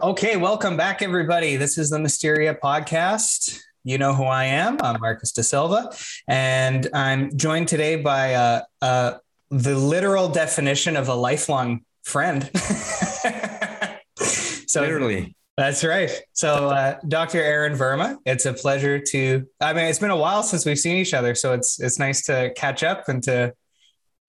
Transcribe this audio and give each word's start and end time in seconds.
Okay, 0.00 0.36
welcome 0.36 0.76
back, 0.76 1.02
everybody. 1.02 1.56
This 1.56 1.76
is 1.76 1.90
the 1.90 1.98
Mysteria 1.98 2.54
podcast. 2.54 3.58
You 3.82 3.98
know 3.98 4.14
who 4.14 4.22
I 4.22 4.44
am. 4.44 4.76
I'm 4.80 5.00
Marcus 5.00 5.32
De 5.32 5.42
Silva, 5.42 5.90
and 6.28 6.88
I'm 6.94 7.36
joined 7.36 7.66
today 7.66 7.96
by 7.96 8.34
uh, 8.34 8.60
uh, 8.80 9.14
the 9.50 9.74
literal 9.74 10.28
definition 10.28 10.96
of 10.96 11.08
a 11.08 11.14
lifelong 11.14 11.80
friend. 12.04 12.48
so, 14.14 14.82
literally. 14.82 15.34
That's 15.56 15.82
right. 15.82 16.12
So, 16.32 16.68
uh, 16.68 17.00
Dr. 17.08 17.42
Arun 17.42 17.76
Verma, 17.76 18.18
it's 18.24 18.46
a 18.46 18.52
pleasure 18.52 19.00
to. 19.00 19.48
I 19.60 19.72
mean, 19.72 19.86
it's 19.86 19.98
been 19.98 20.10
a 20.10 20.16
while 20.16 20.44
since 20.44 20.64
we've 20.64 20.78
seen 20.78 20.98
each 20.98 21.12
other, 21.12 21.34
so 21.34 21.54
it's 21.54 21.80
it's 21.80 21.98
nice 21.98 22.24
to 22.26 22.52
catch 22.54 22.84
up 22.84 23.08
and 23.08 23.20
to 23.24 23.52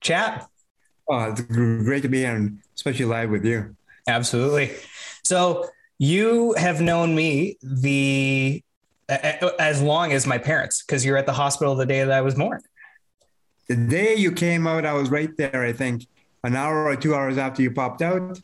chat. 0.01 0.47
Oh, 1.07 1.25
it's 1.25 1.41
great 1.41 2.01
to 2.01 2.09
be 2.09 2.21
here, 2.21 2.53
especially 2.75 3.05
live 3.05 3.29
with 3.29 3.45
you. 3.45 3.75
Absolutely. 4.07 4.71
So 5.29 5.69
you 5.99 6.55
have 6.57 6.81
known 6.81 7.13
me 7.13 7.59
the 7.61 8.63
as 9.07 9.79
long 9.79 10.11
as 10.11 10.25
my 10.25 10.39
parents 10.39 10.81
because 10.81 11.05
you're 11.05 11.17
at 11.17 11.27
the 11.27 11.33
hospital 11.33 11.75
the 11.75 11.85
day 11.85 12.03
that 12.03 12.11
I 12.11 12.21
was 12.21 12.33
born. 12.33 12.61
The 13.67 13.75
day 13.75 14.15
you 14.15 14.31
came 14.31 14.65
out, 14.65 14.87
I 14.87 14.93
was 14.93 15.11
right 15.11 15.29
there. 15.37 15.63
I 15.63 15.71
think 15.71 16.07
an 16.43 16.55
hour 16.55 16.85
or 16.85 16.95
two 16.95 17.13
hours 17.13 17.37
after 17.37 17.61
you 17.61 17.69
popped 17.69 18.01
out, 18.01 18.39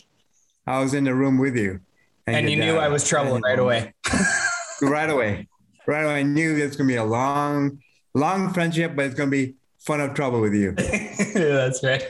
I 0.68 0.80
was 0.80 0.94
in 0.94 1.06
the 1.06 1.16
room 1.16 1.40
with 1.40 1.58
you. 1.58 1.80
And, 2.28 2.36
and 2.36 2.50
you 2.52 2.58
knew 2.58 2.76
I 2.76 2.90
was 2.90 3.08
trouble 3.08 3.40
right 3.40 3.58
away. 3.58 3.96
right 4.84 5.10
away. 5.10 5.48
Right 5.88 6.04
away. 6.04 6.20
I 6.20 6.22
knew 6.22 6.56
it's 6.56 6.76
going 6.76 6.88
to 6.88 6.94
be 6.94 6.98
a 6.98 7.04
long, 7.04 7.80
long 8.14 8.54
friendship, 8.54 8.96
but 8.96 9.06
it's 9.06 9.16
going 9.16 9.32
to 9.32 9.36
be 9.36 9.56
fun 9.80 10.02
of 10.02 10.14
trouble 10.14 10.40
with 10.40 10.54
you. 10.54 10.76
yeah, 10.78 11.34
That's 11.34 11.84
right. 11.84 12.04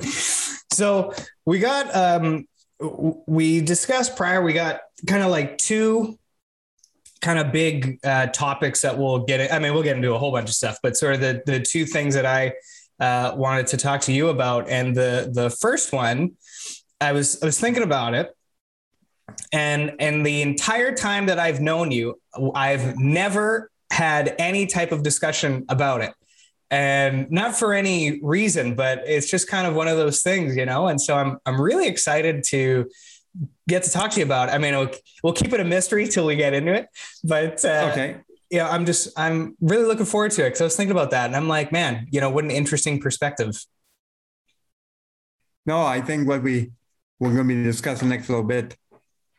so 0.72 1.12
we 1.44 1.58
got 1.58 1.92
um, 1.96 2.46
we 3.26 3.60
discussed 3.60 4.16
prior, 4.16 4.42
we 4.42 4.52
got 4.52 4.80
kind 5.06 5.22
of 5.22 5.30
like 5.30 5.58
two 5.58 6.18
kind 7.20 7.38
of 7.38 7.52
big 7.52 8.00
uh, 8.04 8.26
topics 8.26 8.82
that 8.82 8.98
we'll 8.98 9.20
get. 9.20 9.52
I 9.52 9.58
mean, 9.58 9.72
we'll 9.72 9.82
get 9.82 9.96
into 9.96 10.14
a 10.14 10.18
whole 10.18 10.32
bunch 10.32 10.48
of 10.48 10.54
stuff, 10.54 10.78
but 10.82 10.96
sort 10.96 11.14
of 11.14 11.20
the 11.20 11.42
the 11.46 11.60
two 11.60 11.86
things 11.86 12.14
that 12.14 12.26
I 12.26 12.54
uh, 13.00 13.34
wanted 13.36 13.68
to 13.68 13.76
talk 13.76 14.00
to 14.02 14.12
you 14.12 14.28
about, 14.28 14.68
and 14.68 14.94
the 14.94 15.30
the 15.32 15.50
first 15.50 15.92
one, 15.92 16.32
I 17.00 17.12
was 17.12 17.42
I 17.42 17.46
was 17.46 17.58
thinking 17.58 17.82
about 17.82 18.14
it, 18.14 18.36
and 19.52 19.94
and 19.98 20.26
the 20.26 20.42
entire 20.42 20.94
time 20.94 21.26
that 21.26 21.38
I've 21.38 21.60
known 21.60 21.90
you, 21.92 22.20
I've 22.54 22.98
never 22.98 23.70
had 23.90 24.34
any 24.38 24.66
type 24.66 24.90
of 24.90 25.02
discussion 25.02 25.64
about 25.68 26.00
it 26.00 26.14
and 26.72 27.30
not 27.30 27.54
for 27.54 27.74
any 27.74 28.18
reason, 28.22 28.74
but 28.74 29.02
it's 29.06 29.30
just 29.30 29.46
kind 29.46 29.66
of 29.66 29.74
one 29.74 29.88
of 29.88 29.98
those 29.98 30.22
things, 30.22 30.56
you 30.56 30.64
know. 30.64 30.88
And 30.88 30.98
so 30.98 31.14
I'm 31.14 31.38
I'm 31.44 31.60
really 31.60 31.86
excited 31.86 32.42
to 32.44 32.90
get 33.68 33.82
to 33.82 33.90
talk 33.90 34.10
to 34.12 34.20
you 34.20 34.24
about. 34.24 34.48
It. 34.48 34.52
I 34.52 34.58
mean, 34.58 34.74
we'll, 34.74 34.90
we'll 35.22 35.32
keep 35.34 35.52
it 35.52 35.60
a 35.60 35.64
mystery 35.64 36.08
till 36.08 36.24
we 36.24 36.34
get 36.34 36.54
into 36.54 36.72
it, 36.72 36.88
but 37.22 37.62
uh, 37.64 37.90
okay. 37.92 38.16
Yeah, 38.50 38.68
I'm 38.68 38.86
just 38.86 39.18
I'm 39.18 39.54
really 39.60 39.84
looking 39.84 40.06
forward 40.06 40.30
to 40.32 40.42
it 40.42 40.48
because 40.48 40.62
I 40.62 40.64
was 40.64 40.76
thinking 40.76 40.92
about 40.92 41.10
that, 41.10 41.26
and 41.26 41.36
I'm 41.36 41.46
like, 41.46 41.72
man, 41.72 42.06
you 42.10 42.20
know, 42.22 42.30
what 42.30 42.44
an 42.44 42.50
interesting 42.50 43.00
perspective. 43.00 43.54
No, 45.66 45.82
I 45.82 46.00
think 46.00 46.26
what 46.26 46.42
we 46.42 46.72
we're 47.20 47.34
going 47.34 47.48
to 47.48 47.54
be 47.54 47.62
discussing 47.62 48.08
next 48.08 48.30
little 48.30 48.44
bit. 48.44 48.76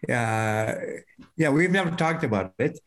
Uh, 0.08 0.75
yeah, 1.36 1.50
we've 1.50 1.72
never 1.72 1.92
talked 1.92 2.23
about 2.23 2.53
it. 2.59 2.80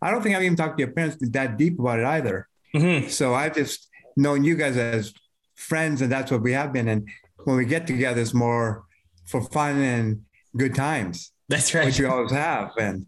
I 0.00 0.10
don't 0.10 0.22
think 0.22 0.34
I've 0.34 0.42
even 0.42 0.56
talked 0.56 0.78
to 0.78 0.84
your 0.84 0.92
parents 0.92 1.16
that 1.20 1.58
deep 1.58 1.78
about 1.78 1.98
it 1.98 2.06
either. 2.06 2.48
Mm-hmm. 2.74 3.08
So 3.08 3.34
I 3.34 3.48
just 3.48 3.89
known 4.16 4.44
you 4.44 4.56
guys 4.56 4.76
as 4.76 5.12
friends, 5.56 6.02
and 6.02 6.10
that's 6.10 6.30
what 6.30 6.42
we 6.42 6.52
have 6.52 6.72
been. 6.72 6.88
And 6.88 7.08
when 7.44 7.56
we 7.56 7.64
get 7.64 7.86
together, 7.86 8.20
it's 8.20 8.34
more 8.34 8.84
for 9.26 9.42
fun 9.42 9.80
and 9.80 10.22
good 10.56 10.74
times. 10.74 11.32
That's 11.48 11.74
right. 11.74 11.86
Which 11.86 11.98
we 11.98 12.06
always 12.06 12.30
have. 12.30 12.72
And 12.78 13.06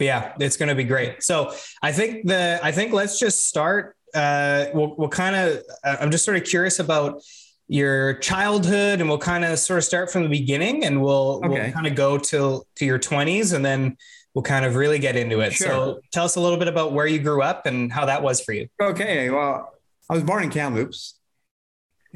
yeah, 0.00 0.34
it's 0.40 0.56
going 0.56 0.68
to 0.68 0.74
be 0.74 0.84
great. 0.84 1.22
So 1.22 1.54
I 1.82 1.92
think 1.92 2.26
the 2.26 2.58
I 2.62 2.72
think 2.72 2.92
let's 2.92 3.18
just 3.18 3.46
start. 3.46 3.96
Uh, 4.12 4.66
we'll 4.74 4.96
we'll 4.96 5.08
kind 5.08 5.36
of. 5.36 5.62
Uh, 5.84 5.96
I'm 6.00 6.10
just 6.10 6.24
sort 6.24 6.36
of 6.36 6.44
curious 6.44 6.80
about 6.80 7.22
your 7.68 8.14
childhood, 8.14 9.00
and 9.00 9.08
we'll 9.08 9.18
kind 9.18 9.44
of 9.44 9.58
sort 9.60 9.78
of 9.78 9.84
start 9.84 10.10
from 10.10 10.24
the 10.24 10.28
beginning, 10.28 10.84
and 10.84 11.00
we'll 11.00 11.40
okay. 11.44 11.48
we'll 11.48 11.72
kind 11.72 11.86
of 11.86 11.94
go 11.94 12.18
to 12.18 12.64
to 12.76 12.84
your 12.84 12.98
20s, 12.98 13.54
and 13.54 13.64
then 13.64 13.96
we'll 14.34 14.42
kind 14.42 14.64
of 14.64 14.74
really 14.74 14.98
get 14.98 15.14
into 15.14 15.40
it. 15.40 15.52
Sure. 15.52 15.68
So 15.68 16.00
tell 16.12 16.24
us 16.24 16.36
a 16.36 16.40
little 16.40 16.58
bit 16.58 16.68
about 16.68 16.92
where 16.92 17.06
you 17.06 17.20
grew 17.20 17.42
up 17.42 17.66
and 17.66 17.92
how 17.92 18.06
that 18.06 18.22
was 18.22 18.40
for 18.40 18.52
you. 18.52 18.68
Okay. 18.80 19.30
Well, 19.30 19.72
I 20.10 20.14
was 20.14 20.24
born 20.24 20.42
in 20.42 20.50
Kamloops, 20.50 21.20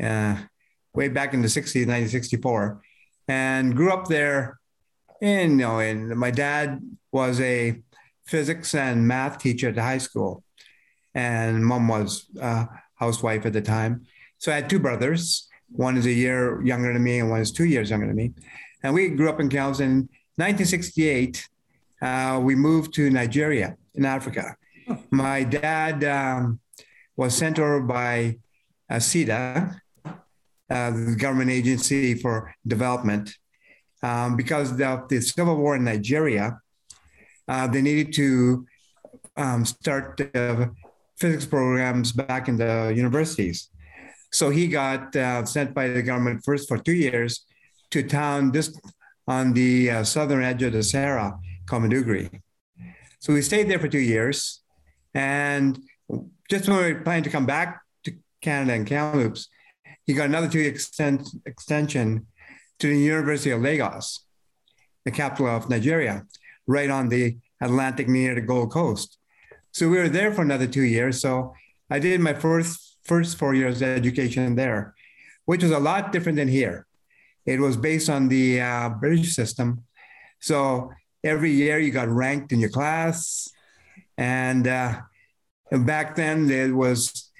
uh, 0.02 0.36
way 0.94 1.06
back 1.06 1.32
in 1.32 1.42
the 1.42 1.46
60s, 1.48 1.86
1964, 1.86 2.82
and 3.28 3.76
grew 3.76 3.92
up 3.92 4.08
there. 4.08 4.58
And, 5.22 5.52
you 5.52 5.56
know, 5.58 5.78
and 5.78 6.08
my 6.16 6.32
dad 6.32 6.80
was 7.12 7.40
a 7.40 7.80
physics 8.26 8.74
and 8.74 9.06
math 9.06 9.38
teacher 9.38 9.68
at 9.68 9.76
the 9.76 9.82
high 9.82 9.98
school, 9.98 10.42
and 11.14 11.64
mom 11.64 11.86
was 11.86 12.26
a 12.40 12.66
housewife 12.96 13.46
at 13.46 13.52
the 13.52 13.62
time. 13.62 14.06
So 14.38 14.50
I 14.50 14.56
had 14.56 14.68
two 14.68 14.80
brothers. 14.80 15.48
One 15.70 15.96
is 15.96 16.06
a 16.06 16.12
year 16.12 16.60
younger 16.64 16.92
than 16.92 17.04
me, 17.04 17.20
and 17.20 17.30
one 17.30 17.42
is 17.42 17.52
two 17.52 17.64
years 17.64 17.90
younger 17.90 18.08
than 18.08 18.16
me. 18.16 18.32
And 18.82 18.92
we 18.92 19.10
grew 19.10 19.28
up 19.28 19.38
in 19.38 19.48
Kamloops. 19.48 19.78
In 19.78 20.08
1968, 20.34 21.48
uh, 22.02 22.40
we 22.42 22.56
moved 22.56 22.92
to 22.94 23.08
Nigeria 23.08 23.76
in 23.94 24.04
Africa. 24.04 24.56
My 25.12 25.44
dad 25.44 26.02
um, 26.02 26.58
was 27.16 27.36
sent 27.36 27.58
over 27.58 27.80
by 27.80 28.38
uh, 28.90 29.00
uh, 30.70 30.90
the 30.90 31.16
government 31.18 31.50
agency 31.50 32.14
for 32.14 32.54
development, 32.66 33.34
um, 34.02 34.36
because 34.36 34.70
of 34.72 35.08
the 35.08 35.20
civil 35.20 35.56
war 35.56 35.76
in 35.76 35.84
Nigeria. 35.84 36.58
Uh, 37.46 37.66
they 37.66 37.82
needed 37.82 38.12
to 38.14 38.66
um, 39.36 39.64
start 39.64 40.20
physics 41.18 41.46
programs 41.46 42.12
back 42.12 42.48
in 42.48 42.56
the 42.56 42.92
universities. 42.94 43.68
So 44.32 44.50
he 44.50 44.66
got 44.66 45.14
uh, 45.14 45.44
sent 45.44 45.74
by 45.74 45.88
the 45.88 46.02
government 46.02 46.42
first 46.44 46.68
for 46.68 46.78
two 46.78 46.94
years 46.94 47.44
to 47.90 48.02
town 48.02 48.52
just 48.52 48.80
on 49.28 49.52
the 49.52 49.90
uh, 49.90 50.04
southern 50.04 50.42
edge 50.42 50.62
of 50.62 50.72
the 50.72 50.82
Sahara 50.82 51.38
called 51.66 51.84
Maiduguri. 51.84 52.40
So 53.20 53.32
we 53.32 53.42
stayed 53.42 53.68
there 53.68 53.78
for 53.78 53.88
two 53.88 54.00
years. 54.00 54.62
And 55.14 55.78
just 56.50 56.68
when 56.68 56.78
we 56.78 56.92
were 56.92 57.00
planning 57.00 57.24
to 57.24 57.30
come 57.30 57.46
back 57.46 57.80
to 58.04 58.12
Canada 58.40 58.72
and 58.72 58.86
Kamloops, 58.86 59.48
he 60.06 60.12
got 60.12 60.26
another 60.26 60.48
two 60.48 60.60
extent, 60.60 61.28
extension 61.46 62.26
to 62.78 62.88
the 62.88 62.98
University 62.98 63.50
of 63.50 63.62
Lagos, 63.62 64.24
the 65.04 65.10
capital 65.10 65.46
of 65.46 65.70
Nigeria, 65.70 66.26
right 66.66 66.90
on 66.90 67.08
the 67.08 67.36
Atlantic 67.60 68.08
near 68.08 68.34
the 68.34 68.40
Gold 68.40 68.72
Coast. 68.72 69.18
So 69.72 69.88
we 69.88 69.98
were 69.98 70.08
there 70.08 70.32
for 70.32 70.42
another 70.42 70.66
two 70.66 70.82
years. 70.82 71.20
So 71.20 71.54
I 71.90 71.98
did 71.98 72.20
my 72.20 72.34
first 72.34 72.98
first 73.04 73.36
four 73.36 73.54
years 73.54 73.82
of 73.82 73.88
education 73.88 74.54
there, 74.54 74.94
which 75.44 75.62
was 75.62 75.72
a 75.72 75.78
lot 75.78 76.12
different 76.12 76.36
than 76.36 76.48
here. 76.48 76.86
It 77.44 77.60
was 77.60 77.76
based 77.76 78.08
on 78.08 78.28
the 78.28 78.60
uh, 78.60 78.88
British 78.88 79.34
system. 79.34 79.84
So 80.40 80.90
every 81.22 81.52
year 81.52 81.78
you 81.78 81.90
got 81.90 82.08
ranked 82.08 82.52
in 82.52 82.60
your 82.60 82.70
class, 82.70 83.48
and 84.16 84.66
uh, 84.66 85.00
back 85.78 86.16
then 86.16 86.46
there 86.46 86.74
was 86.74 87.30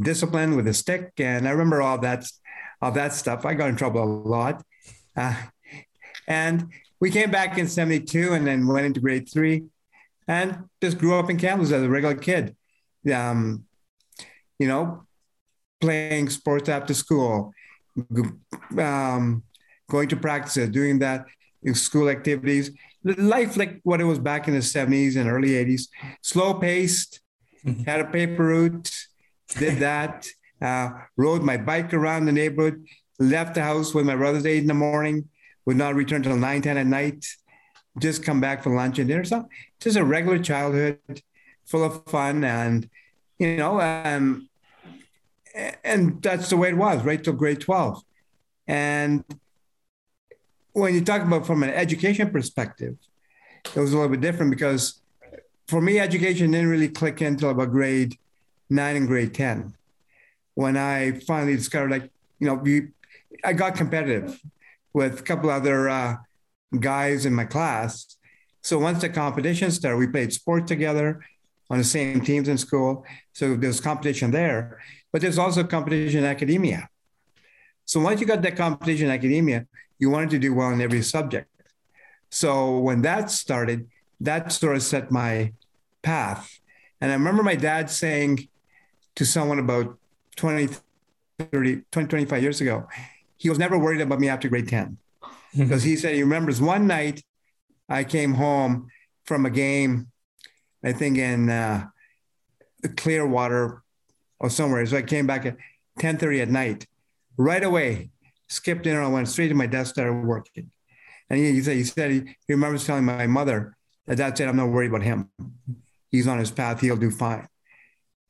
discipline 0.00 0.56
with 0.56 0.66
a 0.68 0.74
stick, 0.74 1.12
and 1.18 1.46
I 1.46 1.50
remember 1.50 1.82
all 1.82 1.98
that 1.98 2.26
all 2.80 2.92
that 2.92 3.12
stuff. 3.12 3.44
I 3.44 3.54
got 3.54 3.68
in 3.68 3.76
trouble 3.76 4.02
a 4.02 4.04
lot, 4.04 4.64
uh, 5.16 5.36
and 6.26 6.68
we 7.00 7.10
came 7.10 7.30
back 7.30 7.58
in 7.58 7.68
'72, 7.68 8.32
and 8.32 8.46
then 8.46 8.66
went 8.66 8.86
into 8.86 9.00
grade 9.00 9.28
three, 9.32 9.64
and 10.26 10.64
just 10.80 10.98
grew 10.98 11.18
up 11.18 11.30
in 11.30 11.36
Kamloops 11.36 11.72
as 11.72 11.82
a 11.82 11.88
regular 11.88 12.16
kid. 12.16 12.56
Um, 13.12 13.64
you 14.58 14.68
know, 14.68 15.06
playing 15.80 16.28
sports 16.28 16.68
after 16.68 16.94
school, 16.94 17.52
um, 18.78 19.42
going 19.90 20.08
to 20.08 20.16
practices, 20.16 20.68
doing 20.68 20.98
that 21.00 21.26
in 21.62 21.74
school 21.74 22.08
activities. 22.08 22.70
Life 23.04 23.56
like 23.56 23.80
what 23.82 24.00
it 24.00 24.04
was 24.04 24.20
back 24.20 24.46
in 24.46 24.54
the 24.54 24.60
70s 24.60 25.16
and 25.16 25.28
early 25.28 25.50
80s, 25.50 25.88
slow 26.22 26.54
paced, 26.54 27.21
Mm-hmm. 27.64 27.84
had 27.84 28.00
a 28.00 28.06
paper 28.06 28.44
route, 28.44 28.90
did 29.56 29.78
that, 29.78 30.26
uh, 30.60 30.90
rode 31.16 31.42
my 31.42 31.56
bike 31.56 31.94
around 31.94 32.26
the 32.26 32.32
neighborhood, 32.32 32.84
left 33.18 33.54
the 33.54 33.62
house 33.62 33.94
with 33.94 34.06
my 34.06 34.16
brothers 34.16 34.46
eight 34.46 34.58
in 34.58 34.66
the 34.66 34.74
morning, 34.74 35.28
would 35.64 35.76
not 35.76 35.94
return 35.94 36.22
till 36.22 36.36
nine, 36.36 36.62
10 36.62 36.76
at 36.76 36.86
night, 36.86 37.26
just 37.98 38.24
come 38.24 38.40
back 38.40 38.62
for 38.62 38.74
lunch 38.74 38.98
and 38.98 39.08
dinner. 39.08 39.24
So 39.24 39.48
just 39.80 39.96
a 39.96 40.04
regular 40.04 40.38
childhood 40.38 40.98
full 41.66 41.84
of 41.84 42.04
fun 42.06 42.44
and, 42.44 42.88
you 43.38 43.56
know, 43.56 43.80
um, 43.80 44.48
and 45.84 46.22
that's 46.22 46.48
the 46.50 46.56
way 46.56 46.70
it 46.70 46.76
was 46.76 47.04
right 47.04 47.22
till 47.22 47.34
grade 47.34 47.60
12. 47.60 48.02
And 48.66 49.24
when 50.72 50.94
you 50.94 51.04
talk 51.04 51.22
about 51.22 51.46
from 51.46 51.62
an 51.62 51.70
education 51.70 52.30
perspective, 52.30 52.96
it 53.64 53.80
was 53.80 53.92
a 53.92 53.96
little 53.96 54.10
bit 54.10 54.20
different 54.20 54.50
because 54.50 55.01
for 55.72 55.80
me, 55.80 55.98
education 55.98 56.50
didn't 56.50 56.68
really 56.68 56.90
click 56.90 57.22
until 57.22 57.48
about 57.48 57.70
grade 57.70 58.18
nine 58.68 58.94
and 58.94 59.06
grade 59.06 59.32
10. 59.32 59.72
When 60.52 60.76
I 60.76 61.12
finally 61.12 61.56
discovered, 61.56 61.90
like, 61.90 62.10
you 62.38 62.46
know, 62.46 62.56
we, 62.56 62.88
I 63.42 63.54
got 63.54 63.74
competitive 63.74 64.38
with 64.92 65.20
a 65.20 65.22
couple 65.22 65.48
other 65.48 65.88
uh, 65.88 66.16
guys 66.78 67.24
in 67.24 67.32
my 67.32 67.46
class. 67.46 68.18
So 68.60 68.78
once 68.78 69.00
the 69.00 69.08
competition 69.08 69.70
started, 69.70 69.96
we 69.96 70.08
played 70.08 70.34
sport 70.34 70.66
together 70.66 71.24
on 71.70 71.78
the 71.78 71.84
same 71.84 72.20
teams 72.20 72.48
in 72.48 72.58
school. 72.58 73.06
So 73.32 73.56
there's 73.56 73.80
competition 73.80 74.30
there, 74.30 74.78
but 75.10 75.22
there's 75.22 75.38
also 75.38 75.64
competition 75.64 76.18
in 76.18 76.26
academia. 76.26 76.90
So 77.86 77.98
once 77.98 78.20
you 78.20 78.26
got 78.26 78.42
that 78.42 78.56
competition 78.56 79.06
in 79.06 79.12
academia, 79.12 79.66
you 79.98 80.10
wanted 80.10 80.28
to 80.32 80.38
do 80.38 80.52
well 80.52 80.68
in 80.68 80.82
every 80.82 81.00
subject. 81.00 81.48
So 82.28 82.78
when 82.78 83.00
that 83.02 83.30
started, 83.30 83.88
that 84.20 84.52
sort 84.52 84.76
of 84.76 84.82
set 84.82 85.10
my 85.10 85.52
path. 86.02 86.60
And 87.00 87.10
I 87.10 87.14
remember 87.14 87.42
my 87.42 87.54
dad 87.54 87.90
saying 87.90 88.48
to 89.16 89.24
someone 89.24 89.58
about 89.58 89.98
20, 90.36 90.68
30, 91.38 91.82
20, 91.90 92.08
25 92.08 92.42
years 92.42 92.60
ago, 92.60 92.88
he 93.36 93.48
was 93.48 93.58
never 93.58 93.78
worried 93.78 94.00
about 94.00 94.20
me 94.20 94.28
after 94.28 94.48
grade 94.48 94.68
10. 94.68 94.98
Because 95.56 95.82
he 95.82 95.96
said 95.96 96.14
he 96.14 96.22
remembers 96.22 96.62
one 96.62 96.86
night 96.86 97.22
I 97.86 98.04
came 98.04 98.32
home 98.32 98.88
from 99.24 99.44
a 99.44 99.50
game, 99.50 100.08
I 100.82 100.92
think 100.92 101.18
in 101.18 101.50
uh, 101.50 101.88
Clearwater 102.96 103.82
or 104.40 104.48
somewhere. 104.48 104.86
So 104.86 104.96
I 104.96 105.02
came 105.02 105.26
back 105.26 105.44
at 105.44 105.56
10:30 105.98 106.42
at 106.42 106.48
night. 106.48 106.86
Right 107.36 107.62
away, 107.62 108.10
skipped 108.48 108.84
dinner, 108.84 109.02
I 109.02 109.08
went 109.08 109.28
straight 109.28 109.48
to 109.48 109.54
my 109.54 109.66
desk, 109.66 109.92
started 109.92 110.24
working. 110.24 110.70
And 111.28 111.38
he, 111.38 111.52
he 111.52 111.62
said, 111.62 111.76
he 111.76 111.84
said 111.84 112.10
he, 112.10 112.20
he 112.46 112.54
remembers 112.54 112.86
telling 112.86 113.04
my 113.04 113.26
mother 113.26 113.76
that 114.06 114.16
dad 114.16 114.36
said, 114.36 114.48
I'm 114.48 114.56
not 114.56 114.68
worried 114.68 114.90
about 114.90 115.02
him. 115.02 115.30
He's 116.12 116.28
on 116.28 116.38
his 116.38 116.52
path, 116.52 116.80
he'll 116.80 116.96
do 116.96 117.10
fine. 117.10 117.48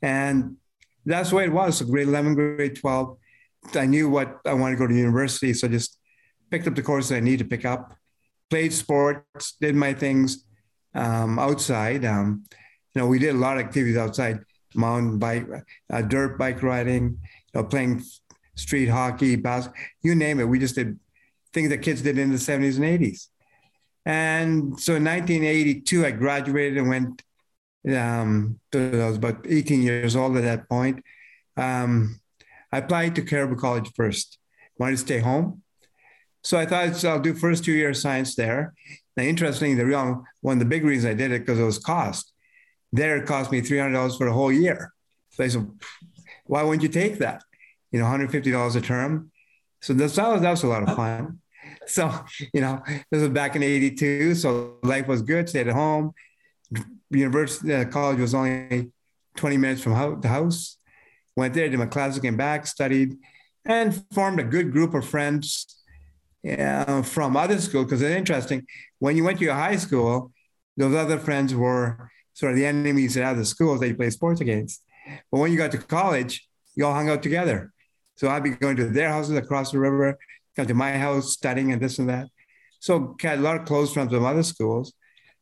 And 0.01 0.57
that's 1.05 1.31
the 1.31 1.37
way 1.37 1.45
it 1.45 1.53
was. 1.53 1.79
So 1.79 1.85
grade 1.85 2.09
11, 2.09 2.35
grade 2.35 2.77
12, 2.77 3.17
I 3.75 3.87
knew 3.87 4.09
what 4.09 4.39
I 4.47 4.55
wanted 4.55 4.77
to 4.77 4.79
go 4.79 4.87
to 4.87 4.95
university. 4.95 5.53
So 5.53 5.67
I 5.67 5.71
just 5.71 5.99
picked 6.51 6.67
up 6.67 6.75
the 6.75 6.83
courses 6.83 7.13
I 7.13 7.21
need 7.21 7.41
to 7.41 7.45
pick 7.45 7.65
up, 7.65 7.95
played 8.49 8.73
sports, 8.73 9.57
did 9.61 9.75
my 9.75 9.93
things 9.93 10.45
um, 10.95 11.39
outside. 11.39 12.05
Um, 12.05 12.45
you 12.95 13.01
know, 13.01 13.09
we 13.09 13.19
did 13.19 13.35
a 13.35 13.39
lot 13.39 13.59
of 13.59 13.65
activities 13.65 13.97
outside, 13.97 14.41
mountain 14.75 15.19
bike, 15.19 15.47
uh, 15.91 16.03
dirt 16.03 16.39
bike 16.39 16.63
riding, 16.63 17.19
you 17.55 17.61
know, 17.61 17.65
playing 17.65 18.03
street 18.55 18.87
hockey, 18.87 19.37
basketball, 19.37 19.83
you 20.03 20.15
name 20.15 20.41
it. 20.41 20.45
We 20.45 20.59
just 20.59 20.75
did 20.75 20.99
things 21.53 21.71
that 21.71 21.79
kids 21.79 22.03
did 22.03 22.19
in 22.19 22.31
the 22.31 22.37
70s 22.37 22.77
and 22.77 22.85
80s. 22.85 23.29
And 24.05 24.81
so 24.81 24.97
in 24.97 25.05
1982, 25.05 26.07
I 26.07 26.11
graduated 26.11 26.79
and 26.79 26.89
went, 26.89 27.23
um, 27.89 28.61
I 28.75 28.79
was 28.79 29.17
about 29.17 29.47
18 29.49 29.83
years 29.83 30.17
old 30.17 30.37
at 30.37 30.43
that 30.43 30.69
point. 30.69 31.03
Um, 31.57 32.21
I 32.71 32.79
applied 32.79 33.15
to 33.17 33.23
Cariboo 33.23 33.57
College 33.57 33.91
first, 33.95 34.39
wanted 34.79 34.93
to 34.93 34.99
stay 34.99 35.19
home. 35.19 35.63
So 36.45 36.59
I 36.59 36.67
thought 36.67 37.05
I'll 37.05 37.21
do 37.21 37.35
first 37.35 37.65
two 37.65 37.73
years 37.73 38.01
science 38.01 38.35
there. 38.35 38.75
Now, 39.17 39.25
interestingly, 39.25 39.75
the 39.75 39.87
real 39.87 40.25
one 40.41 40.55
of 40.55 40.59
the 40.59 40.65
big 40.65 40.85
reasons 40.85 41.11
I 41.11 41.15
did 41.15 41.31
it 41.31 41.41
because 41.41 41.59
it 41.59 41.65
was 41.65 41.79
cost. 41.79 42.33
There, 42.93 43.17
it 43.17 43.27
cost 43.27 43.53
me 43.53 43.61
three 43.61 43.79
hundred 43.79 43.95
dollars 43.95 44.17
for 44.17 44.27
the 44.27 44.33
whole 44.33 44.53
year. 44.53 44.93
So 45.31 45.45
I 45.45 45.49
said, 45.49 45.71
"Why 46.47 46.63
wouldn't 46.63 46.83
you 46.83 46.89
take 46.89 47.19
that? 47.19 47.43
You 47.91 47.99
know, 47.99 48.07
one 48.07 48.11
hundred 48.11 48.33
fifty 48.33 48.51
dollars 48.51 48.75
a 48.75 48.81
term." 48.81 49.31
So 49.81 49.93
that 49.95 50.05
was 50.05 50.17
that 50.17 50.51
was 50.51 50.63
a 50.63 50.67
lot 50.67 50.89
of 50.89 50.97
fun. 50.97 51.39
So 51.87 52.13
you 52.55 52.61
know, 52.61 52.83
this 53.11 53.21
was 53.21 53.29
back 53.29 53.57
in 53.57 53.63
'82. 53.63 54.35
So 54.35 54.79
life 54.83 55.07
was 55.07 55.23
good. 55.23 55.49
Stayed 55.49 55.69
at 55.69 55.75
home. 55.75 56.13
University 57.19 57.75
uh, 57.75 57.85
college 57.85 58.19
was 58.19 58.35
only 58.35 58.91
twenty 59.37 59.57
minutes 59.57 59.83
from 59.83 60.21
the 60.21 60.29
house. 60.29 60.79
Went 61.37 61.55
there, 61.55 61.69
did 61.69 61.79
my 61.79 61.87
classes, 61.87 62.21
came 62.21 62.37
back, 62.37 62.67
studied, 62.67 63.17
and 63.65 64.05
formed 64.13 64.39
a 64.39 64.45
good 64.45 64.71
group 64.71 64.93
of 64.95 65.07
friends 65.07 65.83
uh, 66.47 67.03
from 67.03 67.37
other 67.37 67.59
schools 67.61 67.87
because 67.87 68.03
it's 68.03 68.15
interesting. 68.15 68.67
When 68.99 69.17
you 69.17 69.25
went 69.25 69.39
to 69.39 69.45
your 69.45 69.55
high 69.55 69.77
school, 69.77 70.33
those 70.77 70.95
other 70.95 71.19
friends 71.19 71.55
were 71.55 72.11
sort 72.35 72.53
of 72.53 72.59
the 72.59 72.67
enemies 72.67 73.17
at 73.17 73.25
other 73.25 73.45
schools 73.45 73.81
that 73.81 73.89
you 73.89 73.95
play 73.95 74.11
sports 74.11 74.41
against. 74.41 74.83
But 75.31 75.39
when 75.39 75.53
you 75.53 75.59
got 75.59 75.73
to 75.73 75.79
college, 75.79 76.47
you 76.75 76.87
all 76.87 76.95
hung 76.95 77.09
out 77.09 77.23
together. 77.23 77.73
So 78.17 78.29
I'd 78.29 78.43
be 78.43 78.51
going 78.51 78.77
to 78.77 78.89
their 78.89 79.09
houses 79.09 79.37
across 79.37 79.73
the 79.73 79.79
river, 79.79 80.19
come 80.55 80.67
to 80.67 80.75
my 80.75 80.93
house, 80.99 81.33
studying 81.33 81.73
and 81.73 81.81
this 81.81 81.99
and 81.99 82.09
that. 82.09 82.29
So 82.81 83.17
had 83.21 83.39
a 83.39 83.43
lot 83.43 83.57
of 83.57 83.65
close 83.65 83.93
friends 83.93 84.13
from 84.13 84.25
other 84.25 84.43
schools. 84.43 84.93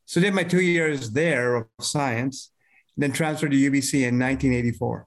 So 0.07 0.21
did 0.21 0.35
my 0.35 0.45
two 0.45 0.61
years 0.61 1.11
there 1.11 1.57
of 1.57 1.67
science, 1.81 2.53
then 2.97 3.13
transferred 3.13 3.53
to 3.53 3.57
UBC 3.57 4.07
in 4.09 4.19
1984 4.19 5.07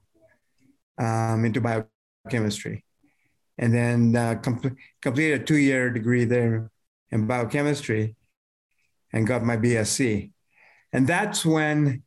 um, 0.98 1.44
into 1.44 1.60
biochemistry 1.60 2.84
and 3.58 3.72
then 3.72 4.16
uh, 4.16 4.34
com- 4.36 4.76
completed 5.00 5.42
a 5.42 5.44
two-year 5.44 5.90
degree 5.90 6.24
there 6.24 6.70
in 7.10 7.26
biochemistry 7.26 8.16
and 9.12 9.26
got 9.26 9.44
my 9.44 9.56
BSc. 9.56 10.32
And 10.92 11.06
that's 11.06 11.44
when 11.44 12.02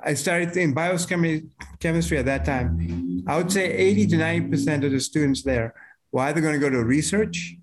I 0.00 0.14
started 0.14 0.56
in 0.56 0.74
biochemistry 0.74 2.18
at 2.18 2.26
that 2.26 2.44
time. 2.44 3.24
I 3.26 3.36
would 3.36 3.50
say 3.50 3.72
80 3.72 4.06
to 4.08 4.16
90% 4.16 4.84
of 4.84 4.92
the 4.92 5.00
students 5.00 5.42
there 5.42 5.74
were 6.12 6.22
either 6.22 6.40
going 6.40 6.54
to 6.54 6.60
go 6.60 6.68
to 6.68 6.84
research 6.84 7.56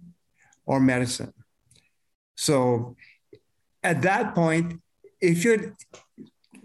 or 0.65 0.79
medicine. 0.79 1.33
So 2.35 2.95
at 3.83 4.01
that 4.03 4.35
point, 4.35 4.81
if 5.19 5.43
you'd 5.43 5.75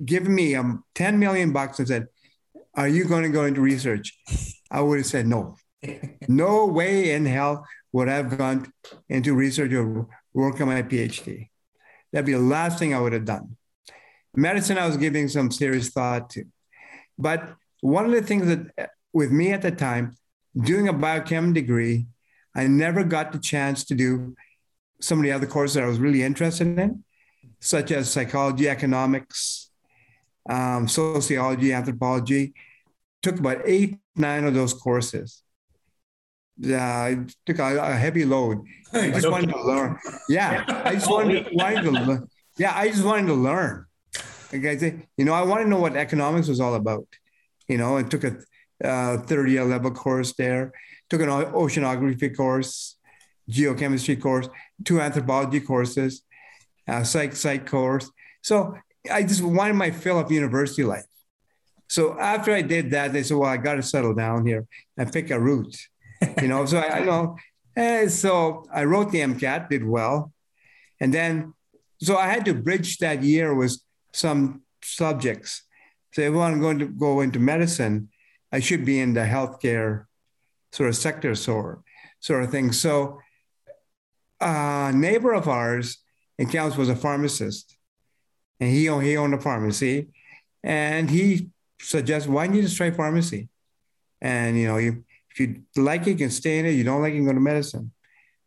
given 0.04 0.34
me 0.34 0.54
um, 0.54 0.84
10 0.94 1.18
million 1.18 1.52
bucks 1.52 1.78
and 1.78 1.88
said, 1.88 2.06
Are 2.74 2.88
you 2.88 3.04
going 3.04 3.22
to 3.22 3.28
go 3.28 3.44
into 3.44 3.60
research? 3.60 4.18
I 4.70 4.80
would 4.80 4.98
have 4.98 5.06
said 5.06 5.26
no 5.26 5.56
no 6.28 6.66
way 6.66 7.12
in 7.12 7.26
hell 7.26 7.66
would 7.92 8.08
I 8.08 8.16
have 8.16 8.36
gone 8.36 8.72
into 9.08 9.34
research 9.34 9.72
or 9.72 10.06
work 10.34 10.60
on 10.60 10.68
my 10.68 10.82
PhD. 10.82 11.48
That'd 12.12 12.26
be 12.26 12.32
the 12.32 12.38
last 12.38 12.78
thing 12.78 12.94
I 12.94 13.00
would 13.00 13.12
have 13.12 13.24
done. 13.24 13.56
Medicine, 14.34 14.78
I 14.78 14.86
was 14.86 14.96
giving 14.96 15.28
some 15.28 15.50
serious 15.50 15.88
thought 15.90 16.30
to. 16.30 16.44
But 17.18 17.54
one 17.80 18.04
of 18.04 18.12
the 18.12 18.22
things 18.22 18.46
that, 18.46 18.90
with 19.12 19.30
me 19.30 19.52
at 19.52 19.62
the 19.62 19.70
time, 19.70 20.16
doing 20.58 20.88
a 20.88 20.94
biochem 20.94 21.54
degree, 21.54 22.06
I 22.54 22.66
never 22.66 23.02
got 23.04 23.32
the 23.32 23.38
chance 23.38 23.84
to 23.84 23.94
do 23.94 24.34
some 25.00 25.18
of 25.18 25.24
the 25.24 25.32
other 25.32 25.46
courses 25.46 25.74
that 25.74 25.84
I 25.84 25.88
was 25.88 25.98
really 25.98 26.22
interested 26.22 26.78
in, 26.78 27.04
such 27.60 27.90
as 27.90 28.10
psychology, 28.10 28.68
economics, 28.68 29.70
um, 30.48 30.88
sociology, 30.88 31.72
anthropology. 31.72 32.54
Took 33.22 33.38
about 33.38 33.62
eight, 33.64 33.98
nine 34.14 34.44
of 34.44 34.54
those 34.54 34.72
courses 34.72 35.42
yeah, 36.58 36.86
I 36.86 37.26
took 37.44 37.58
a, 37.58 37.78
a 37.78 37.92
heavy 37.92 38.24
load. 38.24 38.64
I 38.92 39.10
just 39.10 39.30
wanted 39.30 39.50
to 39.50 39.62
learn. 39.62 39.98
Yeah, 40.28 40.64
I 40.68 40.94
just 40.94 41.10
wanted, 41.10 41.48
wanted 41.52 41.82
to 41.82 41.90
learn. 41.90 42.28
Yeah, 42.58 42.72
I 42.74 42.88
just 42.88 43.04
wanted 43.04 43.26
to 43.26 43.34
learn. 43.34 43.86
Okay, 44.54 45.06
you 45.16 45.24
know, 45.24 45.34
I 45.34 45.42
want 45.42 45.62
to 45.62 45.68
know 45.68 45.80
what 45.80 45.96
economics 45.96 46.48
was 46.48 46.60
all 46.60 46.74
about. 46.74 47.06
You 47.68 47.78
know, 47.78 47.96
I 47.96 48.04
took 48.04 48.24
a 48.24 48.36
uh, 48.82 49.18
third 49.18 49.50
year 49.50 49.64
level 49.64 49.90
course 49.90 50.34
there, 50.34 50.72
took 51.10 51.20
an 51.20 51.28
oceanography 51.28 52.34
course, 52.34 52.95
geochemistry 53.50 54.20
course, 54.20 54.48
two 54.84 55.00
anthropology 55.00 55.60
courses, 55.60 56.22
a 56.86 57.04
psych 57.04 57.34
psych 57.34 57.66
course. 57.66 58.10
So 58.42 58.76
I 59.10 59.22
just 59.22 59.42
wanted 59.42 59.74
my 59.74 59.90
fill 59.90 60.18
of 60.18 60.30
university 60.30 60.84
life. 60.84 61.04
So 61.88 62.18
after 62.18 62.52
I 62.52 62.62
did 62.62 62.90
that, 62.90 63.12
they 63.12 63.22
said, 63.22 63.36
"Well, 63.36 63.50
I 63.50 63.56
got 63.56 63.74
to 63.74 63.82
settle 63.82 64.14
down 64.14 64.46
here 64.46 64.66
and 64.96 65.12
pick 65.12 65.30
a 65.30 65.38
route." 65.38 65.76
you 66.42 66.48
know, 66.48 66.66
so 66.66 66.78
I, 66.78 66.98
I 66.98 67.04
know. 67.04 67.36
And 67.74 68.10
so 68.10 68.64
I 68.72 68.84
wrote 68.84 69.12
the 69.12 69.20
MCAT, 69.20 69.68
did 69.68 69.84
well. 69.84 70.32
And 70.98 71.12
then, 71.12 71.52
so 72.00 72.16
I 72.16 72.28
had 72.28 72.44
to 72.46 72.54
bridge 72.54 72.98
that 72.98 73.22
year 73.22 73.54
with 73.54 73.78
some 74.12 74.62
subjects. 74.82 75.62
So 76.12 76.22
if 76.22 76.34
I'm 76.34 76.60
going 76.60 76.78
to 76.78 76.86
go 76.86 77.20
into 77.20 77.38
medicine, 77.38 78.08
I 78.50 78.60
should 78.60 78.86
be 78.86 78.98
in 78.98 79.12
the 79.12 79.20
healthcare 79.20 80.06
sort 80.72 80.88
of 80.88 80.96
sector 80.96 81.34
sort, 81.34 81.80
sort 82.20 82.42
of 82.42 82.50
thing. 82.50 82.72
So 82.72 83.20
a 84.40 84.92
neighbor 84.94 85.32
of 85.32 85.48
ours 85.48 85.98
in 86.38 86.48
Kamloops 86.48 86.76
was 86.76 86.88
a 86.88 86.96
pharmacist 86.96 87.76
and 88.60 88.70
he, 88.70 88.84
he 88.84 89.16
owned 89.16 89.34
a 89.34 89.40
pharmacy 89.40 90.08
and 90.62 91.10
he 91.10 91.50
suggested, 91.80 92.30
why 92.30 92.46
don't 92.46 92.56
you 92.56 92.62
just 92.62 92.76
try 92.76 92.90
pharmacy? 92.90 93.48
And, 94.20 94.58
you 94.58 94.66
know, 94.66 94.78
you, 94.78 95.04
if 95.30 95.40
you 95.40 95.62
like 95.76 96.02
it, 96.02 96.10
you 96.10 96.16
can 96.16 96.30
stay 96.30 96.58
in 96.58 96.66
it. 96.66 96.70
You 96.70 96.84
don't 96.84 97.02
like 97.02 97.12
it, 97.12 97.16
you 97.16 97.20
can 97.20 97.28
go 97.28 97.34
to 97.34 97.40
medicine. 97.40 97.92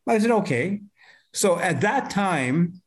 I 0.08 0.18
said, 0.18 0.32
okay. 0.32 0.82
So 1.34 1.60
at 1.60 1.82
that 1.82 2.10
time 2.10 2.82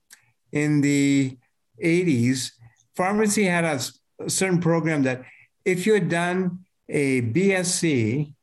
in 0.50 0.80
the 0.80 1.38
80s, 1.82 2.50
pharmacy 2.96 3.44
had 3.44 3.64
a, 3.64 3.80
a 4.24 4.28
certain 4.28 4.60
program 4.60 5.04
that 5.04 5.22
if 5.64 5.86
you 5.86 5.94
had 5.94 6.08
done 6.08 6.64
a 6.88 7.22
BSc 7.22 8.34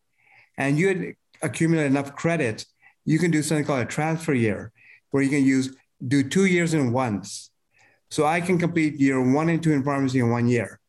and 0.58 0.80
you 0.80 0.88
had 0.88 1.14
accumulated 1.42 1.92
enough 1.92 2.16
credit, 2.16 2.66
you 3.06 3.20
can 3.20 3.32
do 3.32 3.42
something 3.42 3.66
called 3.66 3.82
a 3.82 3.86
transfer 3.86 4.34
year, 4.34 4.72
where 5.12 5.24
you 5.24 5.30
can 5.30 5.44
use 5.44 5.76
do 6.06 6.24
two 6.24 6.46
years 6.46 6.74
in 6.74 6.92
once. 6.92 7.52
So 8.10 8.26
I 8.26 8.42
can 8.42 8.58
complete 8.58 9.00
year 9.00 9.22
one 9.22 9.50
and 9.50 9.62
two 9.62 9.72
in 9.72 9.84
pharmacy 9.84 10.20
in 10.20 10.30
one 10.30 10.48
year, 10.48 10.80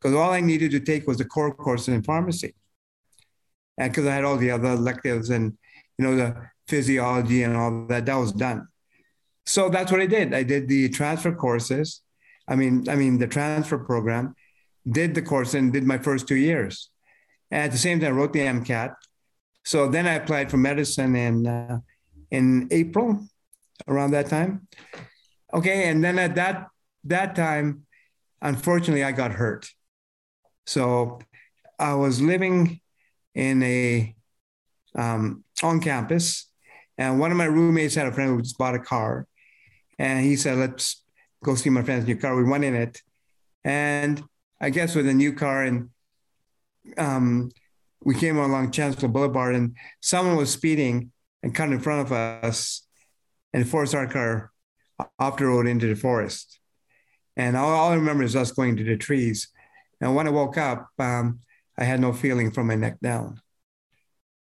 because 0.00 0.14
all 0.14 0.32
I 0.32 0.40
needed 0.40 0.70
to 0.72 0.80
take 0.80 1.06
was 1.06 1.18
the 1.18 1.24
core 1.24 1.54
course 1.54 1.88
in 1.88 2.02
pharmacy 2.02 2.54
and 3.78 3.92
because 3.92 4.06
I 4.06 4.14
had 4.14 4.24
all 4.24 4.36
the 4.36 4.50
other 4.50 4.68
electives 4.68 5.30
and 5.30 5.56
you 5.98 6.04
know 6.04 6.16
the 6.16 6.36
physiology 6.68 7.42
and 7.42 7.56
all 7.56 7.86
that, 7.86 8.06
that 8.06 8.16
was 8.16 8.32
done. 8.32 8.68
so 9.46 9.68
that's 9.68 9.92
what 9.92 10.00
I 10.00 10.06
did. 10.06 10.32
I 10.32 10.42
did 10.42 10.68
the 10.68 10.88
transfer 10.88 11.34
courses. 11.34 12.00
I 12.48 12.56
mean, 12.56 12.88
I 12.88 12.96
mean 12.96 13.18
the 13.18 13.26
transfer 13.26 13.78
program, 13.78 14.34
did 14.90 15.14
the 15.14 15.22
course 15.22 15.54
and 15.54 15.72
did 15.72 15.84
my 15.84 15.98
first 15.98 16.26
two 16.28 16.36
years. 16.36 16.90
And 17.50 17.62
at 17.62 17.72
the 17.72 17.78
same 17.78 18.00
time, 18.00 18.14
I 18.14 18.16
wrote 18.16 18.32
the 18.32 18.40
MCAT. 18.40 18.94
So 19.64 19.88
then 19.88 20.06
I 20.06 20.14
applied 20.14 20.50
for 20.50 20.56
medicine 20.56 21.16
in 21.16 21.46
uh, 21.46 21.78
in 22.30 22.68
April, 22.70 23.20
around 23.88 24.12
that 24.12 24.28
time. 24.28 24.66
Okay, 25.52 25.88
and 25.88 26.02
then 26.02 26.18
at 26.18 26.34
that 26.34 26.68
that 27.04 27.34
time, 27.34 27.86
unfortunately, 28.42 29.04
I 29.04 29.12
got 29.12 29.32
hurt. 29.32 29.68
So 30.66 31.20
I 31.78 31.94
was 31.94 32.20
living 32.20 32.80
in 33.34 33.62
a 33.62 34.14
um, 34.94 35.44
on 35.62 35.80
campus, 35.80 36.50
and 36.98 37.18
one 37.18 37.30
of 37.30 37.36
my 37.36 37.44
roommates 37.44 37.94
had 37.94 38.06
a 38.06 38.12
friend 38.12 38.30
who 38.30 38.42
just 38.42 38.58
bought 38.58 38.74
a 38.74 38.78
car, 38.80 39.26
and 39.98 40.24
he 40.24 40.36
said, 40.36 40.58
"Let's 40.58 41.02
go 41.42 41.54
see 41.54 41.70
my 41.70 41.82
friend's 41.82 42.06
new 42.06 42.16
car." 42.16 42.36
We 42.36 42.44
went 42.44 42.64
in 42.64 42.74
it, 42.74 43.00
and 43.64 44.22
I 44.60 44.70
guess 44.70 44.94
with 44.94 45.08
a 45.08 45.14
new 45.14 45.32
car, 45.34 45.62
and 45.62 45.90
um, 46.96 47.50
we 48.04 48.14
came 48.14 48.36
along 48.36 48.70
Chancellor 48.70 49.08
Boulevard, 49.08 49.54
and 49.54 49.76
someone 50.00 50.36
was 50.36 50.52
speeding 50.52 51.10
and 51.42 51.54
cut 51.54 51.70
in 51.70 51.80
front 51.80 52.06
of 52.06 52.12
us, 52.12 52.86
and 53.52 53.68
forced 53.68 53.94
our 53.94 54.06
car 54.06 54.50
off 55.18 55.36
the 55.36 55.46
road 55.46 55.66
into 55.66 55.86
the 55.86 55.94
forest. 55.94 56.58
And 57.36 57.56
all, 57.56 57.70
all 57.70 57.92
I 57.92 57.94
remember 57.94 58.24
is 58.24 58.36
us 58.36 58.52
going 58.52 58.76
to 58.76 58.84
the 58.84 58.96
trees. 58.96 59.48
And 60.00 60.14
when 60.14 60.26
I 60.26 60.30
woke 60.30 60.58
up, 60.58 60.88
um, 60.98 61.40
I 61.78 61.84
had 61.84 62.00
no 62.00 62.12
feeling 62.12 62.50
from 62.50 62.66
my 62.66 62.74
neck 62.74 62.98
down. 63.00 63.40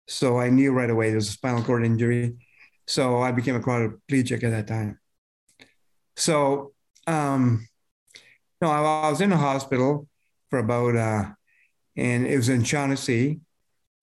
So 0.08 0.38
I 0.38 0.50
knew 0.50 0.72
right 0.72 0.90
away 0.90 1.08
there 1.08 1.16
was 1.16 1.28
a 1.28 1.32
spinal 1.32 1.62
cord 1.62 1.84
injury. 1.84 2.36
So 2.86 3.20
I 3.22 3.32
became 3.32 3.56
a 3.56 3.60
quadriplegic 3.60 4.42
at 4.42 4.50
that 4.50 4.66
time. 4.66 4.98
So, 6.16 6.72
um, 7.06 7.66
no, 8.60 8.70
I, 8.70 9.10
was 9.10 9.20
in 9.20 9.30
the 9.30 9.36
hospital 9.36 10.06
for 10.50 10.58
about, 10.58 10.96
uh, 10.96 11.24
and 11.96 12.26
it 12.26 12.36
was 12.36 12.48
in 12.48 12.64
Shaughnessy 12.64 13.40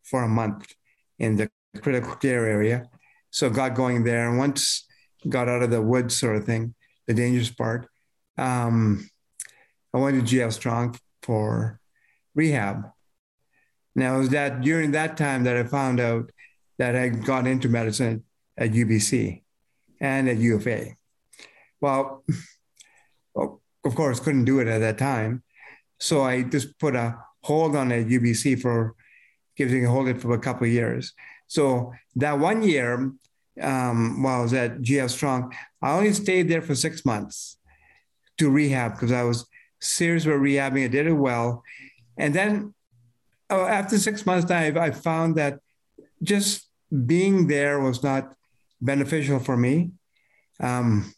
for 0.03 0.23
a 0.23 0.29
month 0.29 0.73
in 1.19 1.35
the 1.35 1.49
critical 1.81 2.15
care 2.15 2.45
area. 2.45 2.89
So 3.29 3.49
got 3.49 3.75
going 3.75 4.03
there. 4.03 4.27
And 4.27 4.37
once 4.37 4.85
got 5.27 5.47
out 5.47 5.63
of 5.63 5.69
the 5.69 5.81
woods 5.81 6.17
sort 6.17 6.35
of 6.35 6.45
thing, 6.45 6.73
the 7.07 7.13
dangerous 7.13 7.51
part, 7.51 7.87
um, 8.37 9.09
I 9.93 9.97
went 9.97 10.27
to 10.27 10.35
GF 10.35 10.53
Strong 10.53 10.97
for 11.21 11.79
rehab. 12.33 12.91
Now, 13.95 14.15
it 14.15 14.19
was 14.19 14.29
that 14.29 14.61
during 14.61 14.91
that 14.91 15.17
time 15.17 15.43
that 15.43 15.57
I 15.57 15.63
found 15.63 15.99
out 15.99 16.31
that 16.77 16.95
I 16.95 17.09
got 17.09 17.45
into 17.45 17.67
medicine 17.67 18.23
at 18.57 18.71
UBC 18.71 19.43
and 19.99 20.29
at 20.29 20.37
UFA. 20.37 20.95
Well, 21.81 22.23
of 23.35 23.95
course, 23.95 24.19
couldn't 24.19 24.45
do 24.45 24.59
it 24.59 24.67
at 24.67 24.79
that 24.79 24.97
time. 24.97 25.43
So 25.99 26.23
I 26.23 26.43
just 26.43 26.79
put 26.79 26.95
a 26.95 27.17
hold 27.43 27.75
on 27.75 27.91
at 27.91 28.07
UBC 28.07 28.61
for 28.61 28.95
giving 29.57 29.85
a 29.85 29.89
hold 29.89 30.07
it 30.07 30.21
for 30.21 30.33
a 30.33 30.39
couple 30.39 30.67
of 30.67 30.73
years. 30.73 31.13
So 31.47 31.93
that 32.15 32.39
one 32.39 32.63
year, 32.63 33.11
um, 33.61 34.23
while 34.23 34.39
I 34.39 34.43
was 34.43 34.53
at 34.53 34.81
GF 34.81 35.09
Strong, 35.09 35.53
I 35.81 35.91
only 35.91 36.13
stayed 36.13 36.49
there 36.49 36.61
for 36.61 36.75
six 36.75 37.05
months 37.05 37.57
to 38.37 38.49
rehab 38.49 38.93
because 38.93 39.11
I 39.11 39.23
was 39.23 39.45
serious 39.79 40.25
about 40.25 40.39
rehabbing. 40.39 40.85
I 40.85 40.87
did 40.87 41.07
it 41.07 41.13
well. 41.13 41.63
And 42.17 42.33
then 42.33 42.73
oh, 43.49 43.65
after 43.65 43.97
six 43.97 44.25
months, 44.25 44.49
I, 44.49 44.67
I 44.67 44.91
found 44.91 45.35
that 45.35 45.59
just 46.23 46.67
being 47.05 47.47
there 47.47 47.79
was 47.79 48.03
not 48.03 48.33
beneficial 48.79 49.39
for 49.39 49.57
me 49.57 49.91
because 50.57 50.79
um, 50.79 51.13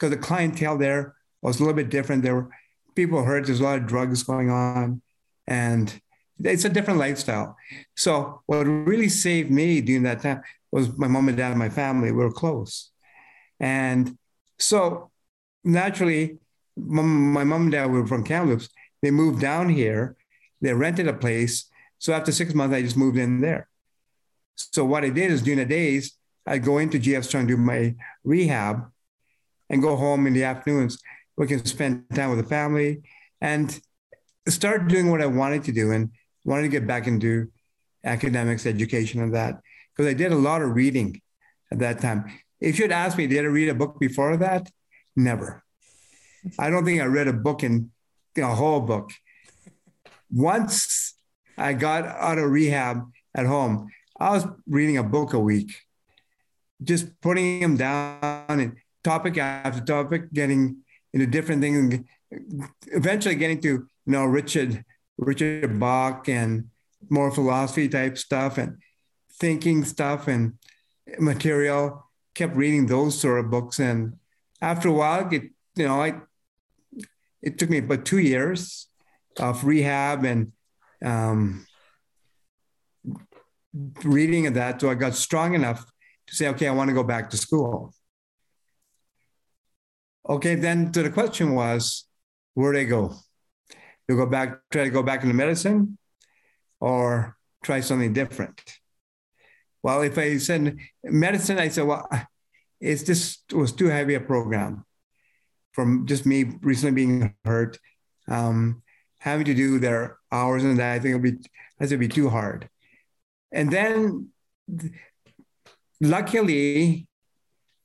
the 0.00 0.16
clientele 0.16 0.78
there 0.78 1.14
was 1.42 1.60
a 1.60 1.62
little 1.62 1.76
bit 1.76 1.90
different. 1.90 2.22
There 2.22 2.34
were 2.34 2.50
people 2.94 3.22
hurt. 3.22 3.46
There's 3.46 3.60
a 3.60 3.64
lot 3.64 3.78
of 3.78 3.86
drugs 3.86 4.22
going 4.22 4.50
on, 4.50 5.02
and 5.46 6.00
it's 6.42 6.64
a 6.64 6.68
different 6.68 6.98
lifestyle. 6.98 7.56
So 7.96 8.42
what 8.46 8.64
really 8.64 9.08
saved 9.08 9.50
me 9.50 9.80
during 9.80 10.02
that 10.04 10.22
time 10.22 10.42
was 10.72 10.96
my 10.98 11.06
mom 11.06 11.28
and 11.28 11.36
dad 11.36 11.50
and 11.50 11.58
my 11.58 11.68
family. 11.68 12.10
We 12.10 12.24
were 12.24 12.32
close, 12.32 12.90
and 13.60 14.16
so 14.58 15.10
naturally, 15.62 16.38
my 16.76 17.44
mom 17.44 17.62
and 17.62 17.72
dad 17.72 17.90
were 17.90 18.06
from 18.06 18.24
Kamloops. 18.24 18.68
They 19.02 19.10
moved 19.10 19.40
down 19.40 19.68
here. 19.68 20.16
They 20.60 20.72
rented 20.72 21.08
a 21.08 21.12
place. 21.12 21.66
So 21.98 22.12
after 22.12 22.32
six 22.32 22.54
months, 22.54 22.74
I 22.74 22.82
just 22.82 22.96
moved 22.96 23.18
in 23.18 23.40
there. 23.40 23.68
So 24.56 24.84
what 24.84 25.04
I 25.04 25.10
did 25.10 25.30
is 25.30 25.42
during 25.42 25.58
the 25.58 25.64
days, 25.64 26.16
I'd 26.46 26.64
go 26.64 26.78
into 26.78 26.98
GF 26.98 27.24
Strong 27.24 27.48
to 27.48 27.56
do 27.56 27.60
my 27.60 27.94
rehab 28.22 28.90
and 29.70 29.82
go 29.82 29.96
home 29.96 30.26
in 30.26 30.32
the 30.32 30.44
afternoons. 30.44 30.98
We 31.36 31.46
can 31.46 31.64
spend 31.64 32.04
time 32.14 32.30
with 32.30 32.38
the 32.38 32.48
family 32.48 33.02
and 33.40 33.78
start 34.48 34.88
doing 34.88 35.10
what 35.10 35.22
I 35.22 35.26
wanted 35.26 35.64
to 35.64 35.72
do 35.72 35.92
and 35.92 36.10
wanted 36.44 36.62
to 36.62 36.68
get 36.68 36.86
back 36.86 37.06
into 37.06 37.50
academics, 38.04 38.66
education, 38.66 39.22
and 39.22 39.34
that. 39.34 39.60
Because 39.94 40.10
I 40.10 40.14
did 40.14 40.32
a 40.32 40.36
lot 40.36 40.62
of 40.62 40.74
reading 40.74 41.20
at 41.72 41.78
that 41.78 42.00
time. 42.00 42.24
If 42.60 42.78
you'd 42.78 42.92
asked 42.92 43.16
me, 43.16 43.26
did 43.26 43.44
I 43.44 43.48
read 43.48 43.68
a 43.68 43.74
book 43.74 43.98
before 43.98 44.36
that? 44.36 44.70
Never. 45.16 45.62
I 46.58 46.70
don't 46.70 46.84
think 46.84 47.00
I 47.00 47.06
read 47.06 47.28
a 47.28 47.32
book 47.32 47.62
in 47.62 47.90
a 48.36 48.54
whole 48.54 48.80
book. 48.80 49.10
Once 50.30 51.14
I 51.56 51.72
got 51.72 52.04
out 52.04 52.38
of 52.38 52.50
rehab 52.50 53.02
at 53.34 53.46
home, 53.46 53.88
I 54.18 54.30
was 54.30 54.46
reading 54.66 54.98
a 54.98 55.02
book 55.02 55.32
a 55.32 55.38
week, 55.38 55.72
just 56.82 57.20
putting 57.20 57.60
them 57.60 57.76
down 57.76 58.44
and 58.48 58.76
topic 59.02 59.38
after 59.38 59.80
topic, 59.80 60.32
getting 60.32 60.78
into 61.12 61.26
different 61.26 61.62
things, 61.62 62.04
eventually 62.88 63.36
getting 63.36 63.60
to 63.62 63.88
you 64.06 64.12
know 64.12 64.24
Richard 64.24 64.84
Richard 65.18 65.78
Bach 65.78 66.28
and 66.28 66.68
more 67.08 67.30
philosophy 67.30 67.88
type 67.88 68.18
stuff 68.18 68.58
and 68.58 68.78
thinking 69.32 69.84
stuff 69.84 70.28
and 70.28 70.54
material. 71.18 72.00
Kept 72.34 72.56
reading 72.56 72.86
those 72.86 73.20
sort 73.20 73.38
of 73.38 73.50
books, 73.50 73.78
and 73.78 74.14
after 74.60 74.88
a 74.88 74.92
while, 74.92 75.28
it 75.32 75.42
you 75.76 75.86
know 75.86 76.02
I 76.02 76.20
it 77.42 77.58
took 77.58 77.70
me 77.70 77.78
about 77.78 78.04
two 78.04 78.18
years 78.18 78.88
of 79.38 79.64
rehab 79.64 80.24
and 80.24 80.52
um, 81.04 81.66
reading 84.02 84.46
of 84.46 84.54
that. 84.54 84.80
So 84.80 84.90
I 84.90 84.94
got 84.94 85.14
strong 85.14 85.54
enough 85.54 85.84
to 86.26 86.34
say, 86.34 86.48
okay, 86.48 86.68
I 86.68 86.72
want 86.72 86.88
to 86.88 86.94
go 86.94 87.04
back 87.04 87.30
to 87.30 87.36
school. 87.36 87.92
Okay, 90.28 90.54
then 90.54 90.90
to 90.92 91.02
the 91.02 91.10
question 91.10 91.54
was, 91.54 92.06
where 92.54 92.72
do 92.72 92.78
I 92.78 92.84
go? 92.84 93.14
You 94.08 94.16
go 94.16 94.26
back, 94.26 94.58
try 94.70 94.84
to 94.84 94.90
go 94.90 95.02
back 95.02 95.22
into 95.22 95.34
medicine 95.34 95.98
or 96.80 97.36
try 97.62 97.80
something 97.80 98.12
different? 98.12 98.60
Well, 99.82 100.02
if 100.02 100.18
I 100.18 100.38
said 100.38 100.78
medicine, 101.02 101.58
I 101.58 101.68
said, 101.68 101.84
well, 101.84 102.08
it's 102.80 103.02
just 103.02 103.44
it 103.50 103.56
was 103.56 103.72
too 103.72 103.86
heavy 103.86 104.14
a 104.14 104.20
program 104.20 104.84
from 105.72 106.06
just 106.06 106.24
me 106.24 106.44
recently 106.62 106.94
being 106.94 107.34
hurt, 107.44 107.78
um, 108.28 108.82
having 109.18 109.44
to 109.46 109.54
do 109.54 109.78
their 109.78 110.18
hours 110.30 110.64
and 110.64 110.78
that, 110.78 110.92
I 110.92 110.98
think 110.98 111.16
it'll 111.16 111.22
be, 111.22 111.38
that's 111.78 111.90
gonna 111.90 111.98
be 111.98 112.08
too 112.08 112.28
hard. 112.28 112.68
And 113.52 113.70
then 113.70 114.28
luckily, 116.00 117.08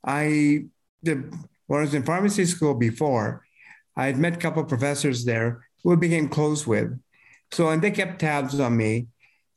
I, 0.04 0.64
the, 1.02 1.14
when 1.66 1.80
I 1.80 1.82
was 1.82 1.94
in 1.94 2.02
pharmacy 2.02 2.44
school 2.44 2.74
before, 2.74 3.44
I 3.96 4.06
had 4.06 4.18
met 4.18 4.34
a 4.34 4.38
couple 4.38 4.62
of 4.62 4.68
professors 4.68 5.24
there 5.24 5.66
I 5.88 5.94
became 5.96 6.28
close 6.28 6.66
with. 6.66 6.98
So, 7.52 7.68
and 7.68 7.82
they 7.82 7.90
kept 7.90 8.20
tabs 8.20 8.58
on 8.60 8.76
me. 8.76 9.08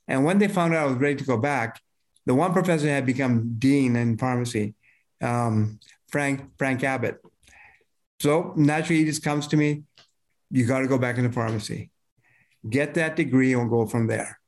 And 0.08 0.25
when 0.25 0.38
they 0.38 0.48
found 0.48 0.74
out 0.74 0.88
I 0.88 0.92
was 0.92 0.98
ready 0.98 1.15
to 1.15 1.24
go 1.24 1.38
back, 1.38 1.80
the 2.25 2.34
one 2.34 2.53
professor 2.53 2.88
had 2.88 3.06
become 3.06 3.56
dean 3.60 3.96
in 3.96 4.18
pharmacy, 4.18 4.75
um, 5.22 5.80
Frank 6.10 6.42
Frank 6.58 6.84
Abbott. 6.84 7.22
So 8.20 8.53
naturally, 8.56 9.00
he 9.00 9.06
just 9.06 9.24
comes 9.24 9.48
to 9.48 9.58
me. 9.58 9.84
You 10.51 10.65
got 10.65 10.80
to 10.80 10.88
go 10.88 10.98
back 10.98 11.18
into 11.18 11.32
pharmacy, 11.32 11.89
get 12.70 12.94
that 12.94 13.15
degree, 13.15 13.53
and 13.53 13.70
go 13.70 13.86
from 13.86 14.08
there. 14.08 14.39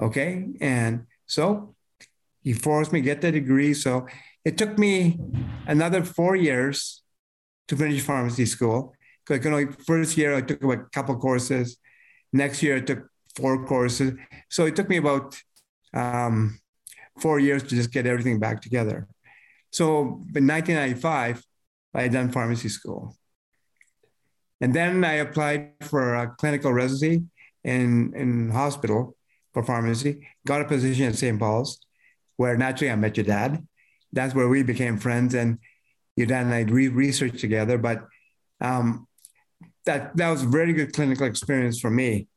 Okay, 0.00 0.46
and 0.60 1.06
so 1.26 1.74
he 2.42 2.52
forced 2.52 2.92
me 2.92 3.00
get 3.00 3.20
that 3.22 3.32
degree. 3.32 3.74
So 3.74 4.06
it 4.44 4.56
took 4.56 4.78
me 4.78 5.18
another 5.66 6.04
four 6.04 6.36
years 6.36 7.02
to 7.66 7.76
finish 7.76 8.00
pharmacy 8.00 8.46
school. 8.46 8.94
Because 9.28 9.44
you 9.44 9.50
know, 9.50 9.72
first 9.86 10.16
year 10.16 10.34
I 10.34 10.40
took 10.40 10.62
a 10.62 10.78
couple 10.92 11.16
courses. 11.16 11.76
Next 12.32 12.62
year 12.62 12.76
I 12.76 12.80
took 12.80 13.06
four 13.36 13.64
courses. 13.66 14.14
So 14.48 14.66
it 14.66 14.74
took 14.74 14.88
me 14.88 14.96
about 14.96 15.36
um, 15.92 16.58
four 17.20 17.38
years 17.38 17.62
to 17.64 17.68
just 17.68 17.92
get 17.92 18.06
everything 18.06 18.38
back 18.38 18.62
together. 18.62 19.06
So 19.70 20.22
in 20.34 20.46
1995, 20.46 21.44
I 21.94 22.02
had 22.02 22.12
done 22.12 22.30
pharmacy 22.30 22.68
school. 22.68 23.16
And 24.60 24.74
then 24.74 25.04
I 25.04 25.14
applied 25.14 25.72
for 25.82 26.14
a 26.14 26.28
clinical 26.28 26.72
residency 26.72 27.24
in, 27.64 28.14
in 28.14 28.50
hospital 28.50 29.16
for 29.52 29.62
pharmacy, 29.62 30.26
got 30.46 30.62
a 30.62 30.64
position 30.64 31.06
at 31.06 31.16
St. 31.16 31.38
Paul's, 31.38 31.80
where 32.36 32.56
naturally 32.56 32.90
I 32.90 32.96
met 32.96 33.16
your 33.16 33.26
dad. 33.26 33.66
That's 34.12 34.34
where 34.34 34.48
we 34.48 34.62
became 34.62 34.98
friends. 34.98 35.34
And 35.34 35.58
your 36.16 36.26
dad 36.26 36.46
and 36.46 36.54
I 36.54 36.62
read 36.62 36.92
research 36.92 37.40
together, 37.40 37.78
but 37.78 38.06
um, 38.60 39.07
that 39.88 40.14
that 40.16 40.30
was 40.30 40.42
a 40.42 40.46
very 40.46 40.72
good 40.74 40.92
clinical 40.92 41.26
experience 41.26 41.80
for 41.80 41.90
me. 41.90 42.28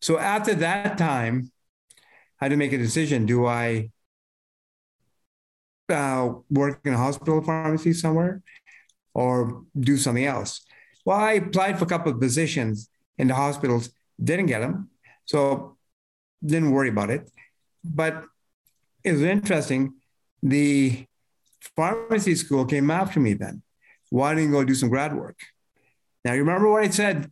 So 0.00 0.18
after 0.18 0.54
that 0.56 0.98
time, 0.98 1.50
I 2.38 2.44
had 2.44 2.50
to 2.50 2.56
make 2.56 2.72
a 2.72 2.78
decision: 2.78 3.24
Do 3.24 3.46
I 3.46 3.90
uh, 5.88 6.34
work 6.50 6.80
in 6.84 6.92
a 6.92 6.98
hospital 6.98 7.42
pharmacy 7.42 7.92
somewhere, 7.94 8.42
or 9.14 9.64
do 9.88 9.96
something 9.96 10.26
else? 10.26 10.60
Well, 11.06 11.16
I 11.16 11.32
applied 11.32 11.78
for 11.78 11.86
a 11.86 11.88
couple 11.88 12.12
of 12.12 12.20
positions 12.20 12.88
in 13.16 13.26
the 13.28 13.34
hospitals, 13.34 13.90
didn't 14.22 14.46
get 14.46 14.60
them, 14.60 14.90
so 15.24 15.76
didn't 16.44 16.72
worry 16.72 16.90
about 16.90 17.10
it. 17.10 17.30
But 17.82 18.24
it 19.02 19.12
was 19.12 19.22
interesting. 19.22 19.94
The 20.42 21.06
pharmacy 21.74 22.34
school 22.34 22.66
came 22.66 22.90
after 22.90 23.18
me 23.18 23.32
then. 23.32 23.62
Why 24.10 24.34
didn't 24.34 24.50
you 24.50 24.56
go 24.58 24.64
do 24.64 24.74
some 24.74 24.90
grad 24.90 25.16
work? 25.16 25.38
Now, 26.24 26.32
you 26.32 26.40
remember 26.40 26.70
what 26.70 26.84
I 26.84 26.90
said 26.90 27.30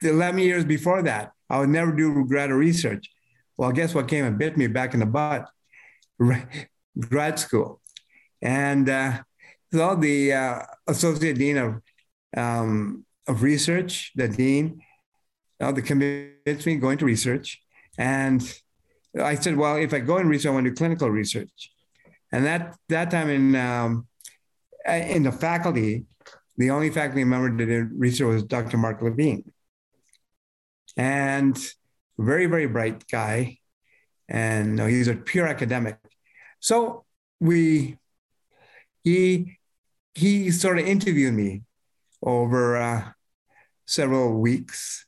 the 0.00 0.10
11 0.10 0.40
years 0.40 0.64
before 0.64 1.02
that? 1.02 1.32
I 1.48 1.60
would 1.60 1.68
never 1.68 1.92
do 1.92 2.24
grad 2.26 2.50
research. 2.50 3.10
Well, 3.56 3.72
guess 3.72 3.94
what 3.94 4.08
came 4.08 4.24
and 4.24 4.38
bit 4.38 4.56
me 4.56 4.66
back 4.66 4.94
in 4.94 5.00
the 5.00 5.06
butt? 5.06 5.48
grad 6.98 7.38
school. 7.38 7.80
And 8.42 8.88
uh, 8.88 9.22
so 9.72 9.94
the 9.94 10.32
uh, 10.32 10.62
associate 10.86 11.38
dean 11.38 11.56
of, 11.56 11.82
um, 12.36 13.04
of 13.26 13.42
research, 13.42 14.12
the 14.14 14.28
dean, 14.28 14.80
uh, 15.60 15.72
the 15.72 15.82
convinced 15.82 16.66
me 16.66 16.76
going 16.76 16.98
to 16.98 17.04
research. 17.04 17.60
And 17.98 18.42
I 19.20 19.34
said, 19.36 19.56
well, 19.56 19.76
if 19.76 19.94
I 19.94 20.00
go 20.00 20.18
in 20.18 20.28
research, 20.28 20.50
I 20.50 20.54
want 20.54 20.64
to 20.64 20.70
do 20.70 20.76
clinical 20.76 21.10
research. 21.10 21.72
And 22.32 22.44
that 22.44 22.76
that 22.88 23.10
time 23.10 23.30
in 23.30 23.54
um, 23.54 24.06
in 24.86 25.22
the 25.22 25.32
faculty, 25.32 26.04
the 26.56 26.70
only 26.70 26.90
faculty 26.90 27.24
member 27.24 27.56
that 27.56 27.66
did 27.66 27.90
research 27.92 28.26
was 28.26 28.42
Dr. 28.44 28.76
Mark 28.78 29.02
Levine, 29.02 29.52
and 30.96 31.56
very 32.18 32.46
very 32.46 32.66
bright 32.66 33.06
guy, 33.08 33.58
and 34.28 34.80
he's 34.80 35.08
a 35.08 35.14
pure 35.14 35.46
academic. 35.46 35.98
So 36.60 37.04
we 37.40 37.98
he 39.04 39.58
he 40.14 40.50
sort 40.50 40.78
of 40.78 40.86
interviewed 40.86 41.34
me 41.34 41.62
over 42.22 42.76
uh, 42.76 43.10
several 43.86 44.38
weeks 44.40 45.06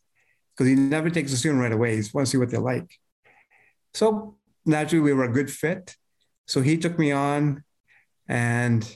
because 0.54 0.68
he 0.68 0.74
never 0.74 1.08
takes 1.08 1.32
a 1.32 1.36
student 1.36 1.62
right 1.62 1.72
away. 1.72 1.96
He 1.96 2.02
wants 2.12 2.30
to 2.30 2.36
see 2.36 2.38
what 2.38 2.50
they're 2.50 2.60
like. 2.60 2.90
So 3.94 4.36
naturally, 4.66 5.02
we 5.02 5.12
were 5.12 5.24
a 5.24 5.32
good 5.32 5.50
fit. 5.50 5.96
So 6.46 6.60
he 6.60 6.76
took 6.76 6.98
me 6.98 7.12
on, 7.12 7.64
and 8.28 8.88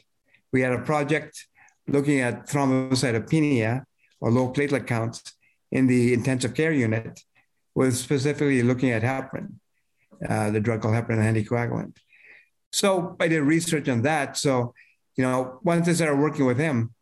we 0.53 0.61
had 0.61 0.73
a 0.73 0.83
project 0.83 1.47
looking 1.89 2.21
at 2.21 2.47
thrombocytopenia 2.49 3.85
or 4.21 4.31
low 4.31 4.53
platelet 4.53 4.87
counts 4.87 5.35
in 5.71 5.87
the 5.87 6.13
intensive 6.13 6.55
care 6.55 6.73
unit, 6.73 7.21
was 7.75 7.99
specifically 7.99 8.63
looking 8.63 8.91
at 8.91 9.03
heparin, 9.03 9.55
uh, 10.29 10.51
the 10.51 10.61
drug 10.61 10.83
called 10.83 10.95
heparin 10.95 11.19
anticoagulant. 11.19 11.97
So 12.73 13.17
I 13.19 13.29
did 13.29 13.43
research 13.43 13.89
on 13.89 14.03
that. 14.03 14.37
So, 14.37 14.75
you 15.17 15.25
know, 15.25 15.61
once 15.63 15.89
I 15.89 15.93
started 15.93 16.17
working 16.17 16.47
with 16.47 16.59
him, 16.59 16.95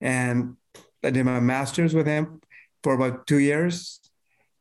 and 0.00 0.56
I 1.02 1.10
did 1.10 1.24
my 1.24 1.40
master's 1.40 1.94
with 1.94 2.06
him 2.06 2.40
for 2.82 2.94
about 2.94 3.26
two 3.26 3.38
years, 3.38 4.00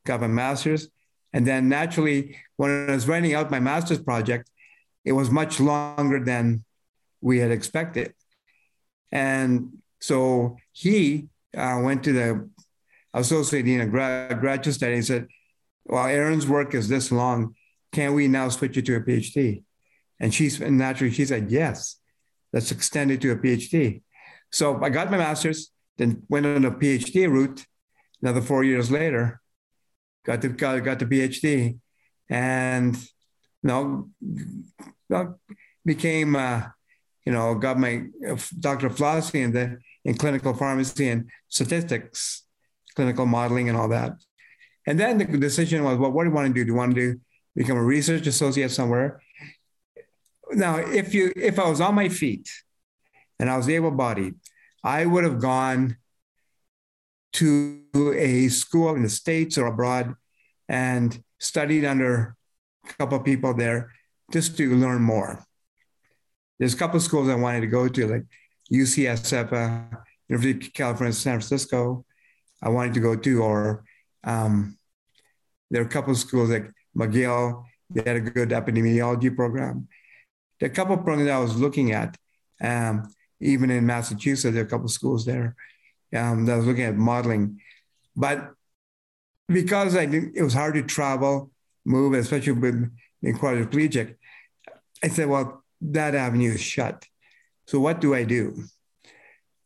got 0.06 0.22
my 0.22 0.28
master's. 0.28 0.90
And 1.34 1.46
then 1.46 1.68
naturally, 1.68 2.38
when 2.56 2.90
I 2.90 2.94
was 2.94 3.08
writing 3.08 3.34
out 3.34 3.52
my 3.52 3.60
master's 3.60 4.00
project, 4.00 4.50
it 5.04 5.12
was 5.12 5.30
much 5.30 5.60
longer 5.60 6.24
than 6.24 6.64
we 7.22 7.40
had 7.40 7.52
expected. 7.52 8.14
And 9.16 9.78
so 10.02 10.58
he 10.74 11.30
uh, 11.56 11.80
went 11.82 12.04
to 12.04 12.12
the 12.12 12.50
associate 13.14 13.64
dean 13.64 13.80
of 13.80 13.90
grad, 13.90 14.42
graduate 14.42 14.76
study 14.76 14.96
and 14.96 15.06
said, 15.06 15.28
well, 15.86 16.06
Arun's 16.06 16.46
work 16.46 16.76
is 16.76 16.90
this 16.90 17.14
long. 17.14 17.56
Can 17.94 18.14
we 18.14 18.28
now 18.28 18.50
switch 18.50 18.76
it 18.76 18.86
to 18.88 18.98
a 18.98 19.00
PhD? 19.00 19.64
And 20.20 20.34
she's 20.34 20.60
and 20.60 20.78
naturally 20.78 21.14
she 21.14 21.24
said, 21.24 21.50
yes, 21.50 21.96
let's 22.52 22.72
extend 22.72 23.10
it 23.10 23.22
to 23.22 23.32
a 23.32 23.38
PhD. 23.38 24.02
So 24.52 24.84
I 24.84 24.90
got 24.90 25.10
my 25.10 25.18
master's, 25.18 25.72
then 25.98 26.24
went 26.28 26.46
on 26.46 26.66
a 26.66 26.72
PhD 26.72 27.30
route. 27.30 27.66
Another 28.22 28.42
four 28.42 28.66
years 28.66 28.92
later, 28.92 29.40
got 30.26 30.42
the 30.42 30.50
got, 30.50 30.84
got 30.84 31.00
the 31.00 31.06
PhD, 31.06 31.78
and 32.30 32.98
you 32.98 33.64
know 33.64 34.10
became, 35.86 36.36
uh, 36.36 36.64
you 37.26 37.32
know, 37.32 37.56
got 37.56 37.80
my 37.80 38.04
uh, 38.28 38.38
doctor 38.60 38.88
of 38.88 38.98
philosophy 38.98 39.42
in 39.42 39.52
the 39.52 39.78
in 40.04 40.16
clinical 40.16 40.54
pharmacy 40.54 41.10
and 41.10 41.30
statistics, 41.50 42.44
clinical 42.96 43.26
modeling, 43.26 43.70
and 43.70 43.78
all 43.78 43.90
that. 43.90 44.14
And 44.88 45.00
then 45.00 45.18
the 45.18 45.26
decision 45.38 45.84
was, 45.84 45.98
well, 45.98 46.12
what 46.12 46.24
do 46.24 46.30
you 46.30 46.36
want 46.36 46.48
to 46.48 46.54
do? 46.54 46.64
Do 46.64 46.72
you 46.72 46.78
want 46.78 46.94
to 46.94 47.02
do, 47.02 47.20
become 47.56 47.78
a 47.78 47.84
research 47.84 48.28
associate 48.28 48.70
somewhere? 48.70 49.22
Now, 50.52 50.78
if 50.78 51.14
you 51.14 51.34
if 51.36 51.58
I 51.58 51.68
was 51.68 51.82
on 51.82 51.96
my 51.96 52.10
feet 52.10 52.50
and 53.40 53.50
I 53.50 53.58
was 53.58 53.68
able-bodied, 53.68 54.36
I 54.84 55.06
would 55.06 55.24
have 55.24 55.40
gone 55.40 55.98
to 57.34 58.14
a 58.16 58.48
school 58.48 58.96
in 58.96 59.02
the 59.02 59.10
states 59.10 59.58
or 59.58 59.66
abroad 59.66 60.14
and 60.70 61.22
studied 61.40 61.84
under 61.84 62.36
a 62.88 62.94
couple 62.94 63.18
of 63.18 63.26
people 63.26 63.54
there 63.54 63.92
just 64.32 64.56
to 64.58 64.76
learn 64.76 65.02
more. 65.02 65.44
There's 66.60 66.74
a 66.74 66.78
couple 66.78 66.98
of 66.98 67.04
schools 67.04 67.30
I 67.30 67.36
wanted 67.36 67.62
to 67.62 67.68
go 67.68 67.88
to, 67.88 68.08
like 68.08 68.26
UCSF, 68.72 70.04
University 70.30 70.68
of 70.68 70.74
California, 70.74 71.14
San 71.14 71.34
Francisco. 71.34 72.06
I 72.62 72.70
wanted 72.70 72.94
to 72.96 73.00
go 73.00 73.16
to, 73.16 73.44
or 73.44 73.84
um, 74.24 74.78
there 75.70 75.82
are 75.82 75.86
a 75.86 75.90
couple 75.90 76.12
of 76.12 76.18
schools 76.18 76.50
like 76.50 76.72
McGill. 76.98 77.64
They 77.90 78.04
had 78.06 78.16
a 78.16 78.22
good 78.22 78.50
epidemiology 78.50 79.36
program. 79.36 79.88
There 80.60 80.70
are 80.70 80.72
a 80.72 80.76
couple 80.76 80.96
of 80.96 81.04
programs 81.04 81.30
I 81.30 81.40
was 81.40 81.56
looking 81.56 81.92
at, 81.92 82.16
um, 82.62 83.14
even 83.40 83.70
in 83.70 83.86
Massachusetts. 83.86 84.54
There 84.54 84.64
are 84.64 84.68
a 84.68 84.70
couple 84.70 84.86
of 84.86 84.92
schools 84.92 85.26
there 85.26 85.56
um, 86.16 86.46
that 86.46 86.54
I 86.54 86.58
was 86.58 86.66
looking 86.66 86.86
at 86.86 86.96
modeling, 86.96 87.60
but 88.16 88.52
because 89.48 89.96
I 89.96 90.06
didn't, 90.06 90.36
it 90.36 90.42
was 90.42 90.54
hard 90.54 90.76
to 90.76 90.82
travel, 90.82 91.52
move, 91.86 92.14
especially 92.14 92.54
with 92.54 92.92
being 93.22 93.38
quadriplegic. 93.38 94.16
I 95.04 95.10
said, 95.10 95.28
well, 95.28 95.65
that 95.82 96.16
avenue 96.16 96.54
is 96.54 96.62
shut. 96.62 97.06
So 97.68 97.80
what 97.80 98.02
do 98.02 98.14
I 98.14 98.24
do? 98.24 98.64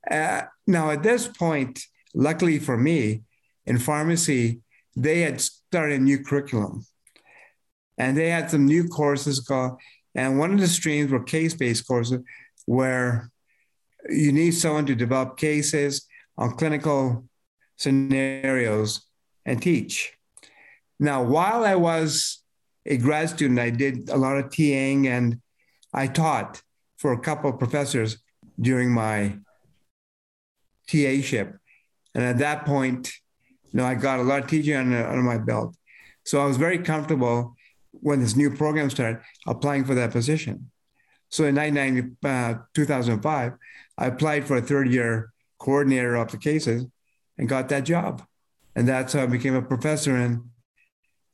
Uh, 0.09 0.43
now, 0.65 0.91
at 0.91 1.03
this 1.03 1.27
point, 1.27 1.81
luckily 2.13 2.59
for 2.59 2.77
me, 2.77 3.23
in 3.65 3.77
pharmacy, 3.77 4.61
they 4.95 5.21
had 5.21 5.41
started 5.41 5.99
a 5.99 6.03
new 6.03 6.23
curriculum. 6.23 6.85
And 7.97 8.17
they 8.17 8.29
had 8.29 8.49
some 8.49 8.65
new 8.65 8.87
courses 8.87 9.41
called, 9.41 9.79
and 10.15 10.39
one 10.39 10.53
of 10.53 10.59
the 10.59 10.67
streams 10.67 11.11
were 11.11 11.23
case 11.23 11.53
based 11.53 11.85
courses 11.85 12.19
where 12.65 13.29
you 14.09 14.31
need 14.31 14.51
someone 14.51 14.85
to 14.85 14.95
develop 14.95 15.37
cases 15.37 16.07
on 16.37 16.55
clinical 16.55 17.25
scenarios 17.77 19.05
and 19.45 19.61
teach. 19.61 20.13
Now, 20.99 21.23
while 21.23 21.63
I 21.63 21.75
was 21.75 22.41
a 22.85 22.97
grad 22.97 23.29
student, 23.29 23.59
I 23.59 23.69
did 23.69 24.09
a 24.09 24.17
lot 24.17 24.37
of 24.37 24.45
TAing 24.45 25.07
and 25.07 25.41
I 25.93 26.07
taught 26.07 26.61
for 26.97 27.13
a 27.13 27.19
couple 27.19 27.49
of 27.49 27.59
professors 27.59 28.17
during 28.59 28.91
my 28.91 29.37
TA 30.87 31.21
ship. 31.21 31.55
And 32.13 32.23
at 32.23 32.39
that 32.39 32.65
point, 32.65 33.13
you 33.71 33.77
know, 33.77 33.85
I 33.85 33.95
got 33.95 34.19
a 34.19 34.23
lot 34.23 34.43
of 34.43 34.49
teaching 34.49 34.75
under, 34.75 35.07
under 35.07 35.21
my 35.21 35.37
belt. 35.37 35.75
So 36.25 36.41
I 36.41 36.45
was 36.45 36.57
very 36.57 36.79
comfortable 36.79 37.55
when 37.91 38.19
this 38.19 38.35
new 38.35 38.55
program 38.55 38.89
started 38.89 39.21
applying 39.47 39.85
for 39.85 39.95
that 39.95 40.11
position. 40.11 40.71
So 41.29 41.45
in 41.45 41.57
uh, 41.57 42.53
2005, 42.73 43.53
I 43.97 44.05
applied 44.05 44.45
for 44.45 44.57
a 44.57 44.61
third 44.61 44.89
year 44.91 45.31
coordinator 45.59 46.15
of 46.15 46.31
the 46.31 46.37
cases 46.37 46.85
and 47.37 47.47
got 47.47 47.69
that 47.69 47.83
job. 47.83 48.23
And 48.75 48.87
that's 48.87 49.13
how 49.13 49.23
I 49.23 49.27
became 49.27 49.55
a 49.55 49.61
professor. 49.61 50.15
And 50.15 50.49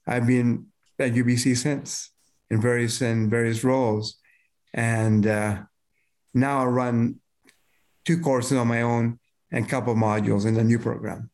I've 0.07 0.27
been 0.27 0.67
at 0.99 1.13
UBC 1.13 1.57
since 1.57 2.11
in 2.49 2.61
various 2.61 3.01
in 3.01 3.29
various 3.29 3.63
roles, 3.63 4.17
and 4.75 5.25
uh, 5.25 5.63
now 6.33 6.59
I 6.59 6.65
run 6.65 7.21
two 8.03 8.19
courses 8.19 8.57
on 8.57 8.67
my 8.67 8.81
own 8.81 9.19
and 9.51 9.65
a 9.65 9.67
couple 9.67 9.95
modules 9.95 10.45
in 10.45 10.53
the 10.53 10.63
new 10.63 10.77
program. 10.77 11.31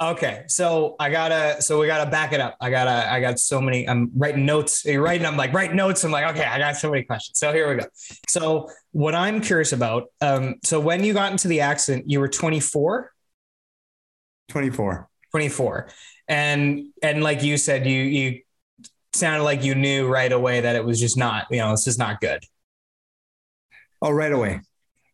Okay, 0.00 0.44
so 0.46 0.94
I 0.98 1.10
gotta, 1.10 1.60
so 1.60 1.80
we 1.80 1.88
gotta 1.88 2.08
back 2.08 2.32
it 2.32 2.40
up. 2.40 2.56
I 2.60 2.70
gotta, 2.70 3.12
I 3.12 3.20
got 3.20 3.38
so 3.38 3.60
many. 3.60 3.88
I'm 3.88 4.10
writing 4.16 4.46
notes. 4.46 4.84
You're 4.84 5.02
writing. 5.02 5.26
I'm 5.26 5.36
like 5.36 5.52
writing 5.52 5.76
notes. 5.76 6.04
I'm 6.04 6.12
like, 6.12 6.36
okay, 6.36 6.44
I 6.44 6.58
got 6.58 6.76
so 6.76 6.88
many 6.90 7.02
questions. 7.02 7.38
So 7.38 7.52
here 7.52 7.68
we 7.68 7.80
go. 7.80 7.86
So 8.28 8.70
what 8.92 9.14
I'm 9.14 9.40
curious 9.40 9.72
about. 9.72 10.04
Um, 10.20 10.54
so 10.64 10.78
when 10.80 11.04
you 11.04 11.12
got 11.12 11.32
into 11.32 11.48
the 11.48 11.60
accident, 11.60 12.08
you 12.08 12.20
were 12.20 12.28
24. 12.28 13.12
24. 14.48 15.08
24, 15.30 15.88
and 16.26 16.86
and 17.02 17.22
like 17.22 17.42
you 17.42 17.56
said, 17.56 17.86
you 17.86 18.00
you 18.00 18.40
sounded 19.12 19.44
like 19.44 19.64
you 19.64 19.74
knew 19.74 20.06
right 20.06 20.30
away 20.30 20.60
that 20.60 20.76
it 20.76 20.84
was 20.84 21.00
just 21.00 21.16
not, 21.16 21.46
you 21.50 21.58
know, 21.58 21.70
this 21.70 21.86
is 21.86 21.98
not 21.98 22.20
good. 22.20 22.42
Oh, 24.00 24.10
right 24.10 24.32
away. 24.32 24.60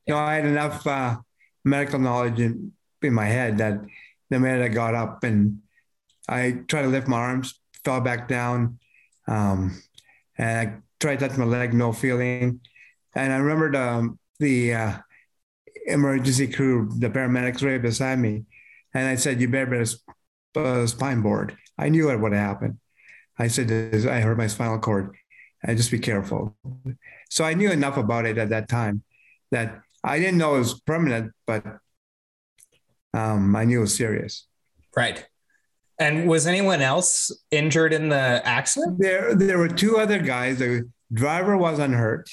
You 0.07 0.15
know, 0.15 0.21
I 0.21 0.35
had 0.35 0.47
enough 0.47 0.87
uh, 0.87 1.17
medical 1.65 1.99
knowledge 1.99 2.39
in, 2.39 2.73
in 3.03 3.15
my 3.15 3.27
head 3.27 3.59
that 3.59 3.81
the 4.31 4.39
minute 4.39 4.63
I 4.65 4.69
got 4.69 4.95
up 4.95 5.25
and 5.25 5.61
I 6.29 6.63
tried 6.69 6.83
to 6.83 6.89
lift 6.89 7.09
my 7.09 7.19
arms, 7.19 7.61
fell 7.85 8.01
back 8.01 8.29
down, 8.29 8.79
um, 9.27 9.81
and 10.37 10.69
I 10.69 10.77
tried 11.01 11.21
to 11.21 11.29
touch 11.29 11.39
my 11.39 11.45
leg, 11.45 11.73
no 11.73 11.93
feeling. 11.93 12.61
And 13.15 13.33
I 13.33 13.37
remembered 13.37 13.77
um, 13.77 14.19
the 14.39 14.75
uh, 14.75 14.93
emergency 15.87 16.49
crew, 16.49 16.91
the 16.99 17.11
paramedics 17.11 17.63
right 17.63 17.81
beside 17.81 18.19
me, 18.19 18.45
and 18.93 19.07
I 19.07 19.15
said, 19.17 19.41
"You 19.41 19.49
better 19.49 19.87
better 20.55 20.83
uh, 20.83 20.87
spine 20.87 21.21
board." 21.21 21.57
I 21.79 21.89
knew 21.89 22.07
what 22.07 22.21
would 22.21 22.33
happen. 22.33 22.81
I 23.39 23.49
said, 23.49 23.71
"I 24.07 24.21
hurt 24.21 24.39
my 24.39 24.47
spinal 24.47 24.79
cord. 24.79 25.15
And 25.67 25.79
just 25.79 25.91
be 25.91 25.99
careful." 25.99 26.55
So 27.31 27.45
I 27.45 27.55
knew 27.55 27.71
enough 27.71 27.97
about 27.97 28.27
it 28.27 28.37
at 28.39 28.51
that 28.51 28.69
time 28.69 29.03
that 29.51 29.81
I 30.05 30.19
didn't 30.19 30.37
know 30.37 30.57
it 30.57 30.59
was 30.59 30.81
permanent, 30.81 31.33
but 31.47 31.65
um, 33.15 33.57
I 33.57 33.65
knew 33.65 33.79
it 33.79 33.83
was 33.83 33.97
serious. 33.97 34.47
Right. 34.95 35.27
And 35.99 36.29
was 36.29 36.47
anyone 36.47 36.83
else 36.83 37.33
injured 37.51 37.93
in 37.93 38.09
the 38.09 38.43
accident? 38.45 38.99
There, 38.99 39.35
there 39.35 39.59
were 39.59 39.69
two 39.69 39.97
other 39.97 40.19
guys. 40.19 40.59
The 40.59 40.91
driver 41.13 41.57
was 41.57 41.79
unhurt, 41.79 42.29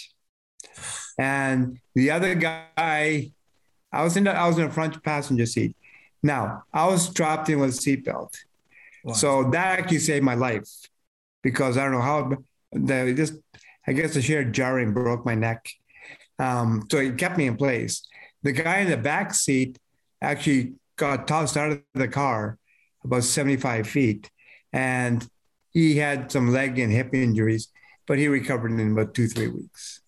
and 1.18 1.80
the 1.94 2.12
other 2.12 2.34
guy, 2.36 3.32
I 3.94 4.04
was 4.04 4.18
in 4.18 4.24
the 4.24 4.32
I 4.32 4.48
was 4.48 4.58
in 4.58 4.66
the 4.66 4.74
front 4.74 5.02
passenger 5.04 5.46
seat. 5.46 5.76
Now 6.24 6.64
I 6.74 6.88
was 6.88 7.08
strapped 7.08 7.50
in 7.50 7.60
with 7.60 7.70
a 7.70 7.74
seatbelt, 7.74 8.36
wow. 9.04 9.14
so 9.14 9.50
that 9.52 9.80
actually 9.80 10.00
saved 10.00 10.26
my 10.26 10.36
life 10.36 10.68
because 11.42 11.78
I 11.78 11.84
don't 11.84 11.94
know 11.94 12.02
how 12.02 12.38
the 12.72 13.14
just 13.16 13.34
I 13.88 13.94
guess 13.94 14.14
the 14.14 14.22
sheer 14.22 14.44
jarring 14.44 14.94
broke 14.94 15.26
my 15.26 15.36
neck, 15.36 15.68
um, 16.40 16.88
so 16.90 16.98
it 16.98 17.18
kept 17.18 17.38
me 17.38 17.48
in 17.48 17.58
place. 17.58 18.06
The 18.44 18.52
guy 18.52 18.80
in 18.80 18.90
the 18.90 18.98
back 18.98 19.34
seat 19.34 19.78
actually 20.22 20.74
got 20.96 21.28
tossed 21.28 21.58
out 21.58 21.72
of 21.72 21.82
the 21.94 22.08
car 22.08 22.58
about 23.04 23.24
75 23.24 23.88
feet. 23.88 24.30
And 24.74 25.28
he 25.72 25.98
had 25.98 26.32
some 26.32 26.52
leg 26.52 26.80
and 26.80 26.92
hip 26.92 27.14
injuries, 27.14 27.70
but 28.08 28.18
he 28.18 28.28
recovered 28.28 28.72
in 28.72 28.92
about 28.92 29.14
two, 29.14 29.28
three 29.28 29.48
weeks. 29.48 30.02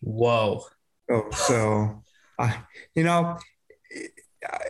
Whoa. 0.00 0.64
Oh, 1.10 1.30
so, 1.30 2.02
uh, 2.38 2.52
you 2.94 3.04
know, 3.04 3.38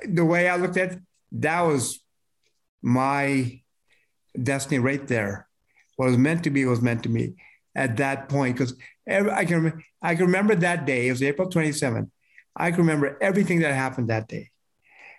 the 0.08 0.24
way 0.24 0.48
I 0.48 0.56
looked 0.56 0.76
at 0.76 0.92
it, 0.92 0.98
that 1.32 1.62
was 1.62 2.00
my 2.82 3.60
destiny 4.40 4.78
right 4.78 5.06
there. 5.06 5.48
What 5.96 6.06
was 6.06 6.18
meant 6.18 6.44
to 6.44 6.50
be 6.50 6.64
was 6.64 6.80
meant 6.80 7.02
to 7.04 7.08
be 7.08 7.34
at 7.74 7.96
that 7.98 8.28
point. 8.28 8.56
Because 8.56 8.74
I 9.08 9.44
can, 9.44 9.82
I 10.02 10.14
can 10.14 10.26
remember 10.26 10.54
that 10.56 10.86
day. 10.86 11.08
It 11.08 11.12
was 11.12 11.22
April 11.22 11.48
27th. 11.48 12.10
I 12.56 12.70
can 12.70 12.80
remember 12.80 13.18
everything 13.20 13.60
that 13.60 13.74
happened 13.74 14.08
that 14.08 14.28
day. 14.28 14.50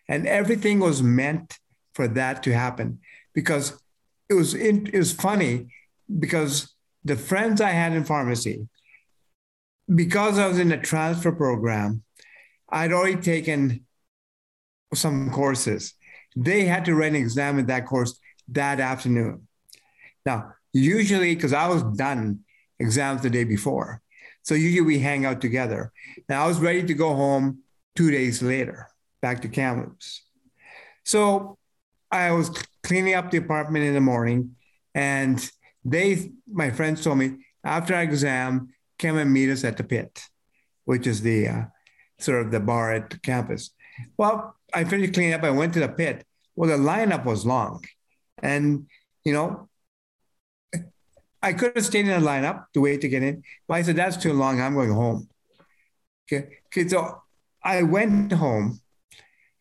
And 0.08 0.28
everything 0.28 0.80
was 0.80 1.02
meant 1.02 1.60
for 1.94 2.08
that 2.10 2.44
to 2.44 2.54
happen 2.54 3.00
because 3.34 3.82
it 4.30 4.34
was 4.34 4.54
in, 4.54 4.88
it 4.88 4.98
was 4.98 5.14
funny 5.14 5.68
because 6.20 6.74
the 7.04 7.16
friends 7.16 7.62
I 7.62 7.70
had 7.70 7.94
in 7.94 8.04
pharmacy, 8.04 8.68
because 9.94 10.40
I 10.40 10.48
was 10.48 10.60
in 10.60 10.72
a 10.72 10.82
transfer 10.82 11.32
program, 11.32 12.04
I'd 12.70 12.92
already 12.92 13.22
taken 13.22 13.86
some 14.94 15.30
courses. 15.32 15.94
They 16.36 16.66
had 16.66 16.86
to 16.86 16.96
write 16.96 17.12
an 17.12 17.16
exam 17.16 17.60
in 17.60 17.68
that 17.68 17.86
course 17.86 18.20
that 18.50 18.80
afternoon. 18.80 19.48
Now, 20.26 20.54
usually, 20.76 21.34
because 21.34 21.54
I 21.54 21.68
was 21.68 21.84
done 21.84 22.40
exams 22.80 23.22
the 23.22 23.30
day 23.30 23.46
before, 23.46 24.02
so 24.44 24.54
usually 24.54 24.82
we 24.82 25.00
hang 25.00 25.26
out 25.26 25.40
together. 25.42 25.92
Now 26.28 26.44
I 26.44 26.48
was 26.48 26.60
ready 26.60 26.84
to 26.84 26.94
go 26.94 27.16
home 27.16 27.60
two 27.96 28.12
days 28.12 28.42
later, 28.42 28.90
back 29.22 29.42
to 29.42 29.48
Kamloops. 29.48 30.24
So 31.06 31.58
I 32.12 32.32
was 32.32 32.50
cleaning 32.84 33.14
up 33.14 33.32
the 33.32 33.38
apartment 33.38 33.86
in 33.86 33.94
the 33.94 34.02
morning, 34.02 34.56
and 34.94 35.50
they, 35.86 36.32
my 36.52 36.72
friends, 36.72 37.04
told 37.04 37.20
me 37.20 37.46
after 37.64 37.96
our 37.96 38.04
exam, 38.04 38.70
come 39.00 39.18
and 39.18 39.32
meet 39.32 39.50
us 39.50 39.64
at 39.64 39.78
the 39.78 39.84
pit, 39.84 40.22
which 40.84 41.08
is 41.08 41.22
the 41.22 41.48
uh, 41.48 41.64
sort 42.20 42.46
of 42.46 42.52
the 42.52 42.60
bar 42.60 42.94
at 42.94 43.10
the 43.10 43.20
campus. 43.20 43.72
Well, 44.18 44.56
I 44.74 44.84
finished 44.84 45.14
cleaning 45.14 45.34
up. 45.34 45.44
I 45.44 45.52
went 45.52 45.74
to 45.76 45.80
the 45.80 45.88
pit. 45.88 46.26
Well, 46.56 46.70
the 46.70 46.78
lineup 46.78 47.26
was 47.26 47.46
long, 47.46 47.84
and 48.42 48.88
you 49.24 49.34
know, 49.34 49.70
I 51.46 51.54
could 51.54 51.76
have 51.76 51.86
stayed 51.86 52.08
in 52.08 52.20
the 52.20 52.28
lineup 52.28 52.66
to 52.74 52.82
wait 52.82 53.02
to 53.02 53.08
get 53.08 53.22
in, 53.22 53.44
but 53.68 53.76
I 53.76 53.84
said 53.84 53.98
that's 53.98 54.18
too 54.18 54.34
long. 54.34 54.60
I'm 54.60 54.74
going 54.74 54.92
home. 54.92 55.30
Okay, 56.26 56.58
okay. 56.68 56.88
So 56.88 57.22
I 57.64 57.84
went 57.84 58.32
home, 58.32 58.82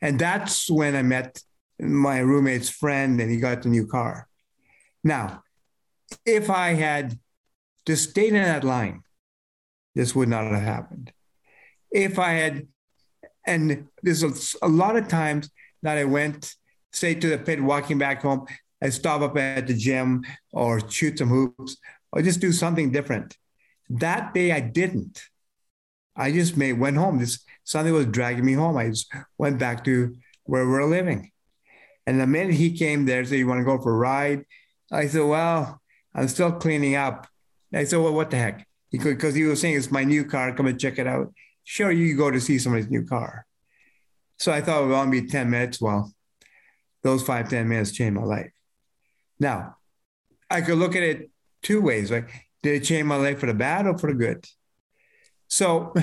and 0.01 0.19
that's 0.19 0.71
when 0.71 0.97
I 0.97 1.03
met 1.03 1.43
my 1.79 2.21
roommate's 2.21 2.71
friend 2.71 3.21
and 3.21 3.31
he 3.31 3.37
got 3.37 3.63
the 3.63 3.69
new 3.69 3.87
car. 3.87 4.29
Now, 5.03 5.43
if 6.25 6.49
I 6.49 6.73
had 6.73 7.19
just 7.87 8.11
stayed 8.11 8.33
in 8.33 8.43
that 8.43 8.65
line, 8.65 9.03
this 9.95 10.15
would 10.15 10.31
not 10.31 10.51
have 10.51 10.63
happened. 10.63 11.13
If 11.91 12.19
I 12.19 12.33
had, 12.33 12.67
and 13.47 13.89
there's 14.03 14.23
a, 14.23 14.33
a 14.67 14.69
lot 14.69 14.97
of 14.97 15.09
times 15.09 15.51
that 15.83 15.99
I 15.99 16.05
went, 16.05 16.55
say, 16.95 17.15
to 17.15 17.29
the 17.29 17.37
pit, 17.37 17.63
walking 17.63 17.99
back 17.99 18.23
home, 18.23 18.47
I 18.83 18.91
stop 18.91 19.23
up 19.23 19.37
at 19.37 19.67
the 19.67 19.75
gym 19.75 20.25
or 20.53 20.89
shoot 20.91 21.19
some 21.19 21.29
hoops 21.29 21.77
or 22.13 22.23
just 22.23 22.41
do 22.41 22.53
something 22.53 22.91
different. 22.91 23.37
That 23.89 24.35
day 24.35 24.53
I 24.53 24.61
didn't. 24.61 25.23
I 26.17 26.33
just 26.33 26.57
made, 26.57 26.75
went 26.75 26.97
home. 26.97 27.19
This 27.19 27.45
something 27.65 27.93
was 27.93 28.07
dragging 28.07 28.45
me 28.45 28.53
home. 28.53 28.77
I 28.77 28.89
just 28.89 29.13
went 29.39 29.59
back 29.59 29.85
to 29.85 30.15
where 30.45 30.67
we're 30.67 30.85
living. 30.85 31.33
And 32.07 32.21
the 32.21 32.27
minute 32.27 32.55
he 32.55 32.77
came 32.77 33.07
there, 33.07 33.25
said, 33.25 33.39
You 33.39 33.47
want 33.47 33.61
to 33.61 33.65
go 33.65 33.81
for 33.81 33.93
a 33.93 33.97
ride? 33.97 34.45
I 34.93 35.07
said, 35.07 35.25
Well, 35.25 35.81
I'm 36.15 36.29
still 36.29 36.53
cleaning 36.53 36.95
up. 36.95 37.27
I 37.73 37.85
said, 37.85 37.99
Well, 37.99 38.15
what 38.15 38.31
the 38.31 38.37
heck? 38.37 38.67
He 38.91 38.99
because 38.99 39.35
he 39.35 39.45
was 39.45 39.61
saying, 39.61 39.77
It's 39.77 39.91
my 39.91 40.05
new 40.05 40.25
car. 40.25 40.55
Come 40.55 40.67
and 40.67 40.79
check 40.79 40.99
it 40.99 41.07
out. 41.07 41.33
Sure, 41.65 41.91
you 41.91 42.17
go 42.17 42.31
to 42.31 42.41
see 42.41 42.59
somebody's 42.59 42.91
new 42.91 43.05
car. 43.07 43.47
So 44.39 44.53
I 44.53 44.61
thought 44.61 44.83
it 44.83 44.87
would 44.87 44.95
only 44.95 45.23
be 45.23 45.29
10 45.29 45.51
minutes. 45.51 45.81
Well, 45.81 46.13
those 47.05 47.23
five 47.23 47.49
ten 47.49 47.69
minutes 47.69 47.93
changed 47.93 48.19
my 48.19 48.25
life. 48.25 48.51
Now, 49.39 49.77
I 50.51 50.61
could 50.61 50.79
look 50.79 50.97
at 50.97 51.03
it 51.03 51.31
two 51.63 51.81
ways. 51.81 52.11
Like, 52.11 52.31
did 52.63 52.83
it 52.83 52.85
change 52.85 53.05
my 53.05 53.17
life 53.17 53.39
for 53.39 53.47
the 53.47 53.55
bad 53.55 53.87
or 53.87 53.99
for 53.99 54.13
the 54.13 54.19
good? 54.19 54.47
So 55.49 55.95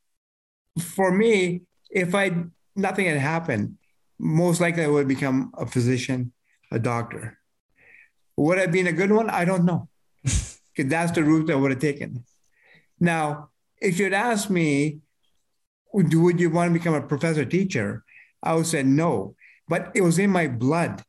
for 0.80 1.10
me, 1.10 1.62
if 1.90 2.14
I 2.14 2.44
nothing 2.74 3.06
had 3.06 3.18
happened, 3.18 3.78
most 4.18 4.60
likely 4.60 4.84
I 4.84 4.88
would 4.88 5.08
become 5.08 5.52
a 5.56 5.66
physician, 5.66 6.32
a 6.70 6.78
doctor. 6.78 7.38
Would 8.36 8.58
I 8.58 8.62
have 8.62 8.72
been 8.72 8.86
a 8.86 8.92
good 8.92 9.12
one? 9.12 9.30
I 9.30 9.44
don't 9.44 9.64
know. 9.64 9.88
Because 10.76 10.90
that's 10.90 11.12
the 11.12 11.24
route 11.24 11.50
I 11.50 11.54
would 11.54 11.70
have 11.70 11.80
taken. 11.80 12.26
Now, 13.00 13.48
if 13.80 13.98
you'd 13.98 14.12
asked 14.12 14.50
me, 14.50 15.00
would, 15.94 16.12
would 16.12 16.38
you 16.38 16.50
want 16.50 16.68
to 16.70 16.78
become 16.78 16.92
a 16.92 17.00
professor 17.00 17.46
teacher? 17.46 18.04
I 18.42 18.54
would 18.54 18.66
say 18.66 18.82
no. 18.82 19.36
But 19.68 19.92
it 19.94 20.02
was 20.02 20.18
in 20.18 20.28
my 20.28 20.48
blood. 20.48 21.02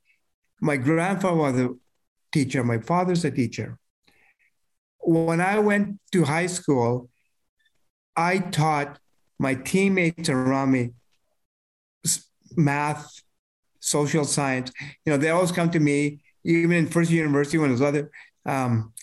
My 0.60 0.78
grandfather 0.78 1.36
was 1.36 1.60
a 1.60 1.70
teacher, 2.32 2.63
my 2.63 2.80
father's 2.80 3.26
a 3.26 3.32
teacher. 3.32 3.78
When 5.00 5.39
I 5.39 5.60
went 5.60 6.00
to 6.12 6.24
high 6.24 6.48
school, 6.48 7.10
I 8.15 8.39
taught 8.39 9.00
my 9.39 9.54
teammates 9.54 10.30
around 10.30 10.72
me 10.72 10.91
math, 12.56 13.22
social 13.80 14.26
science. 14.26 14.72
You 15.06 15.13
know, 15.13 15.17
they 15.17 15.30
always 15.30 15.52
come 15.52 15.70
to 15.72 15.80
me, 15.80 16.22
even 16.43 16.72
in 16.72 16.88
first 16.88 17.12
year 17.12 17.24
university 17.24 17.58
when 17.58 17.70
there's 17.70 17.82
other 17.82 18.12
um, 18.46 18.93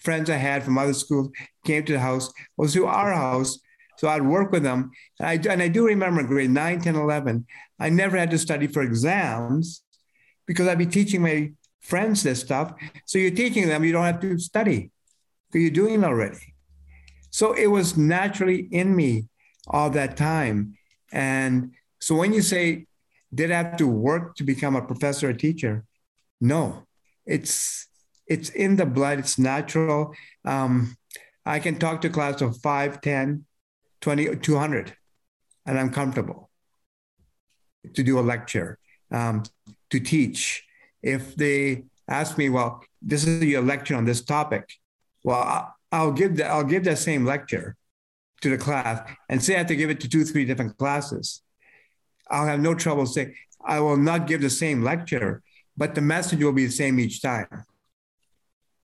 friends 0.00 0.28
I 0.28 0.36
had 0.36 0.64
from 0.64 0.76
other 0.76 0.92
schools 0.92 1.30
came 1.64 1.84
to 1.84 1.92
the 1.92 2.00
house, 2.00 2.32
was 2.56 2.72
to 2.74 2.86
our 2.86 3.12
house. 3.12 3.58
So 3.98 4.08
I'd 4.08 4.22
work 4.22 4.50
with 4.50 4.64
them. 4.64 4.90
And 5.20 5.28
I, 5.28 5.52
and 5.52 5.62
I 5.62 5.68
do 5.68 5.86
remember 5.86 6.24
grade 6.24 6.50
9, 6.50 6.80
10, 6.80 6.96
11, 6.96 7.46
I 7.78 7.88
never 7.90 8.16
had 8.16 8.30
to 8.32 8.38
study 8.38 8.66
for 8.66 8.82
exams 8.82 9.83
because 10.46 10.68
I'd 10.68 10.78
be 10.78 10.86
teaching 10.86 11.22
my 11.22 11.52
friends 11.80 12.22
this 12.22 12.40
stuff. 12.40 12.72
So 13.06 13.18
you're 13.18 13.30
teaching 13.30 13.68
them, 13.68 13.84
you 13.84 13.92
don't 13.92 14.04
have 14.04 14.20
to 14.20 14.38
study 14.38 14.90
because 15.50 15.62
you're 15.62 15.70
doing 15.70 16.02
it 16.02 16.04
already. 16.04 16.54
So 17.30 17.52
it 17.52 17.66
was 17.66 17.96
naturally 17.96 18.68
in 18.70 18.94
me 18.94 19.26
all 19.66 19.90
that 19.90 20.16
time. 20.16 20.76
And 21.12 21.72
so 22.00 22.14
when 22.14 22.32
you 22.32 22.42
say 22.42 22.86
did 23.34 23.50
I 23.50 23.56
have 23.56 23.76
to 23.78 23.88
work 23.88 24.36
to 24.36 24.44
become 24.44 24.76
a 24.76 24.82
professor 24.82 25.30
or 25.30 25.32
teacher? 25.32 25.84
No, 26.40 26.86
it's 27.26 27.88
it's 28.26 28.50
in 28.50 28.76
the 28.76 28.86
blood. 28.86 29.18
It's 29.18 29.38
natural. 29.38 30.14
Um, 30.44 30.96
I 31.44 31.58
can 31.58 31.78
talk 31.78 32.00
to 32.02 32.08
a 32.08 32.10
class 32.10 32.40
of 32.40 32.56
5, 32.60 33.00
10, 33.00 33.44
20, 34.00 34.36
200, 34.36 34.96
and 35.66 35.78
I'm 35.78 35.90
comfortable 35.90 36.50
to 37.92 38.02
do 38.02 38.18
a 38.18 38.22
lecture, 38.22 38.78
um, 39.10 39.42
to 39.94 40.00
teach. 40.00 40.64
If 41.02 41.36
they 41.36 41.84
ask 42.08 42.36
me, 42.36 42.48
well, 42.50 42.82
this 43.00 43.26
is 43.26 43.42
your 43.44 43.62
lecture 43.62 43.94
on 43.94 44.04
this 44.04 44.22
topic, 44.22 44.64
well, 45.22 45.74
I'll 45.92 46.12
give 46.12 46.36
that 46.38 46.50
I'll 46.50 46.70
give 46.74 46.84
that 46.84 46.98
same 46.98 47.24
lecture 47.24 47.76
to 48.42 48.50
the 48.50 48.58
class 48.58 49.08
and 49.28 49.42
say 49.42 49.54
I 49.54 49.58
have 49.58 49.68
to 49.68 49.76
give 49.76 49.90
it 49.90 50.00
to 50.00 50.08
two, 50.08 50.24
three 50.24 50.44
different 50.44 50.76
classes, 50.76 51.42
I'll 52.30 52.46
have 52.46 52.60
no 52.60 52.74
trouble 52.74 53.06
saying 53.06 53.34
I 53.64 53.80
will 53.80 53.96
not 53.96 54.26
give 54.26 54.40
the 54.40 54.50
same 54.50 54.82
lecture, 54.82 55.42
but 55.76 55.94
the 55.94 56.00
message 56.00 56.42
will 56.42 56.52
be 56.52 56.66
the 56.66 56.72
same 56.72 56.98
each 57.00 57.22
time. 57.22 57.46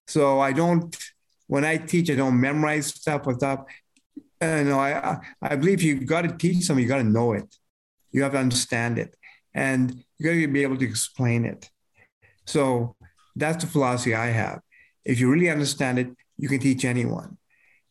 So 0.07 0.41
I 0.41 0.53
don't, 0.53 0.97
when 1.47 1.65
I 1.65 1.77
teach, 1.77 2.11
I 2.11 2.15
don't 2.15 2.41
memorize 2.41 2.87
stuff 2.87 3.27
or 3.27 3.35
stuff. 3.35 3.61
And 4.41 4.69
no, 4.71 4.79
I, 4.81 5.19
I 5.43 5.57
believe 5.57 5.83
you've 5.83 6.07
got 6.07 6.23
to 6.23 6.37
teach 6.37 6.65
something, 6.65 6.83
You've 6.83 6.89
got 6.89 6.99
to 6.99 7.05
know 7.05 7.35
it. 7.35 7.55
You 8.11 8.23
have 8.23 8.33
to 8.33 8.39
understand 8.39 8.99
it. 8.99 9.15
And 9.55 10.05
you 10.19 10.27
got 10.27 10.33
to 10.33 10.47
be 10.47 10.63
able 10.63 10.77
to 10.79 10.85
explain 10.85 11.45
it. 11.45 11.71
So 12.47 12.97
that's 13.37 13.65
the 13.65 13.71
philosophy 13.71 14.15
I 14.15 14.27
have. 14.27 14.61
If 15.05 15.19
you 15.21 15.31
really 15.31 15.51
understand 15.51 15.99
it, 15.99 16.09
you 16.37 16.49
can 16.49 16.59
teach 16.59 16.85
anyone. 16.85 17.39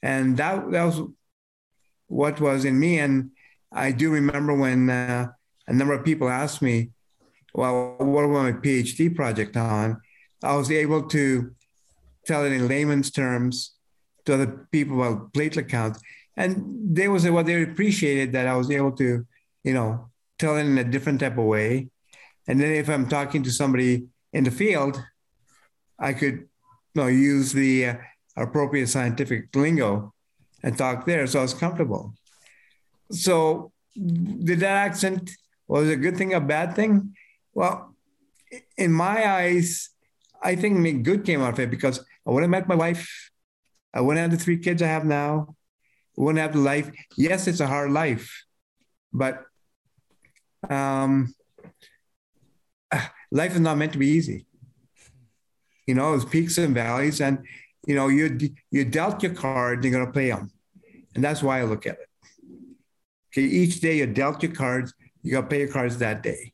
And 0.02 0.38
that, 0.38 0.72
that 0.72 0.84
was 0.84 1.02
what 2.08 2.40
was 2.40 2.66
in 2.66 2.80
me. 2.80 3.00
And 3.00 3.32
I 3.72 3.92
do 3.92 4.12
remember 4.12 4.56
when 4.56 4.90
uh, 4.90 5.28
a 5.68 5.74
number 5.74 5.94
of 5.94 6.06
people 6.06 6.30
asked 6.30 6.62
me, 6.62 6.92
well, 7.54 7.96
what 7.98 8.28
was 8.28 8.44
my 8.44 8.52
PhD 8.54 9.16
project 9.16 9.58
on? 9.58 10.02
I 10.44 10.56
was 10.56 10.72
able 10.72 11.04
to 11.10 11.52
tell 12.26 12.46
it 12.46 12.52
in 12.52 12.68
layman's 12.68 13.12
terms 13.12 13.74
to 14.26 14.34
other 14.34 14.68
people 14.72 15.02
about 15.02 15.34
platelet 15.34 15.70
counts. 15.70 16.00
And 16.38 16.96
they 16.96 17.08
was 17.08 17.30
what 17.30 17.46
they 17.46 17.62
appreciated 17.64 18.32
that 18.34 18.48
I 18.48 18.56
was 18.56 18.72
able 18.72 18.92
to, 18.94 19.26
you 19.64 19.74
know, 19.74 20.09
tell 20.40 20.58
it 20.58 20.62
in 20.62 20.78
a 20.78 20.84
different 20.84 21.20
type 21.20 21.38
of 21.38 21.46
way. 21.46 21.90
And 22.48 22.60
then 22.60 22.72
if 22.72 22.90
I'm 22.90 23.08
talking 23.08 23.44
to 23.44 23.52
somebody 23.52 24.08
in 24.34 24.44
the 24.44 24.52
field, 24.52 25.04
I 26.00 26.14
could 26.14 26.48
you 26.94 26.96
know, 26.96 27.08
use 27.08 27.52
the 27.52 27.86
uh, 27.86 27.96
appropriate 28.36 28.88
scientific 28.88 29.56
lingo 29.56 30.14
and 30.64 30.78
talk 30.78 31.06
there. 31.06 31.28
So 31.28 31.40
I 31.40 31.42
was 31.44 31.54
comfortable. 31.54 32.14
So 33.12 33.72
did 33.96 34.62
that 34.62 34.78
accent 34.88 35.32
was 35.68 35.90
a 35.90 35.96
good 35.96 36.18
thing, 36.18 36.34
a 36.34 36.42
bad 36.42 36.76
thing? 36.76 37.16
Well, 37.54 37.96
in 38.78 38.92
my 38.92 39.30
eyes, 39.30 39.90
I 40.42 40.56
think 40.56 41.04
good 41.04 41.26
came 41.26 41.42
out 41.42 41.54
of 41.54 41.60
it 41.60 41.70
because 41.70 42.00
I 42.26 42.32
wouldn't 42.32 42.54
have 42.54 42.62
met 42.62 42.70
my 42.70 42.76
wife. 42.76 43.32
I 43.94 44.02
wouldn't 44.02 44.22
have 44.22 44.32
the 44.32 44.44
three 44.44 44.58
kids 44.58 44.82
I 44.82 44.88
have 44.88 45.06
now. 45.06 45.56
I 46.18 46.22
wouldn't 46.22 46.42
have 46.42 46.54
the 46.54 46.60
life. 46.60 46.90
Yes, 47.18 47.48
it's 47.48 47.60
a 47.60 47.68
hard 47.68 47.92
life, 47.92 48.46
but 49.12 49.44
um, 50.68 51.34
life 53.32 53.54
is 53.54 53.60
not 53.60 53.78
meant 53.78 53.94
to 53.94 54.00
be 54.00 54.08
easy. 54.08 54.46
You 55.88 55.96
know, 55.96 56.14
it's 56.14 56.26
peaks 56.26 56.58
and 56.58 56.74
valleys, 56.74 57.22
and 57.22 57.40
you 57.88 57.96
know, 57.96 58.08
you 58.08 58.38
you 58.72 58.86
dealt 58.86 59.24
your 59.24 59.34
cards, 59.34 59.86
you're 59.86 59.98
gonna 59.98 60.12
play 60.12 60.30
them, 60.30 60.52
and 61.16 61.24
that's 61.24 61.42
why 61.42 61.60
I 61.60 61.64
look 61.64 61.86
at 61.88 61.94
it. 61.94 62.10
Okay, 63.32 63.44
each 63.44 63.80
day 63.80 63.98
you 63.98 64.08
dealt 64.08 64.42
your 64.44 64.52
cards, 64.52 64.94
you 65.22 65.32
got 65.32 65.42
to 65.42 65.48
pay 65.48 65.60
your 65.60 65.72
cards 65.72 65.98
that 66.00 66.24
day. 66.24 66.54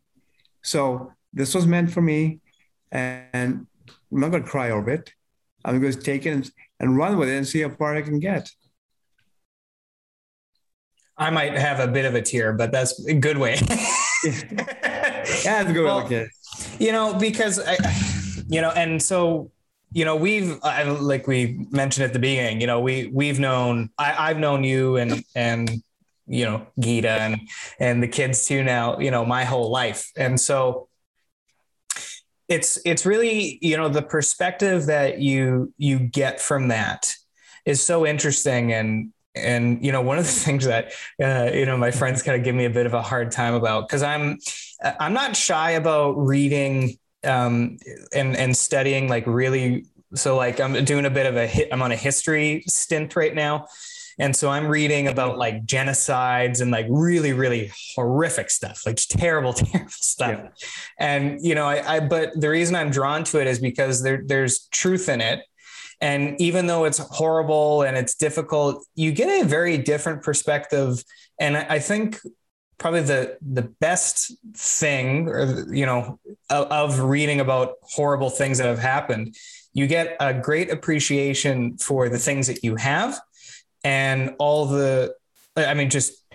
So 0.61 1.11
this 1.33 1.55
was 1.55 1.65
meant 1.65 1.91
for 1.91 2.01
me, 2.01 2.39
and 2.91 3.67
I'm 4.11 4.19
not 4.19 4.31
gonna 4.31 4.43
cry 4.43 4.71
over 4.71 4.89
it. 4.91 5.13
I'm 5.63 5.81
to 5.81 5.93
take 5.93 6.25
it 6.25 6.51
and 6.79 6.97
run 6.97 7.17
with 7.17 7.29
it 7.29 7.37
and 7.37 7.47
see 7.47 7.61
how 7.61 7.69
far 7.69 7.95
I 7.95 8.01
can 8.01 8.19
get. 8.19 8.49
I 11.17 11.30
might 11.30 11.54
have 11.58 11.80
a 11.80 11.88
bit 11.88 12.06
of 12.06 12.15
a 12.15 12.21
tear, 12.21 12.54
but 12.54 12.71
that's 12.71 13.06
a 13.06 13.13
good 13.13 13.38
way. 13.38 13.58
yeah, 13.69 13.86
that's 15.23 15.69
a 15.69 15.73
good 15.73 15.86
well, 15.86 16.08
way. 16.08 16.30
You 16.80 16.91
know, 16.91 17.13
because 17.13 17.60
I, 17.60 17.78
you 18.47 18.62
know, 18.62 18.71
and 18.71 19.01
so 19.01 19.51
you 19.95 20.04
know 20.04 20.15
we've 20.15 20.60
like 20.62 21.25
we 21.25 21.65
mentioned 21.71 22.04
at 22.04 22.12
the 22.12 22.19
beginning 22.19 22.60
you 22.60 22.67
know 22.67 22.82
we 22.82 23.08
we've 23.13 23.39
known 23.39 23.89
I, 23.97 24.30
i've 24.30 24.38
known 24.38 24.63
you 24.65 24.97
and 24.97 25.23
and 25.36 25.71
you 26.28 26.43
know 26.43 26.67
gita 26.78 27.10
and 27.10 27.39
and 27.80 28.04
the 28.04 28.08
kids 28.10 28.45
too 28.45 28.62
now 28.62 28.99
you 28.99 29.10
know 29.10 29.25
my 29.25 29.45
whole 29.45 29.71
life 29.71 30.12
and 30.17 30.39
so 30.39 30.89
it's 32.49 32.78
it's 32.86 33.06
really 33.06 33.58
you 33.62 33.78
know 33.78 33.88
the 33.88 34.01
perspective 34.01 34.88
that 34.88 35.19
you 35.19 35.73
you 35.78 35.97
get 35.97 36.41
from 36.41 36.67
that 36.67 37.13
is 37.65 37.82
so 37.82 38.06
interesting 38.06 38.73
and 38.73 39.13
and 39.36 39.84
you 39.84 39.91
know 39.91 40.02
one 40.02 40.17
of 40.17 40.26
the 40.26 40.32
things 40.45 40.65
that 40.65 40.91
uh, 41.21 41.50
you 41.54 41.65
know 41.65 41.78
my 41.78 41.91
friends 41.91 42.21
kind 42.21 42.38
of 42.38 42.43
give 42.43 42.56
me 42.56 42.65
a 42.65 42.69
bit 42.69 42.86
of 42.86 42.93
a 42.93 43.02
hard 43.02 43.32
time 43.32 43.54
about 43.54 43.88
because 43.88 44.04
i'm 44.04 44.38
i'm 45.00 45.13
not 45.13 45.36
shy 45.36 45.71
about 45.71 46.13
reading 46.13 46.98
um, 47.24 47.78
and 48.13 48.36
and 48.36 48.56
studying 48.56 49.08
like 49.08 49.26
really 49.26 49.86
so 50.13 50.36
like 50.36 50.60
i'm 50.60 50.86
doing 50.86 51.06
a 51.06 51.10
bit 51.10 51.26
of 51.26 51.36
a 51.36 51.48
hit 51.48 51.69
i'm 51.71 51.82
on 51.82 51.91
a 51.91 51.95
history 51.95 52.63
stint 52.67 53.15
right 53.15 53.34
now 53.36 53.65
and 54.17 54.36
so 54.36 54.50
I'm 54.50 54.67
reading 54.67 55.08
about 55.08 55.38
like 55.38 55.65
genocides 55.65 56.62
and 56.62 56.71
like 56.71 56.86
really, 56.89 57.34
really 57.34 57.71
horrific 57.95 58.50
stuff, 58.50 58.84
like 58.86 58.95
terrible, 58.95 59.54
terrible 59.54 59.89
stuff. 59.89 60.39
Yeah. 60.39 60.67
And, 61.00 61.39
you 61.41 61.56
know, 61.56 61.65
I, 61.65 61.95
I, 61.95 62.00
but 62.00 62.39
the 62.39 62.50
reason 62.50 62.76
I'm 62.76 62.91
drawn 62.91 63.24
to 63.26 63.41
it 63.41 63.48
is 63.48 63.60
because 63.60 64.04
there, 64.04 64.21
there's 64.26 64.67
truth 64.71 65.10
in 65.10 65.21
it. 65.21 65.41
And 66.01 66.39
even 66.39 66.67
though 66.67 66.86
it's 66.86 66.97
horrible 66.97 67.84
and 67.84 67.97
it's 67.97 68.15
difficult, 68.15 68.86
you 68.95 69.12
get 69.12 69.43
a 69.43 69.47
very 69.47 69.77
different 69.77 70.23
perspective. 70.23 71.03
And 71.39 71.58
I, 71.58 71.79
think 71.79 72.19
probably 72.77 73.01
the 73.01 73.38
the 73.41 73.62
best 73.62 74.31
thing 74.55 75.27
or 75.27 75.65
you 75.73 75.86
know 75.86 76.19
of, 76.49 76.67
of, 76.67 76.99
reading 76.99 77.39
about 77.39 77.75
horrible 77.81 78.29
things 78.29 78.58
that 78.58 78.67
have 78.67 78.79
happened 78.79 79.36
you 79.73 79.88
get 79.88 80.15
a 80.19 80.34
great 80.34 80.71
appreciation 80.71 81.77
for 81.77 82.10
the 82.10 82.17
things 82.17 82.47
that 82.47 82.63
you 82.63 82.75
have 82.75 83.19
and 83.84 84.36
all 84.39 84.65
the 84.65 85.13
i 85.55 85.73
mean 85.73 85.89
just 85.89 86.25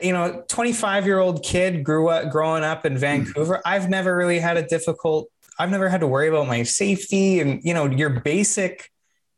you 0.00 0.12
know 0.12 0.42
25 0.48 1.06
year 1.06 1.18
old 1.18 1.42
kid 1.42 1.84
grew 1.84 2.08
up 2.08 2.30
growing 2.30 2.64
up 2.64 2.86
in 2.86 2.94
hmm. 2.94 2.98
vancouver 2.98 3.60
i've 3.66 3.88
never 3.88 4.16
really 4.16 4.38
had 4.38 4.56
a 4.56 4.66
difficult 4.66 5.28
i've 5.58 5.70
never 5.70 5.88
had 5.88 6.00
to 6.00 6.06
worry 6.06 6.28
about 6.28 6.46
my 6.46 6.62
safety 6.62 7.40
and 7.40 7.60
you 7.62 7.74
know 7.74 7.86
your 7.86 8.10
basic 8.10 8.90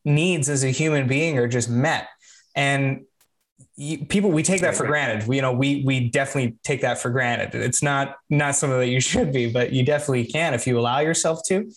needs 0.04 0.48
as 0.48 0.64
a 0.64 0.70
human 0.70 1.06
being 1.06 1.38
are 1.38 1.48
just 1.48 1.70
met. 1.70 2.08
And 2.54 3.02
people 4.08 4.30
we 4.30 4.42
take 4.42 4.60
that 4.60 4.74
for 4.74 4.86
granted. 4.86 5.26
We, 5.26 5.36
you 5.36 5.42
know 5.42 5.52
we 5.52 5.82
we 5.84 6.08
definitely 6.08 6.56
take 6.62 6.82
that 6.82 6.98
for 6.98 7.10
granted. 7.10 7.54
It's 7.54 7.82
not 7.82 8.16
not 8.28 8.56
something 8.56 8.78
that 8.78 8.88
you 8.88 9.00
should 9.10 9.32
be 9.32 9.50
but 9.50 9.72
you 9.72 9.84
definitely 9.84 10.26
can 10.26 10.54
if 10.54 10.66
you 10.66 10.78
allow 10.78 11.00
yourself 11.00 11.40
to. 11.46 11.70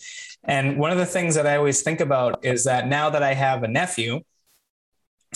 And 0.44 0.78
one 0.78 0.92
of 0.92 0.98
the 0.98 1.06
things 1.06 1.34
that 1.34 1.46
i 1.46 1.56
always 1.56 1.82
think 1.82 2.00
about 2.00 2.44
is 2.44 2.64
that 2.64 2.86
now 2.86 3.10
that 3.10 3.22
i 3.22 3.34
have 3.34 3.64
a 3.64 3.68
nephew 3.68 4.20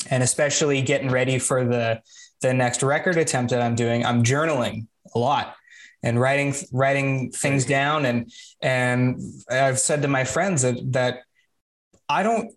and 0.09 0.22
especially 0.22 0.83
getting 0.83 1.11
ready 1.11 1.38
for 1.38 1.64
the 1.64 2.00
the 2.40 2.55
next 2.55 2.83
record 2.83 3.16
attempt 3.16 3.50
that 3.50 3.61
I'm 3.61 3.74
doing, 3.74 4.05
I'm 4.05 4.22
journaling 4.22 4.87
a 5.14 5.18
lot 5.18 5.55
and 6.03 6.18
writing 6.18 6.55
writing 6.72 7.31
things 7.33 7.64
down. 7.64 8.07
And 8.07 8.33
and 8.62 9.20
I've 9.50 9.79
said 9.79 10.03
to 10.03 10.09
my 10.09 10.24
friends 10.24 10.62
that 10.62 10.79
that 10.92 11.20
I 12.09 12.22
don't 12.22 12.55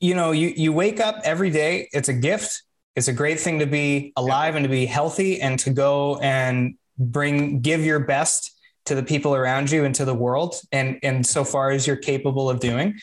you 0.00 0.14
know 0.14 0.32
you 0.32 0.48
you 0.56 0.72
wake 0.72 1.00
up 1.00 1.16
every 1.24 1.50
day 1.50 1.88
it's 1.92 2.08
a 2.08 2.12
gift 2.12 2.62
it's 2.96 3.08
a 3.08 3.12
great 3.12 3.40
thing 3.40 3.58
to 3.58 3.66
be 3.66 4.12
alive 4.16 4.54
and 4.54 4.64
to 4.64 4.68
be 4.68 4.86
healthy 4.86 5.40
and 5.40 5.58
to 5.58 5.70
go 5.70 6.18
and 6.18 6.76
bring 6.98 7.60
give 7.60 7.84
your 7.84 8.00
best 8.00 8.52
to 8.84 8.94
the 8.94 9.02
people 9.02 9.34
around 9.34 9.70
you 9.70 9.84
and 9.84 9.94
to 9.94 10.04
the 10.04 10.14
world 10.14 10.54
and 10.72 10.98
and 11.02 11.26
so 11.26 11.44
far 11.44 11.70
as 11.70 11.86
you're 11.86 11.96
capable 11.96 12.48
of 12.48 12.60
doing 12.60 12.94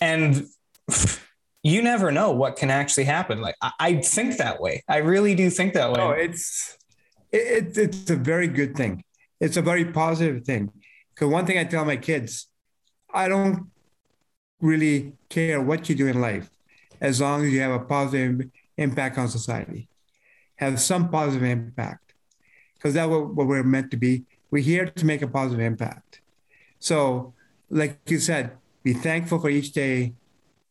and 0.00 0.46
you 1.62 1.82
never 1.82 2.12
know 2.12 2.30
what 2.30 2.56
can 2.56 2.70
actually 2.70 3.04
happen. 3.04 3.40
Like 3.40 3.56
I, 3.60 3.72
I 3.80 3.94
think 3.96 4.36
that 4.36 4.60
way. 4.60 4.84
I 4.88 4.98
really 4.98 5.34
do 5.34 5.50
think 5.50 5.74
that 5.74 5.90
way. 5.90 6.00
Oh, 6.00 6.10
it's 6.10 6.76
it, 7.32 7.76
it's 7.76 8.08
a 8.10 8.16
very 8.16 8.46
good 8.46 8.76
thing. 8.76 9.02
It's 9.40 9.56
a 9.56 9.62
very 9.62 9.84
positive 9.86 10.44
thing. 10.44 10.70
Because 11.14 11.28
one 11.28 11.44
thing 11.44 11.58
I 11.58 11.64
tell 11.64 11.84
my 11.84 11.96
kids, 11.96 12.46
I 13.12 13.28
don't 13.28 13.70
really 14.60 15.12
care 15.28 15.60
what 15.60 15.88
you 15.88 15.94
do 15.94 16.06
in 16.06 16.20
life, 16.20 16.50
as 17.00 17.20
long 17.20 17.44
as 17.44 17.52
you 17.52 17.60
have 17.60 17.72
a 17.72 17.84
positive 17.84 18.48
impact 18.76 19.18
on 19.18 19.28
society, 19.28 19.88
have 20.56 20.80
some 20.80 21.08
positive 21.10 21.42
impact, 21.42 22.14
because 22.74 22.94
that's 22.94 23.08
what, 23.08 23.34
what 23.34 23.46
we're 23.46 23.62
meant 23.62 23.90
to 23.90 23.96
be. 23.96 24.24
We're 24.50 24.62
here 24.62 24.86
to 24.86 25.06
make 25.06 25.22
a 25.22 25.28
positive 25.28 25.60
impact. 25.60 26.20
So, 26.78 27.34
like 27.68 27.98
you 28.06 28.18
said, 28.18 28.52
be 28.82 28.92
thankful 28.92 29.40
for 29.40 29.50
each 29.50 29.72
day 29.72 30.14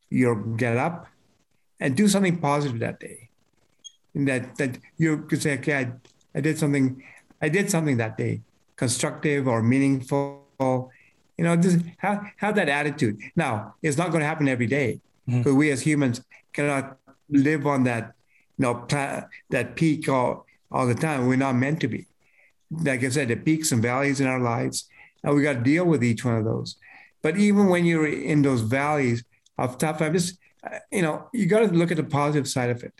you 0.09 0.55
get 0.57 0.77
up 0.77 1.07
and 1.79 1.95
do 1.95 2.07
something 2.07 2.39
positive 2.39 2.79
that 2.79 2.99
day. 2.99 3.29
And 4.13 4.27
that 4.27 4.55
that 4.55 4.77
you 4.97 5.23
could 5.23 5.41
say, 5.41 5.55
okay, 5.55 5.75
I, 5.75 5.91
I 6.33 6.39
did 6.39 6.57
something, 6.57 7.03
I 7.41 7.49
did 7.49 7.69
something 7.69 7.97
that 7.97 8.17
day, 8.17 8.41
constructive 8.77 9.47
or 9.47 9.61
meaningful. 9.61 10.43
You 11.37 11.43
know, 11.45 11.55
just 11.55 11.79
have, 11.97 12.25
have 12.37 12.55
that 12.55 12.69
attitude. 12.69 13.19
Now, 13.35 13.75
it's 13.81 13.97
not 13.97 14.11
going 14.11 14.21
to 14.21 14.27
happen 14.27 14.47
every 14.47 14.67
day, 14.67 15.01
mm-hmm. 15.27 15.41
but 15.41 15.55
we 15.55 15.71
as 15.71 15.81
humans 15.81 16.21
cannot 16.53 16.97
live 17.29 17.67
on 17.67 17.83
that, 17.83 18.13
you 18.57 18.63
know, 18.63 18.87
that 19.49 19.75
peak 19.75 20.07
all, 20.07 20.45
all 20.71 20.87
the 20.87 20.95
time. 20.95 21.27
We're 21.27 21.35
not 21.35 21.55
meant 21.55 21.81
to 21.81 21.87
be. 21.87 22.05
Like 22.71 23.03
I 23.03 23.09
said, 23.09 23.27
the 23.27 23.35
peaks 23.35 23.71
and 23.71 23.81
valleys 23.81 24.21
in 24.21 24.27
our 24.27 24.39
lives, 24.39 24.87
and 25.23 25.35
we 25.35 25.43
got 25.43 25.53
to 25.53 25.61
deal 25.61 25.85
with 25.85 26.03
each 26.03 26.23
one 26.23 26.35
of 26.35 26.45
those. 26.45 26.77
But 27.21 27.37
even 27.37 27.67
when 27.67 27.85
you're 27.85 28.07
in 28.07 28.41
those 28.41 28.61
valleys, 28.61 29.23
of 29.57 29.77
tough. 29.77 30.01
I'm 30.01 30.13
just, 30.13 30.37
you 30.91 31.01
know, 31.01 31.29
you 31.33 31.45
got 31.45 31.59
to 31.59 31.67
look 31.67 31.91
at 31.91 31.97
the 31.97 32.03
positive 32.03 32.47
side 32.47 32.69
of 32.69 32.83
it. 32.83 32.93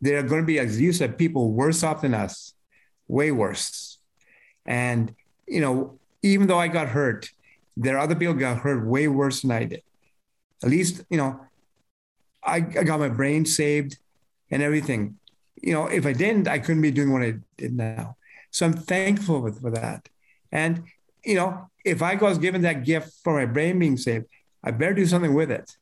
there 0.00 0.18
are 0.18 0.22
going 0.22 0.42
to 0.42 0.46
be, 0.46 0.58
as 0.58 0.80
you 0.80 0.92
said, 0.92 1.18
people 1.18 1.52
worse 1.52 1.82
off 1.82 2.02
than 2.02 2.14
us, 2.14 2.54
way 3.08 3.30
worse. 3.30 3.98
And, 4.64 5.14
you 5.46 5.60
know, 5.60 5.98
even 6.22 6.46
though 6.46 6.58
I 6.58 6.68
got 6.68 6.88
hurt, 6.88 7.30
there 7.76 7.96
are 7.96 8.00
other 8.00 8.14
people 8.14 8.34
got 8.34 8.58
hurt 8.58 8.86
way 8.86 9.08
worse 9.08 9.42
than 9.42 9.50
I 9.50 9.64
did. 9.64 9.82
At 10.62 10.70
least, 10.70 11.04
you 11.10 11.18
know, 11.18 11.40
I, 12.42 12.56
I 12.56 12.84
got 12.84 13.00
my 13.00 13.08
brain 13.08 13.44
saved 13.44 13.98
and 14.50 14.62
everything. 14.62 15.18
You 15.62 15.72
know, 15.72 15.86
if 15.86 16.06
I 16.06 16.12
didn't, 16.12 16.48
I 16.48 16.58
couldn't 16.58 16.82
be 16.82 16.90
doing 16.90 17.12
what 17.12 17.22
I 17.22 17.34
did 17.56 17.74
now. 17.74 18.16
So 18.50 18.66
I'm 18.66 18.72
thankful 18.72 19.42
for, 19.42 19.52
for 19.52 19.70
that. 19.72 20.08
And, 20.52 20.84
you 21.24 21.34
know, 21.34 21.68
if 21.84 22.02
I 22.02 22.14
was 22.14 22.38
given 22.38 22.62
that 22.62 22.84
gift 22.84 23.12
for 23.22 23.34
my 23.34 23.46
brain 23.46 23.78
being 23.78 23.96
saved, 23.96 24.26
I 24.64 24.70
better 24.70 24.94
do 24.94 25.06
something 25.06 25.34
with 25.34 25.50
it. 25.50 25.76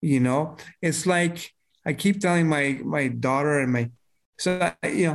You 0.00 0.20
know, 0.20 0.56
it's 0.80 1.06
like 1.06 1.52
I 1.84 1.92
keep 1.92 2.20
telling 2.20 2.48
my 2.48 2.80
my 2.84 3.08
daughter 3.08 3.60
and 3.60 3.72
my 3.72 3.90
so 4.38 4.72
you 4.82 5.06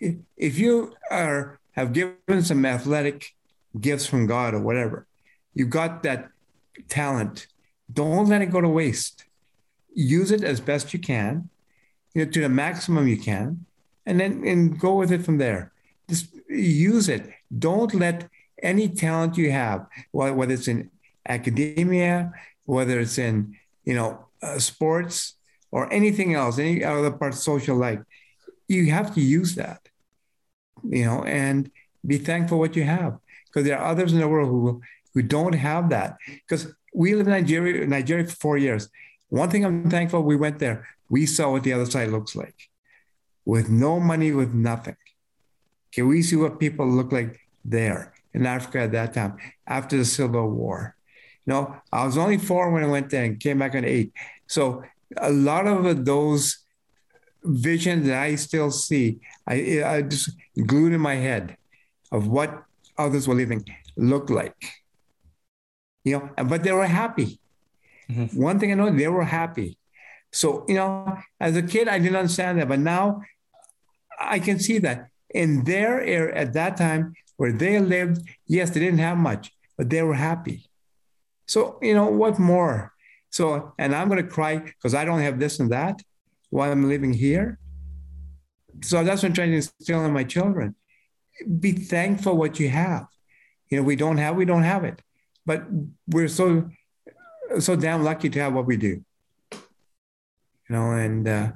know, 0.00 0.20
if 0.36 0.58
you 0.58 0.94
are 1.10 1.58
have 1.72 1.92
given 1.92 2.42
some 2.42 2.64
athletic 2.64 3.34
gifts 3.80 4.06
from 4.06 4.26
God 4.26 4.54
or 4.54 4.60
whatever, 4.60 5.06
you've 5.54 5.70
got 5.70 6.02
that 6.02 6.28
talent. 6.88 7.46
Don't 7.92 8.28
let 8.28 8.42
it 8.42 8.46
go 8.46 8.60
to 8.60 8.68
waste. 8.68 9.24
Use 9.94 10.30
it 10.30 10.42
as 10.42 10.60
best 10.60 10.92
you 10.94 10.98
can, 10.98 11.48
you 12.14 12.24
know, 12.24 12.30
to 12.30 12.40
the 12.40 12.48
maximum 12.48 13.06
you 13.06 13.18
can, 13.18 13.66
and 14.06 14.18
then 14.18 14.42
and 14.46 14.78
go 14.78 14.94
with 14.94 15.12
it 15.12 15.24
from 15.24 15.38
there. 15.38 15.72
Just 16.08 16.28
use 16.48 17.08
it. 17.08 17.30
Don't 17.58 17.94
let 17.94 18.28
any 18.62 18.88
talent 18.88 19.36
you 19.36 19.50
have, 19.50 19.86
whether 20.12 20.54
it's 20.54 20.68
in 20.68 20.90
academia, 21.28 22.32
whether 22.64 23.00
it's 23.00 23.18
in 23.18 23.56
you 23.84 23.94
know 23.94 24.26
uh, 24.42 24.58
sports 24.58 25.34
or 25.70 25.92
anything 25.92 26.34
else, 26.34 26.58
any 26.58 26.84
other 26.84 27.10
part 27.10 27.32
of 27.32 27.38
social 27.38 27.76
life, 27.76 28.00
you 28.68 28.90
have 28.90 29.14
to 29.14 29.20
use 29.20 29.54
that. 29.54 29.88
You 30.84 31.04
know, 31.04 31.24
and 31.24 31.70
be 32.04 32.18
thankful 32.18 32.58
what 32.58 32.76
you 32.76 32.84
have, 32.84 33.18
because 33.52 33.66
there 33.66 33.78
are 33.78 33.90
others 33.90 34.12
in 34.12 34.20
the 34.20 34.28
world 34.28 34.48
who 34.48 34.80
who 35.14 35.22
don't 35.22 35.54
have 35.54 35.90
that. 35.90 36.16
Because 36.26 36.72
we 36.94 37.14
live 37.14 37.26
in 37.26 37.32
Nigeria, 37.32 37.86
Nigeria 37.86 38.24
for 38.26 38.36
four 38.36 38.58
years. 38.58 38.88
One 39.28 39.50
thing 39.50 39.64
I'm 39.64 39.90
thankful 39.90 40.22
we 40.22 40.36
went 40.36 40.58
there. 40.58 40.86
We 41.08 41.26
saw 41.26 41.52
what 41.52 41.62
the 41.62 41.72
other 41.72 41.86
side 41.86 42.08
looks 42.08 42.34
like, 42.34 42.70
with 43.44 43.68
no 43.68 44.00
money, 44.00 44.32
with 44.32 44.54
nothing. 44.54 44.96
Okay, 45.88 46.02
we 46.02 46.22
see 46.22 46.36
what 46.36 46.58
people 46.58 46.86
look 46.86 47.12
like 47.12 47.40
there 47.64 48.14
in 48.32 48.46
Africa 48.46 48.80
at 48.80 48.92
that 48.92 49.12
time 49.12 49.36
after 49.66 49.96
the 49.98 50.04
Civil 50.04 50.50
War. 50.50 50.96
You 51.44 51.52
know, 51.52 51.76
I 51.92 52.06
was 52.06 52.16
only 52.16 52.38
four 52.38 52.70
when 52.70 52.84
I 52.84 52.88
went 52.88 53.10
there 53.10 53.24
and 53.24 53.38
came 53.38 53.58
back 53.58 53.74
at 53.74 53.84
eight. 53.84 54.12
So 54.46 54.84
a 55.16 55.30
lot 55.30 55.66
of 55.66 56.04
those 56.04 56.58
visions 57.44 58.06
that 58.06 58.22
I 58.22 58.36
still 58.36 58.70
see, 58.70 59.20
I, 59.46 59.82
I 59.84 60.02
just 60.02 60.30
glued 60.66 60.92
in 60.92 61.00
my 61.00 61.16
head 61.16 61.56
of 62.10 62.28
what 62.28 62.64
others 62.96 63.26
were 63.28 63.34
living 63.34 63.64
look 63.96 64.30
like. 64.30 64.56
You 66.04 66.18
know, 66.18 66.44
but 66.44 66.62
they 66.62 66.72
were 66.72 66.86
happy. 66.86 67.40
Mm-hmm. 68.10 68.40
One 68.40 68.58
thing 68.58 68.72
I 68.72 68.74
know, 68.74 68.90
they 68.90 69.08
were 69.08 69.24
happy. 69.24 69.78
So, 70.32 70.64
you 70.68 70.74
know, 70.74 71.16
as 71.38 71.56
a 71.56 71.62
kid, 71.62 71.88
I 71.88 71.98
didn't 71.98 72.16
understand 72.16 72.58
that, 72.58 72.68
but 72.68 72.80
now 72.80 73.22
I 74.18 74.38
can 74.38 74.58
see 74.58 74.78
that 74.78 75.08
in 75.30 75.64
their 75.64 76.00
area 76.00 76.34
at 76.34 76.54
that 76.54 76.76
time 76.76 77.14
where 77.36 77.52
they 77.52 77.78
lived, 77.78 78.26
yes, 78.46 78.70
they 78.70 78.80
didn't 78.80 78.98
have 79.00 79.18
much, 79.18 79.52
but 79.76 79.90
they 79.90 80.02
were 80.02 80.14
happy. 80.14 80.68
So, 81.46 81.78
you 81.82 81.94
know, 81.94 82.06
what 82.06 82.38
more? 82.38 82.92
So, 83.30 83.74
and 83.78 83.94
I'm 83.94 84.08
going 84.08 84.22
to 84.22 84.28
cry 84.28 84.58
because 84.58 84.94
I 84.94 85.04
don't 85.04 85.20
have 85.20 85.38
this 85.38 85.60
and 85.60 85.70
that 85.70 86.02
while 86.50 86.70
I'm 86.70 86.88
living 86.88 87.12
here. 87.12 87.58
So 88.82 89.04
that's 89.04 89.22
what 89.22 89.30
I'm 89.30 89.34
trying 89.34 89.50
to 89.50 89.56
instill 89.56 90.04
in 90.04 90.12
my 90.12 90.24
children. 90.24 90.74
Be 91.60 91.72
thankful 91.72 92.36
what 92.36 92.60
you 92.60 92.68
have. 92.68 93.06
You 93.68 93.78
know, 93.78 93.84
we 93.84 93.96
don't 93.96 94.18
have, 94.18 94.36
we 94.36 94.44
don't 94.44 94.64
have 94.64 94.84
it, 94.84 95.00
but 95.46 95.64
we're 96.06 96.28
so, 96.28 96.68
so 97.58 97.74
damn 97.74 98.04
lucky 98.04 98.28
to 98.28 98.40
have 98.40 98.52
what 98.52 98.66
we 98.66 98.76
do. 98.76 99.02
You 99.52 100.68
know, 100.68 100.92
and, 100.92 101.26
uh, 101.26 101.52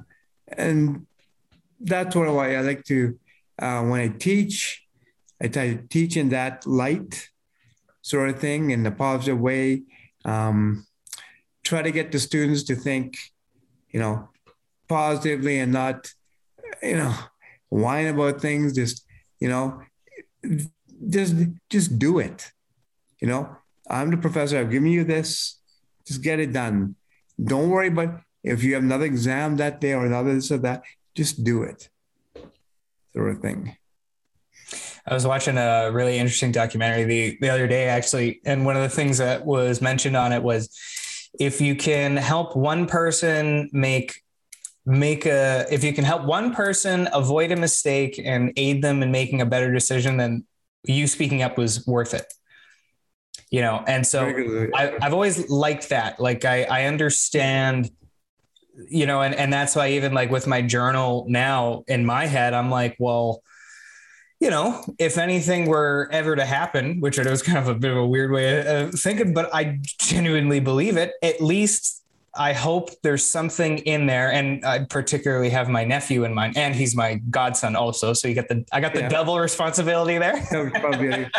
and 0.47 1.05
that's 1.79 2.15
what 2.15 2.27
I, 2.27 2.55
I 2.55 2.61
like 2.61 2.83
to, 2.85 3.19
uh, 3.59 3.83
when 3.83 4.01
I 4.01 4.07
teach, 4.07 4.83
I 5.39 5.47
try 5.47 5.75
to 5.75 5.87
teach 5.87 6.17
in 6.17 6.29
that 6.29 6.65
light 6.65 7.29
sort 8.01 8.29
of 8.29 8.39
thing 8.39 8.71
in 8.71 8.85
a 8.85 8.91
positive 8.91 9.39
way. 9.39 9.83
Um, 10.25 10.87
try 11.63 11.83
to 11.83 11.91
get 11.91 12.11
the 12.11 12.19
students 12.19 12.63
to 12.63 12.75
think, 12.75 13.17
you 13.91 13.99
know, 13.99 14.29
positively 14.87 15.59
and 15.59 15.71
not, 15.71 16.11
you 16.81 16.97
know, 16.97 17.13
whine 17.69 18.07
about 18.07 18.41
things. 18.41 18.73
Just, 18.73 19.03
you 19.39 19.49
know, 19.49 19.81
just 21.09 21.35
just 21.69 21.99
do 21.99 22.19
it. 22.19 22.51
You 23.19 23.27
know, 23.27 23.57
I'm 23.89 24.11
the 24.11 24.17
professor. 24.17 24.57
I've 24.57 24.71
given 24.71 24.91
you 24.91 25.03
this. 25.03 25.59
Just 26.05 26.21
get 26.21 26.39
it 26.39 26.53
done. 26.53 26.95
Don't 27.43 27.69
worry 27.69 27.87
about 27.87 28.21
if 28.43 28.63
you 28.63 28.73
have 28.75 28.83
another 28.83 29.05
exam 29.05 29.57
that 29.57 29.81
day 29.81 29.93
or 29.93 30.05
another 30.05 30.33
this 30.35 30.51
or 30.51 30.57
that. 30.59 30.83
Just 31.15 31.43
do 31.43 31.63
it, 31.63 31.89
sort 33.13 33.31
of 33.31 33.39
thing. 33.39 33.75
I 35.07 35.13
was 35.13 35.25
watching 35.25 35.57
a 35.57 35.89
really 35.91 36.17
interesting 36.17 36.51
documentary 36.51 37.05
the, 37.05 37.37
the 37.39 37.49
other 37.49 37.65
day, 37.65 37.85
actually. 37.85 38.41
And 38.45 38.65
one 38.65 38.75
of 38.75 38.83
the 38.83 38.89
things 38.89 39.17
that 39.19 39.45
was 39.45 39.81
mentioned 39.81 40.17
on 40.17 40.33
it 40.33 40.43
was 40.43 40.69
if 41.39 41.61
you 41.61 41.75
can 41.75 42.17
help 42.17 42.55
one 42.55 42.87
person 42.87 43.69
make 43.71 44.21
make 44.87 45.25
a 45.25 45.65
if 45.69 45.83
you 45.83 45.91
can 45.91 46.05
help 46.05 46.23
one 46.23 46.53
person 46.53 47.09
avoid 47.11 47.51
a 47.51 47.55
mistake 47.57 48.19
and 48.23 48.53
aid 48.55 48.81
them 48.81 49.03
in 49.03 49.11
making 49.11 49.41
a 49.41 49.45
better 49.45 49.71
decision 49.71 50.15
then 50.15 50.45
you 50.85 51.05
speaking 51.07 51.41
up 51.41 51.57
was 51.57 51.85
worth 51.85 52.13
it. 52.13 52.33
You 53.51 53.61
know 53.61 53.83
and 53.85 54.07
so 54.07 54.25
I, 54.75 54.93
have 55.01 55.13
always 55.13 55.49
liked 55.49 55.89
that. 55.89 56.19
Like 56.19 56.45
I, 56.45 56.63
I 56.63 56.85
understand 56.85 57.91
you 58.89 59.05
know 59.05 59.21
and, 59.21 59.35
and 59.35 59.51
that's 59.51 59.75
why 59.75 59.91
even 59.91 60.13
like 60.13 60.31
with 60.31 60.47
my 60.47 60.61
journal 60.61 61.25
now 61.27 61.83
in 61.87 62.05
my 62.05 62.27
head 62.27 62.53
i'm 62.53 62.69
like 62.69 62.95
well 62.99 63.41
you 64.39 64.51
know, 64.51 64.83
if 64.99 65.17
anything 65.17 65.65
were 65.65 66.09
ever 66.11 66.35
to 66.35 66.45
happen, 66.45 66.99
which 66.99 67.17
it 67.17 67.25
was 67.25 67.41
kind 67.41 67.57
of 67.57 67.67
a 67.67 67.75
bit 67.75 67.91
of 67.91 67.97
a 67.97 68.05
weird 68.05 68.31
way 68.31 68.83
of 68.83 68.93
thinking, 68.93 69.33
but 69.33 69.53
I 69.53 69.79
genuinely 69.99 70.59
believe 70.59 70.97
it, 70.97 71.13
at 71.23 71.41
least 71.41 72.03
I 72.37 72.53
hope 72.53 72.89
there's 73.03 73.25
something 73.25 73.79
in 73.79 74.05
there. 74.05 74.31
And 74.31 74.65
I 74.65 74.85
particularly 74.85 75.49
have 75.49 75.69
my 75.69 75.83
nephew 75.83 76.23
in 76.23 76.33
mind, 76.33 76.57
and 76.57 76.75
he's 76.75 76.95
my 76.95 77.15
godson 77.29 77.75
also. 77.75 78.13
So 78.13 78.27
you 78.27 78.33
get 78.33 78.47
the, 78.49 78.65
I 78.71 78.79
got 78.79 78.93
the 78.93 79.01
yeah. 79.01 79.09
double 79.09 79.39
responsibility 79.39 80.17
there, 80.17 80.35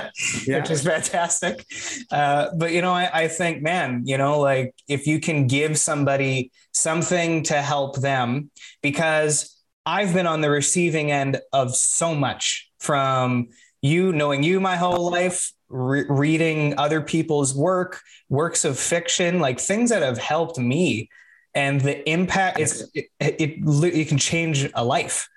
yeah. 0.46 0.60
which 0.60 0.70
is 0.70 0.84
fantastic. 0.84 1.64
Uh, 2.10 2.48
but, 2.56 2.72
you 2.72 2.82
know, 2.82 2.92
I, 2.92 3.10
I 3.12 3.28
think, 3.28 3.62
man, 3.62 4.02
you 4.04 4.18
know, 4.18 4.40
like 4.40 4.74
if 4.88 5.06
you 5.06 5.20
can 5.20 5.46
give 5.46 5.78
somebody 5.78 6.50
something 6.72 7.42
to 7.44 7.62
help 7.62 7.96
them, 7.96 8.50
because 8.82 9.56
I've 9.86 10.12
been 10.12 10.26
on 10.26 10.40
the 10.40 10.50
receiving 10.50 11.10
end 11.10 11.40
of 11.52 11.74
so 11.74 12.14
much 12.14 12.70
from 12.78 13.48
you 13.80 14.12
knowing 14.12 14.42
you 14.42 14.60
my 14.60 14.76
whole 14.76 15.10
life, 15.10 15.52
re- 15.68 16.06
reading 16.08 16.78
other 16.78 17.00
people's 17.00 17.54
work, 17.54 18.00
works 18.28 18.64
of 18.64 18.78
fiction, 18.78 19.40
like 19.40 19.60
things 19.60 19.90
that 19.90 20.02
have 20.02 20.18
helped 20.18 20.58
me. 20.58 21.10
And 21.54 21.80
the 21.80 22.08
impact 22.08 22.60
is 22.60 22.90
it, 22.94 23.06
it, 23.18 23.40
it, 23.40 24.08
can 24.08 24.18
change 24.18 24.68
a 24.74 24.84
life 24.84 25.28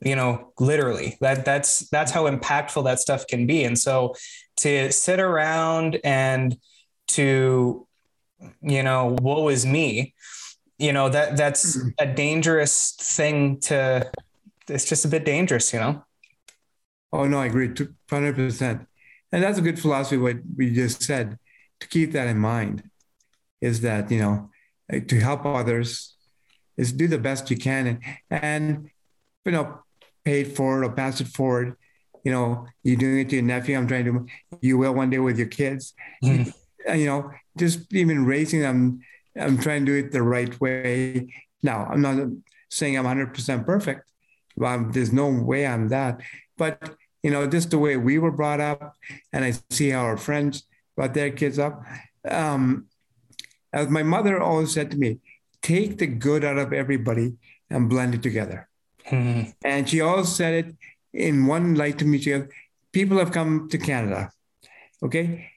you 0.00 0.14
know 0.14 0.52
literally 0.60 1.18
that 1.20 1.44
that's 1.44 1.88
that's 1.90 2.12
how 2.12 2.30
impactful 2.30 2.84
that 2.84 3.00
stuff 3.00 3.26
can 3.26 3.48
be 3.48 3.64
and 3.64 3.76
so 3.76 4.14
to 4.56 4.92
sit 4.92 5.18
around 5.18 5.98
and 6.04 6.56
to 7.08 7.84
you 8.62 8.82
know 8.84 9.16
woe 9.20 9.48
is 9.48 9.66
me 9.66 10.14
you 10.78 10.92
know 10.92 11.08
that 11.08 11.36
that's 11.36 11.76
mm-hmm. 11.76 11.88
a 11.98 12.06
dangerous 12.06 12.92
thing 12.92 13.58
to 13.58 14.08
it's 14.68 14.84
just 14.84 15.04
a 15.04 15.08
bit 15.08 15.24
dangerous 15.24 15.72
you 15.72 15.80
know 15.80 16.04
Oh 17.12 17.26
no, 17.26 17.40
I 17.40 17.46
agree, 17.46 17.72
hundred 18.10 18.34
percent. 18.34 18.86
And 19.32 19.42
that's 19.42 19.58
a 19.58 19.62
good 19.62 19.78
philosophy. 19.78 20.16
What 20.16 20.36
we 20.56 20.70
just 20.70 21.02
said 21.02 21.38
to 21.80 21.88
keep 21.88 22.12
that 22.12 22.28
in 22.28 22.38
mind 22.38 22.82
is 23.60 23.80
that 23.82 24.10
you 24.10 24.20
know 24.20 24.50
to 24.90 25.20
help 25.20 25.44
others 25.44 26.14
is 26.76 26.92
do 26.92 27.08
the 27.08 27.18
best 27.18 27.50
you 27.50 27.56
can 27.56 27.86
and 27.86 28.00
and 28.30 28.90
you 29.44 29.52
know 29.52 29.80
pay 30.24 30.42
it 30.42 30.56
forward 30.56 30.84
or 30.84 30.92
pass 30.92 31.20
it 31.20 31.28
forward. 31.28 31.76
You 32.24 32.32
know, 32.32 32.66
you're 32.82 32.96
doing 32.96 33.20
it 33.20 33.28
to 33.30 33.36
your 33.36 33.44
nephew. 33.44 33.76
I'm 33.76 33.88
trying 33.88 34.04
to. 34.04 34.26
You 34.60 34.76
will 34.76 34.92
one 34.92 35.10
day 35.10 35.18
with 35.18 35.38
your 35.38 35.48
kids. 35.48 35.94
Mm. 36.22 36.52
You 36.94 37.06
know, 37.06 37.30
just 37.56 37.92
even 37.94 38.26
raising 38.26 38.60
them. 38.60 39.00
I'm 39.38 39.58
trying 39.58 39.86
to 39.86 39.92
do 39.92 40.06
it 40.06 40.12
the 40.12 40.22
right 40.22 40.58
way. 40.60 41.32
Now, 41.62 41.86
I'm 41.90 42.02
not 42.02 42.28
saying 42.70 42.98
I'm 42.98 43.04
100% 43.04 43.64
perfect. 43.64 44.10
Well, 44.56 44.88
there's 44.90 45.12
no 45.12 45.30
way 45.30 45.66
I'm 45.66 45.88
that. 45.88 46.20
But 46.56 46.96
you 47.22 47.30
know, 47.30 47.46
just 47.46 47.70
the 47.70 47.78
way 47.78 47.96
we 47.96 48.18
were 48.18 48.30
brought 48.30 48.60
up, 48.60 48.94
and 49.32 49.44
I 49.44 49.54
see 49.70 49.90
how 49.90 50.02
our 50.02 50.16
friends 50.16 50.64
brought 50.96 51.14
their 51.14 51.30
kids 51.30 51.58
up. 51.58 51.82
Um, 52.28 52.86
as 53.72 53.88
my 53.88 54.02
mother 54.02 54.40
always 54.40 54.72
said 54.72 54.90
to 54.92 54.96
me, 54.98 55.18
take 55.62 55.98
the 55.98 56.06
good 56.06 56.44
out 56.44 56.58
of 56.58 56.72
everybody 56.72 57.34
and 57.70 57.88
blend 57.88 58.14
it 58.14 58.22
together. 58.22 58.68
Mhm. 59.06 59.54
And 59.64 59.88
she 59.88 60.00
always 60.00 60.34
said 60.34 60.54
it 60.54 60.76
in 61.12 61.46
one 61.46 61.74
light 61.74 61.98
to 61.98 62.04
me. 62.04 62.18
She 62.18 62.30
goes, 62.30 62.48
people 62.92 63.18
have 63.18 63.32
come 63.32 63.68
to 63.70 63.78
Canada. 63.78 64.30
Okay. 65.02 65.50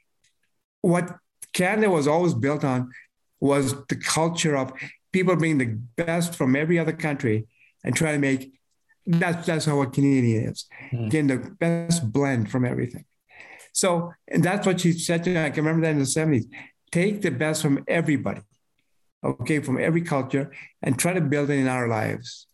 What 0.81 1.15
Canada 1.53 1.89
was 1.89 2.07
always 2.07 2.33
built 2.33 2.63
on 2.63 2.91
was 3.39 3.75
the 3.87 3.95
culture 3.95 4.55
of 4.55 4.73
people 5.11 5.35
bringing 5.35 5.57
the 5.57 6.03
best 6.03 6.35
from 6.35 6.55
every 6.55 6.79
other 6.79 6.93
country 6.93 7.47
and 7.83 7.95
trying 7.95 8.15
to 8.15 8.19
make 8.19 8.53
that's 9.05 9.45
that's 9.45 9.65
how 9.65 9.81
a 9.81 9.87
Canadian 9.87 10.49
is. 10.49 10.65
Hmm. 10.91 11.09
Getting 11.09 11.27
the 11.27 11.37
best 11.59 12.11
blend 12.11 12.51
from 12.51 12.65
everything. 12.65 13.05
So 13.73 14.13
and 14.27 14.43
that's 14.43 14.65
what 14.65 14.81
she 14.81 14.93
said 14.93 15.23
to 15.23 15.29
me. 15.29 15.39
I 15.39 15.49
can 15.49 15.63
remember 15.63 15.85
that 15.85 15.93
in 15.93 15.99
the 15.99 16.05
70s. 16.05 16.45
Take 16.91 17.21
the 17.21 17.31
best 17.31 17.61
from 17.61 17.83
everybody. 17.87 18.41
Okay, 19.23 19.59
from 19.59 19.79
every 19.79 20.01
culture 20.01 20.51
and 20.81 20.97
try 20.97 21.13
to 21.13 21.21
build 21.21 21.51
it 21.51 21.59
in 21.59 21.67
our 21.67 21.87
lives. 21.87 22.47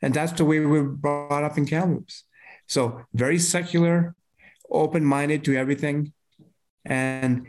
And 0.00 0.14
that's 0.14 0.32
the 0.32 0.44
way 0.44 0.60
we 0.60 0.66
were 0.66 0.84
brought 0.84 1.44
up 1.44 1.58
in 1.58 1.66
Kamloops. 1.66 2.24
So 2.66 3.02
very 3.12 3.38
secular, 3.38 4.14
open-minded 4.70 5.44
to 5.44 5.56
everything. 5.56 6.12
And 6.84 7.46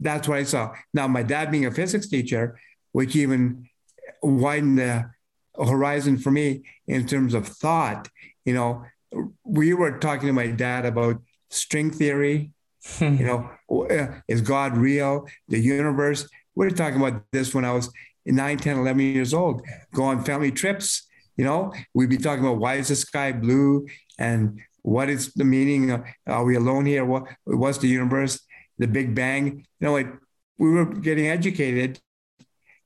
that's 0.00 0.28
what 0.28 0.38
I 0.38 0.42
saw. 0.42 0.74
Now, 0.92 1.08
my 1.08 1.22
dad 1.22 1.50
being 1.50 1.66
a 1.66 1.70
physics 1.70 2.08
teacher, 2.08 2.58
which 2.92 3.16
even 3.16 3.68
widened 4.22 4.78
the 4.78 5.10
horizon 5.64 6.18
for 6.18 6.30
me 6.30 6.62
in 6.86 7.06
terms 7.06 7.34
of 7.34 7.46
thought. 7.46 8.08
You 8.44 8.54
know, 8.54 8.84
we 9.44 9.74
were 9.74 9.98
talking 9.98 10.26
to 10.26 10.32
my 10.32 10.48
dad 10.48 10.84
about 10.86 11.20
string 11.50 11.90
theory. 11.90 12.52
You 13.00 13.10
know, 13.10 13.50
uh, 13.90 14.20
is 14.28 14.40
God 14.40 14.76
real? 14.76 15.26
The 15.48 15.58
universe. 15.58 16.28
We 16.54 16.66
were 16.66 16.70
talking 16.70 17.00
about 17.00 17.22
this 17.32 17.54
when 17.54 17.64
I 17.64 17.72
was 17.72 17.90
9, 18.24 18.58
10, 18.58 18.78
11 18.78 19.00
years 19.00 19.34
old. 19.34 19.62
Go 19.92 20.04
on 20.04 20.24
family 20.24 20.52
trips. 20.52 21.06
You 21.36 21.44
know, 21.44 21.72
we'd 21.94 22.08
be 22.08 22.16
talking 22.16 22.44
about 22.44 22.58
why 22.58 22.76
is 22.76 22.88
the 22.88 22.96
sky 22.96 23.32
blue 23.32 23.86
and 24.18 24.60
what 24.82 25.10
is 25.10 25.34
the 25.34 25.44
meaning? 25.44 25.90
Of, 25.90 26.04
are 26.26 26.44
we 26.44 26.56
alone 26.56 26.86
here? 26.86 27.04
What 27.04 27.24
what's 27.44 27.78
the 27.78 27.88
universe? 27.88 28.40
The 28.78 28.86
Big 28.86 29.14
Bang. 29.14 29.66
You 29.80 29.86
know, 29.86 29.96
it, 29.96 30.06
we 30.58 30.70
were 30.70 30.86
getting 30.86 31.26
educated 31.26 31.98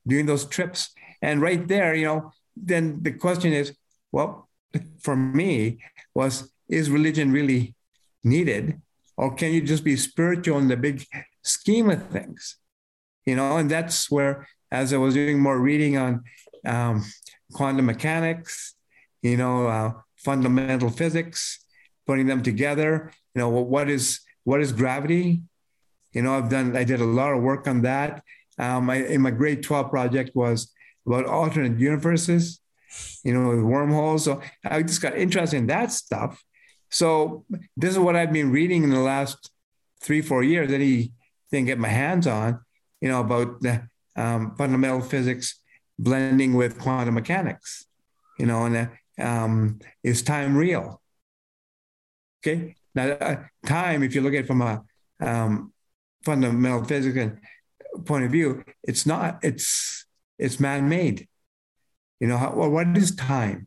doing 0.06 0.26
those 0.26 0.46
trips, 0.46 0.90
and 1.22 1.42
right 1.42 1.68
there, 1.68 1.94
you 1.94 2.06
know, 2.06 2.32
then 2.57 3.03
the 3.03 3.12
question 3.12 3.53
is, 3.53 3.74
well, 4.12 4.48
for 5.01 5.16
me, 5.16 5.78
was 6.14 6.53
is 6.68 6.90
religion 6.90 7.32
really 7.32 7.74
needed, 8.22 8.80
or 9.16 9.34
can 9.34 9.53
you 9.53 9.61
just 9.61 9.84
be 9.84 9.96
spiritual 9.96 10.59
in 10.59 10.68
the 10.68 10.76
big 10.76 11.05
scheme 11.42 11.90
of 11.90 12.09
things? 12.09 12.57
You 13.26 13.36
know, 13.36 13.57
and 13.57 13.70
that's 13.70 14.11
where, 14.11 14.46
as 14.70 14.92
I 14.92 14.96
was 14.96 15.14
doing 15.14 15.40
more 15.40 15.59
reading 15.59 15.96
on 15.96 16.24
um, 16.64 17.05
quantum 17.53 17.86
mechanics, 17.86 18.74
you 19.22 19.36
know, 19.36 19.66
uh, 19.66 19.92
fundamental 20.16 20.90
physics, 20.90 21.64
putting 22.07 22.26
them 22.26 22.42
together. 22.42 23.12
You 23.34 23.40
know, 23.40 23.48
what 23.48 23.88
is 23.88 24.20
what 24.44 24.61
is 24.61 24.72
gravity? 24.72 25.42
You 26.12 26.22
know, 26.22 26.34
I've 26.34 26.48
done. 26.48 26.76
I 26.76 26.84
did 26.84 27.01
a 27.01 27.05
lot 27.05 27.32
of 27.32 27.42
work 27.42 27.68
on 27.68 27.82
that. 27.82 28.22
Um, 28.59 28.90
I, 28.90 28.96
in 28.96 29.20
my 29.22 29.30
grade 29.30 29.62
twelve 29.62 29.90
project 29.90 30.34
was 30.34 30.72
about 31.11 31.26
alternate 31.26 31.78
universes. 31.78 32.61
You 33.22 33.34
know, 33.34 33.50
with 33.50 33.61
wormholes. 33.61 34.24
So 34.24 34.40
I 34.64 34.82
just 34.82 35.00
got 35.00 35.16
interested 35.16 35.58
in 35.58 35.68
that 35.68 35.92
stuff. 35.92 36.42
So 36.90 37.44
this 37.76 37.90
is 37.92 37.98
what 37.98 38.16
I've 38.16 38.32
been 38.32 38.50
reading 38.50 38.82
in 38.82 38.90
the 38.90 38.98
last 38.98 39.50
three, 40.02 40.22
four 40.22 40.42
years 40.42 40.70
that 40.70 40.80
he 40.80 41.12
didn't 41.52 41.66
get 41.66 41.78
my 41.78 41.88
hands 41.88 42.26
on. 42.26 42.61
You 43.00 43.08
know, 43.11 43.20
about 43.20 43.61
the 43.61 43.88
um, 44.16 44.56
fundamental 44.56 45.00
physics 45.00 45.61
blending 45.98 46.54
with 46.54 46.80
quantum 46.80 47.14
mechanics. 47.14 47.86
You 48.38 48.46
know, 48.46 48.64
and 48.64 48.90
um, 49.20 49.78
is 50.02 50.22
time 50.22 50.56
real? 50.56 51.00
Okay. 52.40 52.74
Now, 52.94 53.11
uh, 53.11 53.36
time, 53.66 54.02
if 54.02 54.14
you 54.14 54.20
look 54.20 54.34
at 54.34 54.40
it 54.40 54.46
from 54.46 54.62
a 54.62 54.82
um, 55.20 55.72
fundamental 56.24 56.84
physics 56.84 57.38
point 58.04 58.24
of 58.24 58.32
view, 58.32 58.64
it's 58.82 59.06
not. 59.06 59.38
It's 59.44 59.89
it's 60.41 60.61
man-made. 60.61 61.28
You 62.18 62.28
know, 62.28 62.36
how, 62.36 62.55
well, 62.55 62.70
what 62.70 62.97
is 62.97 63.14
time? 63.14 63.66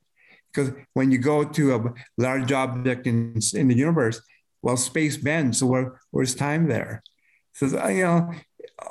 Because 0.51 0.73
when 0.93 1.11
you 1.11 1.17
go 1.17 1.43
to 1.43 1.75
a 1.75 1.93
large 2.17 2.51
object 2.51 3.07
in, 3.07 3.39
in 3.53 3.67
the 3.67 3.75
universe, 3.75 4.21
well, 4.61 4.77
space 4.77 5.17
bends. 5.17 5.59
So 5.59 5.65
where, 5.65 5.99
where's 6.11 6.35
time 6.35 6.67
there? 6.67 7.03
So 7.53 7.65
you 7.87 8.03
know, 8.03 8.31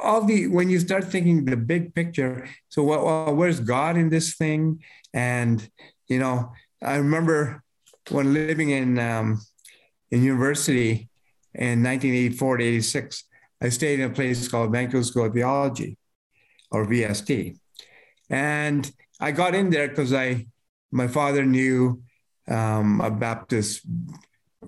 all 0.01 0.25
the 0.25 0.47
when 0.47 0.69
you 0.71 0.79
start 0.79 1.05
thinking 1.05 1.45
the 1.45 1.57
big 1.57 1.95
picture. 1.95 2.49
So 2.69 2.83
well 2.85 3.35
where's 3.35 3.61
God 3.61 3.97
in 3.97 4.09
this 4.09 4.35
thing? 4.35 4.83
And 5.13 5.69
you 6.09 6.19
know, 6.19 6.53
I 6.83 6.97
remember 6.97 7.63
when 8.11 8.35
living 8.35 8.71
in 8.71 8.99
um, 8.99 9.41
in 10.11 10.23
university 10.23 11.09
in 11.55 11.83
1984 11.83 12.57
to 12.59 12.65
86, 12.65 13.25
I 13.61 13.69
stayed 13.69 14.01
in 14.01 14.11
a 14.11 14.15
place 14.15 14.49
called 14.49 14.73
Vancouver 14.73 15.05
School 15.05 15.27
of 15.27 15.35
Theology, 15.35 15.97
or 16.71 16.87
VST, 16.87 17.59
and 18.33 18.91
I 19.21 19.31
got 19.31 19.55
in 19.55 19.71
there 19.71 19.89
because 19.89 20.13
I 20.13 20.47
my 20.91 21.07
father 21.07 21.45
knew 21.45 22.03
um, 22.49 23.01
a 23.01 23.11
Baptist 23.11 23.83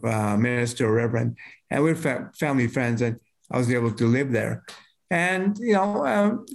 uh, 0.02 0.36
minister 0.36 0.86
or 0.86 0.92
reverend, 0.92 1.36
and 1.70 1.82
we 1.82 1.90
are 1.90 1.96
fa- 1.96 2.30
family 2.38 2.68
friends, 2.68 3.02
and 3.02 3.18
I 3.50 3.58
was 3.58 3.72
able 3.72 3.92
to 3.92 4.06
live 4.06 4.30
there. 4.30 4.64
And 5.10 5.58
you 5.58 5.72
know, 5.72 6.06
um, 6.06 6.46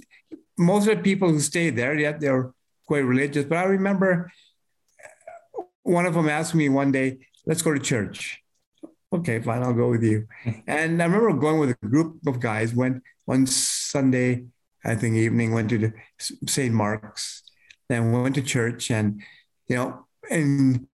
most 0.56 0.88
of 0.88 0.96
the 0.96 1.02
people 1.02 1.28
who 1.28 1.40
stayed 1.40 1.76
there, 1.76 1.98
yeah, 1.98 2.12
they're 2.12 2.52
quite 2.86 3.04
religious. 3.04 3.44
But 3.44 3.58
I 3.58 3.64
remember 3.64 4.30
one 5.82 6.06
of 6.06 6.14
them 6.14 6.28
asked 6.28 6.54
me 6.54 6.68
one 6.68 6.92
day, 6.92 7.18
"Let's 7.44 7.62
go 7.62 7.74
to 7.74 7.80
church." 7.80 8.40
Okay, 9.12 9.40
fine, 9.40 9.64
I'll 9.64 9.74
go 9.74 9.90
with 9.90 10.04
you. 10.04 10.28
And 10.68 11.02
I 11.02 11.06
remember 11.06 11.32
going 11.32 11.58
with 11.58 11.70
a 11.70 11.86
group 11.86 12.24
of 12.28 12.38
guys. 12.38 12.72
Went 12.72 13.02
one 13.24 13.46
Sunday, 13.46 14.44
I 14.84 14.94
think 14.94 15.16
evening, 15.16 15.52
went 15.52 15.70
to 15.70 15.92
St. 16.18 16.74
Mark's, 16.74 17.42
then 17.88 18.12
went 18.12 18.34
to 18.36 18.42
church, 18.42 18.90
and 18.90 19.22
you 19.68 19.76
know, 19.76 20.06
and 20.30 20.86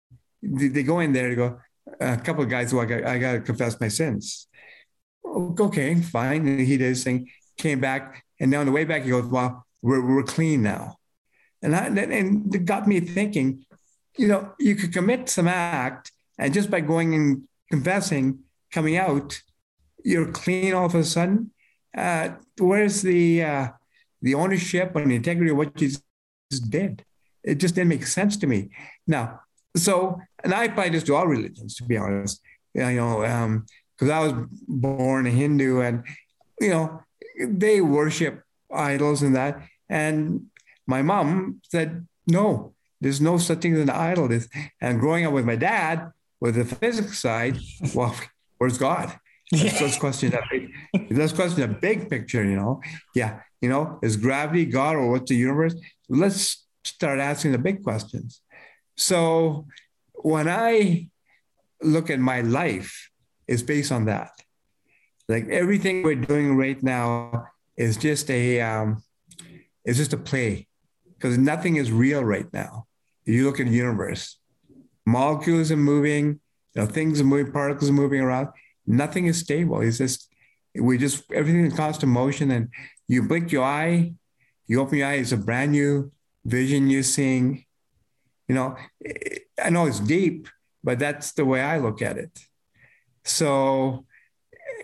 they 0.42 0.82
go 0.82 1.00
in 1.00 1.12
there 1.12 1.30
to 1.30 1.36
go. 1.36 1.60
A 2.00 2.16
couple 2.16 2.42
of 2.42 2.50
guys, 2.50 2.72
who 2.72 2.80
I 2.80 2.84
got, 2.84 3.04
I 3.04 3.18
got 3.18 3.32
to 3.32 3.40
confess 3.40 3.80
my 3.80 3.88
sins. 3.88 4.48
Okay, 5.24 5.94
fine. 5.94 6.46
And 6.48 6.60
he 6.60 6.76
did 6.76 6.88
his 6.88 7.04
thing, 7.04 7.30
came 7.56 7.80
back, 7.80 8.24
and 8.40 8.50
now 8.50 8.60
on 8.60 8.66
the 8.66 8.72
way 8.72 8.84
back, 8.84 9.02
he 9.04 9.10
goes, 9.10 9.26
"Well, 9.26 9.64
we're 9.82 10.04
we're 10.04 10.22
clean 10.22 10.62
now," 10.62 10.96
and 11.62 11.76
I, 11.76 11.86
and 11.86 12.54
it 12.54 12.64
got 12.64 12.88
me 12.88 13.00
thinking. 13.00 13.64
You 14.18 14.28
know, 14.28 14.52
you 14.58 14.76
could 14.76 14.92
commit 14.92 15.28
some 15.28 15.46
act, 15.46 16.10
and 16.38 16.52
just 16.52 16.70
by 16.70 16.80
going 16.80 17.14
and 17.14 17.42
confessing, 17.70 18.40
coming 18.72 18.96
out, 18.96 19.40
you're 20.04 20.30
clean 20.32 20.72
all 20.74 20.86
of 20.86 20.94
a 20.94 21.04
sudden. 21.04 21.50
Uh, 21.96 22.30
where's 22.58 23.02
the 23.02 23.42
uh, 23.42 23.68
the 24.22 24.34
ownership 24.34 24.94
and 24.96 25.10
the 25.10 25.16
integrity 25.16 25.50
of 25.50 25.56
what 25.56 25.74
just 25.76 26.02
did? 26.68 27.04
It 27.42 27.56
just 27.56 27.74
didn't 27.74 27.88
make 27.88 28.06
sense 28.06 28.36
to 28.38 28.46
me. 28.46 28.70
Now, 29.06 29.40
so 29.76 30.20
and 30.44 30.52
I 30.52 30.64
apply 30.64 30.90
this 30.90 31.04
to 31.04 31.14
all 31.14 31.26
religions, 31.26 31.76
to 31.76 31.84
be 31.84 31.96
honest. 31.96 32.40
You 32.74 32.82
know, 32.92 33.64
because 33.94 34.10
um, 34.10 34.16
I 34.16 34.20
was 34.20 34.34
born 34.68 35.26
a 35.26 35.30
Hindu, 35.30 35.80
and 35.80 36.04
you 36.60 36.70
know, 36.70 37.00
they 37.40 37.80
worship 37.80 38.42
idols 38.72 39.22
and 39.22 39.34
that. 39.34 39.62
And 39.88 40.46
my 40.86 41.02
mom 41.02 41.60
said, 41.68 42.06
"No, 42.26 42.74
there's 43.00 43.20
no 43.20 43.38
such 43.38 43.60
thing 43.60 43.74
as 43.74 43.80
an 43.80 43.90
idol." 43.90 44.28
And 44.80 45.00
growing 45.00 45.24
up 45.24 45.32
with 45.32 45.46
my 45.46 45.56
dad, 45.56 46.12
with 46.40 46.56
the 46.56 46.64
physics 46.64 47.18
side, 47.18 47.56
well, 47.94 48.14
where's 48.58 48.78
God? 48.78 49.18
Let's, 49.52 49.98
question 49.98 50.30
that. 50.30 50.42
Big, 50.50 50.72
let's 51.10 51.32
question 51.32 51.62
a 51.62 51.68
big 51.68 52.10
picture. 52.10 52.44
You 52.44 52.56
know, 52.56 52.80
yeah. 53.14 53.40
You 53.60 53.68
know, 53.68 53.98
is 54.02 54.16
gravity 54.16 54.66
God 54.66 54.96
or 54.96 55.10
what's 55.10 55.28
the 55.28 55.36
universe? 55.36 55.74
Let's 56.08 56.66
start 56.84 57.18
asking 57.20 57.52
the 57.52 57.58
big 57.58 57.82
questions. 57.82 58.40
So 58.96 59.66
when 60.14 60.48
I 60.48 61.08
look 61.82 62.10
at 62.10 62.18
my 62.18 62.40
life, 62.40 63.10
it's 63.46 63.62
based 63.62 63.92
on 63.92 64.06
that. 64.06 64.30
Like 65.28 65.48
everything 65.48 66.02
we're 66.02 66.14
doing 66.14 66.56
right 66.56 66.80
now 66.82 67.46
is 67.76 67.96
just 67.96 68.30
a 68.30 68.60
um, 68.60 69.02
it's 69.84 69.98
just 69.98 70.12
a 70.12 70.16
play 70.16 70.66
because 71.14 71.38
nothing 71.38 71.76
is 71.76 71.90
real 71.90 72.24
right 72.24 72.46
now. 72.52 72.86
If 73.24 73.34
you 73.34 73.44
look 73.44 73.58
at 73.60 73.66
the 73.66 73.72
universe, 73.72 74.38
molecules 75.04 75.72
are 75.72 75.76
moving, 75.76 76.40
you 76.74 76.82
know, 76.82 76.86
things 76.86 77.20
are 77.20 77.24
moving, 77.24 77.52
particles 77.52 77.90
are 77.90 77.94
moving 77.94 78.20
around. 78.20 78.48
Nothing 78.86 79.26
is 79.26 79.38
stable. 79.38 79.80
It's 79.80 79.98
just 79.98 80.32
we 80.74 80.98
just 80.98 81.24
everything 81.32 81.64
in 81.64 81.72
constant 81.72 82.12
motion. 82.12 82.50
And 82.50 82.68
you 83.08 83.22
blink 83.22 83.52
your 83.52 83.64
eye, 83.64 84.14
you 84.66 84.80
open 84.80 84.98
your 84.98 85.08
eye, 85.08 85.14
it's 85.14 85.32
a 85.32 85.36
brand 85.36 85.72
new 85.72 86.12
vision 86.44 86.88
you're 86.88 87.02
seeing. 87.02 87.64
You 88.48 88.54
know, 88.54 88.76
I 89.62 89.70
know 89.70 89.86
it's 89.86 90.00
deep, 90.00 90.48
but 90.84 90.98
that's 90.98 91.32
the 91.32 91.44
way 91.44 91.60
I 91.60 91.78
look 91.78 92.00
at 92.00 92.16
it. 92.16 92.38
So, 93.24 94.06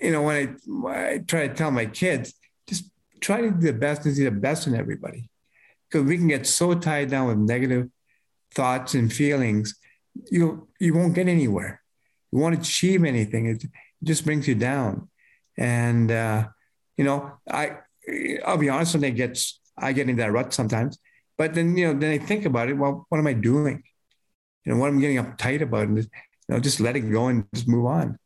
you 0.00 0.10
know, 0.10 0.22
when 0.22 0.58
I, 0.86 1.12
I 1.12 1.18
try 1.18 1.46
to 1.46 1.54
tell 1.54 1.70
my 1.70 1.86
kids, 1.86 2.34
just 2.68 2.90
try 3.20 3.40
to 3.40 3.50
do 3.52 3.66
the 3.66 3.72
best 3.72 4.04
and 4.04 4.16
see 4.16 4.24
the 4.24 4.32
best 4.32 4.66
in 4.66 4.74
everybody. 4.74 5.30
Because 5.88 6.06
we 6.06 6.16
can 6.16 6.26
get 6.26 6.46
so 6.46 6.74
tied 6.74 7.10
down 7.10 7.28
with 7.28 7.38
negative 7.38 7.88
thoughts 8.54 8.94
and 8.94 9.12
feelings, 9.12 9.76
you 10.30 10.68
you 10.80 10.94
won't 10.94 11.14
get 11.14 11.28
anywhere. 11.28 11.82
You 12.32 12.38
won't 12.38 12.58
achieve 12.58 13.04
anything. 13.04 13.60
Just 14.02 14.24
brings 14.24 14.48
you 14.48 14.54
down. 14.54 15.08
And 15.58 16.10
uh, 16.10 16.48
you 16.96 17.04
know, 17.04 17.32
I 17.50 17.78
I'll 18.44 18.58
be 18.58 18.68
honest 18.68 18.94
when 18.94 19.04
I 19.04 19.10
get 19.10 19.38
I 19.76 19.92
get 19.92 20.08
into 20.08 20.22
that 20.22 20.32
rut 20.32 20.52
sometimes. 20.52 20.98
But 21.38 21.54
then 21.54 21.76
you 21.76 21.92
know, 21.92 21.98
then 21.98 22.12
I 22.12 22.18
think 22.18 22.44
about 22.44 22.68
it. 22.68 22.74
Well, 22.74 23.06
what 23.08 23.18
am 23.18 23.26
I 23.26 23.32
doing? 23.32 23.82
You 24.64 24.72
know, 24.72 24.78
what 24.78 24.88
I'm 24.88 25.00
getting 25.00 25.18
uptight 25.18 25.60
about, 25.60 25.88
and 25.88 25.98
you 25.98 26.06
know, 26.48 26.60
just 26.60 26.80
let 26.80 26.96
it 26.96 27.00
go 27.00 27.26
and 27.26 27.46
just 27.54 27.68
move 27.68 27.86
on. 27.86 28.18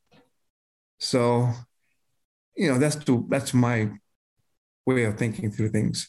So, 0.99 1.51
you 2.57 2.71
know, 2.71 2.79
that's 2.79 2.97
the, 2.97 3.25
that's 3.29 3.55
my 3.55 3.91
way 4.87 5.05
of 5.05 5.19
thinking 5.19 5.51
through 5.51 5.71
things. 5.71 6.09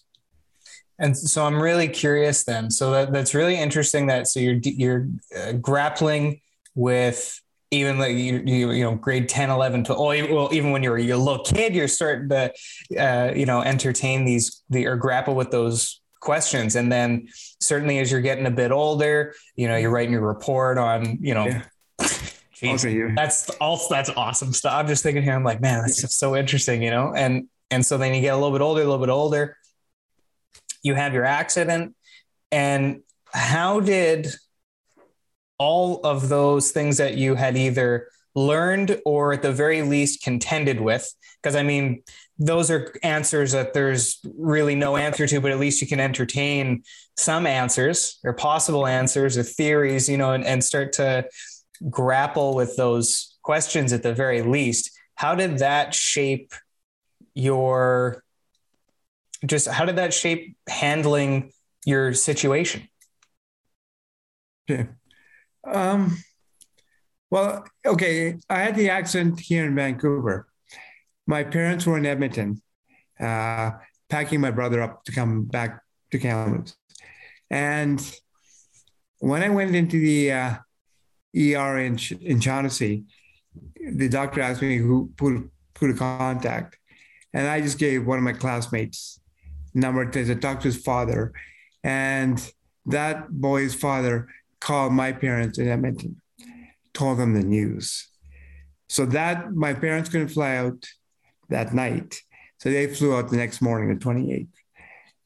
And 0.99 1.15
so 1.15 1.45
I'm 1.45 1.61
really 1.61 1.87
curious 1.87 2.43
then. 2.43 2.71
So 2.71 2.91
that, 2.91 3.13
that's 3.13 3.35
really 3.35 3.57
interesting 3.57 4.07
that 4.07 4.27
so 4.27 4.39
you're 4.39 4.59
you're 4.63 5.07
uh, 5.37 5.53
grappling 5.53 6.41
with 6.73 7.39
even 7.71 7.99
like 7.99 8.15
you, 8.15 8.41
you, 8.45 8.71
you 8.71 8.83
know 8.83 8.95
grade 8.95 9.27
10 9.27 9.49
11 9.49 9.83
12 9.83 10.29
well 10.29 10.49
even 10.53 10.71
when 10.71 10.83
you're 10.83 10.97
a 10.97 11.17
little 11.17 11.43
kid 11.43 11.75
you're 11.75 11.87
starting 11.87 12.29
to 12.29 12.51
uh, 12.97 13.33
you 13.35 13.45
know 13.45 13.61
entertain 13.61 14.25
these 14.25 14.63
the 14.69 14.85
or 14.85 14.95
grapple 14.95 15.35
with 15.35 15.51
those 15.51 16.01
questions. 16.19 16.75
And 16.75 16.91
then 16.91 17.27
certainly 17.61 17.99
as 17.99 18.11
you're 18.11 18.21
getting 18.21 18.47
a 18.47 18.51
bit 18.51 18.71
older 18.71 19.33
you 19.55 19.67
know 19.67 19.77
you're 19.77 19.91
writing 19.91 20.13
your 20.13 20.21
report 20.21 20.77
on 20.77 21.19
you 21.21 21.33
know 21.33 21.45
yeah. 21.45 21.63
Geez, 22.53 22.83
that's 23.15 23.49
all 23.61 23.79
that's 23.89 24.09
awesome 24.09 24.51
stuff. 24.51 24.73
I'm 24.73 24.87
just 24.87 25.03
thinking 25.03 25.21
here 25.21 25.35
i'm 25.35 25.43
like 25.43 25.61
man 25.61 25.81
that's 25.81 26.01
just 26.01 26.17
so 26.17 26.35
interesting 26.35 26.81
you 26.81 26.89
know? 26.89 27.13
And 27.15 27.47
and 27.69 27.85
so 27.85 27.97
then 27.97 28.15
you 28.15 28.21
get 28.21 28.33
a 28.33 28.37
little 28.37 28.51
bit 28.51 28.61
older 28.61 28.81
a 28.81 28.85
little 28.85 28.99
bit 28.99 29.11
older 29.11 29.57
you 30.87 30.95
have 30.95 31.13
your 31.13 31.25
accident. 31.25 31.95
And 32.51 33.01
how 33.31 33.81
did 33.81 34.27
all 35.57 35.99
of 36.03 36.29
those 36.29 36.71
things 36.71 36.97
that 36.97 37.15
you 37.15 37.35
had 37.35 37.57
either 37.57 38.07
learned 38.35 39.01
or 39.05 39.33
at 39.33 39.41
the 39.41 39.51
very 39.51 39.81
least 39.81 40.23
contended 40.23 40.79
with. 40.79 41.11
Because 41.41 41.55
i 41.55 41.63
mean 41.63 42.03
those 42.39 42.69
are 42.69 42.93
answers 43.03 43.51
that 43.51 43.73
there's 43.73 44.19
really 44.37 44.75
no 44.75 44.95
answer 44.95 45.25
to 45.25 45.39
but 45.39 45.51
at 45.51 45.59
least 45.59 45.81
you 45.81 45.87
can 45.87 45.99
entertain 45.99 46.83
some 47.17 47.47
answers 47.47 48.19
or 48.23 48.33
possible 48.33 48.85
answers 48.85 49.37
or 49.37 49.43
theories 49.43 50.07
you 50.07 50.17
know 50.17 50.33
and, 50.33 50.43
and 50.45 50.63
start 50.63 50.93
to 50.93 51.27
grapple 51.89 52.55
with 52.55 52.75
those 52.75 53.37
questions 53.43 53.93
at 53.93 54.03
the 54.03 54.13
very 54.13 54.41
least. 54.41 54.91
How 55.15 55.35
did 55.35 55.59
that 55.59 55.93
shape 55.93 56.53
your 57.33 58.23
just 59.45 59.67
how 59.67 59.85
did 59.85 59.97
that 59.97 60.13
shape 60.13 60.57
handling 60.67 61.51
your 61.85 62.13
situation? 62.13 62.87
Okay 64.69 64.89
um, 65.67 66.17
well, 67.29 67.65
okay. 67.85 68.37
I 68.49 68.59
had 68.59 68.75
the 68.75 68.89
accident 68.89 69.39
here 69.39 69.65
in 69.65 69.75
Vancouver. 69.75 70.47
My 71.25 71.43
parents 71.43 71.85
were 71.85 71.97
in 71.97 72.05
Edmonton, 72.05 72.61
uh, 73.19 73.71
packing 74.09 74.39
my 74.39 74.51
brother 74.51 74.81
up 74.81 75.03
to 75.05 75.11
come 75.11 75.43
back 75.43 75.81
to 76.11 76.19
Kamloops. 76.19 76.75
And 77.49 78.01
when 79.19 79.43
I 79.43 79.49
went 79.49 79.75
into 79.75 79.99
the 79.99 80.31
uh, 80.31 80.55
ER 81.35 81.79
in, 81.79 81.99
in 82.21 82.39
Shaughnessy, 82.39 83.05
the 83.79 84.09
doctor 84.09 84.41
asked 84.41 84.61
me 84.61 84.77
who 84.77 85.11
put, 85.17 85.35
a 85.81 85.93
contact. 85.93 86.77
And 87.33 87.47
I 87.47 87.61
just 87.61 87.77
gave 87.77 88.07
one 88.07 88.17
of 88.17 88.23
my 88.23 88.33
classmates 88.33 89.19
number 89.73 90.09
to 90.09 90.23
the 90.23 90.35
doctor's 90.35 90.81
father. 90.81 91.33
And 91.83 92.51
that 92.85 93.29
boy's 93.29 93.75
father 93.75 94.27
called 94.59 94.93
my 94.93 95.11
parents 95.11 95.57
in 95.57 95.67
Edmonton, 95.67 96.21
told 96.93 97.19
them 97.19 97.33
the 97.33 97.43
news. 97.43 98.09
So 98.89 99.05
that 99.07 99.53
my 99.53 99.73
parents 99.73 100.09
couldn't 100.09 100.29
fly 100.29 100.55
out 100.55 100.85
that 101.49 101.73
night. 101.73 102.21
So 102.59 102.69
they 102.69 102.87
flew 102.87 103.15
out 103.15 103.29
the 103.29 103.37
next 103.37 103.61
morning, 103.61 103.89
the 103.89 104.03
28th. 104.03 104.47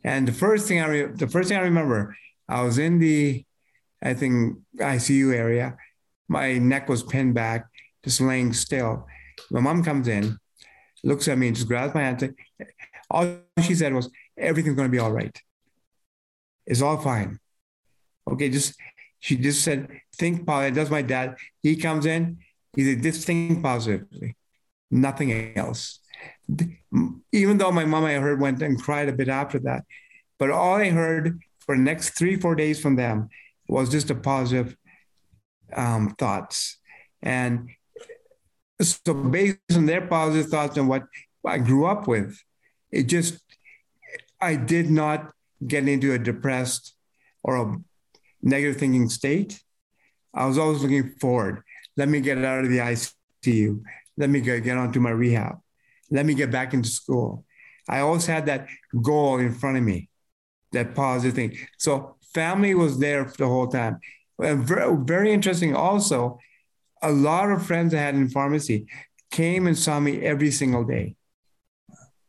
And 0.03 0.27
the 0.27 0.33
first 0.33 0.67
thing 0.67 0.81
I 0.81 0.87
re- 0.87 1.13
the 1.13 1.27
first 1.27 1.49
thing 1.49 1.57
I 1.57 1.63
remember, 1.63 2.15
I 2.49 2.63
was 2.63 2.77
in 2.77 2.99
the, 2.99 3.45
I 4.03 4.13
think 4.15 4.57
ICU 4.77 5.33
area. 5.33 5.77
My 6.27 6.57
neck 6.57 6.89
was 6.89 7.03
pinned 7.03 7.35
back, 7.35 7.67
just 8.03 8.19
laying 8.19 8.53
still. 8.53 9.05
My 9.51 9.59
mom 9.59 9.83
comes 9.83 10.07
in, 10.07 10.37
looks 11.03 11.27
at 11.27 11.37
me, 11.37 11.47
and 11.47 11.55
just 11.55 11.67
grabs 11.67 11.93
my 11.93 12.01
hand. 12.01 12.35
All 13.09 13.37
she 13.61 13.75
said 13.75 13.93
was, 13.93 14.09
"Everything's 14.37 14.75
going 14.75 14.87
to 14.87 14.91
be 14.91 14.99
all 14.99 15.11
right. 15.11 15.37
It's 16.65 16.81
all 16.81 16.97
fine. 16.97 17.39
Okay, 18.27 18.49
just 18.49 18.75
she 19.21 19.37
just 19.37 19.63
said, 19.63 19.87
think 20.15 20.45
positive. 20.45 20.75
That's 20.75 20.89
my 20.89 21.03
dad. 21.03 21.37
He 21.63 21.75
comes 21.77 22.05
in, 22.05 22.39
he 22.75 22.83
said, 22.83 23.03
just 23.03 23.25
think 23.25 23.63
positively, 23.63 24.35
nothing 24.89 25.55
else. 25.55 25.99
Even 27.31 27.57
though 27.57 27.71
my 27.71 27.85
mom, 27.85 28.03
I 28.03 28.15
heard, 28.15 28.41
went 28.41 28.61
and 28.61 28.81
cried 28.81 29.09
a 29.09 29.13
bit 29.13 29.29
after 29.29 29.59
that. 29.59 29.85
But 30.39 30.49
all 30.49 30.75
I 30.75 30.89
heard 30.89 31.39
for 31.59 31.77
the 31.77 31.83
next 31.83 32.17
three, 32.17 32.35
four 32.35 32.55
days 32.55 32.81
from 32.81 32.95
them 32.95 33.29
was 33.67 33.89
just 33.89 34.09
a 34.09 34.15
positive 34.15 34.75
um, 35.75 36.15
thoughts. 36.17 36.79
And 37.21 37.69
so 38.81 39.13
based 39.13 39.59
on 39.75 39.85
their 39.85 40.07
positive 40.07 40.49
thoughts 40.49 40.77
and 40.77 40.89
what 40.89 41.03
I 41.45 41.59
grew 41.59 41.85
up 41.85 42.07
with, 42.07 42.41
it 42.91 43.03
just, 43.03 43.39
I 44.41 44.55
did 44.55 44.89
not 44.89 45.31
get 45.65 45.87
into 45.87 46.11
a 46.11 46.17
depressed 46.17 46.95
or 47.43 47.55
a 47.55 47.77
negative 48.41 48.77
thinking 48.77 49.09
state, 49.09 49.61
I 50.33 50.45
was 50.45 50.57
always 50.57 50.81
looking 50.81 51.15
forward. 51.19 51.63
Let 51.97 52.09
me 52.09 52.21
get 52.21 52.37
out 52.37 52.63
of 52.63 52.69
the 52.69 52.77
ICU. 52.77 53.81
Let 54.17 54.29
me 54.29 54.41
get, 54.41 54.63
get 54.63 54.77
onto 54.77 54.99
my 54.99 55.09
rehab. 55.09 55.59
Let 56.09 56.25
me 56.25 56.33
get 56.33 56.51
back 56.51 56.73
into 56.73 56.89
school. 56.89 57.45
I 57.89 57.99
always 57.99 58.25
had 58.25 58.45
that 58.45 58.67
goal 59.01 59.39
in 59.39 59.53
front 59.53 59.77
of 59.77 59.83
me, 59.83 60.09
that 60.71 60.95
positive 60.95 61.35
thing. 61.35 61.57
So 61.77 62.15
family 62.33 62.73
was 62.73 62.99
there 62.99 63.25
the 63.37 63.47
whole 63.47 63.67
time. 63.67 63.99
And 64.39 64.63
very, 64.63 64.95
very 65.03 65.31
interesting 65.31 65.75
also, 65.75 66.39
a 67.01 67.11
lot 67.11 67.51
of 67.51 67.65
friends 67.65 67.93
I 67.93 67.99
had 67.99 68.15
in 68.15 68.29
pharmacy 68.29 68.87
came 69.31 69.67
and 69.67 69.77
saw 69.77 69.99
me 69.99 70.21
every 70.21 70.51
single 70.51 70.83
day. 70.83 71.15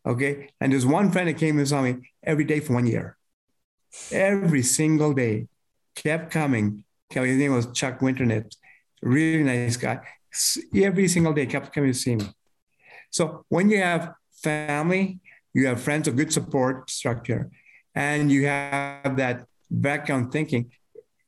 Okay. 0.07 0.51
And 0.61 0.73
there's 0.73 0.87
one 0.87 1.13
friend 1.13 1.29
that 1.29 1.39
came 1.39 1.59
and 1.59 1.69
saw 1.69 1.83
me 1.83 2.11
every 2.23 2.45
day 2.45 2.61
for 2.61 2.75
one 2.75 2.87
year. 2.87 3.17
Every 4.11 4.63
single 4.63 5.13
day 5.13 5.49
kept 5.95 6.31
coming. 6.31 6.85
His 7.11 7.37
name 7.37 7.53
was 7.53 7.67
Chuck 7.73 8.01
Winternet, 8.01 8.55
really 9.03 9.43
nice 9.43 9.77
guy. 9.77 10.01
Every 10.75 11.09
single 11.09 11.33
day 11.33 11.47
kept 11.47 11.73
coming 11.75 11.93
to 11.93 11.99
see 11.99 12.17
me. 12.17 12.27
So 13.11 13.45
when 13.49 13.69
you 13.69 13.79
have 13.79 14.15
family, 14.43 15.21
you 15.53 15.67
have 15.67 15.83
friends, 15.83 16.09
a 16.09 16.13
good 16.13 16.33
support 16.33 16.89
structure, 16.89 17.51
and 17.95 18.33
you 18.33 18.47
have 18.47 19.17
that 19.19 19.45
background 19.71 20.33
thinking, 20.33 20.71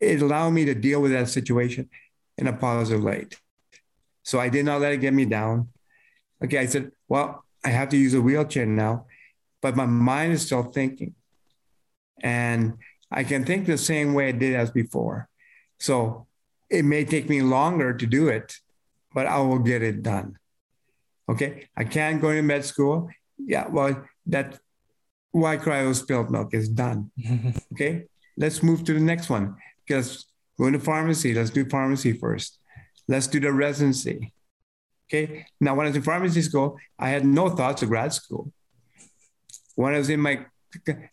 it 0.00 0.22
allowed 0.22 0.50
me 0.50 0.64
to 0.64 0.74
deal 0.74 1.02
with 1.02 1.12
that 1.12 1.28
situation 1.28 1.90
in 2.38 2.46
a 2.46 2.52
positive 2.52 3.02
light. 3.04 3.38
So 4.22 4.40
I 4.40 4.48
did 4.48 4.64
not 4.64 4.80
let 4.80 4.92
it 4.92 4.98
get 5.02 5.12
me 5.12 5.26
down. 5.26 5.68
Okay, 6.42 6.58
I 6.58 6.66
said, 6.66 6.90
well, 7.08 7.44
I 7.62 7.68
have 7.68 7.90
to 7.90 7.96
use 7.96 8.14
a 8.14 8.22
wheelchair 8.22 8.64
now, 8.64 9.06
but 9.60 9.76
my 9.76 9.86
mind 9.86 10.32
is 10.32 10.46
still 10.46 10.62
thinking. 10.62 11.14
And 12.22 12.74
I 13.14 13.22
can 13.22 13.44
think 13.44 13.66
the 13.66 13.78
same 13.78 14.12
way 14.12 14.28
I 14.28 14.32
did 14.32 14.54
as 14.54 14.70
before. 14.72 15.28
So 15.78 16.26
it 16.68 16.84
may 16.84 17.04
take 17.04 17.28
me 17.28 17.42
longer 17.42 17.94
to 17.94 18.06
do 18.06 18.28
it, 18.28 18.56
but 19.14 19.26
I 19.26 19.38
will 19.38 19.60
get 19.60 19.82
it 19.82 20.02
done. 20.02 20.36
Okay. 21.28 21.68
I 21.76 21.84
can't 21.84 22.20
go 22.20 22.32
to 22.32 22.42
med 22.42 22.64
school. 22.64 23.08
Yeah. 23.38 23.68
Well, 23.68 24.04
that 24.26 24.58
why 25.30 25.56
cryo 25.56 25.94
spilled 25.94 26.30
milk 26.30 26.52
is 26.54 26.68
done. 26.68 27.10
okay. 27.72 28.04
Let's 28.36 28.62
move 28.62 28.82
to 28.84 28.94
the 28.94 29.00
next 29.00 29.30
one 29.30 29.56
because 29.86 30.26
going 30.58 30.72
to 30.72 30.80
pharmacy, 30.80 31.34
let's 31.34 31.50
do 31.50 31.64
pharmacy 31.64 32.12
first. 32.12 32.58
Let's 33.06 33.28
do 33.28 33.38
the 33.38 33.52
residency. 33.52 34.32
Okay. 35.08 35.46
Now, 35.60 35.76
when 35.76 35.86
I 35.86 35.90
was 35.90 35.96
in 35.96 36.02
pharmacy 36.02 36.42
school, 36.42 36.78
I 36.98 37.10
had 37.10 37.24
no 37.24 37.48
thoughts 37.50 37.82
of 37.82 37.90
grad 37.90 38.12
school. 38.12 38.52
When 39.76 39.94
I 39.94 39.98
was 39.98 40.10
in 40.10 40.20
my 40.20 40.46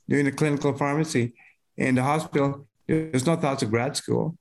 doing 0.09 0.25
the 0.25 0.31
clinical 0.31 0.75
pharmacy, 0.75 1.33
in 1.77 1.95
the 1.95 2.03
hospital, 2.03 2.67
there's 2.87 3.25
no 3.25 3.35
thoughts 3.35 3.63
of 3.63 3.71
grad 3.71 3.95
school. 3.95 4.37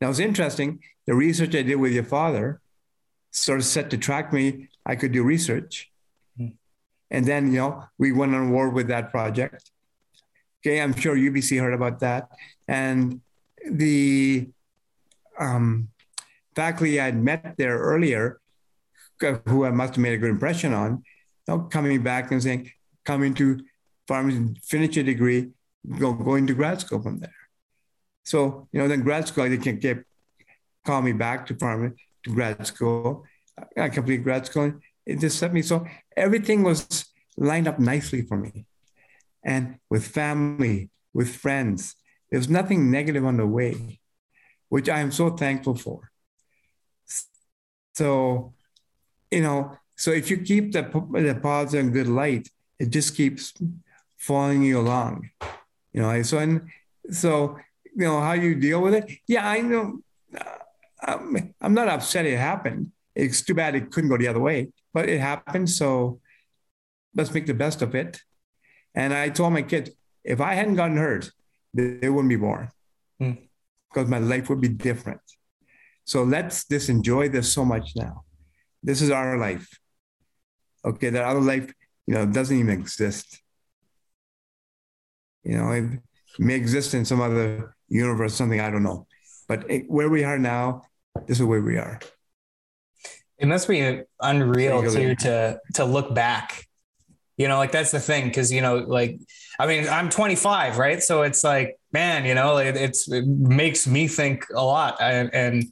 Now 0.00 0.10
it's 0.10 0.18
interesting. 0.18 0.80
The 1.06 1.14
research 1.14 1.54
I 1.54 1.62
did 1.62 1.76
with 1.76 1.92
your 1.92 2.04
father 2.04 2.60
sort 3.30 3.60
of 3.60 3.64
set 3.64 3.90
to 3.90 3.98
track 3.98 4.32
me. 4.32 4.68
I 4.84 4.96
could 4.96 5.12
do 5.12 5.22
research. 5.22 5.90
Hmm. 6.36 6.48
And 7.10 7.26
then, 7.26 7.52
you 7.52 7.58
know, 7.58 7.84
we 7.98 8.12
went 8.12 8.34
on 8.34 8.50
war 8.50 8.70
with 8.70 8.88
that 8.88 9.10
project. 9.10 9.70
Okay, 10.60 10.80
I'm 10.80 10.94
sure 10.94 11.14
UBC 11.14 11.60
heard 11.60 11.74
about 11.74 12.00
that. 12.00 12.28
And 12.66 13.20
the 13.70 14.48
um, 15.38 15.88
faculty 16.54 17.00
I'd 17.00 17.16
met 17.16 17.54
there 17.56 17.78
earlier, 17.78 18.40
who 19.46 19.64
I 19.64 19.70
must 19.70 19.94
have 19.94 20.02
made 20.02 20.14
a 20.14 20.18
good 20.18 20.30
impression 20.30 20.72
on, 20.72 21.04
you 21.46 21.56
know, 21.56 21.60
coming 21.60 22.02
back 22.02 22.32
and 22.32 22.42
saying, 22.42 22.70
coming 23.04 23.34
to 23.34 23.60
pharmacy, 24.08 24.54
finish 24.62 24.96
your 24.96 25.04
degree, 25.04 25.50
go, 25.98 26.12
go 26.12 26.34
into 26.34 26.54
grad 26.54 26.80
school 26.80 27.02
from 27.02 27.18
there. 27.20 27.34
So, 28.24 28.68
you 28.72 28.80
know, 28.80 28.88
then 28.88 29.02
grad 29.02 29.28
school, 29.28 29.48
they 29.48 29.56
can 29.58 29.78
get 29.78 30.04
call 30.84 31.02
me 31.02 31.12
back 31.12 31.46
to 31.46 31.54
farming 31.56 31.96
to 32.24 32.34
grad 32.34 32.66
school. 32.66 33.24
I 33.76 33.88
completed 33.88 34.24
grad 34.24 34.46
school. 34.46 34.74
It 35.04 35.20
just 35.20 35.38
set 35.38 35.52
me. 35.52 35.62
So 35.62 35.86
everything 36.16 36.62
was 36.62 37.06
lined 37.36 37.68
up 37.68 37.78
nicely 37.78 38.22
for 38.22 38.36
me. 38.36 38.66
And 39.44 39.78
with 39.90 40.06
family, 40.06 40.90
with 41.12 41.34
friends, 41.34 41.94
there's 42.30 42.48
nothing 42.48 42.90
negative 42.90 43.24
on 43.24 43.36
the 43.36 43.46
way, 43.46 44.00
which 44.68 44.88
I 44.88 45.00
am 45.00 45.12
so 45.12 45.30
thankful 45.30 45.76
for. 45.76 46.10
So, 47.94 48.54
you 49.30 49.42
know, 49.42 49.78
so 49.96 50.10
if 50.10 50.30
you 50.30 50.38
keep 50.38 50.72
the, 50.72 50.82
the 50.82 51.38
positive 51.40 51.84
and 51.84 51.92
good 51.92 52.08
light, 52.08 52.48
it 52.78 52.90
just 52.90 53.16
keeps 53.16 53.54
following 54.18 54.62
you 54.62 54.80
along. 54.80 55.30
You 55.96 56.02
know, 56.02 56.22
so 56.22 56.38
and 56.38 56.68
so 57.10 57.56
you 57.82 58.04
know 58.04 58.20
how 58.20 58.34
you 58.34 58.54
deal 58.54 58.82
with 58.82 58.94
it. 58.94 59.10
Yeah, 59.26 59.48
I 59.48 59.62
know. 59.62 60.00
I'm, 61.02 61.36
uh, 61.36 61.40
I'm 61.62 61.72
not 61.72 61.88
upset 61.88 62.26
it 62.26 62.36
happened. 62.36 62.92
It's 63.14 63.40
too 63.40 63.54
bad 63.54 63.74
it 63.74 63.90
couldn't 63.90 64.10
go 64.10 64.18
the 64.18 64.28
other 64.28 64.40
way, 64.40 64.68
but 64.92 65.08
it 65.08 65.20
happened. 65.20 65.70
So 65.70 66.20
let's 67.14 67.32
make 67.32 67.46
the 67.46 67.54
best 67.54 67.80
of 67.80 67.94
it. 67.94 68.20
And 68.94 69.14
I 69.14 69.30
told 69.30 69.54
my 69.54 69.62
kids, 69.62 69.90
if 70.22 70.38
I 70.38 70.52
hadn't 70.52 70.76
gotten 70.76 70.98
hurt, 70.98 71.30
they 71.72 72.10
wouldn't 72.10 72.28
be 72.28 72.36
born 72.36 72.68
because 73.18 74.04
hmm. 74.04 74.10
my 74.10 74.18
life 74.18 74.50
would 74.50 74.60
be 74.60 74.68
different. 74.68 75.20
So 76.04 76.24
let's 76.24 76.66
just 76.68 76.90
enjoy 76.90 77.30
this 77.30 77.50
so 77.52 77.64
much 77.64 77.96
now. 77.96 78.24
This 78.82 79.00
is 79.00 79.10
our 79.10 79.38
life. 79.38 79.66
Okay, 80.84 81.08
that 81.08 81.24
other 81.24 81.40
life, 81.40 81.72
you 82.06 82.14
know, 82.14 82.26
doesn't 82.26 82.56
even 82.56 82.70
exist. 82.70 83.40
You 85.46 85.56
know, 85.58 85.70
it 85.70 85.84
may 86.38 86.54
exist 86.54 86.92
in 86.94 87.04
some 87.04 87.20
other 87.20 87.76
universe, 87.88 88.34
something 88.34 88.60
I 88.60 88.70
don't 88.70 88.82
know. 88.82 89.06
But 89.48 89.70
it, 89.70 89.84
where 89.88 90.08
we 90.08 90.24
are 90.24 90.38
now, 90.38 90.82
this 91.26 91.38
is 91.38 91.46
where 91.46 91.62
we 91.62 91.76
are. 91.76 92.00
It 93.38 93.46
must 93.46 93.68
be 93.68 94.02
unreal 94.20 94.82
too 94.90 95.14
to 95.16 95.60
to 95.74 95.84
look 95.84 96.14
back. 96.14 96.66
You 97.36 97.48
know, 97.48 97.58
like 97.58 97.70
that's 97.70 97.90
the 97.90 98.00
thing, 98.00 98.24
because 98.24 98.50
you 98.50 98.60
know, 98.60 98.78
like 98.78 99.20
I 99.60 99.66
mean, 99.66 99.88
I'm 99.88 100.08
25, 100.08 100.78
right? 100.78 101.02
So 101.02 101.22
it's 101.22 101.44
like, 101.44 101.78
man, 101.92 102.24
you 102.24 102.34
know, 102.34 102.56
it, 102.56 102.76
it's 102.76 103.10
it 103.10 103.26
makes 103.26 103.86
me 103.86 104.08
think 104.08 104.46
a 104.54 104.64
lot, 104.64 104.96
and, 105.00 105.32
and 105.32 105.64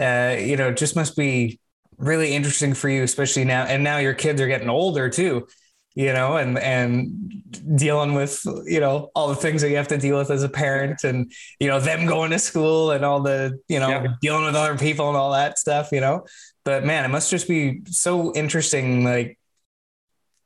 uh, 0.00 0.40
you 0.40 0.56
know, 0.56 0.72
just 0.72 0.96
must 0.96 1.16
be 1.16 1.60
really 1.98 2.34
interesting 2.34 2.74
for 2.74 2.88
you, 2.88 3.02
especially 3.04 3.44
now. 3.44 3.64
And 3.64 3.84
now 3.84 3.98
your 3.98 4.14
kids 4.14 4.40
are 4.40 4.48
getting 4.48 4.70
older 4.70 5.08
too 5.08 5.46
you 5.94 6.12
know, 6.12 6.36
and 6.36 6.58
and 6.58 7.42
dealing 7.76 8.14
with 8.14 8.42
you 8.64 8.80
know 8.80 9.10
all 9.14 9.28
the 9.28 9.36
things 9.36 9.62
that 9.62 9.70
you 9.70 9.76
have 9.76 9.88
to 9.88 9.98
deal 9.98 10.18
with 10.18 10.30
as 10.30 10.42
a 10.42 10.48
parent, 10.48 11.04
and 11.04 11.32
you 11.60 11.68
know 11.68 11.80
them 11.80 12.06
going 12.06 12.30
to 12.30 12.38
school 12.38 12.90
and 12.90 13.04
all 13.04 13.20
the 13.20 13.58
you 13.68 13.80
know 13.80 13.88
yeah. 13.88 14.06
dealing 14.20 14.44
with 14.44 14.54
other 14.54 14.76
people 14.76 15.08
and 15.08 15.16
all 15.16 15.32
that 15.32 15.58
stuff, 15.58 15.90
you 15.92 16.00
know. 16.00 16.24
But 16.64 16.84
man, 16.84 17.04
it 17.04 17.08
must 17.08 17.30
just 17.30 17.48
be 17.48 17.82
so 17.86 18.34
interesting. 18.34 19.04
Like 19.04 19.38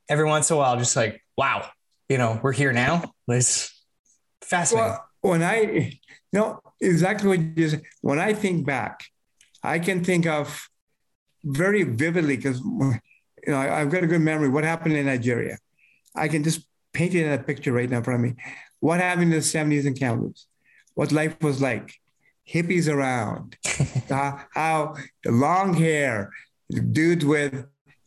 every 0.09 0.25
once 0.25 0.51
in 0.51 0.55
a 0.55 0.59
while, 0.59 0.77
just 0.77 0.97
like 0.97 1.23
wow, 1.37 1.69
you 2.09 2.19
know, 2.19 2.41
we're 2.43 2.53
here 2.53 2.73
now. 2.73 3.13
It's 3.29 3.73
fascinating. 4.43 4.91
Well, 4.91 5.09
when 5.21 5.43
I, 5.43 5.61
you 5.61 5.91
know, 6.33 6.61
exactly 6.81 7.29
what 7.29 7.41
you 7.41 7.69
said. 7.69 7.83
When 8.01 8.19
I 8.19 8.33
think 8.33 8.67
back, 8.67 9.05
I 9.63 9.79
can 9.79 10.05
think 10.05 10.27
of 10.27 10.69
very 11.45 11.83
vividly 11.83 12.37
because 12.37 12.61
you 13.47 13.53
know, 13.53 13.59
I, 13.59 13.79
have 13.79 13.91
got 13.91 14.03
a 14.03 14.07
good 14.07 14.21
memory. 14.21 14.49
What 14.49 14.65
happened 14.65 14.97
in 14.97 15.07
Nigeria? 15.07 15.59
I 16.15 16.29
can 16.29 16.43
just 16.43 16.67
paint 16.93 17.15
it 17.15 17.25
in 17.25 17.33
a 17.33 17.39
picture 17.39 17.73
right 17.73 17.89
now 17.89 17.99
in 17.99 18.05
front 18.05 18.25
of 18.25 18.31
me. 18.31 18.43
What 18.81 19.01
happened 19.01 19.25
in 19.25 19.31
the 19.31 19.37
70s 19.37 19.87
in 19.87 19.95
Kamloops? 19.95 20.47
What 20.95 21.13
life 21.13 21.37
was 21.43 21.61
like? 21.61 21.95
Hippies 22.49 22.93
around, 22.93 23.57
uh, 24.11 24.39
how 24.53 24.95
the 25.25 25.33
long 25.33 25.75
hair, 25.75 26.31
dudes 26.93 27.25
with 27.25 27.67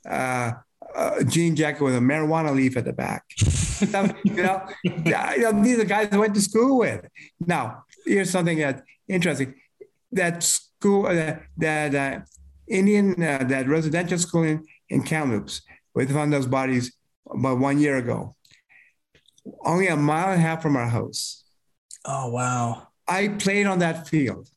uh, 0.10 0.52
a 0.96 1.24
jean 1.24 1.56
jacket 1.56 1.84
with 1.84 1.96
a 1.96 2.00
marijuana 2.00 2.56
leaf 2.56 2.78
at 2.78 2.86
the 2.86 2.94
back. 2.94 3.24
you, 4.24 4.44
know, 4.44 4.66
you 4.84 5.42
know, 5.42 5.64
these 5.64 5.80
are 5.80 5.86
guys 5.86 6.10
I 6.12 6.18
went 6.18 6.36
to 6.36 6.42
school 6.42 6.80
with. 6.80 7.06
Now, 7.40 7.84
here's 8.06 8.30
something 8.30 8.58
that's 8.58 8.82
interesting. 9.08 9.56
That 10.12 10.44
school, 10.44 11.06
uh, 11.06 11.36
that 11.58 11.96
uh, 11.96 12.20
Indian, 12.68 13.22
uh, 13.22 13.44
that 13.48 13.68
residential 13.68 14.18
school 14.18 14.44
in, 14.44 14.66
in 14.90 15.04
Kamloops. 15.04 15.62
We 15.94 16.06
found 16.06 16.34
those 16.34 16.48
bodies 16.48 16.96
about 17.30 17.60
one 17.60 17.80
year 17.80 17.98
ago, 17.98 18.36
only 19.66 19.88
a 19.88 19.96
mile 19.96 20.32
and 20.32 20.40
a 20.40 20.44
half 20.44 20.62
from 20.62 20.76
our 20.76 20.88
house. 20.88 21.44
Oh, 22.06 22.30
wow. 22.30 22.88
I 23.08 23.28
played 23.28 23.66
on 23.66 23.80
that 23.80 24.08
field. 24.08 24.50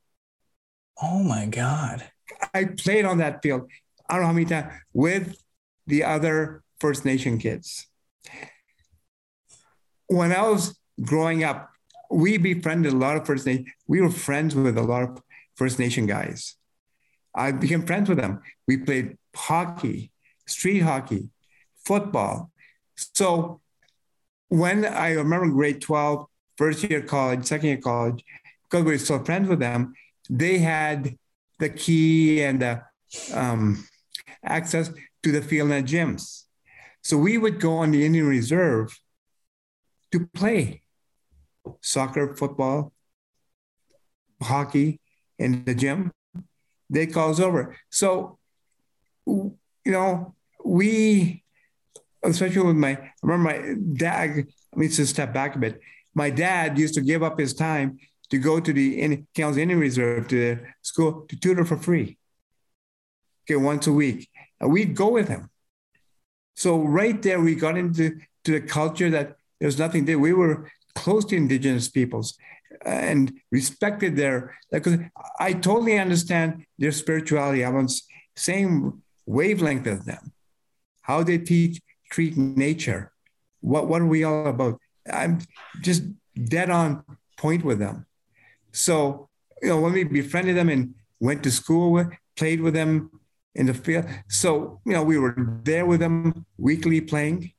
Oh, 1.03 1.23
my 1.23 1.47
God. 1.47 2.09
I 2.55 2.65
played 2.65 3.05
on 3.05 3.19
that 3.19 3.43
field. 3.43 3.71
I 4.09 4.15
don't 4.15 4.23
know 4.23 4.27
how 4.29 4.33
many 4.33 4.47
times 4.47 4.73
with 4.93 5.37
the 5.87 6.05
other 6.05 6.63
First 6.81 7.05
Nation 7.05 7.39
kids. 7.39 7.87
When 10.07 10.33
I 10.33 10.49
was 10.49 10.79
growing 11.03 11.45
up, 11.45 11.71
we 12.11 12.37
befriended 12.37 12.93
a 12.93 12.97
lot 12.97 13.17
of 13.17 13.27
First 13.27 13.47
Nation. 13.47 13.67
We 13.87 14.01
were 14.01 14.11
friends 14.11 14.55
with 14.55 14.77
a 14.77 14.83
lot 14.83 15.03
of 15.03 15.23
First 15.57 15.79
Nation 15.79 16.07
guys. 16.07 16.57
I 17.35 17.53
became 17.53 17.87
friends 17.87 18.09
with 18.09 18.19
them. 18.19 18.43
We 18.69 18.77
played 18.77 19.17
hockey 19.35 20.13
street 20.47 20.81
hockey, 20.81 21.29
football. 21.85 22.51
So 22.97 23.61
when 24.49 24.85
I 24.85 25.13
remember 25.13 25.49
grade 25.49 25.81
12, 25.81 26.27
first 26.57 26.85
year 26.85 27.03
college, 27.03 27.47
second 27.47 27.69
year 27.69 27.79
college, 27.79 28.25
because 28.65 28.85
we 28.85 28.93
were 28.93 28.99
still 28.99 29.25
friends 29.25 29.49
with 29.49 29.61
them, 29.61 29.95
they 30.29 30.59
had 30.59 31.17
the 31.59 31.69
key 31.69 32.43
and 32.43 32.61
the 32.61 32.83
um, 33.33 33.85
access 34.45 34.91
to 35.23 35.33
the 35.33 35.43
field 35.43 35.71
and 35.71 35.87
the 35.87 35.93
gyms. 35.93 36.45
So 37.03 37.17
we 37.17 37.39
would 37.39 37.61
go 37.61 37.79
on 37.79 37.91
the 37.91 38.05
Indian 38.05 38.27
Reserve 38.27 38.97
to 40.13 40.27
play 40.35 40.83
soccer, 41.81 42.35
football, 42.37 42.93
hockey 44.43 45.01
in 45.39 45.65
the 45.65 45.75
gym. 45.75 46.13
They 46.91 47.07
call 47.07 47.31
us 47.31 47.41
over. 47.41 47.77
So 47.91 48.39
you 49.85 49.93
know, 49.93 50.35
we, 50.65 51.43
especially 52.23 52.63
with 52.63 52.77
my, 52.77 52.91
I 52.91 53.13
remember 53.23 53.51
my 53.51 53.75
dad, 53.95 54.37
let 54.37 54.47
me 54.75 54.89
just 54.89 55.13
step 55.13 55.33
back 55.33 55.57
a 55.57 55.59
bit. 55.59 55.81
My 56.15 56.31
dad 56.31 56.79
used 56.79 56.95
to 56.95 57.01
give 57.01 57.23
up 57.23 57.39
his 57.39 57.55
time 57.55 57.99
to 58.31 58.39
go 58.39 58.61
to 58.61 58.73
the 58.73 59.01
in, 59.01 59.27
Indian 59.37 59.79
Reserve 59.79 60.29
to 60.29 60.59
school 60.83 61.27
to 61.29 61.37
tutor 61.37 61.65
for 61.65 61.77
free. 61.77 62.19
Okay, 63.45 63.57
once 63.57 63.87
a 63.87 63.93
week. 63.93 64.29
And 64.61 64.73
we'd 64.73 64.95
go 64.95 65.11
with 65.11 65.29
him. 65.29 65.51
So 66.55 66.81
right 66.81 67.21
there, 67.23 67.41
we 67.41 67.55
got 67.55 67.77
into 67.77 68.19
to 68.45 68.53
the 68.53 68.61
culture 68.61 69.11
that 69.11 69.37
there's 69.61 69.79
nothing 69.79 70.05
there. 70.05 70.19
We 70.19 70.33
were 70.33 70.71
close 70.95 71.25
to 71.27 71.37
indigenous 71.37 71.89
peoples 71.89 72.37
uh, 72.85 72.89
and 72.89 73.33
respected 73.51 74.17
their 74.17 74.57
like 74.71 74.87
I 75.39 75.53
totally 75.53 75.99
understand 75.99 76.67
their 76.79 76.93
spirituality. 76.93 77.65
I 77.65 77.71
was 77.71 78.05
same 78.37 79.03
wavelength 79.27 79.87
of 79.87 80.05
them, 80.05 80.33
how 81.03 81.23
they 81.23 81.39
teach, 81.39 81.81
treat 82.11 82.37
nature. 82.37 83.13
What, 83.61 83.89
what 83.89 84.03
are 84.03 84.07
we 84.07 84.25
all 84.25 84.47
about? 84.47 84.79
I'm 85.11 85.41
just 85.81 86.03
dead 86.45 86.71
on 86.71 87.05
point 87.37 87.65
with 87.65 87.79
them. 87.79 88.07
So, 88.73 89.29
you 89.61 89.69
know, 89.69 89.81
when 89.81 89.93
we 89.93 90.05
befriended 90.05 90.57
them 90.57 90.69
and 90.69 90.95
went 91.21 91.43
to 91.45 91.51
school 91.51 91.93
with, 91.93 92.09
played 92.37 92.61
with 92.61 92.75
them 92.75 93.11
in 93.55 93.67
the 93.67 93.75
field. 93.75 94.07
So, 94.29 94.81
you 94.85 94.93
know, 94.93 95.03
we 95.03 95.19
were 95.19 95.35
there 95.63 95.87
with 95.87 96.01
them 96.01 96.47
weekly 96.57 97.01
playing. 97.01 97.53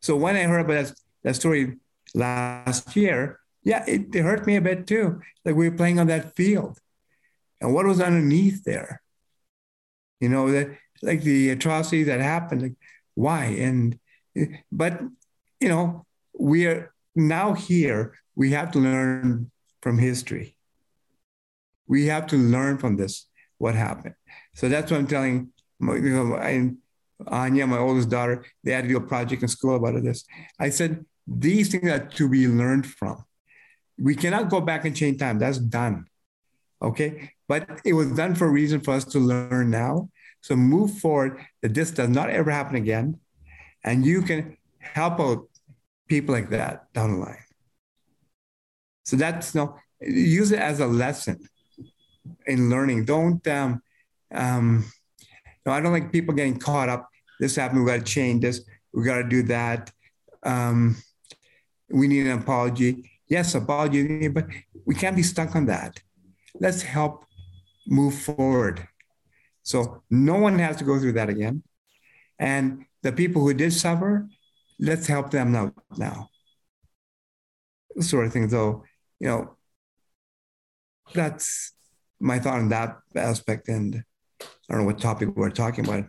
So 0.00 0.16
when 0.16 0.36
I 0.36 0.42
heard 0.42 0.60
about 0.60 0.84
that, 0.84 0.94
that 1.22 1.36
story 1.36 1.78
last 2.14 2.94
year, 2.96 3.40
yeah, 3.64 3.84
it, 3.86 4.14
it 4.14 4.22
hurt 4.22 4.46
me 4.46 4.56
a 4.56 4.60
bit 4.60 4.86
too. 4.86 5.20
Like 5.44 5.54
we 5.54 5.68
were 5.68 5.76
playing 5.76 5.98
on 5.98 6.08
that 6.08 6.34
field. 6.34 6.78
And 7.60 7.72
what 7.72 7.86
was 7.86 8.00
underneath 8.00 8.64
there? 8.64 9.00
You 10.20 10.28
know, 10.28 10.50
that 10.50 10.76
like 11.02 11.22
the 11.22 11.50
atrocities 11.50 12.06
that 12.06 12.20
happened. 12.20 12.62
Like, 12.62 12.74
why? 13.14 13.44
And 13.44 13.98
but 14.70 15.00
you 15.60 15.68
know, 15.68 16.06
we 16.38 16.66
are 16.66 16.92
now 17.14 17.52
here. 17.54 18.14
We 18.34 18.52
have 18.52 18.72
to 18.72 18.78
learn 18.78 19.50
from 19.82 19.98
history. 19.98 20.56
We 21.86 22.06
have 22.06 22.26
to 22.28 22.36
learn 22.36 22.78
from 22.78 22.96
this 22.96 23.26
what 23.58 23.74
happened. 23.74 24.14
So 24.54 24.68
that's 24.68 24.90
what 24.90 24.98
I'm 24.98 25.06
telling. 25.06 25.52
You 25.80 26.00
know, 26.00 26.36
I, 26.36 26.70
Anya, 27.26 27.66
my 27.66 27.78
oldest 27.78 28.08
daughter, 28.08 28.44
they 28.64 28.72
had 28.72 28.84
to 28.84 28.88
do 28.88 28.96
a 28.96 29.00
project 29.00 29.42
in 29.42 29.48
school 29.48 29.76
about 29.76 30.02
this. 30.02 30.24
I 30.58 30.70
said 30.70 31.04
these 31.26 31.70
things 31.70 31.90
are 31.90 32.06
to 32.06 32.28
be 32.28 32.48
learned 32.48 32.86
from. 32.86 33.24
We 33.98 34.14
cannot 34.14 34.48
go 34.48 34.60
back 34.60 34.84
and 34.84 34.96
change 34.96 35.18
time. 35.18 35.38
That's 35.38 35.58
done. 35.58 36.06
Okay. 36.80 37.32
But 37.48 37.80
it 37.84 37.92
was 37.92 38.10
done 38.12 38.34
for 38.34 38.46
a 38.46 38.50
reason 38.50 38.80
for 38.80 38.94
us 38.94 39.04
to 39.06 39.18
learn 39.18 39.70
now. 39.70 40.08
So 40.42 40.56
move 40.56 40.98
forward 40.98 41.40
that 41.62 41.72
this 41.72 41.90
does 41.90 42.08
not 42.08 42.28
ever 42.28 42.50
happen 42.50 42.76
again. 42.76 43.18
And 43.84 44.04
you 44.04 44.22
can 44.22 44.56
help 44.78 45.18
out 45.18 45.48
people 46.08 46.34
like 46.34 46.50
that 46.50 46.92
down 46.92 47.12
the 47.12 47.18
line. 47.18 47.44
So 49.04 49.16
that's 49.16 49.54
you 49.54 49.62
know, 49.62 49.76
use 50.00 50.52
it 50.52 50.58
as 50.58 50.80
a 50.80 50.86
lesson 50.86 51.40
in 52.46 52.70
learning. 52.70 53.04
Don't, 53.04 53.46
um, 53.48 53.82
um, 54.32 54.84
no, 55.64 55.72
I 55.72 55.80
don't 55.80 55.92
like 55.92 56.12
people 56.12 56.34
getting 56.34 56.58
caught 56.58 56.88
up. 56.88 57.08
This 57.40 57.56
happened. 57.56 57.84
We 57.84 57.90
got 57.90 57.98
to 57.98 58.12
change 58.12 58.42
this. 58.42 58.62
We 58.92 59.04
got 59.04 59.16
to 59.16 59.28
do 59.28 59.42
that. 59.44 59.90
Um, 60.42 60.96
we 61.88 62.08
need 62.08 62.26
an 62.26 62.38
apology. 62.38 63.10
Yes, 63.28 63.54
apology, 63.54 64.28
but 64.28 64.46
we 64.84 64.94
can't 64.94 65.16
be 65.16 65.22
stuck 65.22 65.54
on 65.54 65.66
that. 65.66 66.00
Let's 66.60 66.82
help 66.82 67.24
move 67.86 68.14
forward. 68.14 68.86
So 69.62 70.02
no 70.10 70.36
one 70.36 70.58
has 70.58 70.76
to 70.76 70.84
go 70.84 70.98
through 70.98 71.12
that 71.12 71.28
again. 71.28 71.62
And 72.38 72.84
the 73.02 73.12
people 73.12 73.42
who 73.42 73.54
did 73.54 73.72
suffer, 73.72 74.28
let's 74.78 75.06
help 75.06 75.30
them 75.30 75.54
out 75.54 75.74
now. 75.96 76.28
Sort 78.00 78.26
of 78.26 78.32
thing. 78.32 78.48
So, 78.48 78.84
you 79.20 79.28
know, 79.28 79.56
that's 81.14 81.72
my 82.20 82.38
thought 82.38 82.58
on 82.58 82.68
that 82.70 82.96
aspect. 83.14 83.68
And 83.68 84.04
I 84.40 84.46
don't 84.68 84.78
know 84.80 84.86
what 84.86 84.98
topic 84.98 85.36
we're 85.36 85.50
talking 85.50 85.84
about. 85.84 86.04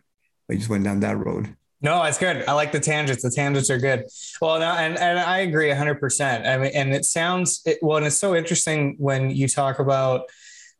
I 0.49 0.55
just 0.55 0.69
went 0.69 0.83
down 0.83 0.99
that 1.01 1.17
road. 1.17 1.55
No, 1.81 2.01
it's 2.03 2.17
good. 2.17 2.45
I 2.47 2.53
like 2.53 2.71
the 2.71 2.79
tangents. 2.79 3.23
The 3.23 3.29
tangents 3.29 3.69
are 3.69 3.77
good. 3.77 4.05
Well, 4.41 4.59
no, 4.59 4.71
and, 4.71 4.97
and 4.97 5.19
I 5.19 5.39
agree 5.39 5.67
100%. 5.67 6.47
I 6.47 6.57
mean, 6.57 6.71
and 6.73 6.93
it 6.93 7.03
sounds, 7.03 7.61
it, 7.65 7.79
well, 7.81 7.97
and 7.97 8.05
it's 8.05 8.17
so 8.17 8.35
interesting 8.35 8.95
when 8.99 9.29
you 9.29 9.49
talk 9.49 9.79
about 9.79 10.29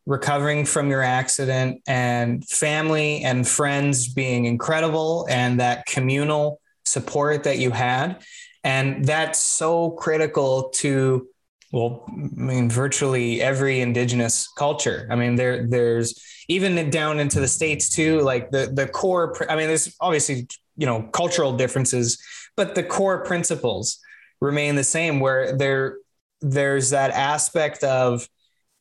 recovering 0.06 0.66
from 0.66 0.90
your 0.90 1.02
accident 1.02 1.82
and 1.88 2.46
family 2.48 3.24
and 3.24 3.48
friends 3.48 4.14
being 4.14 4.46
incredible 4.46 5.26
and 5.30 5.60
that 5.60 5.86
communal 5.86 6.60
support 6.86 7.44
that 7.44 7.58
you 7.58 7.72
had. 7.72 8.22
And 8.64 9.06
that's 9.06 9.40
so 9.40 9.92
critical 9.92 10.70
to, 10.76 11.28
well, 11.72 12.06
I 12.10 12.12
mean, 12.36 12.70
virtually 12.70 13.42
every 13.42 13.80
indigenous 13.80 14.50
culture. 14.58 15.08
I 15.10 15.16
mean, 15.16 15.36
there, 15.36 15.68
there's 15.68 16.22
even 16.50 16.90
down 16.90 17.20
into 17.20 17.40
the 17.40 17.48
States 17.48 17.90
too, 17.90 18.20
like 18.22 18.52
the, 18.52 18.70
the 18.74 18.88
core, 18.88 19.34
I 19.50 19.56
mean, 19.56 19.68
there's 19.68 19.96
obviously, 20.02 20.48
you 20.76 20.86
know, 20.86 21.04
cultural 21.14 21.56
differences, 21.56 22.22
but 22.58 22.76
the 22.76 22.84
core 22.84 23.24
principles 23.24 24.00
remain 24.42 24.76
the 24.76 24.84
same 24.84 25.22
where 25.22 25.56
there, 25.56 25.98
there's 26.42 26.90
that 26.90 27.12
aspect 27.12 27.86
of, 27.86 28.28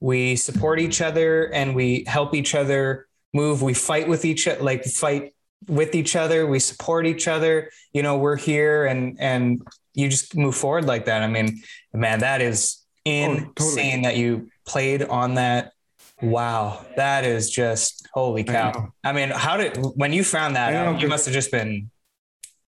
we 0.03 0.34
support 0.34 0.80
each 0.80 1.00
other 1.00 1.44
and 1.55 1.76
we 1.76 2.03
help 2.09 2.34
each 2.34 2.57
other 2.57 3.07
move. 3.32 3.62
We 3.62 3.72
fight 3.72 4.09
with 4.09 4.24
each 4.24 4.48
other 4.48 4.61
like 4.61 4.84
fight 4.84 5.32
with 5.68 5.94
each 5.94 6.16
other. 6.16 6.44
We 6.44 6.59
support 6.59 7.07
each 7.07 7.28
other. 7.28 7.70
You 7.92 8.03
know 8.03 8.16
we're 8.16 8.36
here 8.36 8.84
and 8.84 9.16
and 9.20 9.62
you 9.94 10.09
just 10.09 10.36
move 10.36 10.57
forward 10.57 10.86
like 10.86 11.05
that. 11.05 11.22
I 11.22 11.28
mean 11.28 11.62
man 11.92 12.18
that 12.18 12.40
is 12.40 12.82
insane 13.05 13.46
oh, 13.48 13.53
totally. 13.55 14.03
that 14.03 14.16
you 14.16 14.50
played 14.66 15.05
on 15.05 15.34
that. 15.34 15.72
Wow. 16.20 16.84
That 16.96 17.24
is 17.24 17.48
just 17.48 18.09
holy 18.12 18.42
cow. 18.42 18.92
I, 19.05 19.11
I 19.11 19.12
mean 19.12 19.30
how 19.30 19.57
did 19.57 19.76
when 19.94 20.12
you 20.12 20.24
found 20.24 20.57
that 20.57 20.74
out, 20.74 21.00
you 21.00 21.07
must 21.07 21.26
have 21.26 21.34
just 21.34 21.53
been 21.53 21.92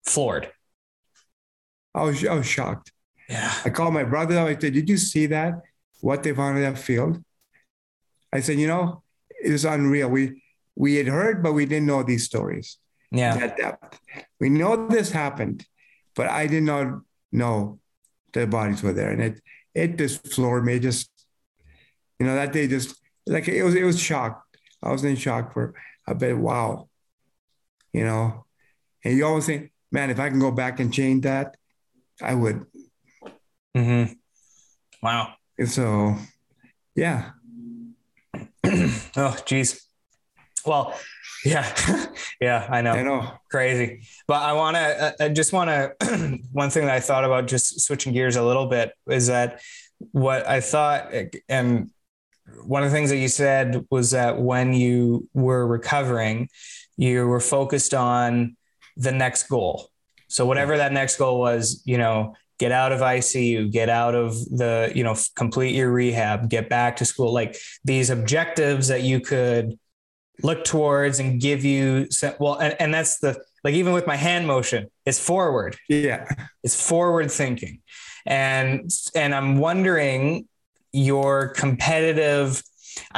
floored. 0.03 0.51
I 1.95 2.03
was 2.03 2.25
i 2.25 2.33
was 2.33 2.45
shocked. 2.45 2.91
Yeah. 3.29 3.53
I 3.63 3.69
called 3.69 3.93
my 3.93 4.03
brother. 4.03 4.37
I 4.37 4.57
said 4.59 4.73
did 4.73 4.89
you 4.89 4.97
see 4.97 5.27
that 5.27 5.61
what 6.01 6.23
they 6.23 6.33
found 6.33 6.57
in 6.57 6.63
that 6.63 6.79
field. 6.79 7.23
I 8.33 8.39
said, 8.39 8.59
you 8.59 8.67
know, 8.67 9.03
it 9.43 9.51
was 9.51 9.65
unreal. 9.65 10.09
We 10.09 10.41
we 10.75 10.95
had 10.95 11.07
heard, 11.07 11.43
but 11.43 11.53
we 11.53 11.65
didn't 11.65 11.87
know 11.87 12.03
these 12.03 12.25
stories. 12.25 12.77
Yeah. 13.11 13.37
That 13.37 13.57
depth. 13.57 13.99
We 14.39 14.49
know 14.49 14.87
this 14.87 15.11
happened, 15.11 15.65
but 16.15 16.27
I 16.29 16.47
did 16.47 16.63
not 16.63 17.01
know 17.31 17.79
the 18.33 18.47
bodies 18.47 18.81
were 18.81 18.93
there. 18.93 19.11
And 19.11 19.21
it 19.21 19.41
it 19.75 19.97
just 19.97 20.27
floored 20.33 20.65
me. 20.65 20.79
Just 20.79 21.09
you 22.19 22.25
know, 22.25 22.35
that 22.35 22.53
day 22.53 22.67
just 22.67 22.95
like 23.25 23.47
it 23.47 23.63
was 23.63 23.75
it 23.75 23.83
was 23.83 23.99
shock. 23.99 24.43
I 24.81 24.91
was 24.91 25.03
in 25.03 25.15
shock 25.15 25.53
for 25.53 25.73
a 26.07 26.15
bit. 26.15 26.37
Wow. 26.37 26.89
You 27.93 28.05
know, 28.05 28.45
and 29.03 29.17
you 29.17 29.25
always 29.25 29.45
think, 29.45 29.71
man, 29.91 30.09
if 30.09 30.19
I 30.19 30.29
can 30.29 30.39
go 30.39 30.51
back 30.51 30.79
and 30.79 30.93
change 30.93 31.23
that, 31.23 31.57
I 32.21 32.33
would. 32.33 32.65
Mm-hmm. 33.75 34.13
Wow. 35.03 35.33
So, 35.65 36.15
yeah. 36.95 37.31
oh, 38.65 39.37
geez. 39.45 39.85
Well, 40.65 40.97
yeah, 41.43 42.05
yeah, 42.41 42.67
I 42.69 42.81
know. 42.81 42.91
I 42.91 43.03
know. 43.03 43.31
Crazy. 43.49 44.03
But 44.27 44.43
I 44.43 44.53
want 44.53 44.77
to, 44.77 45.15
I 45.19 45.29
just 45.29 45.53
want 45.53 45.69
to, 45.99 46.39
one 46.51 46.69
thing 46.69 46.85
that 46.85 46.95
I 46.95 46.99
thought 46.99 47.23
about 47.23 47.47
just 47.47 47.81
switching 47.81 48.13
gears 48.13 48.35
a 48.35 48.43
little 48.43 48.67
bit 48.67 48.93
is 49.09 49.27
that 49.27 49.61
what 50.11 50.47
I 50.47 50.61
thought, 50.61 51.11
and 51.49 51.89
one 52.63 52.83
of 52.83 52.89
the 52.89 52.95
things 52.95 53.09
that 53.09 53.17
you 53.17 53.27
said 53.27 53.85
was 53.89 54.11
that 54.11 54.39
when 54.39 54.73
you 54.73 55.27
were 55.33 55.65
recovering, 55.65 56.49
you 56.97 57.27
were 57.27 57.39
focused 57.39 57.93
on 57.93 58.55
the 58.97 59.11
next 59.11 59.43
goal. 59.43 59.89
So 60.27 60.45
whatever 60.45 60.77
that 60.77 60.93
next 60.93 61.17
goal 61.17 61.39
was, 61.39 61.81
you 61.85 61.97
know, 61.97 62.35
get 62.61 62.71
out 62.71 62.91
of 62.91 62.99
ICU, 62.99 63.71
get 63.71 63.89
out 63.89 64.13
of 64.13 64.35
the, 64.45 64.91
you 64.93 65.03
know, 65.03 65.15
complete 65.35 65.73
your 65.73 65.91
rehab, 65.91 66.47
get 66.47 66.69
back 66.69 66.95
to 66.97 67.05
school, 67.05 67.33
like 67.33 67.57
these 67.83 68.11
objectives 68.11 68.87
that 68.89 69.01
you 69.01 69.19
could 69.19 69.79
look 70.43 70.63
towards 70.63 71.17
and 71.17 71.41
give 71.41 71.65
you 71.65 72.07
well 72.39 72.55
and, 72.55 72.75
and 72.79 72.93
that's 72.93 73.19
the 73.19 73.35
like 73.63 73.73
even 73.73 73.93
with 73.93 74.05
my 74.07 74.15
hand 74.15 74.45
motion 74.45 74.87
it's 75.07 75.19
forward. 75.19 75.75
Yeah. 75.89 76.27
It's 76.63 76.79
forward 76.89 77.31
thinking. 77.31 77.81
And 78.27 78.91
and 79.15 79.33
i'm 79.33 79.57
wondering 79.57 80.47
your 80.93 81.49
competitive 81.49 82.61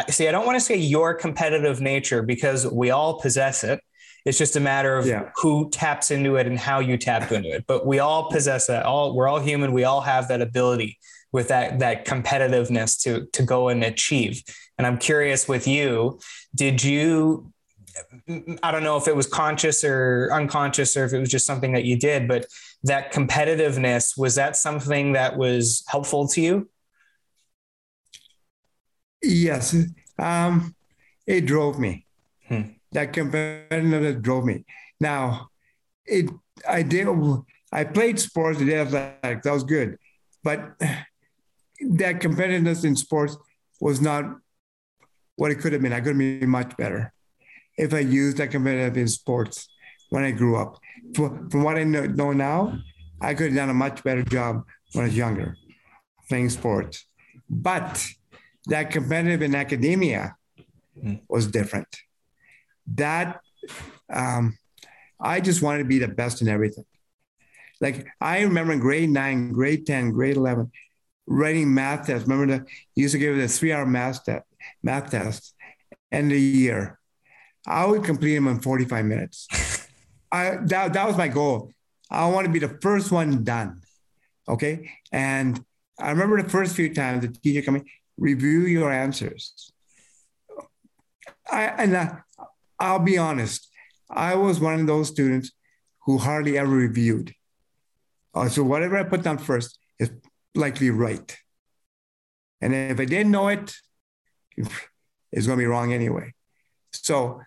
see 0.09 0.29
i 0.29 0.31
don't 0.31 0.45
want 0.45 0.55
to 0.55 0.65
say 0.65 0.77
your 0.77 1.13
competitive 1.13 1.81
nature 1.81 2.21
because 2.23 2.65
we 2.71 2.91
all 2.91 3.19
possess 3.19 3.65
it 3.65 3.81
it's 4.25 4.37
just 4.37 4.55
a 4.55 4.59
matter 4.59 4.97
of 4.97 5.05
yeah. 5.05 5.29
who 5.35 5.69
taps 5.69 6.09
into 6.09 6.37
it 6.37 6.47
and 6.47 6.57
how 6.57 6.79
you 6.79 6.97
tap 6.97 7.31
into 7.31 7.49
it. 7.49 7.65
But 7.67 7.85
we 7.85 7.99
all 7.99 8.29
possess 8.29 8.67
that. 8.67 8.85
All 8.85 9.15
we're 9.15 9.27
all 9.27 9.39
human. 9.39 9.73
We 9.73 9.83
all 9.83 10.01
have 10.01 10.29
that 10.29 10.41
ability 10.41 10.97
with 11.31 11.49
that 11.49 11.79
that 11.79 12.05
competitiveness 12.05 13.01
to 13.03 13.25
to 13.33 13.43
go 13.43 13.67
and 13.67 13.83
achieve. 13.83 14.41
And 14.77 14.87
I'm 14.87 14.97
curious 14.97 15.47
with 15.47 15.67
you, 15.67 16.19
did 16.55 16.83
you 16.83 17.51
I 18.63 18.71
don't 18.71 18.83
know 18.83 18.97
if 18.97 19.07
it 19.07 19.15
was 19.15 19.27
conscious 19.27 19.83
or 19.83 20.29
unconscious 20.31 20.95
or 20.95 21.05
if 21.05 21.13
it 21.13 21.19
was 21.19 21.29
just 21.29 21.45
something 21.45 21.73
that 21.73 21.83
you 21.83 21.97
did, 21.97 22.27
but 22.27 22.45
that 22.83 23.13
competitiveness 23.13 24.17
was 24.17 24.35
that 24.35 24.55
something 24.55 25.13
that 25.13 25.37
was 25.37 25.83
helpful 25.87 26.27
to 26.29 26.41
you? 26.41 26.69
Yes. 29.21 29.75
Um, 30.17 30.75
it 31.27 31.45
drove 31.45 31.77
me. 31.77 32.05
Hmm 32.47 32.61
that 32.93 33.13
competitiveness 33.13 34.21
drove 34.21 34.45
me. 34.45 34.65
Now, 34.99 35.49
it 36.05 36.29
I 36.67 36.81
did 36.83 37.07
I 37.71 37.83
played 37.83 38.19
sports, 38.19 38.59
I 38.59 38.65
did 38.65 38.73
athletics, 38.75 39.43
that 39.43 39.53
was 39.53 39.63
good, 39.63 39.97
but 40.43 40.75
that 40.79 42.19
competitiveness 42.21 42.85
in 42.85 42.95
sports 42.95 43.35
was 43.81 43.99
not 43.99 44.25
what 45.35 45.51
it 45.51 45.55
could 45.55 45.73
have 45.73 45.81
been. 45.81 45.93
I 45.93 45.99
could 45.99 46.09
have 46.09 46.17
been 46.17 46.49
much 46.49 46.77
better 46.77 47.11
if 47.77 47.93
I 47.93 47.99
used 47.99 48.37
that 48.37 48.51
competitive 48.51 48.97
in 48.97 49.07
sports 49.07 49.67
when 50.09 50.23
I 50.23 50.31
grew 50.31 50.55
up. 50.55 50.77
From, 51.15 51.49
from 51.49 51.63
what 51.63 51.77
I 51.77 51.83
know, 51.83 52.05
know 52.05 52.31
now, 52.31 52.77
I 53.19 53.33
could 53.33 53.47
have 53.47 53.55
done 53.55 53.69
a 53.69 53.73
much 53.73 54.03
better 54.03 54.23
job 54.23 54.63
when 54.93 55.05
I 55.05 55.07
was 55.07 55.17
younger 55.17 55.57
playing 56.29 56.51
sports. 56.51 57.05
But 57.49 58.05
that 58.67 58.91
competitive 58.91 59.41
in 59.41 59.55
academia 59.55 60.35
hmm. 60.99 61.15
was 61.27 61.47
different 61.47 61.87
that 62.87 63.39
um, 64.11 64.57
I 65.19 65.39
just 65.39 65.61
wanted 65.61 65.79
to 65.79 65.85
be 65.85 65.99
the 65.99 66.07
best 66.07 66.41
in 66.41 66.47
everything. 66.47 66.85
Like 67.81 68.07
I 68.21 68.41
remember 68.41 68.73
in 68.73 68.79
grade 68.79 69.09
nine, 69.09 69.51
grade 69.51 69.85
10, 69.85 70.11
grade 70.11 70.37
11, 70.37 70.71
writing 71.27 71.73
math 71.73 72.07
tests. 72.07 72.27
Remember 72.27 72.59
the 72.59 72.65
used 72.95 73.13
to 73.13 73.19
give 73.19 73.37
a 73.37 73.47
three 73.47 73.71
hour 73.71 73.85
math 73.85 74.23
test, 74.23 74.45
math 74.81 75.11
test, 75.11 75.53
end 76.11 76.31
of 76.31 76.35
the 76.35 76.41
year. 76.41 76.99
I 77.65 77.85
would 77.85 78.03
complete 78.03 78.35
them 78.35 78.47
in 78.47 78.59
45 78.59 79.05
minutes. 79.05 79.47
I, 80.31 80.57
that, 80.65 80.93
that 80.93 81.07
was 81.07 81.17
my 81.17 81.27
goal. 81.27 81.71
I 82.09 82.27
want 82.27 82.45
to 82.45 82.51
be 82.51 82.59
the 82.59 82.77
first 82.81 83.11
one 83.11 83.43
done. 83.43 83.81
Okay. 84.47 84.91
And 85.11 85.63
I 85.99 86.09
remember 86.09 86.41
the 86.41 86.49
first 86.49 86.75
few 86.75 86.93
times 86.93 87.21
the 87.21 87.29
teacher 87.29 87.61
coming, 87.61 87.87
review 88.17 88.61
your 88.61 88.91
answers. 88.91 89.71
I, 91.49 91.63
and 91.65 91.95
I, 91.95 92.17
I'll 92.83 92.99
be 92.99 93.17
honest, 93.17 93.69
I 94.09 94.35
was 94.35 94.59
one 94.59 94.81
of 94.81 94.87
those 94.87 95.07
students 95.07 95.51
who 96.05 96.17
hardly 96.17 96.57
ever 96.57 96.75
reviewed. 96.75 97.33
Uh, 98.35 98.49
so 98.49 98.61
whatever 98.61 98.97
I 98.97 99.03
put 99.03 99.23
down 99.23 99.37
first 99.37 99.79
is 99.99 100.11
likely 100.53 100.89
right. 100.89 101.37
And 102.59 102.75
if 102.75 102.99
I 102.99 103.05
didn't 103.05 103.31
know 103.31 103.47
it, 103.47 103.73
it's 105.31 105.47
going 105.47 105.57
to 105.57 105.63
be 105.63 105.65
wrong 105.65 105.93
anyway. 105.93 106.33
So 106.91 107.41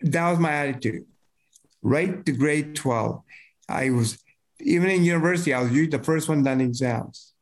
that 0.00 0.30
was 0.30 0.38
my 0.38 0.52
attitude. 0.52 1.04
Right 1.82 2.24
to 2.24 2.32
grade 2.32 2.74
12, 2.74 3.20
I 3.68 3.90
was, 3.90 4.22
even 4.58 4.88
in 4.88 5.04
university, 5.04 5.52
I 5.52 5.60
was 5.60 5.70
usually 5.70 5.98
the 5.98 6.02
first 6.02 6.30
one 6.30 6.44
done 6.44 6.62
exams. 6.62 7.34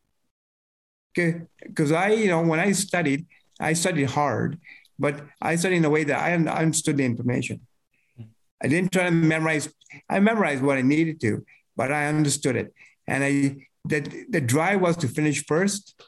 Okay. 1.13 1.43
Because 1.63 1.93
I, 1.93 2.09
you 2.09 2.27
know, 2.27 2.43
when 2.43 2.59
I 2.59 2.73
studied, 2.73 3.27
I 3.61 3.75
studied 3.75 4.11
hard, 4.11 4.59
but 5.01 5.25
I 5.41 5.57
studied 5.57 5.79
in 5.79 5.85
a 5.87 5.91
way 5.91 6.05
that 6.05 6.21
I 6.21 6.35
understood 6.35 6.99
the 6.99 7.07
information. 7.07 7.63
I 8.63 8.69
didn't 8.69 8.93
try 8.93 9.05
to 9.05 9.11
memorize. 9.11 9.73
I 10.09 10.21
memorized 10.21 10.63
what 10.63 10.77
I 10.77 10.83
needed 10.83 11.21
to, 11.23 11.45
but 11.75 11.91
I 11.91 12.07
understood 12.07 12.55
it. 12.55 12.75
And 13.07 13.25
I 13.25 13.67
the, 13.87 14.01
the 14.29 14.43
drive 14.43 14.83
was 14.83 14.99
to 14.99 15.09
finish 15.09 15.47
first 15.47 16.01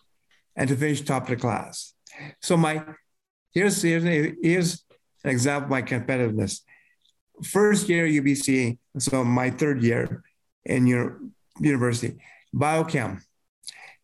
and 0.54 0.68
to 0.68 0.76
finish 0.76 1.00
top 1.00 1.22
of 1.22 1.28
the 1.30 1.36
class. 1.36 1.94
So 2.42 2.58
my 2.58 2.84
here's 3.52 3.80
here's, 3.80 4.04
here's 4.42 4.84
an 5.24 5.30
example 5.30 5.64
of 5.64 5.70
my 5.70 5.82
competitiveness. 5.82 6.60
First 7.42 7.88
year 7.88 8.06
UBC, 8.06 8.78
so 8.98 9.24
my 9.24 9.48
third 9.48 9.82
year 9.82 10.22
in 10.66 10.86
your 10.86 11.18
university, 11.58 12.18
biochem. 12.54 13.22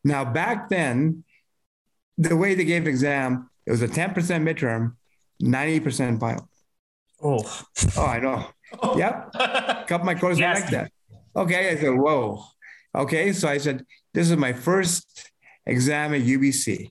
Now 0.03 0.25
back 0.25 0.71
then, 0.71 1.25
the 2.17 2.35
way 2.37 2.55
they 2.55 2.65
gave 2.65 2.87
exam, 2.87 3.51
it 3.69 3.71
was 3.71 3.83
a 3.83 3.89
10% 3.89 4.15
midterm, 4.15 4.95
90% 5.43 6.19
bio. 6.19 6.39
Oh, 7.23 7.63
oh, 7.99 8.07
I 8.07 8.19
know. 8.19 8.47
Oh. 8.83 8.97
Yep. 8.99 9.35
A 9.35 9.85
couple 9.87 9.97
of 9.97 10.05
my 10.05 10.15
courses 10.15 10.41
yes. 10.41 10.63
like 10.63 10.71
that. 10.71 10.93
Okay. 11.37 11.69
I 11.69 11.77
said, 11.77 11.95
whoa. 11.95 12.45
Okay. 12.95 13.35
So 13.35 13.47
I 13.47 13.59
said, 13.59 13.85
this 14.15 14.31
is 14.31 14.39
my 14.39 14.55
first 14.55 15.31
exam 15.67 16.15
at 16.15 16.23
UBC. 16.23 16.91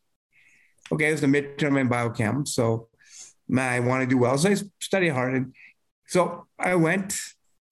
Okay. 0.92 1.06
It's 1.06 1.22
the 1.22 1.28
midterm 1.28 1.82
in 1.82 1.90
biochem. 1.90 2.48
So 2.48 2.90
man, 3.48 3.74
I 3.74 3.80
want 3.80 4.04
to 4.04 4.08
do 4.08 4.20
well. 4.20 4.38
So 4.38 4.52
I 4.52 4.56
studied 4.80 5.10
hard. 5.10 5.34
And 5.34 5.56
so 6.06 6.46
I 6.60 6.76
went, 6.76 7.18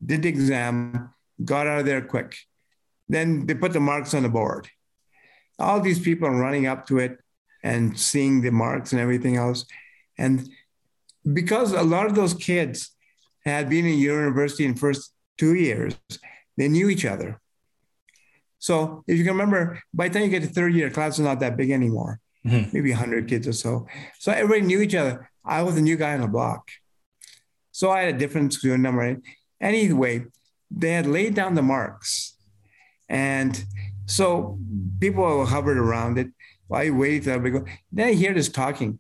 did 0.04 0.24
the 0.24 0.30
exam, 0.30 1.12
got 1.44 1.68
out 1.68 1.82
of 1.82 1.86
there 1.86 2.02
quick. 2.02 2.38
Then 3.08 3.46
they 3.46 3.54
put 3.54 3.74
the 3.74 3.80
marks 3.80 4.16
on 4.16 4.24
the 4.24 4.30
board. 4.30 4.68
All 5.60 5.80
these 5.80 6.00
people 6.00 6.28
are 6.28 6.36
running 6.36 6.66
up 6.66 6.88
to 6.88 6.98
it 6.98 7.20
and 7.66 8.00
seeing 8.00 8.42
the 8.42 8.52
marks 8.52 8.92
and 8.92 9.02
everything 9.02 9.36
else. 9.36 9.66
And 10.20 10.48
because 11.34 11.74
a 11.74 11.82
lot 11.82 12.06
of 12.06 12.14
those 12.14 12.36
kids 12.36 12.92
had 13.44 13.70
been 13.70 13.88
in 13.88 13.98
university 13.98 14.66
in 14.66 14.76
first 14.76 15.12
two 15.40 15.56
years, 15.56 15.96
they 16.58 16.68
knew 16.68 16.90
each 16.90 17.06
other. 17.06 17.42
So 18.60 19.04
if 19.08 19.18
you 19.18 19.24
can 19.24 19.34
remember, 19.34 19.80
by 19.94 20.08
the 20.08 20.14
time 20.14 20.24
you 20.24 20.30
get 20.30 20.44
to 20.44 20.48
third 20.48 20.76
year, 20.76 20.92
class 20.92 21.18
is 21.18 21.26
not 21.26 21.40
that 21.40 21.58
big 21.58 21.72
anymore, 21.72 22.20
mm-hmm. 22.46 22.70
maybe 22.72 22.92
100 22.92 23.28
kids 23.28 23.48
or 23.48 23.54
so. 23.54 23.88
So 24.20 24.32
everybody 24.32 24.62
knew 24.62 24.82
each 24.82 24.96
other. 24.96 25.32
I 25.44 25.64
was 25.64 25.76
a 25.76 25.82
new 25.82 25.98
guy 25.98 26.14
on 26.14 26.22
the 26.22 26.28
block. 26.28 26.70
So 27.72 27.90
I 27.90 28.02
had 28.02 28.16
a 28.16 28.18
different 28.18 28.54
student 28.54 28.84
number. 28.84 29.18
Anyway, 29.60 30.26
they 30.70 30.92
had 30.92 31.08
laid 31.08 31.34
down 31.34 31.56
the 31.56 31.64
marks. 31.64 32.38
And 33.10 33.66
so 34.06 34.60
people 35.00 35.46
hovered 35.48 35.78
around 35.78 36.20
it. 36.20 36.28
You 36.70 36.96
wait, 36.96 37.26
go. 37.26 37.66
Then 37.92 38.08
I 38.08 38.14
hear 38.14 38.34
this 38.34 38.50
talking 38.50 39.00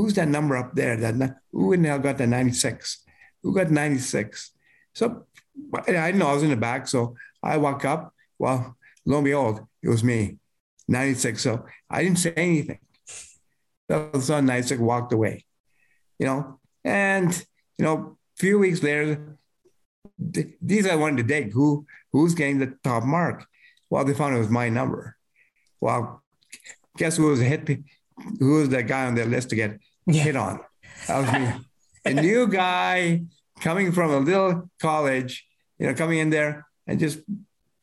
who's 0.00 0.14
that 0.14 0.28
number 0.28 0.56
up 0.56 0.74
there? 0.74 0.96
That 0.96 1.36
who 1.52 1.72
in 1.72 1.84
hell 1.84 1.98
got 1.98 2.18
the 2.18 2.26
96? 2.26 3.04
Who 3.42 3.54
got 3.54 3.70
96? 3.70 4.52
So 4.94 5.26
I 5.86 6.12
know 6.12 6.28
I 6.28 6.34
was 6.34 6.42
in 6.42 6.50
the 6.50 6.56
back. 6.56 6.88
So 6.88 7.16
I 7.42 7.58
walk 7.58 7.84
up. 7.84 8.14
Well, 8.38 8.76
lo 9.04 9.18
and 9.18 9.24
behold, 9.24 9.60
it 9.82 9.88
was 9.88 10.02
me, 10.02 10.38
96. 10.88 11.42
So 11.42 11.66
I 11.90 12.02
didn't 12.02 12.18
say 12.18 12.32
anything. 12.36 12.78
Of 13.90 14.30
a 14.30 14.40
96 14.40 14.80
walked 14.80 15.12
away, 15.12 15.44
you 16.20 16.24
know, 16.24 16.60
and, 16.84 17.32
you 17.76 17.84
know, 17.84 18.16
a 18.38 18.40
few 18.40 18.56
weeks 18.60 18.84
later, 18.84 19.36
these 20.16 20.86
I 20.86 20.94
wanted 20.94 21.16
to 21.16 21.22
dig 21.24 21.52
Who 21.52 21.86
who's 22.12 22.34
getting 22.34 22.60
the 22.60 22.78
top 22.84 23.02
mark? 23.02 23.44
Well, 23.90 24.04
they 24.04 24.14
found 24.14 24.36
it 24.36 24.38
was 24.38 24.48
my 24.48 24.68
number. 24.68 25.16
Well, 25.80 26.19
guess 27.00 27.16
who 27.16 27.28
was 27.28 27.40
hit? 27.40 27.66
Who 28.38 28.56
was 28.60 28.68
that 28.68 28.86
guy 28.86 29.06
on 29.06 29.14
their 29.14 29.24
list 29.24 29.48
to 29.50 29.56
get 29.56 29.80
yeah. 30.06 30.22
hit 30.22 30.36
on. 30.36 30.60
That 31.08 31.18
was 31.18 31.32
me. 31.32 31.64
a 32.04 32.14
new 32.14 32.46
guy 32.62 33.22
coming 33.60 33.90
from 33.90 34.10
a 34.10 34.18
little 34.18 34.70
college, 34.80 35.46
you 35.78 35.86
know, 35.86 35.94
coming 35.94 36.18
in 36.18 36.28
there 36.28 36.66
and 36.86 37.00
just 37.00 37.20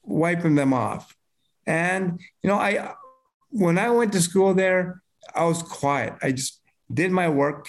wiping 0.03 0.53
them 0.53 0.72
off. 0.72 1.15
And, 1.65 2.20
you 2.43 2.47
know, 2.49 2.55
I, 2.55 2.93
when 3.49 3.80
I 3.80 3.89
went 3.89 4.13
to 4.13 4.22
school 4.22 4.53
there, 4.53 5.01
I 5.34 5.45
was 5.45 5.63
quiet. 5.63 6.13
I 6.22 6.32
just 6.32 6.61
did 6.93 7.11
my 7.11 7.28
work. 7.28 7.68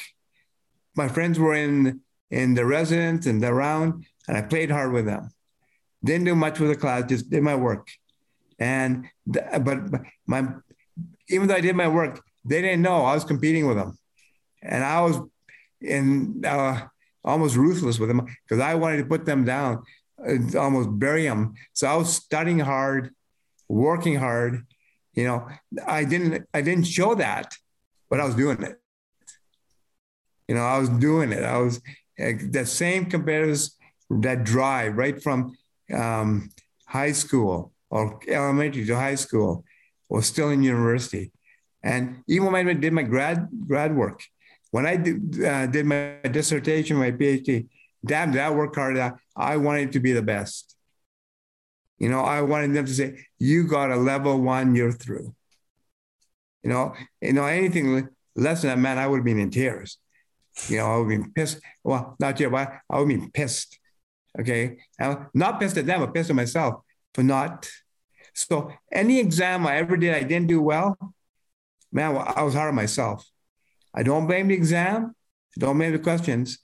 My 0.95 1.09
friends 1.09 1.39
were 1.39 1.55
in, 1.55 2.01
in 2.31 2.55
the 2.55 2.67
residence 2.67 3.25
and 3.27 3.43
around, 3.43 4.05
and 4.29 4.37
I 4.37 4.43
played 4.43 4.71
hard 4.71 4.93
with 4.93 5.07
them. 5.07 5.31
Didn't 6.05 6.27
do 6.27 6.35
much 6.35 6.61
with 6.61 6.71
the 6.71 6.77
class, 6.77 7.09
just 7.09 7.31
did 7.31 7.43
my 7.43 7.57
work. 7.57 7.89
And, 8.59 9.09
the, 9.27 9.43
but 9.65 10.03
my, 10.27 10.49
even 11.29 11.49
though 11.49 11.55
I 11.55 11.61
did 11.61 11.77
my 11.77 11.89
work, 11.89 12.23
they 12.45 12.63
didn't 12.63 12.83
know 12.83 13.05
I 13.05 13.15
was 13.15 13.25
competing 13.25 13.67
with 13.67 13.77
them 13.77 13.99
and 14.63 14.85
I 14.85 15.01
was 15.01 15.21
in 15.81 16.43
uh, 16.45 16.87
almost 17.25 17.57
ruthless 17.57 17.99
with 17.99 18.09
them 18.09 18.27
because 18.45 18.63
I 18.63 18.75
wanted 18.75 18.99
to 18.99 19.05
put 19.05 19.25
them 19.25 19.45
down, 19.45 19.83
and 20.19 20.55
almost 20.57 20.99
bury 20.99 21.25
them. 21.25 21.55
So 21.73 21.87
I 21.87 21.97
was 21.97 22.13
studying 22.13 22.59
hard, 22.59 23.11
working 23.69 24.17
hard. 24.17 24.67
You 25.15 25.25
know, 25.25 25.49
I 25.87 26.05
didn't 26.05 26.47
I 26.53 26.63
didn't 26.63 26.85
show 26.85 27.15
that, 27.15 27.55
but 28.11 28.21
I 28.21 28.25
was 28.25 28.35
doing 28.35 28.63
it. 28.63 28.77
You 30.49 30.55
know, 30.55 30.63
I 30.63 30.79
was 30.79 30.89
doing 30.89 31.33
it. 31.33 31.45
I 31.45 31.59
was 31.59 31.81
the 32.17 32.65
same 32.65 33.07
competitors 33.07 33.77
that 34.11 34.45
drive 34.45 34.97
right 34.97 35.23
from 35.23 35.57
um, 35.95 36.51
high 36.87 37.13
school 37.13 37.73
or 37.91 38.19
elementary 38.27 38.85
to 38.87 38.97
high 38.97 39.15
school 39.15 39.65
was 40.09 40.27
still 40.27 40.51
in 40.51 40.63
university. 40.63 41.33
And 41.83 42.23
even 42.29 42.51
when 42.51 42.69
I 42.69 42.73
did 42.73 42.93
my 42.93 43.03
grad 43.03 43.49
grad 43.67 43.95
work, 43.95 44.23
when 44.71 44.87
I 44.87 44.97
did, 44.97 45.45
uh, 45.45 45.67
did 45.67 45.87
my 45.87 46.21
dissertation, 46.31 46.97
my 46.97 47.13
PhD, 47.13 47.69
damn, 48.05 48.33
did 48.33 48.41
I 48.41 48.51
work 48.51 48.75
hard. 48.75 48.99
I 49.37 49.57
wanted 49.57 49.93
to 49.93 50.01
be 50.01 50.13
the 50.13 50.23
best. 50.23 50.77
You 51.99 52.09
know, 52.09 52.21
I 52.21 52.43
wanted 52.43 52.75
them 52.75 52.87
to 52.87 52.95
say, 52.95 53.27
"You 53.39 53.67
got 53.67 53.91
a 53.91 53.97
level 53.97 54.41
one, 54.41 54.75
you're 54.75 54.93
through." 54.93 55.35
You 56.63 56.71
know, 56.71 56.95
you 57.21 57.33
know 57.33 57.45
anything 57.45 58.09
less 58.37 58.63
than 58.63 58.71
that, 58.71 58.79
man, 58.79 58.99
I 58.99 59.07
would 59.07 59.19
have 59.19 59.25
been 59.25 59.39
in 59.39 59.51
tears. 59.51 59.99
You 60.69 60.79
know, 60.79 60.87
I 60.87 60.97
would 60.99 61.13
have 61.13 61.23
been 61.23 61.33
pissed. 61.33 61.61
Well, 61.85 62.17
not 62.19 62.39
yet, 62.39 62.51
but 62.51 62.73
I 62.91 62.99
would 62.99 63.11
have 63.11 63.21
been 63.21 63.31
pissed. 63.31 63.79
Okay, 64.39 64.79
I'm 65.01 65.29
not 65.35 65.61
pissed 65.61 65.77
at 65.77 65.87
them, 65.87 66.01
but 66.01 66.15
pissed 66.15 66.31
at 66.31 66.37
myself 66.37 66.83
for 67.15 67.23
not. 67.23 67.69
So 68.39 68.73
any 68.93 69.19
exam 69.19 69.67
I 69.67 69.79
ever 69.79 69.97
did, 69.97 70.15
I 70.15 70.23
didn't 70.23 70.47
do 70.47 70.63
well. 70.63 70.97
Man, 71.91 72.17
I 72.17 72.43
was 72.43 72.55
hard 72.55 72.69
on 72.69 72.75
myself. 72.77 73.29
I 73.93 74.05
don't 74.05 74.29
blame 74.29 74.49
the 74.49 74.55
exam. 74.55 75.15
I 75.57 75.61
don't 75.61 75.77
blame 75.77 75.93
the 75.93 75.99
questions. 75.99 76.59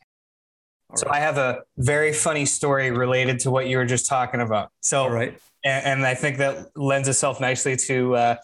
All 0.90 0.96
so 0.96 1.06
right. 1.06 1.16
I 1.16 1.20
have 1.20 1.36
a 1.36 1.62
very 1.76 2.12
funny 2.12 2.44
story 2.44 2.92
related 2.92 3.40
to 3.40 3.50
what 3.50 3.66
you 3.66 3.78
were 3.78 3.86
just 3.86 4.06
talking 4.06 4.40
about. 4.40 4.70
So, 4.82 5.08
right. 5.08 5.36
and, 5.64 5.84
and, 5.86 6.06
I 6.06 6.14
think 6.14 6.38
that 6.38 6.68
lends 6.76 7.08
itself 7.08 7.40
nicely 7.40 7.74
to, 7.76 8.14
uh, 8.14 8.36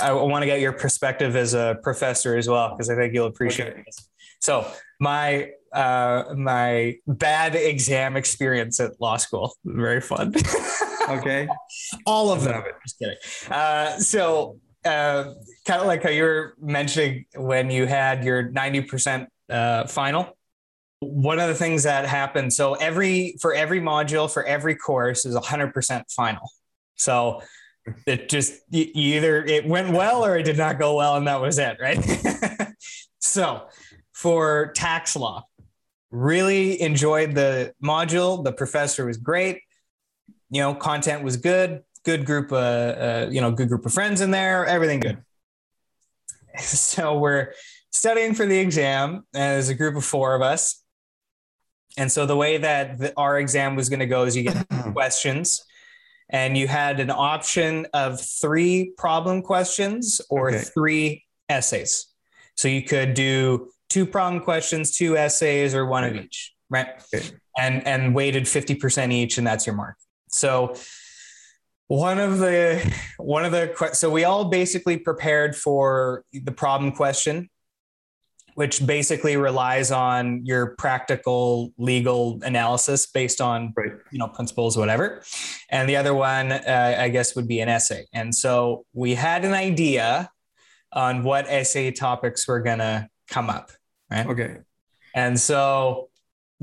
I 0.00 0.12
want 0.12 0.42
to 0.42 0.46
get 0.46 0.60
your 0.60 0.72
perspective 0.72 1.36
as 1.36 1.54
a 1.54 1.78
professor 1.82 2.36
as 2.36 2.48
well, 2.48 2.70
because 2.70 2.90
I 2.90 2.96
think 2.96 3.14
you'll 3.14 3.28
appreciate 3.28 3.72
okay. 3.72 3.82
this. 3.86 4.08
So 4.40 4.66
my, 5.00 5.52
uh, 5.72 6.34
my 6.36 6.96
bad 7.06 7.54
exam 7.54 8.16
experience 8.16 8.78
at 8.78 9.00
law 9.00 9.16
school, 9.16 9.54
very 9.64 10.02
fun. 10.02 10.34
okay. 11.08 11.48
All 12.06 12.30
of 12.30 12.42
them. 12.44 12.62
Just 12.84 12.98
kidding. 12.98 13.16
Uh, 13.50 13.98
so 13.98 14.58
uh, 14.84 15.34
kind 15.66 15.80
of 15.80 15.86
like 15.86 16.02
how 16.02 16.10
you 16.10 16.22
were 16.22 16.54
mentioning 16.60 17.24
when 17.36 17.70
you 17.70 17.86
had 17.86 18.24
your 18.24 18.50
90% 18.50 19.26
uh, 19.48 19.86
final. 19.86 20.36
One 21.00 21.38
of 21.38 21.48
the 21.48 21.54
things 21.54 21.82
that 21.82 22.06
happened, 22.06 22.52
so 22.52 22.74
every 22.74 23.36
for 23.40 23.52
every 23.54 23.80
module 23.80 24.32
for 24.32 24.44
every 24.44 24.76
course 24.76 25.24
is 25.24 25.34
100% 25.34 26.04
final. 26.14 26.48
So 26.94 27.42
it 28.06 28.28
just 28.28 28.54
either 28.70 29.44
it 29.44 29.66
went 29.66 29.90
well 29.90 30.24
or 30.24 30.36
it 30.36 30.44
did 30.44 30.56
not 30.56 30.78
go 30.78 30.96
well, 30.96 31.16
and 31.16 31.26
that 31.26 31.40
was 31.40 31.58
it, 31.58 31.76
right? 31.80 31.98
so 33.18 33.66
for 34.12 34.72
tax 34.76 35.16
law, 35.16 35.44
really 36.12 36.80
enjoyed 36.80 37.34
the 37.34 37.72
module. 37.82 38.44
The 38.44 38.52
professor 38.52 39.06
was 39.06 39.16
great. 39.16 39.62
You 40.52 40.60
know, 40.60 40.74
content 40.74 41.24
was 41.24 41.36
good 41.36 41.82
good 42.04 42.24
group 42.24 42.52
of 42.52 42.58
uh, 42.58 43.30
you 43.30 43.40
know 43.40 43.50
good 43.50 43.68
group 43.68 43.86
of 43.86 43.92
friends 43.92 44.20
in 44.20 44.30
there 44.30 44.64
everything 44.66 45.00
good. 45.00 45.18
So 46.58 47.18
we're 47.18 47.54
studying 47.92 48.34
for 48.34 48.44
the 48.44 48.58
exam 48.58 49.24
as 49.34 49.70
a 49.70 49.74
group 49.74 49.96
of 49.96 50.04
four 50.04 50.34
of 50.34 50.42
us. 50.42 50.82
And 51.96 52.12
so 52.12 52.26
the 52.26 52.36
way 52.36 52.58
that 52.58 52.98
the, 52.98 53.14
our 53.16 53.38
exam 53.38 53.74
was 53.74 53.88
going 53.88 54.00
to 54.00 54.06
go 54.06 54.24
is 54.24 54.36
you 54.36 54.42
get 54.42 54.68
questions 54.92 55.64
and 56.28 56.54
you 56.58 56.68
had 56.68 57.00
an 57.00 57.10
option 57.10 57.86
of 57.94 58.20
three 58.20 58.92
problem 58.98 59.40
questions 59.40 60.20
or 60.28 60.50
okay. 60.50 60.58
three 60.58 61.24
essays. 61.48 62.06
So 62.58 62.68
you 62.68 62.82
could 62.82 63.14
do 63.14 63.68
two 63.88 64.04
problem 64.04 64.42
questions 64.42 64.94
two 64.94 65.16
essays 65.16 65.74
or 65.74 65.86
one 65.86 66.04
of 66.04 66.14
each 66.14 66.52
right? 66.72 66.88
Okay. 67.14 67.26
and 67.56 67.86
and 67.86 68.14
weighted 68.14 68.44
50% 68.44 69.12
each 69.12 69.38
and 69.38 69.46
that's 69.46 69.66
your 69.66 69.76
mark 69.76 69.96
so 70.32 70.74
one 71.88 72.18
of 72.18 72.38
the 72.38 72.94
one 73.18 73.44
of 73.44 73.52
the 73.52 73.90
so 73.92 74.10
we 74.10 74.24
all 74.24 74.46
basically 74.46 74.96
prepared 74.96 75.54
for 75.54 76.24
the 76.32 76.52
problem 76.52 76.92
question 76.92 77.48
which 78.54 78.86
basically 78.86 79.36
relies 79.36 79.90
on 79.90 80.44
your 80.44 80.74
practical 80.76 81.72
legal 81.78 82.38
analysis 82.42 83.06
based 83.06 83.40
on 83.40 83.72
right. 83.76 83.92
you 84.10 84.18
know 84.18 84.28
principles 84.28 84.76
whatever. 84.76 85.22
And 85.70 85.88
the 85.88 85.96
other 85.96 86.14
one 86.14 86.52
uh, 86.52 86.96
i 86.98 87.08
guess 87.08 87.34
would 87.34 87.48
be 87.48 87.60
an 87.60 87.68
essay. 87.68 88.06
And 88.12 88.34
so 88.34 88.84
we 88.92 89.14
had 89.14 89.44
an 89.44 89.54
idea 89.54 90.30
on 90.92 91.24
what 91.24 91.46
essay 91.48 91.90
topics 91.90 92.46
were 92.46 92.60
going 92.60 92.78
to 92.78 93.08
come 93.28 93.48
up 93.48 93.70
right? 94.10 94.26
Okay. 94.26 94.58
And 95.14 95.38
so 95.38 96.08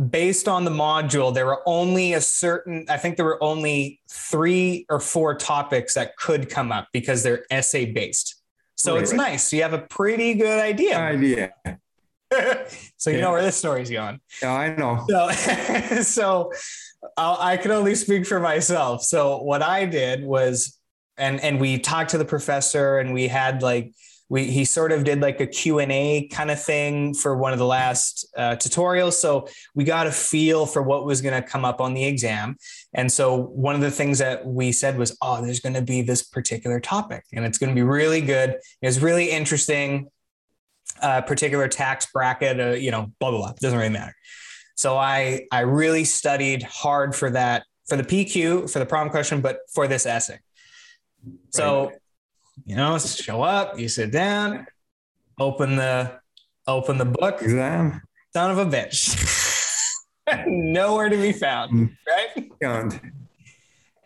based 0.10 0.48
on 0.48 0.64
the 0.64 0.72
module 0.72 1.34
there 1.34 1.46
were 1.46 1.62
only 1.66 2.14
a 2.14 2.22
certain 2.22 2.86
i 2.90 2.96
think 2.96 3.18
there 3.18 3.26
were 3.26 3.44
only 3.44 4.00
three 4.10 4.86
or 4.90 5.00
four 5.00 5.36
topics 5.36 5.94
that 5.94 6.16
could 6.16 6.50
come 6.50 6.72
up 6.72 6.88
because 6.94 7.22
they're 7.22 7.44
essay 7.52 7.86
based 7.86 8.40
so 8.80 8.94
right, 8.94 9.04
it's 9.04 9.12
right. 9.12 9.18
nice. 9.18 9.52
You 9.52 9.62
have 9.64 9.74
a 9.74 9.80
pretty 9.80 10.36
good 10.36 10.58
idea. 10.58 10.98
Idea. 10.98 11.52
so 12.98 13.10
you 13.10 13.18
yeah. 13.18 13.22
know 13.22 13.32
where 13.32 13.42
this 13.42 13.58
story's 13.58 13.90
going. 13.90 14.22
Yeah, 14.42 14.54
I 14.54 14.74
know. 14.74 15.04
So, 15.10 15.30
so 16.02 16.52
uh, 17.18 17.36
i 17.40 17.58
can 17.58 17.72
only 17.72 17.94
speak 17.96 18.26
for 18.26 18.40
myself. 18.40 19.04
So 19.04 19.42
what 19.42 19.62
I 19.62 19.86
did 19.86 20.24
was, 20.24 20.80
and 21.18 21.42
and 21.42 21.60
we 21.60 21.78
talked 21.78 22.12
to 22.12 22.18
the 22.18 22.24
professor, 22.24 23.00
and 23.00 23.14
we 23.14 23.28
had 23.28 23.62
like 23.62 23.92
we 24.30 24.46
he 24.46 24.64
sort 24.64 24.92
of 24.92 25.04
did 25.04 25.22
like 25.22 25.42
a 25.42 25.48
q&a 25.48 26.28
kind 26.32 26.52
of 26.52 26.62
thing 26.62 27.14
for 27.14 27.36
one 27.36 27.52
of 27.52 27.60
the 27.60 27.66
last 27.66 28.28
uh, 28.38 28.52
tutorials. 28.52 29.14
So 29.14 29.48
we 29.74 29.84
got 29.84 30.08
a 30.08 30.12
feel 30.12 30.66
for 30.66 30.82
what 30.82 31.06
was 31.06 31.22
going 31.22 31.42
to 31.42 31.48
come 31.48 31.66
up 31.66 31.82
on 31.82 31.96
the 31.96 32.06
exam. 32.06 32.56
And 32.94 33.12
so 33.12 33.36
one 33.36 33.76
of 33.76 33.82
the 33.82 33.92
things 33.92 34.20
that 34.20 34.46
we 34.46 34.72
said 34.72 34.98
was 34.98 35.18
oh 35.22 35.44
there's 35.44 35.60
going 35.60 35.74
to 35.74 35.82
be 35.82 36.02
this 36.02 36.24
particular 36.24 36.80
topic 36.80 37.26
and 37.34 37.44
it's 37.44 37.58
going 37.58 37.72
to 37.72 37.76
be 37.76 37.82
really 37.82 38.22
good. 38.22 38.58
It's 38.82 39.00
really 39.00 39.32
interesting 39.32 40.10
uh, 41.02 41.22
particular 41.22 41.68
tax 41.68 42.08
bracket 42.12 42.60
uh, 42.60 42.70
you 42.72 42.92
know 42.92 43.12
blah 43.20 43.32
blah 43.32 43.40
blah. 43.40 43.54
Doesn't 43.60 43.78
really 43.78 43.90
matter. 43.90 44.16
So 44.76 44.96
i 44.96 45.42
i 45.52 45.62
really 45.62 46.04
studied 46.04 46.64
hard 46.64 47.16
for 47.16 47.32
that 47.32 47.64
for 47.88 47.98
the 47.98 48.04
pq 48.04 48.72
for 48.72 48.78
the 48.78 48.86
problem 48.86 49.10
question 49.10 49.42
but 49.42 49.60
for 49.74 49.88
this 49.88 50.06
essay. 50.06 50.38
So 51.50 51.92
you 52.66 52.76
know, 52.76 52.98
show 52.98 53.42
up, 53.42 53.80
you 53.80 53.88
sit 53.88 54.12
down, 54.12 54.66
open 55.40 55.76
the 55.76 56.20
open 56.68 56.98
the 56.98 57.06
book. 57.06 57.42
Exam. 57.42 58.02
Son 58.34 58.52
of 58.52 58.58
a 58.60 58.66
bitch. 58.66 59.26
Nowhere 60.48 61.10
to 61.10 61.18
be 61.18 61.32
found, 61.32 61.72
mm. 61.74 61.98
right? 62.08 62.50
Found. 62.62 63.00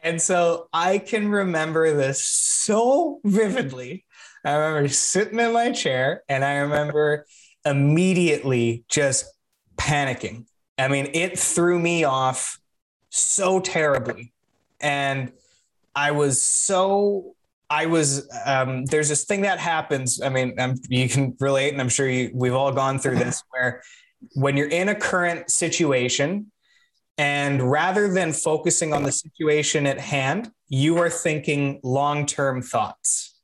And 0.01 0.22
so 0.22 0.68
I 0.74 0.97
can 0.97 1.30
remember 1.30 1.93
this 1.93 2.24
so 2.24 3.20
vividly. 3.24 4.06
I 4.45 4.54
remember 4.54 4.89
sitting 4.89 5.39
in 5.39 5.54
my 5.54 5.72
chair 5.72 6.24
and 6.28 6.43
I 6.43 6.56
remember 6.56 7.26
immediately 7.66 8.84
just 8.89 9.26
panicking. 9.78 10.45
I 10.78 10.89
mean, 10.89 11.10
it 11.14 11.39
threw 11.39 11.80
me 11.80 12.04
off 12.04 12.60
so 13.10 13.60
terribly. 13.60 14.34
And 14.82 15.32
I 15.95 16.12
was 16.12 16.41
so 16.41 17.32
I 17.74 17.88
was 17.88 18.30
um, 18.45 18.86
there's 18.86 19.09
this 19.09 19.26
thing 19.26 19.41
that 19.41 19.57
happens. 19.57 20.21
I 20.21 20.30
mean, 20.30 20.53
um, 20.59 20.76
you 20.89 21.09
can 21.09 21.36
relate, 21.39 21.74
and 21.74 21.82
I'm 21.82 21.89
sure 21.89 22.07
you, 22.07 22.30
we've 22.32 22.53
all 22.53 22.71
gone 22.71 22.99
through 22.99 23.15
this, 23.15 23.43
where 23.49 23.82
when 24.36 24.55
you're 24.55 24.69
in 24.69 24.89
a 24.89 24.95
current 24.95 25.49
situation, 25.49 26.51
and 27.17 27.71
rather 27.71 28.13
than 28.13 28.32
focusing 28.32 28.93
on 28.93 29.01
the 29.01 29.11
situation 29.11 29.88
at 29.88 29.99
hand, 29.99 30.51
you 30.67 30.99
are 30.99 31.09
thinking 31.09 31.80
long 31.84 32.28
term 32.28 32.61
thoughts. 32.61 33.39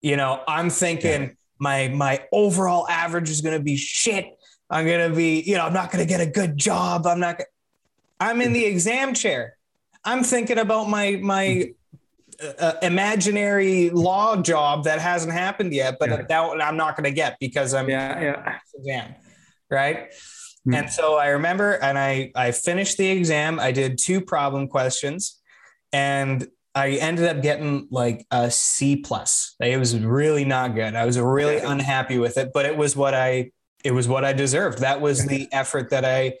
You 0.00 0.16
know, 0.16 0.42
I'm 0.48 0.70
thinking 0.70 1.22
yeah. 1.22 1.32
my 1.58 1.88
my 1.88 2.24
overall 2.32 2.88
average 2.88 3.28
is 3.28 3.42
going 3.42 3.58
to 3.58 3.62
be 3.62 3.76
shit. 3.76 4.28
I'm 4.70 4.86
going 4.86 5.10
to 5.10 5.14
be, 5.14 5.42
you 5.42 5.56
know, 5.56 5.66
I'm 5.66 5.74
not 5.74 5.92
going 5.92 6.02
to 6.02 6.08
get 6.08 6.22
a 6.22 6.30
good 6.30 6.56
job. 6.56 7.06
I'm 7.06 7.20
not. 7.20 7.42
I'm 8.18 8.40
in 8.40 8.54
the 8.54 8.64
exam 8.64 9.12
chair. 9.12 9.58
I'm 10.06 10.24
thinking 10.24 10.56
about 10.56 10.88
my 10.88 11.18
my 11.22 11.72
uh, 12.58 12.74
imaginary 12.82 13.90
law 13.90 14.36
job 14.36 14.84
that 14.84 15.00
hasn't 15.00 15.32
happened 15.32 15.72
yet, 15.72 15.96
but 15.98 16.08
yeah. 16.08 16.22
that 16.28 16.62
I'm 16.62 16.76
not 16.76 16.96
going 16.96 17.04
to 17.04 17.10
get 17.10 17.36
because 17.40 17.74
I'm 17.74 17.88
yeah 17.88 18.20
yeah 18.20 18.58
exam, 18.74 19.14
right? 19.70 20.10
Mm-hmm. 20.10 20.74
And 20.74 20.90
so 20.90 21.16
I 21.16 21.28
remember, 21.28 21.72
and 21.72 21.98
I 21.98 22.32
I 22.34 22.52
finished 22.52 22.98
the 22.98 23.08
exam. 23.08 23.60
I 23.60 23.72
did 23.72 23.98
two 23.98 24.20
problem 24.20 24.68
questions, 24.68 25.40
and 25.92 26.46
I 26.74 26.90
ended 26.90 27.26
up 27.26 27.42
getting 27.42 27.88
like 27.90 28.26
a 28.30 28.50
C 28.50 28.96
plus. 28.96 29.54
It 29.60 29.78
was 29.78 29.96
really 29.98 30.44
not 30.44 30.74
good. 30.74 30.94
I 30.94 31.06
was 31.06 31.18
really 31.18 31.58
unhappy 31.58 32.18
with 32.18 32.36
it, 32.36 32.50
but 32.52 32.66
it 32.66 32.76
was 32.76 32.94
what 32.94 33.14
I 33.14 33.52
it 33.84 33.92
was 33.92 34.08
what 34.08 34.24
I 34.24 34.32
deserved. 34.32 34.78
That 34.78 35.00
was 35.00 35.24
the 35.26 35.48
effort 35.52 35.90
that 35.90 36.04
I 36.04 36.34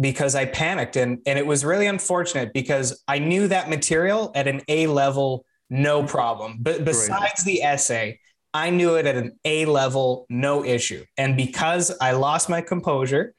because 0.00 0.34
I 0.34 0.46
panicked 0.46 0.96
and 0.96 1.18
and 1.26 1.38
it 1.38 1.46
was 1.46 1.64
really 1.64 1.86
unfortunate 1.86 2.52
because 2.52 3.02
I 3.06 3.18
knew 3.18 3.48
that 3.48 3.68
material 3.68 4.32
at 4.34 4.48
an 4.48 4.62
A 4.68 4.86
level 4.86 5.44
no 5.70 6.04
problem. 6.04 6.58
But 6.60 6.84
besides 6.84 7.44
the 7.44 7.62
essay, 7.62 8.20
I 8.54 8.70
knew 8.70 8.96
it 8.96 9.06
at 9.06 9.16
an 9.16 9.38
A 9.44 9.64
level 9.64 10.26
no 10.28 10.64
issue. 10.64 11.04
And 11.16 11.36
because 11.36 11.90
I 12.00 12.12
lost 12.12 12.48
my 12.48 12.60
composure, 12.60 13.34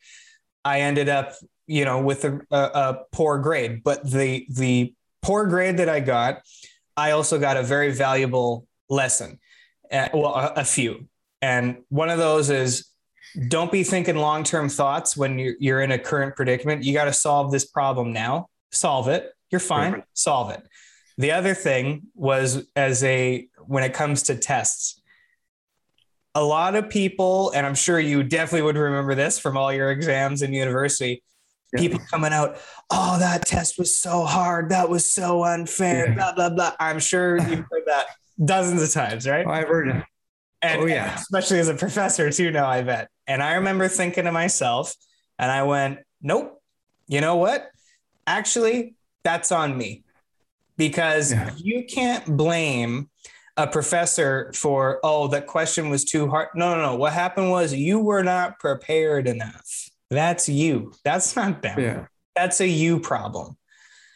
I 0.66 0.82
ended 0.82 1.10
up, 1.10 1.34
you 1.68 1.86
know, 1.86 2.02
with 2.02 2.26
a, 2.26 2.40
a, 2.52 2.58
a 2.58 2.98
poor 3.12 3.38
grade. 3.40 3.84
But 3.84 4.10
the 4.10 4.46
the 4.50 4.94
poor 5.22 5.46
grade 5.46 5.78
that 5.78 5.90
I 5.90 6.00
got, 6.00 6.42
I 6.98 7.12
also 7.12 7.40
got 7.40 7.58
a 7.58 7.64
very 7.64 7.92
valuable 7.92 8.68
lesson. 8.90 9.40
Uh, 9.92 10.10
well, 10.14 10.34
a, 10.34 10.54
a 10.58 10.66
few. 10.66 11.08
And 11.42 11.84
one 11.90 12.10
of 12.10 12.18
those 12.18 12.50
is 12.50 12.93
don't 13.48 13.72
be 13.72 13.84
thinking 13.84 14.16
long 14.16 14.44
term 14.44 14.70
thoughts 14.70 15.18
when 15.18 15.40
you're, 15.40 15.56
you're 15.60 15.82
in 15.82 15.92
a 15.92 16.00
current 16.00 16.36
predicament. 16.36 16.84
You 16.84 16.94
got 16.94 17.06
to 17.06 17.14
solve 17.14 17.52
this 17.52 17.66
problem 17.66 18.14
now, 18.14 18.50
solve 18.72 19.08
it. 19.08 19.32
You're 19.50 19.60
fine, 19.60 20.04
solve 20.14 20.52
it. 20.52 20.64
The 21.18 21.32
other 21.32 21.54
thing 21.54 22.04
was 22.16 22.66
as 22.76 23.04
a 23.04 23.48
when 23.66 23.84
it 23.84 23.94
comes 23.94 24.24
to 24.24 24.36
tests, 24.36 25.00
a 26.36 26.44
lot 26.44 26.76
of 26.76 26.90
people, 26.90 27.52
and 27.52 27.66
I'm 27.66 27.76
sure 27.76 28.00
you 28.00 28.24
definitely 28.24 28.64
would 28.64 28.78
remember 28.78 29.14
this 29.14 29.38
from 29.38 29.56
all 29.56 29.72
your 29.72 29.92
exams 29.92 30.42
in 30.42 30.54
university. 30.54 31.24
Yeah. 31.72 31.80
People 31.80 32.00
coming 32.10 32.34
out, 32.34 32.58
oh, 32.90 33.20
that 33.20 33.46
test 33.46 33.78
was 33.78 33.96
so 33.96 34.26
hard. 34.26 34.70
That 34.70 34.90
was 34.90 35.10
so 35.10 35.44
unfair. 35.44 36.10
Yeah. 36.10 36.16
Blah 36.16 36.34
blah 36.34 36.50
blah. 36.50 36.74
I'm 36.80 37.00
sure 37.00 37.38
you've 37.38 37.66
heard 37.70 37.84
that 37.86 38.06
dozens 38.44 38.82
of 38.82 38.92
times, 38.92 39.28
right? 39.28 39.46
Oh, 39.48 39.52
I've 39.52 39.68
heard 39.68 39.90
it. 39.90 40.04
And, 40.64 40.82
oh 40.82 40.86
yeah, 40.86 41.12
and 41.12 41.20
especially 41.20 41.60
as 41.60 41.68
a 41.68 41.76
professor 41.76 42.32
too. 42.32 42.50
Now 42.50 42.68
I 42.68 42.82
bet. 42.82 43.10
And 43.28 43.44
I 43.44 43.56
remember 43.56 43.88
thinking 43.88 44.24
to 44.24 44.32
myself, 44.32 44.96
and 45.38 45.52
I 45.52 45.64
went, 45.64 46.00
nope. 46.22 46.62
You 47.08 47.22
know 47.22 47.36
what? 47.36 47.70
Actually, 48.26 48.96
that's 49.24 49.52
on 49.52 49.78
me 49.78 50.04
because 50.78 51.32
yeah. 51.32 51.52
you 51.58 51.86
can't 51.86 52.26
blame 52.38 53.10
a 53.58 53.68
professor 53.68 54.52
for 54.56 55.00
oh 55.04 55.28
that 55.28 55.46
question 55.46 55.90
was 55.90 56.04
too 56.04 56.28
hard 56.28 56.48
no 56.56 56.76
no 56.76 56.82
no 56.82 56.96
what 56.96 57.14
happened 57.14 57.52
was 57.52 57.72
you 57.72 58.00
were 58.00 58.24
not 58.24 58.58
prepared 58.60 59.28
enough 59.28 59.90
that's 60.10 60.50
you 60.50 60.92
that's 61.04 61.36
not 61.36 61.62
them 61.62 61.80
yeah. 61.80 62.06
that's 62.36 62.62
a 62.62 62.68
you 62.68 63.00
problem 63.00 63.56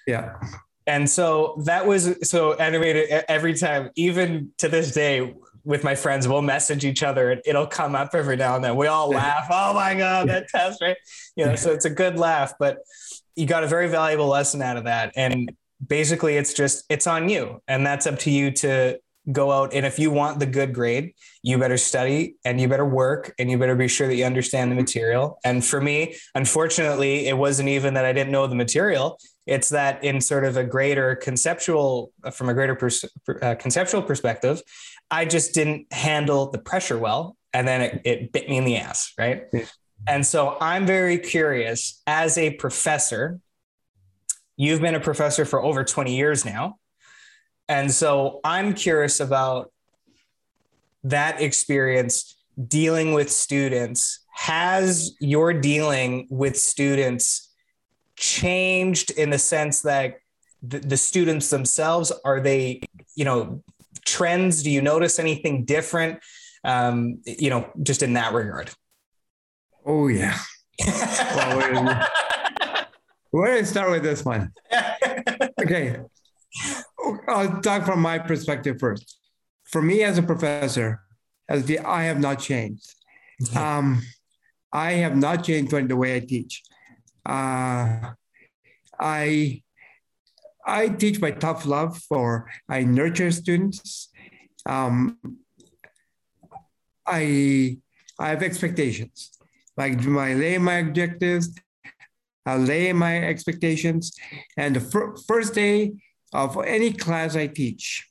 yeah 0.07 0.39
and 0.87 1.07
so 1.07 1.61
that 1.65 1.85
was 1.85 2.17
so 2.27 2.53
animated 2.53 3.23
every 3.27 3.53
time 3.53 3.91
even 3.95 4.51
to 4.57 4.67
this 4.67 4.91
day 4.91 5.35
with 5.67 5.83
my 5.83 5.93
friends 5.93 6.27
we'll 6.27 6.41
message 6.41 6.85
each 6.85 7.03
other 7.03 7.29
and 7.29 7.41
it'll 7.45 7.67
come 7.67 7.93
up 7.93 8.15
every 8.15 8.37
now 8.37 8.55
and 8.55 8.63
then. 8.63 8.75
We 8.75 8.87
all 8.87 9.09
laugh. 9.09 9.47
Oh 9.51 9.73
my 9.73 9.93
god 9.93 10.29
that 10.29 10.47
test 10.47 10.81
right? 10.81 10.95
You 11.35 11.45
know 11.45 11.55
so 11.55 11.71
it's 11.71 11.85
a 11.85 11.89
good 11.89 12.17
laugh 12.17 12.53
but 12.57 12.79
you 13.35 13.45
got 13.45 13.63
a 13.63 13.67
very 13.67 13.89
valuable 13.89 14.27
lesson 14.27 14.61
out 14.61 14.77
of 14.77 14.85
that. 14.85 15.11
And 15.15 15.51
basically 15.85 16.37
it's 16.37 16.53
just 16.53 16.85
it's 16.89 17.05
on 17.05 17.27
you. 17.29 17.61
And 17.67 17.85
that's 17.85 18.07
up 18.07 18.17
to 18.19 18.31
you 18.31 18.49
to 18.51 18.99
go 19.29 19.51
out. 19.51 19.73
And 19.73 19.85
if 19.85 19.99
you 19.99 20.09
want 20.09 20.39
the 20.39 20.45
good 20.45 20.73
grade 20.73 21.13
you 21.43 21.57
better 21.57 21.77
study 21.77 22.35
and 22.45 22.59
you 22.59 22.67
better 22.67 22.85
work 22.85 23.33
and 23.37 23.51
you 23.51 23.57
better 23.57 23.75
be 23.75 23.87
sure 23.87 24.07
that 24.07 24.15
you 24.15 24.23
understand 24.23 24.71
the 24.71 24.75
material. 24.75 25.37
And 25.43 25.63
for 25.63 25.81
me 25.81 26.15
unfortunately 26.33 27.27
it 27.27 27.37
wasn't 27.37 27.67
even 27.69 27.93
that 27.95 28.05
i 28.05 28.13
didn't 28.13 28.31
know 28.31 28.47
the 28.47 28.55
material. 28.55 29.19
It's 29.45 29.69
that 29.69 30.03
in 30.03 30.19
sort 30.19 30.43
of 30.43 30.57
a 30.57 30.63
greater 30.63 31.15
conceptual 31.15 32.11
from 32.31 32.49
a 32.49 32.53
greater 32.53 32.75
pers- 32.75 33.05
uh, 33.41 33.55
conceptual 33.55 34.01
perspective 34.01 34.61
i 35.11 35.25
just 35.25 35.53
didn't 35.53 35.91
handle 35.91 36.49
the 36.51 36.57
pressure 36.57 36.97
well 36.97 37.35
and 37.53 37.67
then 37.67 37.81
it, 37.81 38.01
it 38.03 38.31
bit 38.31 38.49
me 38.49 38.57
in 38.57 38.65
the 38.65 38.77
ass 38.77 39.13
right 39.17 39.43
and 40.07 40.25
so 40.25 40.57
i'm 40.61 40.85
very 40.85 41.17
curious 41.17 42.01
as 42.07 42.37
a 42.37 42.51
professor 42.51 43.39
You've 44.59 44.81
been 44.81 44.95
a 44.95 44.99
professor 44.99 45.45
for 45.45 45.61
over 45.61 45.83
20 45.83 46.15
years 46.15 46.43
now. 46.43 46.79
And 47.69 47.91
so 47.91 48.39
I'm 48.43 48.73
curious 48.73 49.19
about 49.19 49.71
that 51.03 51.39
experience 51.39 52.35
dealing 52.67 53.13
with 53.13 53.31
students. 53.31 54.25
Has 54.33 55.15
your 55.19 55.53
dealing 55.53 56.27
with 56.31 56.57
students 56.57 57.53
changed 58.15 59.11
in 59.11 59.29
the 59.29 59.37
sense 59.37 59.83
that 59.83 60.15
the, 60.63 60.79
the 60.79 60.97
students 60.97 61.51
themselves? 61.51 62.11
Are 62.25 62.39
they, 62.39 62.81
you 63.15 63.25
know, 63.25 63.63
trends? 64.07 64.63
Do 64.63 64.71
you 64.71 64.81
notice 64.81 65.19
anything 65.19 65.65
different? 65.65 66.19
Um, 66.63 67.21
you 67.25 67.49
know, 67.49 67.69
just 67.83 68.01
in 68.01 68.13
that 68.13 68.33
regard. 68.33 68.71
Oh 69.85 70.07
yeah. 70.07 70.37
well, 70.85 71.57
where 73.31 73.53
do 73.53 73.59
I 73.59 73.63
start 73.63 73.91
with 73.91 74.03
this 74.03 74.25
one? 74.25 74.51
Okay. 75.59 75.97
I'll 77.27 77.61
talk 77.61 77.85
from 77.85 77.99
my 77.99 78.19
perspective 78.19 78.77
first. 78.79 79.19
For 79.65 79.81
me 79.81 80.03
as 80.03 80.17
a 80.17 80.23
professor, 80.23 81.01
as 81.49 81.65
the 81.65 81.79
I 81.79 82.03
have 82.03 82.19
not 82.19 82.39
changed. 82.39 82.93
Mm-hmm. 83.41 83.57
Um, 83.57 84.01
I 84.71 84.93
have 84.93 85.17
not 85.17 85.43
changed 85.43 85.73
when 85.73 85.87
the 85.87 85.97
way 85.97 86.15
I 86.15 86.19
teach. 86.19 86.63
Uh, 87.25 88.11
I 88.99 89.61
I 90.67 90.89
teach 90.89 91.21
by 91.21 91.31
tough 91.31 91.65
love, 91.65 92.03
or 92.09 92.49
I 92.67 92.83
nurture 92.83 93.31
students. 93.31 94.09
Um, 94.65 95.17
I 97.05 97.77
I 98.19 98.29
have 98.29 98.43
expectations. 98.43 99.31
Like 99.77 100.05
I 100.05 100.33
lay 100.33 100.57
my 100.57 100.79
objectives, 100.79 101.55
I 102.45 102.57
lay 102.57 102.91
my 102.93 103.23
expectations, 103.23 104.11
and 104.57 104.75
the 104.75 104.81
fir- 104.81 105.15
first 105.27 105.53
day 105.53 105.93
of 106.33 106.57
any 106.65 106.91
class 106.91 107.35
I 107.35 107.47
teach 107.47 108.05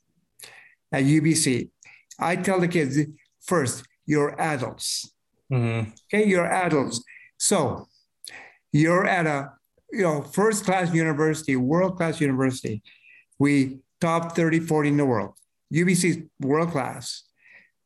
at 0.91 1.03
UBC, 1.03 1.69
I 2.19 2.37
tell 2.37 2.59
the 2.59 2.67
kids 2.67 2.97
first, 3.45 3.85
you're 4.05 4.39
adults. 4.39 5.11
Mm-hmm. 5.51 5.91
Okay, 6.05 6.27
you're 6.27 6.51
adults. 6.51 7.03
So 7.37 7.87
you're 8.71 9.05
at 9.05 9.27
a 9.27 9.56
you 9.91 10.03
know 10.03 10.21
first 10.21 10.65
class 10.65 10.93
university, 10.93 11.55
world 11.55 11.97
class 11.97 12.19
university. 12.21 12.81
We 13.39 13.79
top 14.01 14.35
30, 14.35 14.59
40 14.59 14.89
in 14.89 14.97
the 14.97 15.05
world. 15.05 15.33
UBC 15.73 16.03
is 16.05 16.19
world 16.39 16.71
class. 16.71 17.23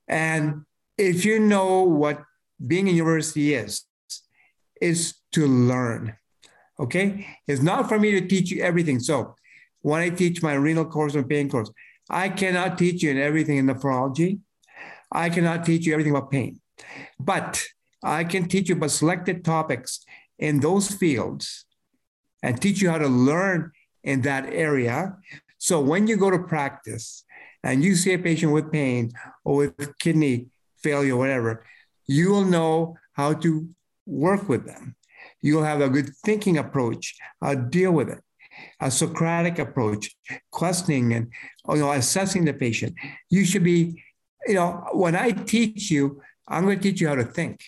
And 0.08 0.66
if 0.97 1.26
you 1.26 1.39
know 1.39 1.82
what 1.84 2.24
being 2.66 2.88
in 2.88 2.95
university 2.95 3.54
is, 3.54 3.86
is 4.82 5.16
to 5.34 5.47
learn. 5.47 6.16
Okay? 6.80 7.28
It's 7.47 7.62
not 7.62 7.88
for 7.88 7.99
me 7.99 8.12
to 8.12 8.28
teach 8.28 8.52
you 8.52 8.62
everything. 8.62 8.99
So 8.99 9.36
when 9.82 10.02
I 10.02 10.10
teach 10.10 10.43
my 10.43 10.54
renal 10.54 10.86
course 10.86 11.16
or 11.16 11.24
pain 11.24 11.49
course, 11.49 11.72
I 12.10 12.30
cannot 12.30 12.78
teach 12.78 13.04
you 13.04 13.18
everything 13.20 13.58
in 13.58 13.68
nephrology. 13.68 14.39
I 15.12 15.30
cannot 15.30 15.66
teach 15.66 15.86
you 15.86 15.93
everything 15.93 16.16
about 16.16 16.32
pain, 16.32 16.62
but 17.20 17.64
I 18.04 18.24
can 18.24 18.47
teach 18.47 18.70
you 18.70 18.76
about 18.76 18.91
selected 18.91 19.43
topics 19.43 20.06
in 20.39 20.62
those 20.62 20.89
fields 20.89 21.66
and 22.44 22.62
teach 22.62 22.82
you 22.82 22.89
how 22.89 22.98
to 22.98 23.08
learn 23.08 23.72
in 24.04 24.22
that 24.22 24.46
area. 24.48 25.18
So 25.58 25.80
when 25.80 26.08
you 26.08 26.18
go 26.18 26.32
to 26.32 26.39
practice 26.39 27.24
and 27.64 27.84
you 27.84 27.96
see 27.96 28.14
a 28.14 28.20
patient 28.20 28.52
with 28.52 28.72
pain 28.72 29.12
or 29.44 29.58
with 29.58 29.98
kidney 30.00 30.48
failure, 30.78 31.16
whatever, 31.16 31.66
you 32.08 32.32
will 32.32 32.46
know 32.46 32.98
how 33.14 33.34
to 33.34 33.70
work 34.06 34.50
with 34.50 34.66
them. 34.66 34.96
You'll 35.42 35.64
have 35.64 35.82
a 35.82 35.89
good 35.89 36.10
thinking 36.24 36.58
approach, 36.58 37.16
how 37.42 37.56
to 37.56 37.62
deal 37.62 37.92
with 37.92 38.10
it, 38.10 38.22
a 38.80 38.89
Socratic 38.89 39.60
approach, 39.60 40.16
questioning 40.52 41.14
and 41.14 41.32
you 41.70 41.78
know, 41.78 41.92
assessing 41.92 42.46
the 42.46 42.54
patient. 42.54 42.96
You 43.30 43.46
should 43.46 43.64
be 43.64 44.04
you 44.48 44.56
know, 44.56 44.88
when 44.94 45.16
I 45.16 45.32
teach 45.32 45.92
you, 45.92 46.22
I'm 46.48 46.64
going 46.64 46.78
to 46.78 46.84
teach 46.84 47.02
you 47.02 47.08
how 47.08 47.16
to 47.16 47.24
think. 47.24 47.62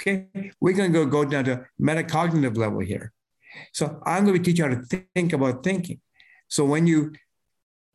Okay, 0.00 0.52
we're 0.60 0.74
going 0.74 0.92
to 0.92 0.98
go, 0.98 1.06
go 1.06 1.24
down 1.24 1.44
to 1.44 1.64
metacognitive 1.80 2.56
level 2.56 2.80
here. 2.80 3.12
So 3.72 4.00
I'm 4.04 4.26
going 4.26 4.36
to 4.36 4.42
teach 4.42 4.58
you 4.58 4.64
how 4.64 4.74
to 4.74 5.04
think 5.14 5.32
about 5.32 5.64
thinking. 5.64 6.00
So 6.48 6.64
when 6.64 6.86
you 6.86 7.12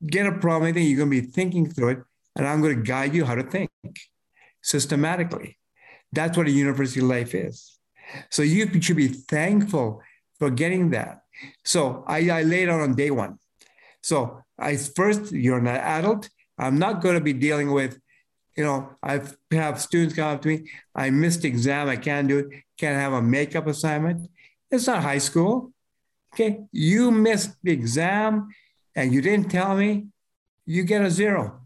get 0.06 0.26
a 0.26 0.32
problem, 0.32 0.70
I 0.70 0.74
think 0.74 0.90
you're 0.90 0.98
going 0.98 1.12
to 1.12 1.22
be 1.22 1.28
thinking 1.32 1.70
through 1.70 1.90
it, 1.90 2.00
and 2.36 2.48
I'm 2.48 2.62
going 2.62 2.76
to 2.76 2.82
guide 2.82 3.14
you 3.14 3.24
how 3.24 3.36
to 3.36 3.44
think 3.44 3.70
systematically. 4.64 5.60
That's 6.12 6.36
what 6.38 6.48
a 6.48 6.52
university 6.52 7.02
life 7.02 7.36
is. 7.36 7.78
So 8.32 8.42
you 8.42 8.82
should 8.82 8.98
be 8.98 9.08
thankful 9.08 10.02
for 10.40 10.50
getting 10.50 10.90
that. 10.90 11.22
So 11.64 12.04
I, 12.08 12.30
I 12.30 12.42
laid 12.42 12.68
out 12.68 12.82
on 12.82 12.96
day 12.96 13.12
one. 13.12 13.38
So 14.02 14.42
I 14.58 14.76
first, 14.76 15.32
you're 15.32 15.60
an 15.60 15.68
adult, 15.68 16.30
I'm 16.58 16.80
not 16.80 17.02
going 17.02 17.16
to 17.16 17.22
be 17.22 17.34
dealing 17.34 17.72
with, 17.72 18.01
you 18.56 18.64
know, 18.64 18.96
I 19.02 19.22
have 19.52 19.82
students 19.82 20.16
come 20.16 20.36
up 20.36 20.42
to 20.42 20.50
me, 20.50 20.70
I 20.96 21.10
missed 21.10 21.46
exam, 21.46 21.90
I 21.90 21.96
can't 21.96 22.28
do 22.28 22.40
it, 22.40 22.48
can't 22.78 23.00
have 23.00 23.14
a 23.14 23.22
makeup 23.22 23.68
assignment. 23.68 24.30
It's 24.70 24.88
not 24.88 25.04
high 25.04 25.20
school. 25.20 25.72
Okay. 26.34 26.62
You 26.72 27.12
missed 27.12 27.52
the 27.64 27.72
exam 27.72 28.50
and 28.96 29.14
you 29.14 29.22
didn't 29.22 29.50
tell 29.50 29.76
me, 29.76 30.08
you 30.66 30.84
get 30.84 31.02
a 31.02 31.12
zero. 31.12 31.62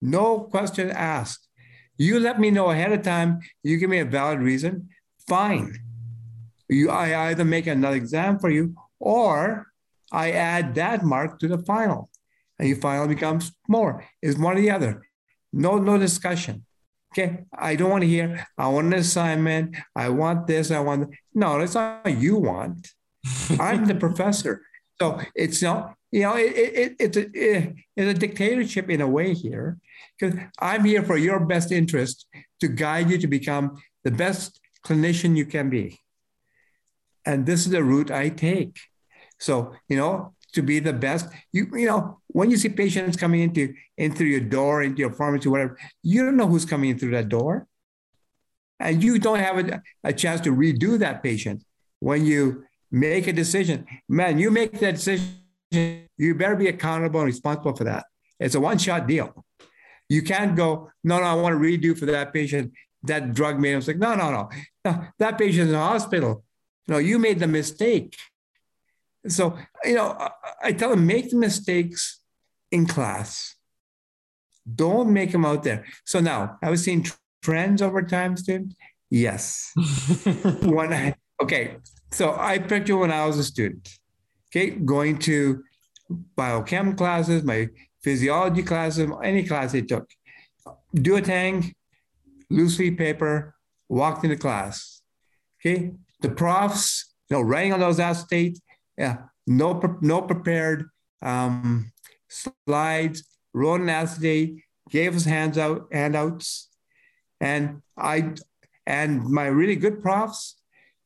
No 0.00 0.40
question 0.40 0.90
asked. 0.90 1.48
You 1.96 2.18
let 2.20 2.40
me 2.40 2.50
know 2.50 2.70
ahead 2.70 2.92
of 2.92 3.02
time, 3.02 3.40
you 3.62 3.76
give 3.78 3.90
me 3.90 3.98
a 3.98 4.04
valid 4.04 4.40
reason, 4.40 4.88
fine. 5.26 5.78
You, 6.68 6.90
I 6.90 7.28
either 7.28 7.44
make 7.44 7.66
another 7.66 7.96
exam 7.96 8.38
for 8.38 8.50
you 8.50 8.74
or 8.98 9.68
I 10.10 10.32
add 10.32 10.74
that 10.74 11.04
mark 11.04 11.38
to 11.40 11.48
the 11.48 11.58
final 11.58 12.10
and 12.58 12.68
your 12.68 12.78
final 12.78 13.06
becomes 13.06 13.52
more. 13.68 14.04
It's 14.22 14.38
one 14.38 14.56
or 14.56 14.60
the 14.60 14.70
other. 14.70 15.02
No, 15.54 15.78
no 15.78 15.98
discussion. 15.98 16.64
Okay. 17.12 17.44
I 17.56 17.76
don't 17.76 17.90
want 17.90 18.02
to 18.02 18.08
hear, 18.08 18.44
I 18.58 18.68
want 18.68 18.88
an 18.88 18.94
assignment. 18.94 19.76
I 19.94 20.08
want 20.08 20.48
this. 20.48 20.72
I 20.72 20.80
want. 20.80 21.14
No, 21.32 21.58
that's 21.58 21.74
not 21.74 22.04
what 22.04 22.18
you 22.18 22.36
want. 22.36 22.88
I'm 23.60 23.86
the 23.86 23.94
professor. 23.94 24.62
So 25.00 25.20
it's 25.34 25.62
not, 25.62 25.94
you 26.10 26.22
know, 26.22 26.36
it, 26.36 26.52
it, 26.56 26.96
it's, 26.98 27.16
a, 27.16 27.30
it, 27.32 27.74
it's 27.96 28.16
a 28.16 28.18
dictatorship 28.18 28.90
in 28.90 29.00
a 29.00 29.08
way 29.08 29.32
here 29.32 29.78
because 30.18 30.38
I'm 30.58 30.84
here 30.84 31.02
for 31.02 31.16
your 31.16 31.40
best 31.40 31.70
interest 31.72 32.26
to 32.60 32.68
guide 32.68 33.10
you 33.10 33.18
to 33.18 33.26
become 33.26 33.80
the 34.02 34.10
best 34.10 34.60
clinician 34.84 35.36
you 35.36 35.46
can 35.46 35.70
be. 35.70 36.00
And 37.24 37.46
this 37.46 37.60
is 37.60 37.70
the 37.70 37.82
route 37.82 38.10
I 38.10 38.28
take. 38.28 38.78
So, 39.38 39.74
you 39.88 39.96
know, 39.96 40.33
to 40.54 40.62
be 40.62 40.78
the 40.80 40.92
best. 40.92 41.28
You 41.52 41.68
you 41.74 41.86
know 41.86 42.20
when 42.28 42.50
you 42.50 42.56
see 42.56 42.68
patients 42.68 43.16
coming 43.16 43.42
into 43.42 43.74
into 43.96 44.24
your 44.24 44.40
door, 44.40 44.82
into 44.82 45.00
your 45.00 45.12
pharmacy, 45.12 45.48
whatever, 45.48 45.78
you 46.02 46.24
don't 46.24 46.36
know 46.36 46.46
who's 46.46 46.64
coming 46.64 46.90
in 46.90 46.98
through 46.98 47.12
that 47.12 47.28
door, 47.28 47.66
and 48.80 49.02
you 49.02 49.18
don't 49.18 49.38
have 49.38 49.58
a, 49.58 49.82
a 50.02 50.12
chance 50.12 50.40
to 50.42 50.50
redo 50.50 50.98
that 50.98 51.22
patient 51.22 51.64
when 52.00 52.24
you 52.24 52.64
make 52.90 53.26
a 53.26 53.32
decision. 53.32 53.86
Man, 54.08 54.38
you 54.38 54.50
make 54.50 54.78
that 54.80 54.96
decision, 54.96 55.34
you 55.70 56.34
better 56.34 56.56
be 56.56 56.68
accountable 56.68 57.20
and 57.20 57.26
responsible 57.26 57.74
for 57.74 57.84
that. 57.84 58.04
It's 58.38 58.54
a 58.54 58.60
one 58.60 58.78
shot 58.78 59.06
deal. 59.06 59.44
You 60.08 60.22
can't 60.22 60.54
go, 60.54 60.90
no, 61.02 61.18
no, 61.18 61.24
I 61.24 61.34
want 61.34 61.54
to 61.54 61.58
redo 61.58 61.98
for 61.98 62.06
that 62.06 62.32
patient. 62.32 62.72
That 63.04 63.34
drug 63.34 63.58
made 63.58 63.72
him 63.72 63.82
sick. 63.82 63.98
No, 63.98 64.14
no, 64.14 64.30
no, 64.30 64.48
no. 64.84 65.04
That 65.18 65.38
patient's 65.38 65.66
in 65.66 65.72
the 65.72 65.78
hospital. 65.78 66.44
No, 66.88 66.98
you 66.98 67.18
made 67.18 67.38
the 67.38 67.46
mistake. 67.46 68.16
So, 69.28 69.56
you 69.84 69.94
know, 69.94 70.16
I, 70.18 70.30
I 70.62 70.72
tell 70.72 70.90
them 70.90 71.06
make 71.06 71.30
the 71.30 71.36
mistakes 71.36 72.20
in 72.70 72.86
class. 72.86 73.54
Don't 74.72 75.12
make 75.12 75.32
them 75.32 75.44
out 75.44 75.62
there. 75.62 75.84
So 76.04 76.20
now, 76.20 76.58
I 76.62 76.70
was 76.70 76.82
seeing 76.84 77.06
trends 77.42 77.82
over 77.82 78.02
time, 78.02 78.36
student? 78.36 78.74
Yes. 79.10 79.72
when 80.62 80.92
I, 80.92 81.14
okay, 81.42 81.76
so 82.10 82.34
I 82.38 82.58
picture 82.58 82.96
when 82.96 83.12
I 83.12 83.26
was 83.26 83.38
a 83.38 83.44
student, 83.44 83.88
okay, 84.48 84.70
going 84.70 85.18
to 85.20 85.62
biochem 86.36 86.96
classes, 86.96 87.42
my 87.42 87.68
physiology 88.02 88.62
classes, 88.62 89.10
any 89.22 89.44
class 89.44 89.72
they 89.72 89.82
took, 89.82 90.08
Duo-Tang, 90.94 91.74
loose 92.50 92.78
leaf 92.78 92.96
paper, 92.96 93.54
walked 93.88 94.24
into 94.24 94.36
class. 94.36 95.02
Okay, 95.60 95.92
the 96.20 96.30
profs, 96.30 97.14
you 97.28 97.36
know, 97.36 97.42
writing 97.42 97.72
on 97.72 97.80
those 97.80 97.98
acetates, 97.98 98.58
yeah, 98.96 99.16
no, 99.46 99.98
no 100.00 100.22
prepared 100.22 100.88
um, 101.22 101.92
slides, 102.28 103.24
wrote 103.52 103.80
an 103.80 103.88
acetate, 103.88 104.62
gave 104.90 105.16
us 105.16 105.24
hands 105.24 105.58
out, 105.58 105.86
handouts. 105.92 106.68
And 107.40 107.82
I, 107.96 108.34
and 108.86 109.24
my 109.24 109.46
really 109.46 109.76
good 109.76 110.02
profs 110.02 110.56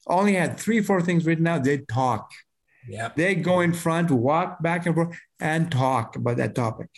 only 0.06 0.34
had 0.34 0.58
three, 0.58 0.80
four 0.80 1.00
things 1.02 1.26
written 1.26 1.46
out. 1.46 1.64
They'd 1.64 1.88
talk. 1.88 2.30
Yeah. 2.88 3.10
They'd 3.14 3.44
go 3.44 3.60
in 3.60 3.72
front, 3.72 4.10
walk 4.10 4.62
back 4.62 4.86
and 4.86 4.94
forth, 4.94 5.18
and 5.40 5.70
talk 5.70 6.16
about 6.16 6.38
that 6.38 6.54
topic. 6.54 6.88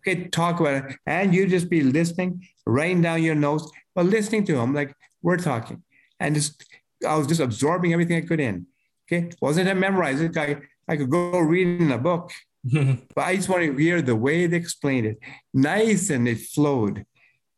Okay, 0.00 0.28
talk 0.28 0.60
about 0.60 0.84
it. 0.84 0.96
And 1.06 1.34
you 1.34 1.46
just 1.46 1.70
be 1.70 1.82
listening, 1.82 2.46
writing 2.66 3.00
down 3.00 3.22
your 3.22 3.34
notes, 3.34 3.70
but 3.94 4.04
listening 4.04 4.44
to 4.46 4.56
them 4.56 4.74
like 4.74 4.94
we're 5.22 5.38
talking. 5.38 5.82
And 6.20 6.34
just 6.34 6.62
I 7.06 7.16
was 7.16 7.26
just 7.26 7.40
absorbing 7.40 7.92
everything 7.92 8.22
I 8.22 8.26
could 8.26 8.40
in. 8.40 8.66
Okay, 9.06 9.30
wasn't 9.40 9.68
I 9.68 9.74
memorizing? 9.74 10.36
I, 10.38 10.58
I 10.88 10.96
could 10.96 11.10
go 11.10 11.38
read 11.38 11.80
in 11.80 11.92
a 11.92 11.98
book, 11.98 12.32
but 12.64 13.22
I 13.22 13.36
just 13.36 13.48
want 13.48 13.62
to 13.62 13.76
hear 13.76 14.00
the 14.00 14.16
way 14.16 14.46
they 14.46 14.56
explained 14.56 15.06
it, 15.06 15.18
nice 15.52 16.10
and 16.10 16.26
it 16.26 16.40
flowed. 16.40 17.04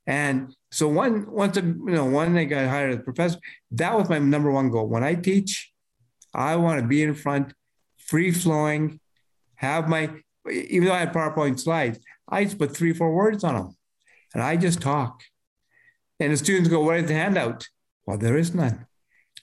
And 0.09 0.55
so 0.71 0.89
one 0.89 1.31
once 1.31 1.57
you 1.57 1.63
know 1.63 2.05
one 2.05 2.37
I 2.37 2.45
got 2.45 2.69
hired 2.69 2.93
as 2.93 2.99
a 2.99 3.03
professor, 3.03 3.39
that 3.73 3.97
was 3.97 4.09
my 4.09 4.19
number 4.19 4.51
one 4.51 4.71
goal. 4.71 4.87
When 4.87 5.05
I 5.05 5.15
teach, 5.15 5.73
I 6.35 6.57
want 6.57 6.81
to 6.81 6.87
be 6.87 7.03
in 7.03 7.15
front 7.15 7.53
free 8.07 8.31
flowing, 8.31 9.01
have 9.57 9.89
my, 9.89 10.11
even 10.51 10.89
though 10.89 10.95
I 10.95 11.01
had 11.01 11.13
PowerPoint 11.13 11.61
slides, 11.61 11.99
I 12.29 12.45
just 12.45 12.59
put 12.59 12.77
three, 12.77 12.93
four 12.93 13.13
words 13.13 13.45
on 13.45 13.55
them 13.55 13.77
and 14.33 14.43
I 14.43 14.57
just 14.57 14.81
talk. 14.81 15.23
And 16.19 16.33
the 16.33 16.37
students 16.37 16.69
go, 16.69 16.83
Where's 16.83 17.09
the 17.09 17.15
handout? 17.15 17.67
Well, 18.07 18.19
there 18.19 18.37
is 18.37 18.55
none. 18.55 18.87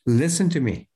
Listen 0.05 0.49
to 0.49 0.59
me 0.59 0.89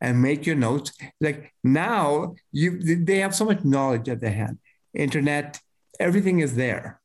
and 0.00 0.22
make 0.22 0.46
your 0.46 0.56
notes. 0.56 0.92
Like 1.20 1.52
now, 1.62 2.34
you 2.52 3.04
they 3.04 3.18
have 3.18 3.34
so 3.34 3.44
much 3.44 3.64
knowledge 3.64 4.08
at 4.08 4.20
their 4.20 4.32
hand. 4.32 4.58
Internet, 4.94 5.60
everything 5.98 6.40
is 6.40 6.56
there. 6.56 7.00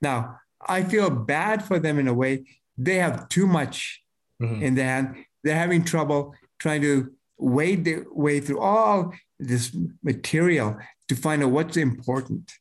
Now, 0.00 0.38
I 0.66 0.82
feel 0.82 1.10
bad 1.10 1.64
for 1.64 1.78
them 1.78 1.98
in 1.98 2.08
a 2.08 2.14
way. 2.14 2.44
They 2.76 2.96
have 2.96 3.28
too 3.28 3.46
much 3.46 4.02
mm-hmm. 4.40 4.62
in 4.62 4.74
their 4.74 4.86
hand. 4.86 5.24
They're 5.44 5.56
having 5.56 5.84
trouble 5.84 6.34
trying 6.58 6.82
to 6.82 7.12
wade 7.38 7.84
their 7.84 8.06
way 8.10 8.40
through 8.40 8.60
all 8.60 9.12
this 9.38 9.76
material 10.02 10.76
to 11.08 11.16
find 11.16 11.42
out 11.42 11.50
what's 11.50 11.76
important. 11.76 12.52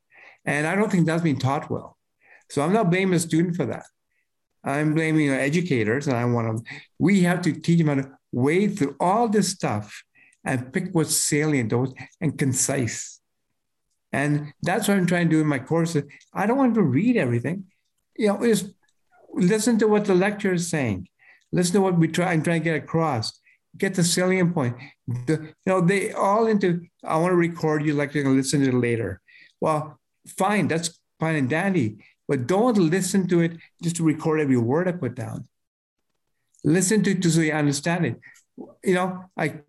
And 0.46 0.66
I 0.66 0.76
don't 0.76 0.92
think 0.92 1.06
that's 1.06 1.24
been 1.24 1.40
taught 1.40 1.70
well. 1.70 1.98
So 2.50 2.62
I'm 2.62 2.74
not 2.74 2.90
blaming 2.90 3.14
a 3.14 3.20
student 3.20 3.56
for 3.56 3.66
that. 3.68 3.86
I'm 4.64 4.94
blaming 4.94 5.30
educators, 5.30 6.08
and 6.08 6.16
I 6.16 6.26
want 6.26 6.66
to. 6.66 6.74
We 7.00 7.22
have 7.22 7.42
to 7.44 7.54
teach 7.54 7.80
them 7.80 7.88
how 7.88 7.96
to 7.96 8.12
wade 8.32 8.78
through 8.78 8.96
all 9.00 9.28
this 9.28 9.50
stuff 9.50 10.04
and 10.44 10.74
pick 10.74 10.90
what's 10.94 11.16
salient 11.16 11.74
and 12.20 12.38
concise. 12.38 13.20
And 14.12 14.54
that's 14.62 14.88
what 14.88 14.98
I'm 14.98 15.06
trying 15.06 15.30
to 15.30 15.36
do 15.36 15.42
in 15.42 15.48
my 15.48 15.60
courses. 15.60 16.04
I 16.34 16.46
don't 16.46 16.58
want 16.58 16.76
to 16.76 16.82
read 16.82 17.16
everything. 17.18 17.66
You 18.18 18.28
know, 18.28 18.44
just 18.44 18.68
listen 19.34 19.80
to 19.80 19.88
what 19.88 20.06
the 20.06 20.16
lecturer 20.16 20.54
is 20.54 20.70
saying. 20.70 21.08
Listen 21.52 21.74
to 21.76 21.82
what 21.82 21.98
we 21.98 22.08
try 22.08 22.34
and 22.34 22.44
try 22.44 22.60
to 22.60 22.64
get 22.64 22.76
across. 22.76 23.40
Get 23.78 23.94
the 23.94 24.04
salient 24.04 24.54
point. 24.54 24.76
The, 25.08 25.34
you 25.34 25.54
know, 25.66 25.82
they 25.82 26.12
all 26.12 26.48
into, 26.48 26.82
I 27.04 27.18
want 27.18 27.32
to 27.32 27.38
record 27.38 27.86
you 27.86 27.94
lecture 27.94 28.22
and 28.22 28.36
listen 28.36 28.62
to 28.62 28.70
it 28.70 28.74
later. 28.74 29.22
Well, 29.62 30.00
fine, 30.28 30.68
that's 30.68 31.00
fine 31.20 31.36
and 31.36 31.50
dandy. 31.50 31.98
But 32.28 32.48
don't 32.48 32.78
listen 32.78 33.28
to 33.30 33.42
it 33.42 33.58
just 33.82 33.98
to 33.98 34.04
record 34.04 34.40
every 34.40 34.58
word 34.58 34.88
I 34.88 34.94
put 34.94 35.16
down. 35.16 35.48
Listen 36.64 37.04
to 37.04 37.12
it 37.12 37.24
so 37.24 37.42
you 37.42 37.52
understand 37.52 38.06
it. 38.06 38.20
You 38.84 38.96
know, 38.96 39.26
I 39.38 39.62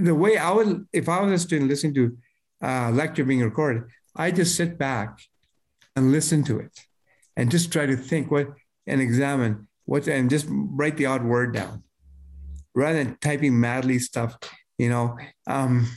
the 0.00 0.14
way 0.14 0.36
I 0.36 0.50
would, 0.50 0.86
if 0.92 1.08
I 1.08 1.20
was 1.20 1.32
a 1.32 1.38
student 1.38 1.70
listening 1.70 1.94
to 1.94 2.16
a 2.60 2.90
lecture 2.90 3.24
being 3.24 3.40
recorded, 3.40 3.84
I 4.16 4.30
just 4.30 4.56
sit 4.56 4.78
back 4.78 5.20
and 5.96 6.12
listen 6.12 6.44
to 6.44 6.58
it 6.58 6.72
and 7.36 7.50
just 7.50 7.72
try 7.72 7.86
to 7.86 7.96
think 7.96 8.30
what 8.30 8.48
and 8.86 9.00
examine 9.00 9.68
what 9.84 10.06
and 10.08 10.30
just 10.30 10.46
write 10.48 10.96
the 10.96 11.06
odd 11.06 11.24
word 11.24 11.54
down 11.54 11.82
rather 12.74 13.02
than 13.02 13.16
typing 13.20 13.58
madly 13.58 13.98
stuff. 13.98 14.36
You 14.78 14.88
know, 14.88 15.16
um, 15.46 15.88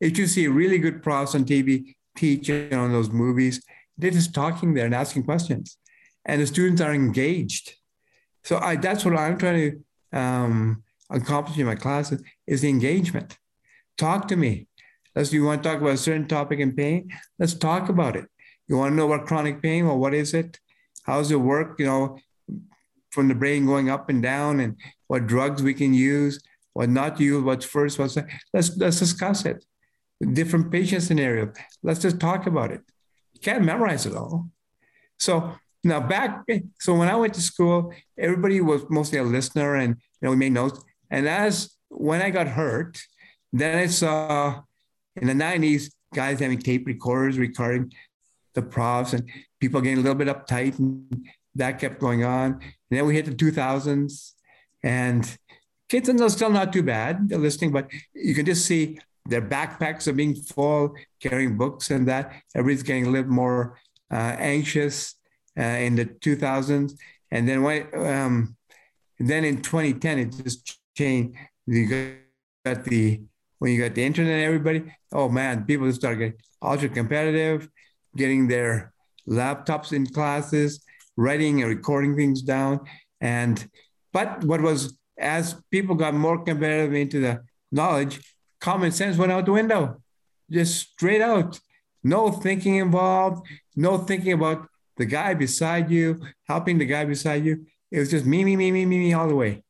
if 0.00 0.18
you 0.18 0.26
see 0.26 0.44
a 0.44 0.50
really 0.50 0.78
good 0.78 1.02
profs 1.02 1.34
on 1.34 1.44
TV 1.44 1.94
teaching 2.16 2.74
on 2.74 2.92
those 2.92 3.10
movies, 3.10 3.64
they're 3.98 4.10
just 4.10 4.34
talking 4.34 4.74
there 4.74 4.86
and 4.86 4.94
asking 4.94 5.24
questions, 5.24 5.78
and 6.24 6.40
the 6.40 6.46
students 6.46 6.80
are 6.80 6.92
engaged. 6.92 7.75
So 8.46 8.58
I, 8.58 8.76
that's 8.76 9.04
what 9.04 9.16
I'm 9.16 9.36
trying 9.38 9.82
to 10.12 10.18
um, 10.18 10.84
accomplish 11.10 11.58
in 11.58 11.66
my 11.66 11.74
classes 11.74 12.22
is 12.46 12.60
the 12.60 12.68
engagement. 12.68 13.36
Talk 13.98 14.28
to 14.28 14.36
me. 14.36 14.68
Let's. 15.16 15.32
You 15.32 15.44
want 15.44 15.64
to 15.64 15.68
talk 15.68 15.80
about 15.80 15.94
a 15.94 15.96
certain 15.96 16.28
topic 16.28 16.60
in 16.60 16.76
pain? 16.76 17.10
Let's 17.40 17.54
talk 17.54 17.88
about 17.88 18.14
it. 18.14 18.26
You 18.68 18.76
want 18.76 18.92
to 18.92 18.96
know 18.96 19.12
about 19.12 19.26
chronic 19.26 19.60
pain? 19.62 19.86
Well, 19.86 19.98
what 19.98 20.14
is 20.14 20.32
it? 20.32 20.60
How 21.02 21.18
does 21.18 21.32
it 21.32 21.40
work? 21.40 21.80
You 21.80 21.86
know, 21.86 22.18
from 23.10 23.26
the 23.26 23.34
brain 23.34 23.66
going 23.66 23.90
up 23.90 24.08
and 24.10 24.22
down, 24.22 24.60
and 24.60 24.76
what 25.08 25.26
drugs 25.26 25.60
we 25.60 25.74
can 25.74 25.92
use, 25.92 26.40
what 26.72 26.88
not 26.88 27.18
use, 27.18 27.42
what's 27.42 27.64
first, 27.64 27.98
what's 27.98 28.14
second. 28.14 28.38
Let's 28.54 28.76
let's 28.76 29.00
discuss 29.00 29.44
it. 29.44 29.64
Different 30.34 30.70
patient 30.70 31.02
scenario. 31.02 31.52
Let's 31.82 32.00
just 32.00 32.20
talk 32.20 32.46
about 32.46 32.70
it. 32.70 32.82
You 33.32 33.40
can't 33.40 33.64
memorize 33.64 34.06
it 34.06 34.14
all. 34.14 34.50
So 35.18 35.56
now 35.84 36.00
back, 36.00 36.44
so 36.80 36.94
when 36.94 37.08
I 37.08 37.16
went 37.16 37.34
to 37.34 37.40
school, 37.40 37.92
everybody 38.18 38.60
was 38.60 38.82
mostly 38.90 39.18
a 39.18 39.24
listener 39.24 39.76
and 39.76 39.96
you 40.20 40.26
know 40.26 40.30
we 40.30 40.36
made 40.36 40.52
notes. 40.52 40.82
And 41.10 41.28
as 41.28 41.76
when 41.88 42.22
I 42.22 42.30
got 42.30 42.48
hurt, 42.48 42.98
then 43.52 43.78
I 43.78 43.86
saw 43.86 44.62
in 45.16 45.26
the 45.28 45.32
90s 45.32 45.90
guys 46.14 46.40
having 46.40 46.58
tape 46.58 46.86
recorders 46.86 47.38
recording 47.38 47.92
the 48.54 48.62
profs 48.62 49.12
and 49.12 49.30
people 49.60 49.80
getting 49.80 49.98
a 49.98 50.00
little 50.00 50.16
bit 50.16 50.28
uptight 50.28 50.78
and 50.78 51.26
that 51.54 51.78
kept 51.78 52.00
going 52.00 52.24
on. 52.24 52.52
And 52.54 52.62
then 52.90 53.06
we 53.06 53.14
hit 53.14 53.26
the 53.26 53.32
2000s 53.32 54.32
and 54.82 55.38
kids 55.88 56.08
are 56.08 56.28
still 56.28 56.50
not 56.50 56.72
too 56.72 56.82
bad. 56.82 57.28
They're 57.28 57.38
listening, 57.38 57.72
but 57.72 57.88
you 58.14 58.34
can 58.34 58.46
just 58.46 58.66
see 58.66 58.98
their 59.26 59.42
backpacks 59.42 60.06
are 60.06 60.12
being 60.12 60.34
full, 60.34 60.94
carrying 61.20 61.56
books 61.56 61.90
and 61.90 62.06
that. 62.08 62.32
Everybody's 62.54 62.82
getting 62.82 63.06
a 63.06 63.10
little 63.10 63.30
more 63.30 63.78
uh, 64.10 64.36
anxious 64.38 65.14
uh, 65.58 65.62
in 65.62 65.96
the 65.96 66.06
2000s. 66.06 66.92
And 67.30 67.48
then 67.48 67.62
when, 67.62 67.86
um, 67.94 68.56
then 69.18 69.44
in 69.44 69.62
2010, 69.62 70.18
it 70.18 70.30
just 70.44 70.78
changed. 70.96 71.36
You 71.66 72.20
got 72.64 72.84
the, 72.84 73.20
when 73.58 73.72
you 73.72 73.82
got 73.82 73.94
the 73.94 74.04
internet, 74.04 74.44
everybody, 74.44 74.84
oh 75.12 75.28
man, 75.28 75.64
people 75.64 75.90
start 75.92 76.18
getting 76.18 76.34
ultra 76.62 76.88
competitive, 76.88 77.68
getting 78.16 78.48
their 78.48 78.92
laptops 79.28 79.92
in 79.92 80.06
classes, 80.06 80.84
writing 81.16 81.62
and 81.62 81.70
recording 81.70 82.16
things 82.16 82.42
down. 82.42 82.80
And, 83.20 83.68
but 84.12 84.44
what 84.44 84.60
was, 84.60 84.96
as 85.18 85.56
people 85.70 85.94
got 85.94 86.14
more 86.14 86.42
competitive 86.44 86.94
into 86.94 87.20
the 87.20 87.42
knowledge, 87.72 88.20
common 88.60 88.92
sense 88.92 89.16
went 89.16 89.32
out 89.32 89.46
the 89.46 89.52
window, 89.52 90.02
just 90.50 90.90
straight 90.92 91.22
out. 91.22 91.58
No 92.04 92.30
thinking 92.30 92.76
involved, 92.76 93.46
no 93.74 93.98
thinking 93.98 94.32
about 94.32 94.68
the 94.96 95.04
guy 95.04 95.34
beside 95.34 95.90
you, 95.90 96.20
helping 96.48 96.78
the 96.78 96.86
guy 96.86 97.04
beside 97.04 97.44
you. 97.44 97.66
It 97.90 97.98
was 98.00 98.10
just 98.10 98.26
me, 98.26 98.44
me, 98.44 98.56
me, 98.56 98.70
me, 98.72 98.84
me, 98.84 98.98
me 98.98 99.12
all 99.12 99.28
the 99.28 99.34
way. 99.34 99.62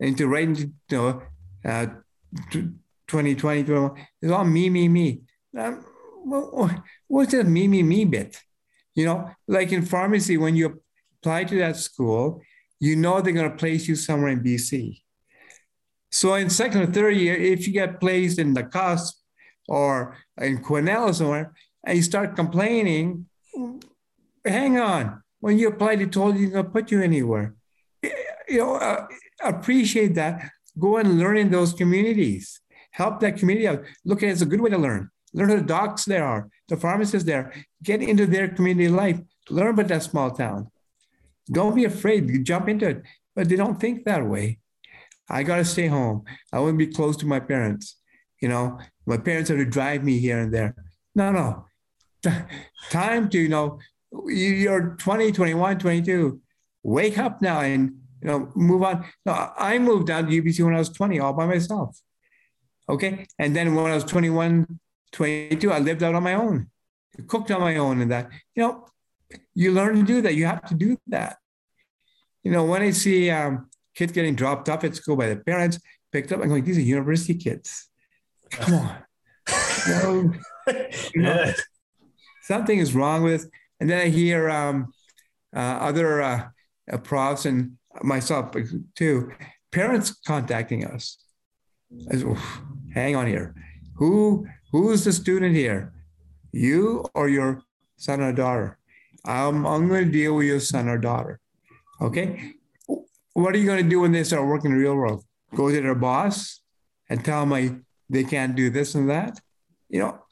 And 0.00 0.16
to 0.18 0.26
right 0.26 0.48
into 0.48 0.72
you 0.90 0.96
know, 0.96 1.22
uh, 1.64 1.86
2020, 2.52 4.02
it's 4.20 4.32
all 4.32 4.44
me, 4.44 4.70
me, 4.70 4.88
me. 4.88 5.22
Um, 5.58 5.84
what's 7.08 7.32
that 7.32 7.46
me, 7.46 7.68
me, 7.68 7.82
me 7.82 8.04
bit? 8.04 8.38
You 8.94 9.06
know, 9.06 9.30
like 9.48 9.72
in 9.72 9.82
pharmacy, 9.82 10.36
when 10.36 10.56
you 10.56 10.82
apply 11.20 11.44
to 11.44 11.58
that 11.58 11.76
school, 11.76 12.42
you 12.80 12.96
know 12.96 13.20
they're 13.20 13.32
going 13.32 13.50
to 13.50 13.56
place 13.56 13.86
you 13.88 13.96
somewhere 13.96 14.30
in 14.30 14.42
BC. 14.42 15.00
So 16.10 16.34
in 16.34 16.50
second 16.50 16.82
or 16.82 16.86
third 16.86 17.16
year, 17.16 17.34
if 17.34 17.66
you 17.66 17.72
get 17.72 18.00
placed 18.00 18.38
in 18.38 18.52
the 18.54 18.64
cusp 18.64 19.16
or 19.68 20.16
in 20.38 20.62
Quesnel 20.62 21.08
or 21.08 21.12
somewhere, 21.12 21.54
and 21.84 21.96
you 21.96 22.02
start 22.02 22.36
complaining, 22.36 23.26
hang 24.44 24.78
on. 24.78 25.22
When 25.40 25.58
you 25.58 25.68
applied, 25.68 26.00
they 26.00 26.06
told 26.06 26.38
you 26.38 26.50
to 26.50 26.64
put 26.64 26.90
you 26.90 27.02
anywhere. 27.02 27.54
You 28.48 28.58
know, 28.58 28.74
uh, 28.76 29.06
appreciate 29.42 30.14
that. 30.14 30.50
Go 30.78 30.96
and 30.96 31.18
learn 31.18 31.36
in 31.36 31.50
those 31.50 31.72
communities. 31.72 32.60
Help 32.92 33.20
that 33.20 33.38
community 33.38 33.66
out. 33.66 33.82
Look 34.04 34.22
at 34.22 34.28
it 34.28 34.32
as 34.32 34.42
a 34.42 34.46
good 34.46 34.60
way 34.60 34.70
to 34.70 34.78
learn. 34.78 35.10
Learn 35.34 35.48
who 35.48 35.56
the 35.56 35.62
docs 35.62 36.04
there 36.04 36.24
are, 36.24 36.48
the 36.68 36.76
pharmacists 36.76 37.26
there. 37.26 37.52
Get 37.82 38.02
into 38.02 38.26
their 38.26 38.48
community 38.48 38.88
life. 38.88 39.20
Learn 39.50 39.68
about 39.68 39.88
that 39.88 40.02
small 40.02 40.30
town. 40.30 40.70
Don't 41.50 41.74
be 41.74 41.84
afraid. 41.84 42.44
Jump 42.44 42.68
into 42.68 42.88
it. 42.88 43.02
But 43.34 43.48
they 43.48 43.56
don't 43.56 43.80
think 43.80 44.04
that 44.04 44.26
way. 44.26 44.58
I 45.28 45.42
got 45.42 45.56
to 45.56 45.64
stay 45.64 45.86
home. 45.86 46.24
I 46.52 46.58
want 46.60 46.78
to 46.78 46.86
be 46.86 46.92
close 46.92 47.16
to 47.18 47.26
my 47.26 47.40
parents. 47.40 47.96
You 48.40 48.48
know, 48.48 48.78
my 49.06 49.16
parents 49.16 49.48
have 49.48 49.58
to 49.58 49.64
drive 49.64 50.04
me 50.04 50.18
here 50.18 50.38
and 50.38 50.52
there. 50.52 50.74
No, 51.14 51.32
no. 51.32 51.66
Time 52.90 53.28
to, 53.30 53.38
you 53.38 53.48
know, 53.48 53.78
you're 54.26 54.96
20, 54.98 55.32
21, 55.32 55.78
22. 55.78 56.40
Wake 56.82 57.18
up 57.18 57.40
now 57.42 57.60
and, 57.60 57.96
you 58.20 58.28
know, 58.28 58.50
move 58.54 58.82
on. 58.82 59.04
No, 59.24 59.52
I 59.56 59.78
moved 59.78 60.08
down 60.08 60.26
to 60.26 60.42
UBC 60.42 60.64
when 60.64 60.74
I 60.74 60.78
was 60.78 60.90
20 60.90 61.20
all 61.20 61.32
by 61.32 61.46
myself. 61.46 61.98
Okay. 62.88 63.26
And 63.38 63.54
then 63.54 63.74
when 63.74 63.90
I 63.90 63.94
was 63.94 64.04
21, 64.04 64.78
22, 65.12 65.72
I 65.72 65.78
lived 65.78 66.02
out 66.02 66.14
on 66.14 66.22
my 66.22 66.34
own, 66.34 66.68
cooked 67.26 67.50
on 67.50 67.60
my 67.60 67.76
own 67.76 68.00
and 68.00 68.10
that. 68.10 68.30
You 68.54 68.62
know, 68.62 68.86
you 69.54 69.72
learn 69.72 69.96
to 69.96 70.02
do 70.02 70.22
that. 70.22 70.34
You 70.34 70.46
have 70.46 70.66
to 70.68 70.74
do 70.74 70.98
that. 71.08 71.36
You 72.42 72.50
know, 72.50 72.64
when 72.64 72.82
I 72.82 72.90
see, 72.90 73.30
um, 73.30 73.68
kids 73.94 74.12
getting 74.12 74.34
dropped 74.34 74.68
off 74.68 74.84
at 74.84 74.96
school 74.96 75.16
by 75.16 75.26
their 75.26 75.36
parents, 75.36 75.78
picked 76.10 76.32
up. 76.32 76.40
I'm 76.40 76.48
going, 76.48 76.64
these 76.64 76.78
are 76.78 76.82
university 76.82 77.34
kids. 77.34 77.88
Come 78.50 78.74
on. 78.74 78.96
you 81.14 81.22
know, 81.22 81.52
something 82.42 82.78
is 82.78 82.94
wrong 82.94 83.22
with. 83.22 83.48
And 83.82 83.90
then 83.90 84.00
I 84.00 84.08
hear 84.08 84.48
um, 84.48 84.92
uh, 85.54 85.58
other 85.58 86.22
uh, 86.22 86.48
profs 87.02 87.46
and 87.46 87.72
myself 88.02 88.54
too, 88.94 89.32
parents 89.72 90.14
contacting 90.24 90.86
us. 90.86 91.18
Hang 92.94 93.16
on 93.16 93.26
here. 93.26 93.56
Who 93.96 94.46
who's 94.70 95.02
the 95.02 95.12
student 95.12 95.56
here? 95.56 95.92
You 96.52 97.04
or 97.14 97.28
your 97.28 97.62
son 97.96 98.20
or 98.20 98.32
daughter? 98.32 98.78
I'm, 99.24 99.66
I'm 99.66 99.88
going 99.88 100.06
to 100.06 100.12
deal 100.12 100.36
with 100.36 100.46
your 100.46 100.60
son 100.60 100.88
or 100.88 100.98
daughter. 100.98 101.40
Okay 102.00 102.54
what 103.34 103.54
are 103.54 103.58
you 103.58 103.66
going 103.66 103.82
to 103.82 103.88
do 103.88 104.00
when 104.00 104.12
they 104.12 104.24
start 104.24 104.46
working 104.46 104.70
in 104.70 104.76
the 104.76 104.82
real 104.82 104.94
world? 104.94 105.24
Go 105.54 105.70
to 105.70 105.80
their 105.80 105.94
boss 105.94 106.60
and 107.08 107.24
tell 107.24 107.40
them 107.40 107.52
I 107.52 107.76
they 108.08 108.24
can't 108.24 108.54
do 108.54 108.70
this 108.70 108.94
and 108.94 109.08
that. 109.08 109.40
You 109.88 110.00
know, 110.00 110.24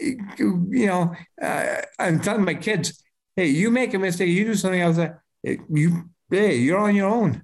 you 0.00 0.86
know, 0.86 1.14
uh, 1.40 1.82
I'm 1.98 2.20
telling 2.20 2.44
my 2.44 2.54
kids, 2.54 3.02
hey, 3.34 3.46
you 3.46 3.70
make 3.70 3.94
a 3.94 3.98
mistake, 3.98 4.28
you 4.28 4.44
do 4.44 4.54
something 4.54 4.80
else, 4.80 4.98
eh, 4.98 5.56
you, 5.70 6.10
hey, 6.30 6.56
you're 6.56 6.78
on 6.78 6.94
your 6.94 7.08
own. 7.08 7.42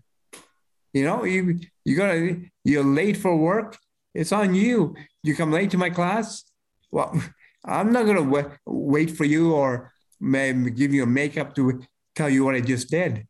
You 0.93 1.05
know, 1.05 1.25
you 1.25 1.59
you 1.85 1.97
gotta 1.97 2.41
you're 2.65 2.85
late 2.85 3.17
for 3.17 3.37
work. 3.37 3.79
It's 4.15 4.33
on 4.33 4.55
you. 4.55 4.95
You 5.23 5.35
come 5.35 5.51
late 5.51 5.71
to 5.71 5.79
my 5.79 5.91
class. 5.91 6.45
Well, 6.91 7.19
I'm 7.65 7.93
not 7.93 8.07
gonna 8.07 8.25
w- 8.25 8.51
wait 8.67 9.11
for 9.11 9.25
you 9.25 9.55
or 9.55 9.93
give 10.21 10.93
you 10.93 11.03
a 11.03 11.07
makeup 11.07 11.55
to 11.55 11.83
tell 12.15 12.29
you 12.29 12.45
what 12.45 12.55
I 12.55 12.61
just 12.61 12.91
did. 12.91 13.27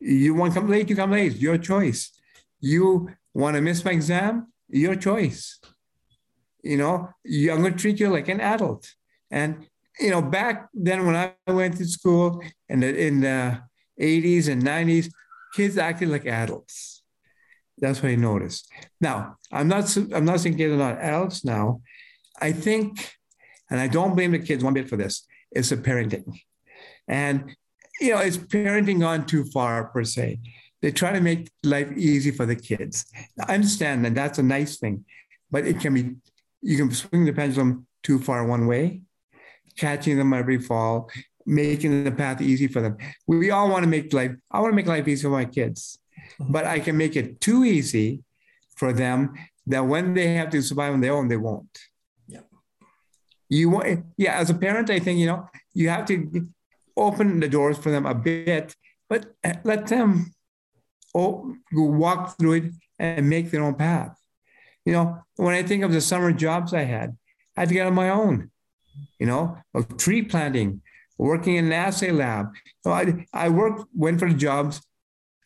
You 0.00 0.34
want 0.34 0.54
to 0.54 0.60
come 0.60 0.68
late, 0.68 0.88
you 0.88 0.96
come 0.96 1.12
late. 1.12 1.36
Your 1.36 1.58
choice. 1.58 2.10
You 2.60 3.10
want 3.34 3.56
to 3.56 3.60
miss 3.60 3.84
my 3.84 3.92
exam? 3.92 4.52
Your 4.68 4.96
choice. 4.96 5.60
You 6.62 6.76
know, 6.76 7.08
I'm 7.26 7.60
going 7.60 7.72
to 7.72 7.78
treat 7.78 8.00
you 8.00 8.08
like 8.08 8.28
an 8.28 8.40
adult. 8.40 8.88
And 9.30 9.66
you 10.00 10.10
know, 10.10 10.22
back 10.22 10.68
then 10.72 11.06
when 11.06 11.16
I 11.16 11.34
went 11.46 11.76
to 11.78 11.84
school 11.86 12.42
in 12.68 12.80
the, 12.80 13.06
in 13.06 13.20
the 13.20 13.62
80s 14.00 14.48
and 14.48 14.62
90s, 14.62 15.10
kids 15.54 15.78
acted 15.78 16.08
like 16.08 16.26
adults. 16.26 17.02
That's 17.78 18.02
what 18.02 18.12
I 18.12 18.16
noticed. 18.16 18.70
Now, 19.00 19.36
I'm 19.50 19.68
not 19.68 19.96
I'm 19.96 20.24
not 20.24 20.40
saying 20.40 20.56
kids 20.56 20.72
are 20.72 20.76
not 20.76 20.98
adults 20.98 21.44
now. 21.44 21.80
I 22.40 22.52
think, 22.52 23.16
and 23.70 23.80
I 23.80 23.88
don't 23.88 24.14
blame 24.14 24.32
the 24.32 24.38
kids 24.38 24.62
one 24.62 24.74
bit 24.74 24.88
for 24.88 24.96
this. 24.96 25.26
It's 25.50 25.70
the 25.70 25.76
parenting, 25.76 26.40
and 27.08 27.54
you 28.00 28.14
know, 28.14 28.20
it's 28.20 28.36
parenting 28.36 29.00
gone 29.00 29.26
too 29.26 29.44
far 29.44 29.84
per 29.84 30.04
se. 30.04 30.40
They 30.80 30.90
try 30.90 31.12
to 31.12 31.20
make 31.20 31.50
life 31.62 31.92
easy 31.96 32.30
for 32.30 32.46
the 32.46 32.56
kids. 32.56 33.06
I 33.46 33.54
understand 33.54 34.04
that 34.04 34.14
that's 34.14 34.38
a 34.38 34.42
nice 34.42 34.78
thing, 34.78 35.04
but 35.50 35.66
it 35.66 35.80
can 35.80 35.94
be 35.94 36.16
you 36.62 36.76
can 36.76 36.90
swing 36.92 37.24
the 37.24 37.32
pendulum 37.32 37.86
too 38.02 38.18
far 38.18 38.46
one 38.46 38.66
way, 38.66 39.02
catching 39.76 40.16
them 40.16 40.32
every 40.32 40.58
fall, 40.58 41.10
making 41.44 42.04
the 42.04 42.12
path 42.12 42.40
easy 42.40 42.68
for 42.68 42.80
them. 42.80 42.96
We 43.26 43.50
all 43.50 43.68
want 43.68 43.82
to 43.84 43.88
make 43.88 44.12
life, 44.12 44.32
I 44.50 44.60
want 44.60 44.72
to 44.72 44.76
make 44.76 44.86
life 44.86 45.08
easy 45.08 45.22
for 45.22 45.30
my 45.30 45.44
kids, 45.44 45.98
mm-hmm. 46.40 46.52
but 46.52 46.64
I 46.64 46.78
can 46.78 46.96
make 46.96 47.16
it 47.16 47.40
too 47.40 47.64
easy 47.64 48.22
for 48.76 48.92
them 48.92 49.34
that 49.66 49.84
when 49.84 50.14
they 50.14 50.34
have 50.34 50.50
to 50.50 50.62
survive 50.62 50.92
on 50.92 51.00
their 51.00 51.12
own, 51.12 51.28
they 51.28 51.36
won't. 51.36 51.78
Yeah. 52.26 52.40
You 53.48 53.70
want, 53.70 54.04
yeah, 54.16 54.38
as 54.38 54.50
a 54.50 54.54
parent, 54.54 54.90
I 54.90 54.98
think, 54.98 55.18
you 55.18 55.26
know, 55.26 55.48
you 55.74 55.88
have 55.88 56.06
to 56.06 56.48
open 56.96 57.40
the 57.40 57.48
doors 57.48 57.78
for 57.78 57.90
them 57.90 58.06
a 58.06 58.14
bit, 58.14 58.74
but 59.08 59.26
let 59.64 59.86
them 59.86 60.32
walk 61.14 62.38
through 62.38 62.52
it 62.52 62.64
and 62.98 63.28
make 63.28 63.50
their 63.50 63.62
own 63.62 63.74
path. 63.74 64.16
You 64.84 64.92
know, 64.92 65.18
when 65.36 65.54
I 65.54 65.62
think 65.62 65.84
of 65.84 65.92
the 65.92 66.00
summer 66.00 66.32
jobs 66.32 66.74
I 66.74 66.82
had, 66.82 67.16
I 67.56 67.60
had 67.60 67.68
to 67.68 67.74
get 67.74 67.86
on 67.86 67.94
my 67.94 68.10
own, 68.10 68.50
you 69.18 69.26
know, 69.26 69.58
of 69.74 69.96
tree 69.96 70.22
planting, 70.22 70.82
working 71.18 71.56
in 71.56 71.66
an 71.66 71.72
assay 71.72 72.10
lab. 72.10 72.46
So 72.82 72.90
I, 72.90 73.26
I 73.32 73.48
worked, 73.48 73.84
went 73.94 74.18
for 74.18 74.28
the 74.28 74.34
jobs, 74.34 74.82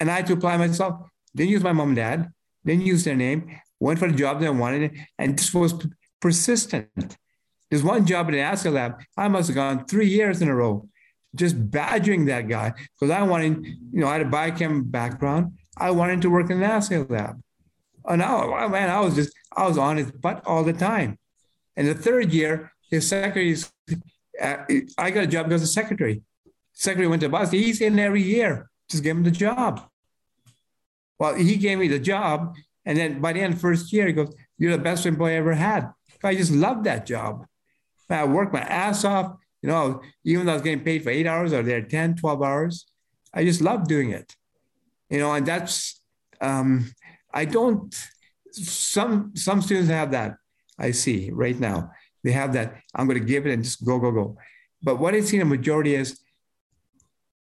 and 0.01 0.11
I 0.11 0.17
had 0.17 0.27
to 0.29 0.33
apply 0.35 0.57
myself. 0.57 1.09
Didn't 1.35 1.51
use 1.51 1.63
my 1.63 1.73
mom 1.73 1.89
and 1.89 1.97
dad, 1.97 2.33
didn't 2.65 2.87
use 2.87 3.05
their 3.05 3.17
name, 3.17 3.61
went 3.79 3.99
for 3.99 4.11
the 4.11 4.17
job 4.17 4.41
that 4.41 4.47
I 4.47 4.51
wanted, 4.51 4.99
and 5.19 5.39
this 5.39 5.53
was 5.53 5.75
persistent. 6.21 7.17
There's 7.71 7.83
one 7.83 8.07
job 8.07 8.29
in 8.29 8.35
an 8.35 8.41
assay 8.41 8.71
lab, 8.71 9.01
I 9.17 9.29
must 9.29 9.49
have 9.49 9.57
gone 9.57 9.87
three 9.87 10.09
years 10.09 10.41
in 10.41 10.49
a 10.49 10.55
row, 10.55 10.89
just 11.35 11.71
badgering 11.71 12.27
that 12.27 12.49
guy 12.49 12.73
because 12.95 13.11
I 13.11 13.23
wanted, 13.23 13.67
you 13.67 14.01
know, 14.01 14.07
I 14.07 14.15
had 14.15 14.23
a 14.23 14.31
biochem 14.31 14.91
background. 14.91 15.59
I 15.77 15.91
wanted 15.91 16.23
to 16.23 16.31
work 16.31 16.51
in 16.51 16.59
an 16.59 16.63
assay 16.63 16.99
lab. 16.99 17.41
And 18.07 18.23
I, 18.23 18.66
man, 18.69 18.91
I 18.91 19.01
was 19.01 19.15
just, 19.15 19.33
I 19.57 19.66
was 19.66 19.78
on 19.78 19.97
his 19.97 20.11
butt 20.12 20.43
all 20.47 20.65
the 20.65 20.73
time. 20.73 21.19
And 21.77 21.89
the 21.89 21.95
third 21.95 22.33
year, 22.33 22.73
his 22.91 23.07
secretary, 23.09 23.57
uh, 24.41 24.57
I 24.97 25.11
got 25.11 25.24
a 25.24 25.27
job 25.27 25.53
as 25.53 25.62
a 25.62 25.66
secretary. 25.66 26.23
Secretary 26.73 27.09
went 27.09 27.23
to 27.23 27.28
boss. 27.28 27.51
He's 27.51 27.81
in 27.81 27.99
every 27.99 28.23
year. 28.23 28.70
Just 28.89 29.03
give 29.03 29.16
him 29.16 29.24
the 29.24 29.31
job. 29.31 29.89
Well, 31.19 31.35
he 31.35 31.57
gave 31.57 31.78
me 31.78 31.89
the 31.89 31.99
job. 31.99 32.55
And 32.85 32.97
then 32.97 33.20
by 33.20 33.33
the 33.33 33.41
end 33.41 33.55
of 33.55 33.59
the 33.59 33.62
first 33.62 33.93
year, 33.93 34.07
he 34.07 34.12
goes, 34.12 34.35
You're 34.59 34.77
the 34.77 34.83
best 34.83 35.07
employee 35.07 35.35
I 35.35 35.37
ever 35.37 35.55
had. 35.55 35.91
I 36.23 36.35
just 36.35 36.53
loved 36.53 36.85
that 36.85 37.07
job. 37.07 37.47
I 38.09 38.24
worked 38.24 38.53
my 38.53 38.61
ass 38.61 39.05
off. 39.05 39.37
You 39.62 39.70
know, 39.70 40.03
even 40.24 40.47
though 40.47 40.53
I 40.53 40.57
was 40.57 40.62
getting 40.62 40.85
paid 40.85 41.03
for 41.03 41.11
eight 41.11 41.27
hours 41.27 41.53
or 41.53 41.62
there 41.62 41.83
10, 41.83 42.16
12 42.16 42.43
hours, 42.43 42.87
I 43.35 43.45
just 43.45 43.61
loved 43.61 43.89
doing 43.89 44.11
it. 44.11 44.37
You 45.11 45.19
know, 45.19 45.33
and 45.33 45.47
that's 45.47 46.01
um, 46.41 46.93
I 47.37 47.45
don't. 47.45 47.95
Some 48.53 49.33
some 49.37 49.61
students 49.61 49.91
have 49.91 50.11
that. 50.13 50.37
I 50.79 50.91
see 50.93 51.31
right 51.31 51.59
now. 51.59 51.91
They 52.25 52.33
have 52.33 52.55
that. 52.55 52.81
I'm 52.95 53.07
going 53.07 53.21
to 53.21 53.25
give 53.33 53.47
it 53.47 53.53
and 53.53 53.63
just 53.63 53.85
go 53.85 53.99
go 53.99 54.11
go. 54.11 54.37
But 54.83 54.99
what 54.99 55.15
I 55.15 55.21
see 55.21 55.37
in 55.37 55.41
the 55.41 55.57
majority 55.57 55.95
is, 55.95 56.19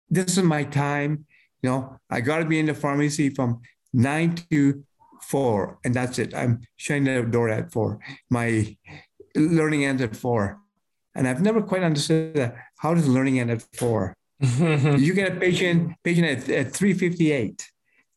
this 0.09 0.39
is 0.39 0.45
my 0.45 0.62
time. 0.65 1.27
You 1.62 1.71
know, 1.71 1.99
I 2.09 2.21
got 2.21 2.39
to 2.39 2.45
be 2.45 2.59
in 2.61 2.67
the 2.67 2.75
pharmacy 2.75 3.31
from 3.31 3.61
nine 3.93 4.37
to 4.51 4.85
four, 5.23 5.79
and 5.85 5.93
that's 5.93 6.19
it. 6.19 6.35
I'm 6.35 6.61
shutting 6.77 7.05
the 7.05 7.23
door 7.23 7.49
at 7.49 7.73
four. 7.73 7.99
My 8.31 8.77
learning 9.35 9.85
ends 9.85 10.03
at 10.03 10.17
four, 10.17 10.61
and 11.17 11.27
I've 11.27 11.43
never 11.43 11.61
quite 11.62 11.83
understood 11.83 12.35
that. 12.37 12.55
How 12.79 12.95
does 12.95 13.09
learning 13.09 13.41
end 13.41 13.51
at 13.51 13.62
four? 13.75 14.15
you 14.41 15.12
get 15.15 15.37
a 15.37 15.41
patient 15.41 15.93
patient 16.03 16.27
at, 16.27 16.49
at 16.49 16.73
358 16.73 17.71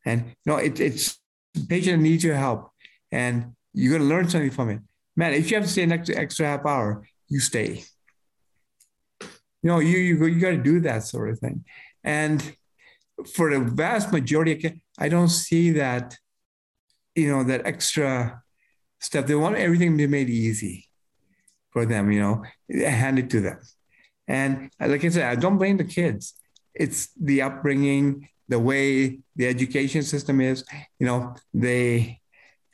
and 0.05 0.21
you 0.25 0.33
know 0.45 0.55
it, 0.55 0.79
it's 0.79 1.19
patient 1.69 2.01
needs 2.01 2.23
your 2.23 2.35
help 2.35 2.71
and 3.11 3.53
you're 3.73 3.97
going 3.97 4.07
to 4.07 4.15
learn 4.15 4.29
something 4.29 4.51
from 4.51 4.69
it. 4.69 4.79
Man, 5.15 5.33
if 5.33 5.49
you 5.49 5.57
have 5.57 5.65
to 5.65 5.71
stay 5.71 5.83
an 5.83 5.91
extra, 5.91 6.15
extra 6.15 6.45
half 6.47 6.65
hour, 6.65 7.07
you 7.29 7.39
stay. 7.39 7.83
You 9.21 9.69
know, 9.69 9.79
you, 9.79 9.97
you, 9.97 10.25
you 10.25 10.39
got 10.39 10.51
to 10.51 10.57
do 10.57 10.79
that 10.81 11.03
sort 11.03 11.29
of 11.29 11.39
thing. 11.39 11.63
And 12.03 12.55
for 13.33 13.51
the 13.51 13.59
vast 13.59 14.11
majority, 14.11 14.65
of, 14.65 14.73
I 14.97 15.09
don't 15.09 15.29
see 15.29 15.71
that, 15.71 16.17
you 17.15 17.29
know, 17.29 17.43
that 17.43 17.65
extra 17.65 18.41
stuff. 18.99 19.27
They 19.27 19.35
want 19.35 19.55
everything 19.55 19.91
to 19.91 19.97
be 19.97 20.07
made 20.07 20.29
easy 20.29 20.89
for 21.71 21.85
them, 21.85 22.11
you 22.11 22.19
know, 22.19 22.43
hand 22.69 23.19
it 23.19 23.29
to 23.31 23.41
them. 23.41 23.59
And 24.27 24.69
like 24.79 25.03
I 25.03 25.09
said, 25.09 25.25
I 25.25 25.35
don't 25.35 25.57
blame 25.57 25.77
the 25.77 25.83
kids. 25.83 26.33
It's 26.73 27.09
the 27.19 27.41
upbringing, 27.41 28.29
the 28.53 28.59
way 28.59 29.17
the 29.35 29.47
education 29.47 30.03
system 30.03 30.39
is. 30.39 30.63
You 30.99 31.07
know, 31.07 31.35
they 31.53 32.21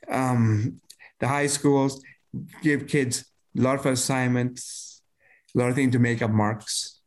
um, 0.09 0.81
the 1.21 1.27
high 1.27 1.47
schools 1.47 2.03
give 2.61 2.87
kids 2.87 3.13
a 3.57 3.61
lot 3.61 3.79
of 3.79 3.85
assignments, 3.85 5.01
a 5.55 5.59
lot 5.59 5.69
of 5.69 5.75
things 5.75 5.93
to 5.93 5.99
make 5.99 6.21
up 6.21 6.31
marks, 6.31 6.99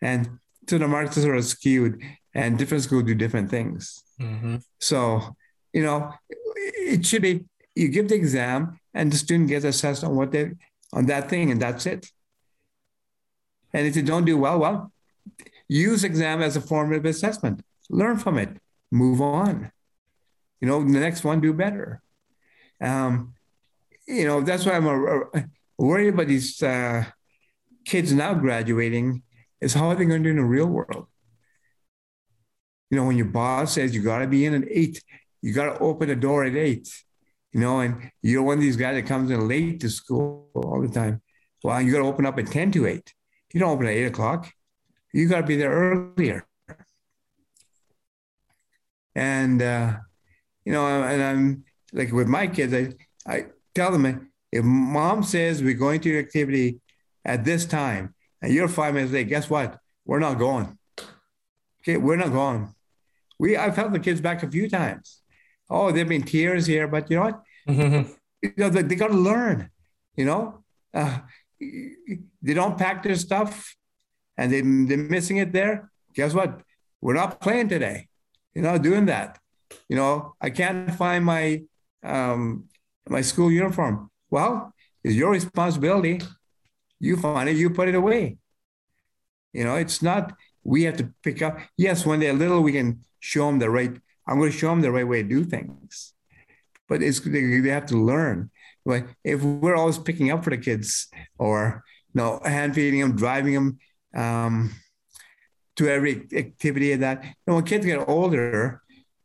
and 0.00 0.38
so 0.68 0.78
the 0.78 0.86
marks 0.86 1.18
are 1.18 1.22
sort 1.22 1.36
of 1.36 1.44
skewed, 1.44 2.00
and 2.32 2.56
different 2.58 2.84
schools 2.84 3.04
do 3.04 3.14
different 3.16 3.50
things. 3.50 4.04
Mm-hmm. 4.20 4.56
So, 4.78 5.02
you 5.72 5.82
know, 5.82 6.14
it 6.94 7.04
should 7.04 7.22
be 7.22 7.44
you 7.74 7.88
give 7.88 8.08
the 8.08 8.14
exam, 8.14 8.78
and 8.94 9.10
the 9.10 9.16
student 9.16 9.48
gets 9.48 9.64
assessed 9.64 10.04
on 10.04 10.14
what 10.14 10.30
they 10.30 10.52
on 10.92 11.06
that 11.06 11.28
thing, 11.28 11.50
and 11.50 11.60
that's 11.60 11.86
it. 11.86 12.06
And 13.74 13.84
if 13.88 13.96
you 13.96 14.02
don't 14.02 14.26
do 14.26 14.38
well, 14.38 14.60
well, 14.60 14.92
use 15.66 16.04
exam 16.04 16.40
as 16.40 16.54
a 16.56 16.60
formative 16.60 17.06
assessment 17.06 17.62
learn 17.92 18.16
from 18.16 18.38
it, 18.38 18.56
move 18.90 19.20
on. 19.20 19.70
You 20.60 20.68
know, 20.68 20.82
the 20.82 20.98
next 20.98 21.22
one, 21.22 21.40
do 21.40 21.52
better. 21.52 22.02
Um, 22.80 23.34
you 24.08 24.24
know, 24.24 24.40
that's 24.40 24.66
why 24.66 24.72
I'm 24.72 24.86
a, 24.86 25.20
a 25.34 25.44
worried 25.78 26.14
about 26.14 26.26
these 26.26 26.60
uh, 26.62 27.04
kids 27.84 28.12
now 28.12 28.34
graduating 28.34 29.22
is 29.60 29.74
how 29.74 29.88
are 29.88 29.94
they 29.94 30.04
going 30.04 30.22
to 30.22 30.28
do 30.28 30.30
in 30.30 30.36
the 30.36 30.44
real 30.44 30.66
world? 30.66 31.06
You 32.90 32.98
know, 32.98 33.06
when 33.06 33.16
your 33.16 33.26
boss 33.26 33.74
says 33.74 33.94
you 33.94 34.02
got 34.02 34.18
to 34.18 34.26
be 34.26 34.44
in 34.44 34.54
at 34.54 34.68
eight, 34.70 35.02
you 35.40 35.52
got 35.52 35.72
to 35.72 35.78
open 35.78 36.08
the 36.08 36.16
door 36.16 36.44
at 36.44 36.56
eight, 36.56 36.88
you 37.52 37.60
know, 37.60 37.80
and 37.80 38.10
you're 38.20 38.42
one 38.42 38.58
of 38.58 38.62
these 38.62 38.76
guys 38.76 38.96
that 38.96 39.06
comes 39.06 39.30
in 39.30 39.48
late 39.48 39.80
to 39.80 39.90
school 39.90 40.50
all 40.54 40.82
the 40.82 40.88
time. 40.88 41.22
Well, 41.62 41.80
you 41.80 41.92
got 41.92 41.98
to 41.98 42.04
open 42.04 42.26
up 42.26 42.38
at 42.38 42.48
10 42.48 42.72
to 42.72 42.86
8. 42.86 43.14
You 43.54 43.60
don't 43.60 43.70
open 43.70 43.86
at 43.86 43.92
8 43.92 44.04
o'clock. 44.06 44.52
You 45.12 45.28
got 45.28 45.42
to 45.42 45.46
be 45.46 45.56
there 45.56 45.70
earlier. 45.70 46.46
And, 49.14 49.60
uh, 49.60 49.96
you 50.64 50.72
know, 50.72 50.86
and 50.86 51.22
I'm 51.22 51.64
like 51.92 52.12
with 52.12 52.28
my 52.28 52.46
kids, 52.46 52.72
I, 52.74 52.92
I 53.26 53.46
tell 53.74 53.92
them 53.92 54.30
if 54.50 54.64
mom 54.64 55.22
says 55.22 55.62
we're 55.62 55.74
going 55.74 56.00
to 56.00 56.08
your 56.08 56.20
activity 56.20 56.80
at 57.24 57.44
this 57.44 57.64
time 57.66 58.14
and 58.40 58.52
you're 58.52 58.68
five 58.68 58.94
minutes 58.94 59.12
late, 59.12 59.28
guess 59.28 59.48
what? 59.48 59.78
We're 60.04 60.18
not 60.18 60.38
going. 60.38 60.78
Okay, 61.82 61.96
we're 61.96 62.16
not 62.16 62.32
going. 62.32 62.74
We 63.38 63.56
I've 63.56 63.76
held 63.76 63.92
the 63.92 63.98
kids 63.98 64.20
back 64.20 64.42
a 64.42 64.50
few 64.50 64.68
times. 64.68 65.20
Oh, 65.68 65.90
there've 65.90 66.08
been 66.08 66.22
tears 66.22 66.66
here, 66.66 66.86
but 66.86 67.10
you 67.10 67.16
know 67.16 67.22
what? 67.22 67.42
Mm-hmm. 67.68 68.12
You 68.42 68.52
know, 68.56 68.68
they, 68.68 68.82
they 68.82 68.94
got 68.94 69.08
to 69.08 69.16
learn. 69.16 69.70
You 70.16 70.26
know, 70.26 70.64
uh, 70.94 71.20
they 71.58 72.54
don't 72.54 72.78
pack 72.78 73.02
their 73.02 73.16
stuff, 73.16 73.74
and 74.36 74.52
they 74.52 74.60
they're 74.60 75.08
missing 75.08 75.38
it 75.38 75.52
there. 75.52 75.90
Guess 76.14 76.34
what? 76.34 76.60
We're 77.00 77.14
not 77.14 77.40
playing 77.40 77.68
today 77.68 78.08
you 78.54 78.62
know, 78.62 78.78
doing 78.78 79.06
that. 79.06 79.38
You 79.88 79.96
know, 79.96 80.34
I 80.40 80.50
can't 80.50 80.94
find 80.94 81.24
my 81.24 81.62
um, 82.02 82.68
my 83.08 83.20
school 83.20 83.50
uniform. 83.50 84.10
Well, 84.30 84.72
it's 85.04 85.14
your 85.14 85.30
responsibility. 85.30 86.20
You 87.00 87.16
find 87.16 87.48
it, 87.48 87.56
you 87.56 87.70
put 87.70 87.88
it 87.88 87.94
away. 87.94 88.38
You 89.52 89.64
know, 89.64 89.76
it's 89.76 90.02
not, 90.02 90.34
we 90.62 90.84
have 90.84 90.96
to 90.98 91.12
pick 91.22 91.42
up. 91.42 91.58
Yes, 91.76 92.06
when 92.06 92.20
they're 92.20 92.32
little, 92.32 92.62
we 92.62 92.72
can 92.72 93.00
show 93.20 93.46
them 93.46 93.58
the 93.58 93.68
right, 93.68 93.92
I'm 94.26 94.38
going 94.38 94.50
to 94.50 94.56
show 94.56 94.68
them 94.68 94.80
the 94.80 94.92
right 94.92 95.06
way 95.06 95.22
to 95.22 95.28
do 95.28 95.44
things. 95.44 96.14
But 96.88 97.02
it's 97.02 97.20
they, 97.20 97.60
they 97.60 97.68
have 97.70 97.86
to 97.86 97.96
learn. 97.96 98.50
Like 98.84 99.06
if 99.24 99.42
we're 99.42 99.76
always 99.76 99.98
picking 99.98 100.30
up 100.30 100.44
for 100.44 100.50
the 100.50 100.58
kids 100.58 101.08
or 101.38 101.84
you 102.14 102.20
know, 102.20 102.40
hand 102.44 102.74
feeding 102.74 103.00
them, 103.00 103.16
driving 103.16 103.54
them 103.54 103.78
um, 104.14 104.74
to 105.76 105.88
every 105.88 106.28
activity 106.34 106.92
and 106.92 107.02
that, 107.02 107.24
you 107.24 107.30
know, 107.46 107.54
when 107.56 107.64
kids 107.64 107.86
get 107.86 108.08
older, 108.08 108.82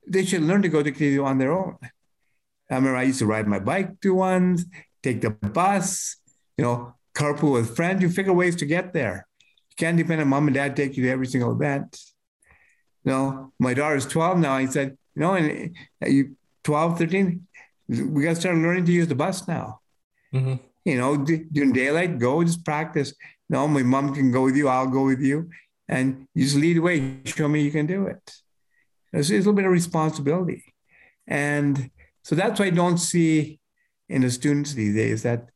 they 0.08 0.26
should 0.26 0.42
learn 0.42 0.62
to 0.62 0.70
go 0.70 0.82
to 0.82 0.90
activity 0.90 1.20
on 1.20 1.38
their 1.38 1.52
own. 1.52 1.78
I 2.72 2.76
remember 2.76 2.98
I 2.98 3.04
used 3.04 3.20
to 3.20 3.26
ride 3.26 3.48
my 3.48 3.60
bike 3.60 4.00
to 4.02 4.14
ones, 4.14 4.66
take 5.04 5.22
the 5.22 5.30
bus, 5.30 6.18
you 6.58 6.64
know, 6.64 6.96
carpool 7.14 7.54
with 7.54 7.76
friends. 7.76 8.02
You 8.02 8.10
figure 8.10 8.34
ways 8.34 8.56
to 8.58 8.66
get 8.66 8.94
there. 8.94 9.28
You 9.70 9.76
can't 9.78 9.98
depend 9.98 10.22
on 10.22 10.28
mom 10.28 10.48
and 10.48 10.56
dad 10.56 10.76
take 10.76 10.98
you 10.98 11.04
to 11.04 11.10
every 11.10 11.28
single 11.28 11.52
event. 11.52 12.00
You 13.04 13.12
know, 13.12 13.54
my 13.60 13.74
daughter's 13.74 14.06
12 14.06 14.40
now. 14.40 14.54
I 14.54 14.66
said, 14.66 14.98
you 15.16 15.22
know, 15.22 15.34
and 15.34 15.76
you 16.06 16.36
12, 16.64 16.98
13, 16.98 17.48
we 17.88 18.24
got 18.24 18.30
to 18.30 18.36
start 18.36 18.58
learning 18.58 18.86
to 18.86 18.92
use 18.92 19.08
the 19.08 19.16
bus 19.16 19.48
now. 19.48 19.80
Mm-hmm. 20.34 20.56
You 20.84 20.98
know, 20.98 21.18
during 21.18 21.74
daylight, 21.74 22.20
go 22.20 22.44
just 22.44 22.66
practice. 22.66 23.14
No, 23.50 23.68
my 23.68 23.84
mom 23.84 24.14
can 24.14 24.32
go 24.32 24.44
with 24.44 24.58
you. 24.58 24.68
I'll 24.68 24.88
go 24.88 25.06
with 25.06 25.22
you, 25.22 25.50
and 25.88 26.28
you 26.34 26.44
just 26.44 26.56
lead 26.56 26.78
the 26.78 26.82
way. 26.82 27.20
Show 27.26 27.48
me 27.48 27.62
you 27.62 27.72
can 27.72 27.86
do 27.86 28.08
it. 28.08 28.22
It's, 29.14 29.30
a 29.30 29.34
little 29.34 29.54
bit 29.54 29.66
of 29.66 29.72
responsibility, 29.72 30.64
and 31.26 31.90
so 32.24 32.36
that's 32.36 32.60
why 32.60 32.68
I 32.68 32.72
don't 32.72 32.98
see 32.98 33.60
in 34.10 34.22
the 34.22 34.30
students 34.30 34.74
these 34.74 34.96
days 34.96 35.24
that, 35.24 35.50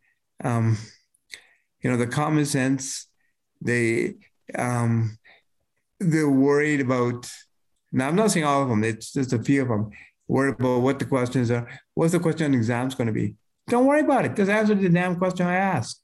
um, 0.44 0.78
you 1.82 1.90
know, 1.90 1.98
the 1.98 2.08
common 2.08 2.45
sense. 2.45 3.08
They 3.64 4.16
um, 4.56 5.18
they're 5.99 6.30
worried 6.30 6.82
about. 6.82 7.30
Now 7.91 8.08
I'm 8.08 8.16
not 8.16 8.32
saying 8.32 8.45
all 8.45 8.64
of 8.64 8.70
them. 8.70 8.84
It's 8.84 9.12
just 9.14 9.34
a 9.34 9.44
few 9.44 9.62
of 9.62 9.68
them 9.68 9.91
worried 10.28 10.56
about 10.60 10.82
what 10.82 10.98
the 10.98 11.06
questions 11.06 11.52
are. 11.52 11.68
What's 11.94 12.14
the 12.14 12.20
question 12.20 12.45
on 12.45 12.52
the 12.52 12.58
exam's 12.58 12.95
going 12.95 13.08
to 13.08 13.14
be? 13.14 13.36
Don't 13.68 13.86
worry 13.86 13.99
about 13.99 14.26
it. 14.26 14.36
Just 14.36 14.49
answer 14.49 14.74
the 14.74 14.90
damn 14.90 15.18
question 15.18 15.45
I 15.45 15.56
ask. 15.56 15.98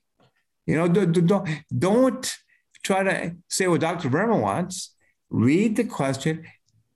You 0.65 0.75
know, 0.75 0.87
don't, 0.89 1.47
don't 1.79 2.37
try 2.83 3.03
to 3.03 3.35
say 3.49 3.67
what 3.67 3.81
Dr. 3.81 4.09
Verma 4.09 4.39
wants. 4.39 4.95
Read 5.29 5.75
the 5.75 5.83
question, 5.83 6.45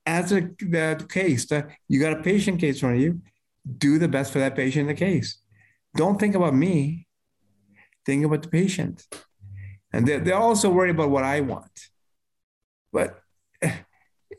answer 0.05 0.55
the 0.59 1.05
case. 1.09 1.47
You 1.87 1.99
got 1.99 2.13
a 2.13 2.23
patient 2.23 2.59
case 2.59 2.75
in 2.75 2.79
front 2.79 2.95
of 2.95 3.01
you. 3.01 3.21
Do 3.77 3.99
the 3.99 4.07
best 4.07 4.31
for 4.31 4.39
that 4.39 4.55
patient 4.55 4.81
in 4.81 4.87
the 4.87 4.99
case. 4.99 5.39
Don't 5.95 6.19
think 6.19 6.35
about 6.35 6.55
me. 6.55 7.07
Think 8.05 8.25
about 8.25 8.43
the 8.43 8.49
patient. 8.49 9.05
And 9.93 10.07
they're, 10.07 10.19
they're 10.19 10.35
also 10.35 10.69
worried 10.69 10.91
about 10.91 11.09
what 11.09 11.23
I 11.23 11.41
want. 11.41 11.89
But, 12.93 13.21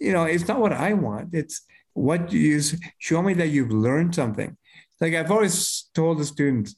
you 0.00 0.12
know, 0.12 0.24
it's 0.24 0.48
not 0.48 0.60
what 0.60 0.72
I 0.72 0.94
want. 0.94 1.34
It's 1.34 1.62
what 1.92 2.32
you 2.32 2.60
show 2.98 3.22
me 3.22 3.34
that 3.34 3.48
you've 3.48 3.70
learned 3.70 4.14
something. 4.14 4.56
Like 5.00 5.14
I've 5.14 5.30
always 5.30 5.90
told 5.94 6.18
the 6.18 6.24
students, 6.24 6.76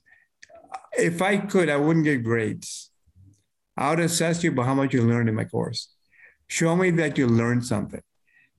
if 0.98 1.22
I 1.22 1.38
could, 1.38 1.68
I 1.68 1.76
wouldn't 1.76 2.04
get 2.04 2.24
grades. 2.24 2.90
I 3.76 3.90
would 3.90 4.00
assess 4.00 4.42
you 4.44 4.52
by 4.52 4.64
how 4.64 4.74
much 4.74 4.94
you 4.94 5.02
learned 5.02 5.28
in 5.28 5.34
my 5.34 5.44
course. 5.44 5.92
Show 6.46 6.76
me 6.76 6.90
that 6.92 7.18
you 7.18 7.26
learned 7.26 7.64
something. 7.64 8.02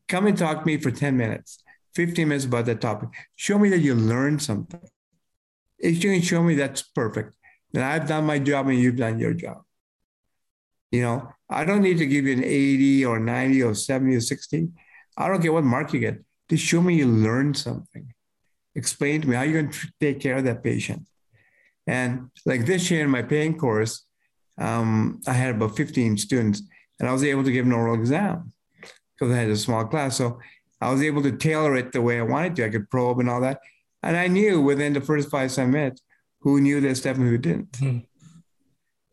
Come 0.07 0.27
and 0.27 0.37
talk 0.37 0.59
to 0.59 0.65
me 0.65 0.77
for 0.77 0.91
10 0.91 1.15
minutes, 1.15 1.63
15 1.95 2.27
minutes 2.27 2.45
about 2.45 2.65
that 2.65 2.81
topic. 2.81 3.09
Show 3.35 3.57
me 3.57 3.69
that 3.69 3.79
you 3.79 3.95
learned 3.95 4.41
something. 4.41 4.81
If 5.79 6.03
you 6.03 6.11
can 6.11 6.21
show 6.21 6.43
me 6.43 6.55
that's 6.55 6.81
perfect, 6.81 7.35
then 7.71 7.83
I've 7.83 8.07
done 8.07 8.25
my 8.25 8.39
job 8.39 8.67
and 8.67 8.79
you've 8.79 8.97
done 8.97 9.19
your 9.19 9.33
job. 9.33 9.61
You 10.91 11.01
know, 11.01 11.29
I 11.49 11.65
don't 11.65 11.81
need 11.81 11.97
to 11.97 12.05
give 12.05 12.25
you 12.25 12.33
an 12.33 12.43
80 12.43 13.05
or 13.05 13.19
90 13.19 13.63
or 13.63 13.75
70 13.75 14.15
or 14.15 14.21
60. 14.21 14.69
I 15.17 15.27
don't 15.27 15.41
care 15.41 15.53
what 15.53 15.63
mark 15.63 15.93
you 15.93 15.99
get. 15.99 16.23
Just 16.49 16.63
show 16.63 16.81
me 16.81 16.95
you 16.95 17.07
learned 17.07 17.57
something. 17.57 18.13
Explain 18.75 19.21
to 19.21 19.27
me 19.27 19.35
how 19.35 19.41
you're 19.43 19.61
going 19.61 19.71
to 19.71 19.87
take 19.99 20.19
care 20.19 20.37
of 20.37 20.43
that 20.45 20.63
patient. 20.63 21.07
And 21.87 22.29
like 22.45 22.65
this 22.65 22.89
year 22.91 23.03
in 23.03 23.09
my 23.09 23.21
pain 23.21 23.57
course, 23.57 24.05
um, 24.57 25.21
I 25.27 25.33
had 25.33 25.55
about 25.55 25.75
15 25.75 26.17
students 26.17 26.61
and 26.99 27.09
I 27.09 27.11
was 27.11 27.23
able 27.23 27.43
to 27.43 27.51
give 27.51 27.65
an 27.65 27.73
oral 27.73 27.95
exam 27.95 28.53
because 29.13 29.33
I 29.33 29.39
had 29.39 29.49
a 29.49 29.57
small 29.57 29.85
class. 29.85 30.17
So 30.17 30.39
I 30.81 30.91
was 30.91 31.01
able 31.01 31.23
to 31.23 31.31
tailor 31.31 31.75
it 31.75 31.91
the 31.91 32.01
way 32.01 32.19
I 32.19 32.23
wanted 32.23 32.55
to. 32.57 32.65
I 32.65 32.69
could 32.69 32.89
probe 32.89 33.19
and 33.19 33.29
all 33.29 33.41
that. 33.41 33.59
And 34.03 34.15
I 34.15 34.27
knew 34.27 34.61
within 34.61 34.93
the 34.93 35.01
first 35.01 35.29
five, 35.29 35.55
minutes 35.57 36.01
who 36.41 36.61
knew 36.61 36.79
their 36.79 36.95
stuff 36.95 37.17
and 37.17 37.27
who 37.27 37.37
didn't. 37.37 37.71
Mm-hmm. 37.73 37.99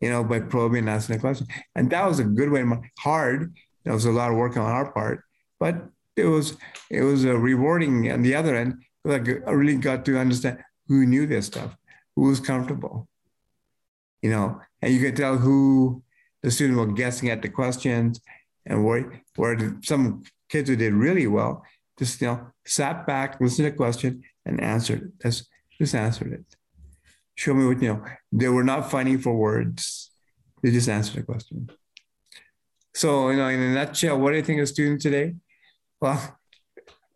You 0.01 0.09
know, 0.09 0.23
by 0.23 0.41
probing 0.41 0.79
and 0.79 0.89
asking 0.89 1.15
a 1.15 1.19
question. 1.19 1.47
And 1.75 1.89
that 1.91 2.05
was 2.05 2.19
a 2.19 2.25
good 2.25 2.51
way, 2.51 2.63
hard. 2.99 3.53
There 3.83 3.93
was 3.93 4.05
a 4.05 4.11
lot 4.11 4.31
of 4.31 4.37
work 4.37 4.57
on 4.57 4.65
our 4.65 4.91
part, 4.91 5.23
but 5.59 5.89
it 6.15 6.25
was 6.25 6.57
it 6.89 7.01
was 7.01 7.25
a 7.25 7.37
rewarding 7.37 8.11
on 8.11 8.21
the 8.21 8.35
other 8.35 8.55
end. 8.55 8.83
Like 9.03 9.27
I 9.47 9.51
really 9.51 9.75
got 9.75 10.05
to 10.05 10.17
understand 10.17 10.59
who 10.87 11.05
knew 11.05 11.25
this 11.25 11.47
stuff, 11.47 11.75
who 12.15 12.23
was 12.23 12.39
comfortable, 12.39 13.07
you 14.21 14.29
know, 14.29 14.61
and 14.83 14.93
you 14.93 14.99
could 14.99 15.15
tell 15.15 15.37
who 15.37 16.03
the 16.41 16.51
students 16.51 16.77
were 16.77 16.91
guessing 16.91 17.29
at 17.29 17.41
the 17.41 17.47
questions 17.47 18.19
and 18.65 18.83
where 18.83 19.23
where 19.37 19.77
some 19.81 20.23
kids 20.49 20.69
who 20.69 20.75
did 20.75 20.93
really 20.93 21.25
well 21.25 21.63
just 21.97 22.19
you 22.19 22.27
know 22.27 22.47
sat 22.65 23.07
back, 23.07 23.39
listened 23.39 23.65
to 23.65 23.71
the 23.71 23.77
question, 23.77 24.23
and 24.45 24.61
answered 24.61 25.01
it. 25.03 25.21
Just 25.21 25.47
just 25.79 25.95
answered 25.95 26.33
it. 26.33 26.45
Show 27.35 27.53
me 27.53 27.65
what 27.65 27.81
you 27.81 27.93
know. 27.93 28.03
They 28.31 28.49
were 28.49 28.63
not 28.63 28.91
fighting 28.91 29.19
for 29.19 29.33
words. 29.33 30.11
They 30.61 30.71
just 30.71 30.89
answered 30.89 31.21
the 31.21 31.23
question. 31.23 31.69
So, 32.93 33.29
you 33.29 33.37
know, 33.37 33.47
in 33.47 33.59
a 33.59 33.73
nutshell, 33.73 34.19
what 34.19 34.31
do 34.31 34.37
you 34.37 34.43
think 34.43 34.61
of 34.61 34.67
students 34.67 35.03
today? 35.03 35.33
Well, 35.99 36.37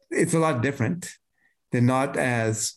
it's 0.09 0.33
a 0.33 0.39
lot 0.39 0.61
different. 0.61 1.11
They're 1.71 1.81
not 1.81 2.17
as 2.17 2.73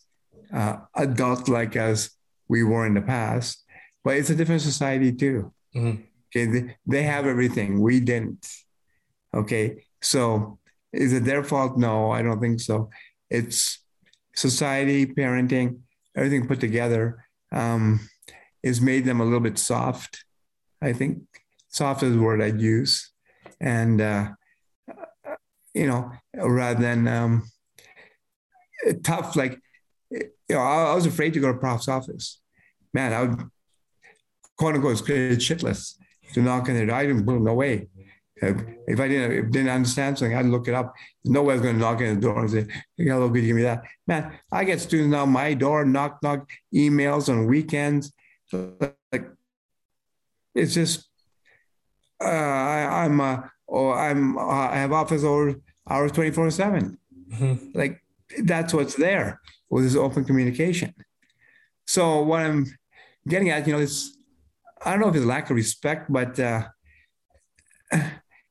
uh, 0.53 0.77
adult 0.95 1.49
like 1.49 1.75
as 1.75 2.11
we 2.47 2.61
were 2.61 2.85
in 2.85 2.93
the 2.93 3.01
past, 3.01 3.60
but 4.03 4.17
it's 4.17 4.29
a 4.29 4.35
different 4.35 4.61
society 4.61 5.11
too. 5.11 5.53
Mm-hmm. 5.75 6.01
Okay, 6.29 6.45
they, 6.45 6.75
they 6.85 7.03
have 7.03 7.25
everything. 7.25 7.81
We 7.81 7.99
didn't. 7.99 8.47
Okay, 9.33 9.85
so 10.01 10.59
is 10.93 11.13
it 11.13 11.25
their 11.25 11.43
fault? 11.43 11.77
No, 11.77 12.11
I 12.11 12.21
don't 12.21 12.39
think 12.39 12.59
so. 12.59 12.89
It's 13.29 13.79
society, 14.35 15.05
parenting, 15.05 15.79
everything 16.15 16.47
put 16.47 16.59
together 16.59 17.25
um, 17.51 17.99
is 18.63 18.81
made 18.81 19.05
them 19.05 19.21
a 19.21 19.23
little 19.23 19.39
bit 19.39 19.57
soft. 19.57 20.25
I 20.81 20.93
think 20.93 21.23
soft 21.69 22.03
is 22.03 22.13
the 22.13 22.21
word 22.21 22.41
I'd 22.41 22.61
use, 22.61 23.11
and 23.59 24.01
uh, 24.01 24.29
you 25.73 25.87
know, 25.87 26.11
rather 26.33 26.81
than 26.81 27.07
um, 27.07 27.43
tough. 29.03 29.35
Like, 29.35 29.59
you 30.09 30.29
know, 30.49 30.59
I, 30.59 30.91
I, 30.91 30.95
was 30.95 31.05
afraid 31.05 31.33
to 31.33 31.39
go 31.39 31.51
to 31.51 31.57
prof's 31.57 31.87
office. 31.87 32.39
Man, 32.93 33.13
I 33.13 33.21
would 33.21 33.39
quote 34.61 34.75
unquote 34.75 34.99
scared 34.99 35.39
shitless 35.39 35.95
to 36.33 36.41
knock 36.41 36.69
on 36.69 36.75
their 36.75 36.85
door. 36.85 36.95
I 36.95 37.07
didn't, 37.07 37.25
no 37.25 37.53
way. 37.55 37.87
If 38.35 38.99
I 38.99 39.07
didn't, 39.07 39.31
if 39.31 39.51
didn't 39.51 39.69
understand 39.69 40.19
something, 40.19 40.37
I'd 40.37 40.45
look 40.45 40.67
it 40.67 40.75
up. 40.75 40.93
No 41.25 41.41
one's 41.41 41.61
going 41.61 41.75
to 41.75 41.79
knock 41.81 41.99
on 42.01 42.15
the 42.15 42.21
door 42.21 42.39
and 42.39 42.49
say, 42.49 42.67
"Hello, 42.97 43.27
could 43.29 43.41
you 43.41 43.47
give 43.47 43.55
me 43.55 43.63
that?" 43.63 43.83
Man, 44.07 44.31
I 44.51 44.63
get 44.63 44.79
students 44.79 45.15
on 45.15 45.29
my 45.29 45.53
door, 45.53 45.85
knock 45.85 46.19
knock, 46.23 46.49
emails 46.73 47.29
on 47.29 47.45
weekends. 47.45 48.11
Like, 48.51 49.29
it's 50.55 50.73
just, 50.73 51.07
uh, 52.19 52.25
I, 52.25 53.05
am 53.05 53.21
uh, 53.21 53.41
or 53.67 53.97
I'm 53.97 54.37
uh, 54.37 54.69
I 54.75 54.77
have 54.77 54.91
office 54.91 55.23
hours 55.23 55.55
hours 55.87 56.11
24 56.11 56.51
7. 56.51 56.97
Mm-hmm. 57.31 57.77
Like 57.77 58.03
that's 58.43 58.73
what's 58.73 58.95
there 58.95 59.39
with 59.69 59.83
this 59.83 59.95
open 59.95 60.23
communication. 60.23 60.93
So 61.85 62.23
what 62.23 62.41
I'm 62.41 62.65
getting 63.27 63.49
at, 63.49 63.67
you 63.67 63.73
know, 63.73 63.79
is 63.79 64.17
I 64.83 64.91
don't 64.91 64.99
know 64.99 65.09
if 65.09 65.15
it's 65.15 65.25
lack 65.25 65.49
of 65.49 65.55
respect, 65.55 66.11
but 66.11 66.39
uh, 66.39 66.63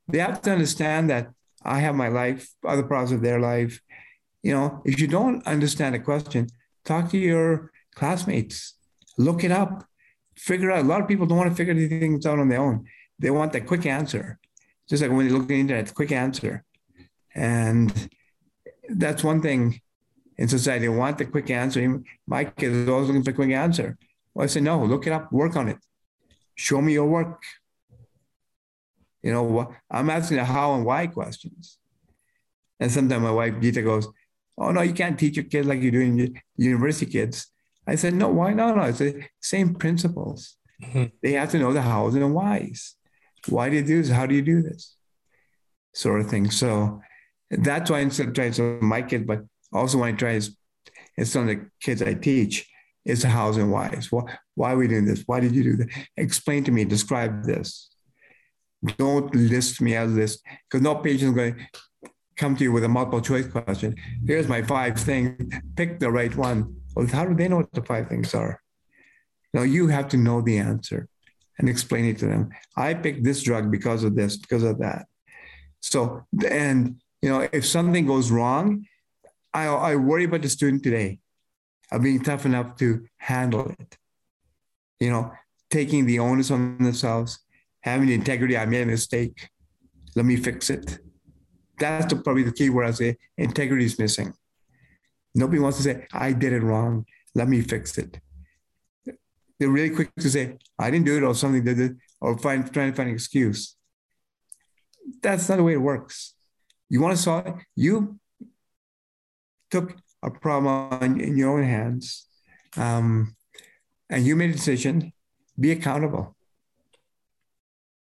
they 0.08 0.18
have 0.18 0.40
to 0.42 0.52
understand 0.52 1.10
that 1.10 1.30
I 1.62 1.80
have 1.80 1.94
my 1.94 2.08
life, 2.08 2.48
other 2.66 2.84
parts 2.84 3.12
of 3.12 3.20
their 3.20 3.40
life. 3.40 3.80
You 4.42 4.52
know, 4.54 4.82
if 4.84 5.00
you 5.00 5.06
don't 5.06 5.46
understand 5.46 5.94
a 5.94 5.98
question, 5.98 6.48
talk 6.84 7.10
to 7.10 7.18
your 7.18 7.70
classmates, 7.94 8.74
look 9.18 9.44
it 9.44 9.50
up, 9.50 9.84
figure 10.36 10.70
out. 10.70 10.84
A 10.84 10.88
lot 10.88 11.02
of 11.02 11.08
people 11.08 11.26
don't 11.26 11.38
want 11.38 11.50
to 11.50 11.56
figure 11.56 11.74
these 11.74 11.90
things 11.90 12.24
out 12.24 12.38
on 12.38 12.48
their 12.48 12.60
own. 12.60 12.86
They 13.18 13.30
want 13.30 13.52
the 13.52 13.60
quick 13.60 13.84
answer 13.84 14.38
just 14.90 15.02
like 15.02 15.12
when 15.12 15.26
you 15.26 15.32
look 15.32 15.42
at 15.42 15.48
the 15.48 15.60
internet, 15.60 15.94
quick 15.94 16.10
answer. 16.10 16.64
And 17.32 18.10
that's 18.88 19.22
one 19.22 19.40
thing 19.40 19.80
in 20.36 20.48
society. 20.48 20.86
They 20.86 20.88
want 20.88 21.16
the 21.16 21.26
quick 21.26 21.48
answer. 21.48 22.02
My 22.26 22.44
kids 22.44 22.88
are 22.88 22.92
always 22.92 23.06
looking 23.06 23.22
for 23.22 23.30
a 23.30 23.34
quick 23.34 23.50
answer. 23.50 23.96
Well, 24.34 24.44
I 24.44 24.46
say, 24.48 24.60
no, 24.60 24.84
look 24.84 25.06
it 25.06 25.12
up, 25.12 25.32
work 25.32 25.54
on 25.54 25.68
it. 25.68 25.78
Show 26.60 26.82
me 26.82 26.92
your 26.92 27.06
work. 27.06 27.42
You 29.22 29.32
know, 29.32 29.44
what? 29.44 29.70
I'm 29.90 30.10
asking 30.10 30.36
the 30.36 30.44
how 30.44 30.74
and 30.74 30.84
why 30.84 31.06
questions. 31.06 31.78
And 32.78 32.92
sometimes 32.92 33.22
my 33.22 33.30
wife, 33.30 33.54
Gita, 33.62 33.80
goes, 33.80 34.06
Oh, 34.58 34.70
no, 34.70 34.82
you 34.82 34.92
can't 34.92 35.18
teach 35.18 35.36
your 35.36 35.46
kids 35.46 35.66
like 35.66 35.80
you 35.80 35.90
do 35.90 36.00
in 36.00 36.38
university 36.56 37.10
kids. 37.10 37.46
I 37.86 37.94
said, 37.94 38.12
no, 38.12 38.28
why 38.28 38.52
not? 38.52 38.76
No, 38.76 38.82
it's 38.82 38.98
the 38.98 39.24
same 39.40 39.74
principles. 39.74 40.56
Mm-hmm. 40.82 41.04
They 41.22 41.32
have 41.32 41.50
to 41.52 41.58
know 41.58 41.72
the 41.72 41.80
hows 41.80 42.12
and 42.12 42.22
the 42.22 42.28
whys. 42.28 42.94
Why 43.48 43.70
do 43.70 43.76
you 43.76 43.82
do 43.82 44.02
this? 44.02 44.10
How 44.10 44.26
do 44.26 44.34
you 44.34 44.42
do 44.42 44.60
this? 44.60 44.96
Sort 45.94 46.20
of 46.20 46.28
thing. 46.28 46.50
So 46.50 47.00
that's 47.50 47.90
why 47.90 48.00
instead 48.00 48.28
of 48.28 48.34
trying 48.34 48.52
to 48.52 48.78
my 48.82 49.00
kids, 49.00 49.24
but 49.26 49.44
also 49.72 49.96
when 49.96 50.14
I 50.14 50.16
try 50.16 50.38
and 51.16 51.26
some 51.26 51.48
of 51.48 51.56
the 51.56 51.70
kids 51.80 52.02
I 52.02 52.12
teach, 52.12 52.68
is 53.04 53.22
the 53.22 53.28
hows 53.28 53.56
and. 53.56 53.70
Why, 53.70 53.88
why 54.54 54.72
are 54.72 54.76
we 54.76 54.88
doing 54.88 55.06
this? 55.06 55.22
Why 55.26 55.40
did 55.40 55.54
you 55.54 55.62
do 55.62 55.76
that? 55.78 55.88
Explain 56.16 56.64
to 56.64 56.72
me, 56.72 56.84
describe 56.84 57.44
this. 57.44 57.90
Don't 58.96 59.34
list 59.34 59.80
me 59.80 59.94
as 59.94 60.14
this, 60.14 60.40
because 60.68 60.82
no 60.82 60.96
patient 60.96 61.30
is 61.30 61.34
going 61.34 61.54
to 61.54 62.10
come 62.36 62.56
to 62.56 62.64
you 62.64 62.72
with 62.72 62.84
a 62.84 62.88
multiple 62.88 63.20
choice 63.20 63.46
question. 63.46 63.94
Here's 64.26 64.48
my 64.48 64.62
five 64.62 64.98
things. 64.98 65.54
Pick 65.76 66.00
the 66.00 66.10
right 66.10 66.34
one. 66.34 66.76
Well, 66.94 67.06
how 67.06 67.26
do 67.26 67.34
they 67.34 67.48
know 67.48 67.58
what 67.58 67.72
the 67.72 67.82
five 67.82 68.08
things 68.08 68.34
are? 68.34 68.60
Now 69.52 69.62
you 69.62 69.88
have 69.88 70.08
to 70.08 70.16
know 70.16 70.40
the 70.40 70.58
answer 70.58 71.08
and 71.58 71.68
explain 71.68 72.06
it 72.06 72.18
to 72.18 72.26
them. 72.26 72.50
I 72.76 72.94
picked 72.94 73.24
this 73.24 73.42
drug 73.42 73.70
because 73.70 74.04
of 74.04 74.16
this, 74.16 74.36
because 74.36 74.62
of 74.62 74.78
that. 74.78 75.06
So, 75.80 76.26
and 76.48 77.00
you 77.20 77.28
know, 77.28 77.46
if 77.52 77.66
something 77.66 78.06
goes 78.06 78.30
wrong, 78.30 78.86
I, 79.52 79.66
I 79.66 79.96
worry 79.96 80.24
about 80.24 80.42
the 80.42 80.48
student 80.48 80.82
today 80.82 81.18
of 81.92 82.02
being 82.02 82.22
tough 82.22 82.46
enough 82.46 82.76
to 82.76 83.06
handle 83.18 83.68
it. 83.78 83.98
You 84.98 85.10
know, 85.10 85.32
taking 85.70 86.06
the 86.06 86.18
onus 86.18 86.50
on 86.50 86.78
themselves, 86.78 87.40
having 87.80 88.08
the 88.08 88.14
integrity. 88.14 88.56
I 88.56 88.66
made 88.66 88.82
a 88.82 88.86
mistake. 88.86 89.48
Let 90.14 90.26
me 90.26 90.36
fix 90.36 90.70
it. 90.70 90.98
That's 91.78 92.12
the, 92.12 92.20
probably 92.20 92.42
the 92.42 92.52
key 92.52 92.68
where 92.68 92.84
I 92.84 92.90
say 92.90 93.16
integrity 93.38 93.86
is 93.86 93.98
missing. 93.98 94.34
Nobody 95.34 95.60
wants 95.60 95.78
to 95.78 95.84
say, 95.84 96.06
I 96.12 96.32
did 96.32 96.52
it 96.52 96.62
wrong. 96.62 97.06
Let 97.34 97.48
me 97.48 97.62
fix 97.62 97.96
it. 97.96 98.20
They're 99.58 99.70
really 99.70 99.90
quick 99.90 100.10
to 100.18 100.30
say, 100.30 100.58
I 100.78 100.90
didn't 100.90 101.06
do 101.06 101.16
it 101.16 101.22
or 101.22 101.34
something 101.34 101.64
did 101.64 101.78
it, 101.78 101.92
or 102.20 102.36
find, 102.38 102.70
trying 102.72 102.90
to 102.90 102.96
find 102.96 103.08
an 103.08 103.14
excuse. 103.14 103.76
That's 105.22 105.48
not 105.48 105.56
the 105.56 105.62
way 105.62 105.74
it 105.74 105.80
works. 105.80 106.34
You 106.88 107.00
want 107.00 107.16
to 107.16 107.22
solve 107.22 107.46
it? 107.46 107.54
You 107.76 108.18
took 109.70 109.96
a 110.22 110.30
problem 110.30 111.20
in 111.20 111.36
your 111.36 111.58
own 111.58 111.64
hands 111.64 112.26
um, 112.76 113.34
and 114.08 114.24
you 114.24 114.36
made 114.36 114.50
a 114.50 114.54
decision, 114.54 115.12
be 115.58 115.70
accountable 115.72 116.36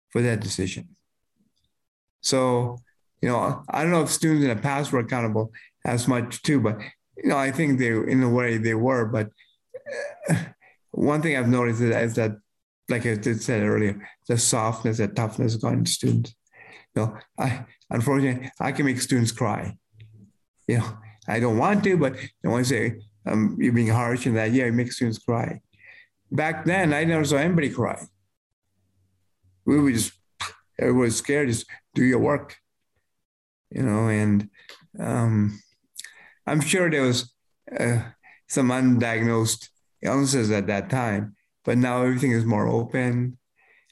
for 0.10 0.22
that 0.22 0.40
decision. 0.40 0.96
So, 2.22 2.78
you 3.22 3.30
know, 3.30 3.64
I 3.70 3.84
don't 3.84 3.92
know 3.92 4.04
if 4.04 4.10
students 4.10 4.44
in 4.44 4.50
the 4.50 4.62
past 4.62 4.92
were 4.92 5.00
accountable 5.00 5.52
as 5.86 6.08
much 6.08 6.42
too, 6.42 6.60
but 6.60 6.80
you 7.18 7.30
know, 7.30 7.38
I 7.38 7.52
think 7.52 7.80
they, 7.80 7.90
in 7.90 8.22
a 8.22 8.30
way, 8.30 8.58
they 8.58 8.74
were. 8.74 9.06
But 9.06 9.30
uh, 10.30 10.36
one 10.92 11.22
thing 11.22 11.36
I've 11.36 11.48
noticed 11.48 11.82
is, 11.82 11.96
is 11.96 12.16
that, 12.16 12.38
like 12.90 13.06
I 13.06 13.20
said 13.20 13.64
earlier, 13.64 14.08
the 14.28 14.38
softness, 14.38 14.98
the 14.98 15.08
toughness 15.08 15.56
gone 15.56 15.84
to 15.84 15.92
students. 15.92 16.36
You 16.96 17.02
know, 17.02 17.18
I 17.38 17.66
unfortunately 17.90 18.50
I 18.60 18.72
can 18.72 18.86
make 18.86 19.02
students 19.02 19.32
cry. 19.32 19.78
You 20.68 20.80
know, 20.80 20.98
I 21.28 21.40
don't 21.40 21.58
want 21.58 21.84
to, 21.84 21.98
but 21.98 22.16
I 22.44 22.48
want 22.48 22.66
to 22.66 22.70
say 22.70 23.00
um, 23.26 23.58
you're 23.60 23.74
being 23.74 23.90
harsh 23.90 24.26
in 24.26 24.36
that. 24.36 24.52
Yeah, 24.52 24.66
it 24.66 24.74
makes 24.74 24.96
students 24.96 25.20
cry. 25.20 25.62
Back 26.32 26.66
then, 26.66 26.94
I 26.94 27.04
never 27.04 27.26
saw 27.26 27.38
anybody 27.38 27.70
cry. 27.70 28.02
We 29.66 29.80
were 29.80 29.92
just 29.92 30.14
everybody 30.80 31.08
was 31.08 31.18
scared. 31.18 31.50
Just 31.50 31.66
do 31.94 32.04
your 32.04 32.20
work, 32.20 32.56
you 33.70 33.84
know. 33.84 34.08
And 34.08 34.50
um, 35.00 35.60
I'm 36.46 36.62
sure 36.62 36.90
there 36.90 37.02
was 37.02 37.34
uh, 37.78 38.02
some 38.48 38.70
undiagnosed 38.70 39.70
illnesses 40.02 40.52
at 40.52 40.68
that 40.68 40.90
time, 40.90 41.36
but 41.66 41.78
now 41.78 42.04
everything 42.04 42.32
is 42.32 42.46
more 42.46 42.68
open. 42.68 43.38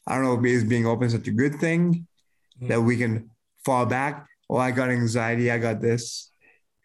I 0.07 0.15
don't 0.15 0.23
know 0.23 0.39
if 0.39 0.45
is 0.45 0.63
being 0.63 0.85
open 0.85 1.07
is 1.07 1.13
such 1.13 1.27
a 1.27 1.31
good 1.31 1.55
thing 1.55 2.07
mm-hmm. 2.57 2.67
that 2.67 2.81
we 2.81 2.95
can 2.97 3.31
fall 3.65 3.85
back. 3.85 4.27
Oh, 4.49 4.57
I 4.57 4.71
got 4.71 4.89
anxiety. 4.89 5.49
I 5.49 5.57
got 5.57 5.81
this 5.81 6.31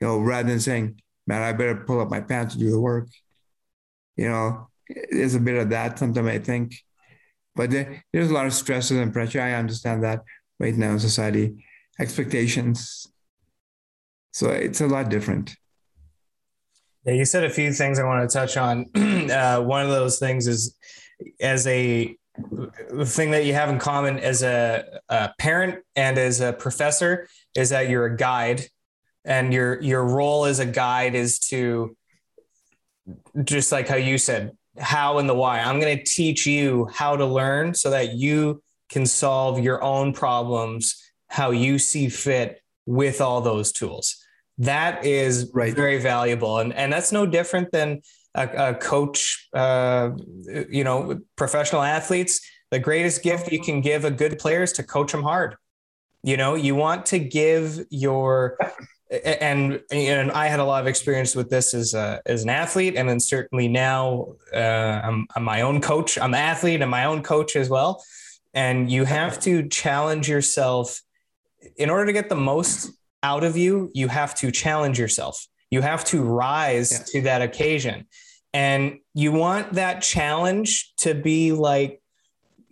you 0.01 0.07
know, 0.07 0.19
rather 0.19 0.49
than 0.49 0.61
saying, 0.61 1.01
man, 1.27 1.43
I 1.43 1.53
better 1.53 1.77
pull 1.77 2.01
up 2.01 2.11
my 2.11 2.21
pants 2.21 2.55
to 2.55 2.61
do 2.61 2.71
the 2.71 2.81
work. 2.81 3.09
You 4.17 4.29
know, 4.29 4.69
there's 5.11 5.35
a 5.35 5.41
bit 5.41 5.57
of 5.57 5.71
that 5.71 5.99
sometimes 5.99 6.29
I 6.29 6.39
think. 6.39 6.75
But 7.55 7.71
there, 7.71 8.05
there's 8.13 8.31
a 8.31 8.35
lot 8.35 8.47
of 8.47 8.55
stresses 8.55 8.99
and 8.99 9.13
pressure. 9.13 9.41
I 9.41 9.53
understand 9.53 10.05
that 10.05 10.23
right 10.59 10.75
now 10.75 10.93
in 10.93 10.99
society, 10.99 11.65
expectations. 11.99 13.07
So 14.33 14.51
it's 14.51 14.81
a 14.81 14.87
lot 14.87 15.09
different. 15.09 15.57
Yeah, 17.05 17.15
you 17.15 17.25
said 17.25 17.45
a 17.45 17.51
few 17.51 17.73
things 17.73 17.99
I 17.99 18.05
want 18.05 18.29
to 18.29 18.33
touch 18.33 18.57
on. 18.57 18.87
uh, 19.31 19.63
one 19.63 19.83
of 19.83 19.91
those 19.91 20.19
things 20.19 20.47
is 20.47 20.77
as 21.41 21.67
a 21.67 22.17
thing 23.05 23.31
that 23.33 23.45
you 23.45 23.53
have 23.55 23.69
in 23.69 23.79
common 23.79 24.19
as 24.19 24.43
a, 24.43 25.01
a 25.09 25.31
parent 25.39 25.83
and 25.97 26.19
as 26.19 26.41
a 26.41 26.53
professor 26.53 27.29
is 27.57 27.71
that 27.71 27.89
you're 27.89 28.07
a 28.07 28.17
guide 28.17 28.67
and 29.25 29.53
your 29.53 29.81
your 29.83 30.05
role 30.05 30.45
as 30.45 30.59
a 30.59 30.67
guide 30.67 31.15
is 31.15 31.39
to 31.39 31.97
just 33.45 33.73
like 33.73 33.89
how 33.89 33.97
you 33.97 34.19
said 34.19 34.53
how 34.79 35.19
and 35.19 35.29
the 35.29 35.35
why. 35.35 35.61
I'm 35.61 35.81
going 35.81 35.97
to 35.97 36.05
teach 36.05 36.47
you 36.47 36.89
how 36.93 37.17
to 37.17 37.27
learn 37.27 37.75
so 37.75 37.91
that 37.91 38.15
you 38.15 38.63
can 38.89 39.07
solve 39.07 39.61
your 39.61 39.83
own 39.83 40.13
problems 40.13 41.03
how 41.29 41.51
you 41.51 41.79
see 41.79 42.09
fit 42.09 42.63
with 42.87 43.21
all 43.21 43.41
those 43.41 43.73
tools. 43.73 44.17
That 44.59 45.05
is 45.05 45.51
right. 45.55 45.75
very 45.75 45.99
valuable. 45.99 46.59
And 46.59 46.73
and 46.75 46.93
that's 46.93 47.13
no 47.13 47.25
different 47.25 47.71
than 47.73 48.03
a, 48.35 48.71
a 48.71 48.75
coach 48.75 49.49
uh, 49.55 50.11
you 50.69 50.85
know 50.85 51.21
professional 51.37 51.83
athletes. 51.83 52.41
The 52.71 52.79
greatest 52.79 53.23
gift 53.23 53.51
you 53.51 53.61
can 53.61 53.81
give 53.81 54.05
a 54.05 54.11
good 54.11 54.39
player 54.39 54.63
is 54.63 54.73
to 54.75 54.83
coach 54.83 55.13
them 55.13 55.23
hard. 55.23 55.57
You 56.23 56.37
know 56.37 56.55
you 56.57 56.75
want 56.75 57.07
to 57.07 57.19
give 57.19 57.81
your 57.91 58.59
and 59.11 59.83
and 59.91 60.31
I 60.31 60.47
had 60.47 60.61
a 60.61 60.65
lot 60.65 60.81
of 60.81 60.87
experience 60.87 61.35
with 61.35 61.51
this 61.51 61.75
as 61.75 61.95
a, 61.95 62.23
as 62.27 62.45
an 62.45 62.51
athlete, 62.51 62.95
and 62.97 63.09
then 63.09 63.19
certainly 63.19 63.67
now 63.67 64.35
uh, 64.55 65.01
I'm, 65.03 65.27
I'm 65.35 65.43
my 65.43 65.63
own 65.63 65.81
coach. 65.81 66.17
I'm 66.19 66.35
an 66.35 66.41
athlete 66.41 66.81
and 66.81 66.91
my 66.91 67.05
own 67.05 67.23
coach 67.23 67.57
as 67.57 67.69
well. 67.69 68.05
And 68.55 68.91
you 68.91 69.05
have 69.05 69.41
to 69.41 69.69
challenge 69.69 70.29
yourself 70.29 71.01
in 71.77 71.91
order 71.91 72.07
to 72.07 72.13
get 72.13 72.29
the 72.29 72.37
most 72.37 72.91
out 73.23 73.45
of 73.45 73.57
you. 73.57 73.91
You 73.95 74.09
have 74.09 74.35
to 74.37 74.51
challenge 74.51 74.99
yourself. 74.99 75.47
You 75.71 75.83
have 75.83 76.05
to 76.07 76.23
rise 76.23 76.93
yeah. 76.93 76.99
to 77.07 77.21
that 77.23 77.43
occasion, 77.43 78.07
and 78.53 78.99
you 79.15 79.33
want 79.33 79.75
that 79.75 80.03
challenge 80.03 80.95
to 80.99 81.15
be 81.15 81.53
like 81.53 82.01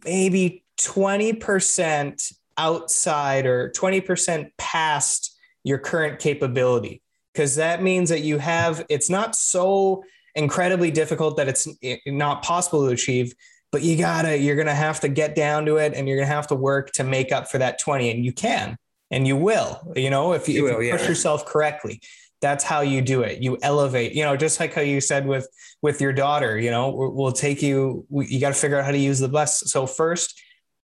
maybe 0.05 0.65
twenty 0.77 1.33
percent 1.33 2.33
outside 2.57 3.47
or 3.47 3.71
twenty 3.71 4.01
percent 4.01 4.53
past 4.57 5.37
your 5.65 5.79
current 5.79 6.19
capability. 6.19 7.03
Because 7.33 7.57
that 7.57 7.83
means 7.83 8.09
that 8.11 8.23
you 8.23 8.39
have 8.39 8.85
it's 8.89 9.11
not 9.11 9.37
so 9.37 10.03
incredibly 10.35 10.91
difficult 10.91 11.37
that 11.37 11.49
it's 11.49 11.69
not 12.07 12.43
possible 12.43 12.87
to 12.87 12.93
achieve 12.93 13.35
but 13.71 13.83
you 13.83 13.97
gotta 13.97 14.37
you're 14.39 14.57
gonna 14.57 14.75
have 14.75 15.01
to 15.01 15.09
get 15.09 15.35
down 15.35 15.67
to 15.67 15.77
it 15.77 15.95
and 15.95 16.09
you're 16.09 16.17
gonna 16.17 16.27
have 16.27 16.47
to 16.47 16.55
work 16.55 16.91
to 16.93 17.05
make 17.05 17.33
up 17.33 17.51
for 17.51 17.59
that 17.59 17.79
20 17.79 18.11
and 18.11 18.25
you 18.25 18.33
can 18.33 18.77
and 19.11 19.27
you 19.27 19.37
will 19.37 19.81
you 19.97 20.11
know 20.11 20.33
if 20.33 20.49
you, 20.49 20.55
you, 20.55 20.67
if 20.69 20.77
will, 20.77 20.83
you 20.83 20.93
push 20.93 21.09
yourself 21.09 21.45
correctly. 21.45 22.01
That's 22.41 22.63
how 22.63 22.83
you 22.83 23.03
do 23.03 23.23
it. 23.23 23.43
You 23.43 23.59
elevate 23.63 24.13
you 24.13 24.25
know 24.25 24.37
just 24.37 24.61
like 24.61 24.73
how 24.75 24.81
you 24.81 25.01
said 25.01 25.27
with 25.27 25.49
with 25.83 26.01
your 26.01 26.13
daughter 26.13 26.59
you 26.59 26.71
know 26.71 26.91
we'll 26.91 27.33
take 27.33 27.63
you 27.63 28.07
you 28.11 28.41
got 28.41 28.51
to 28.51 28.55
figure 28.55 28.79
out 28.79 28.85
how 28.85 28.93
to 28.93 28.99
use 28.99 29.19
the 29.19 29.29
bus. 29.29 29.65
So 29.67 29.87
first 29.87 30.41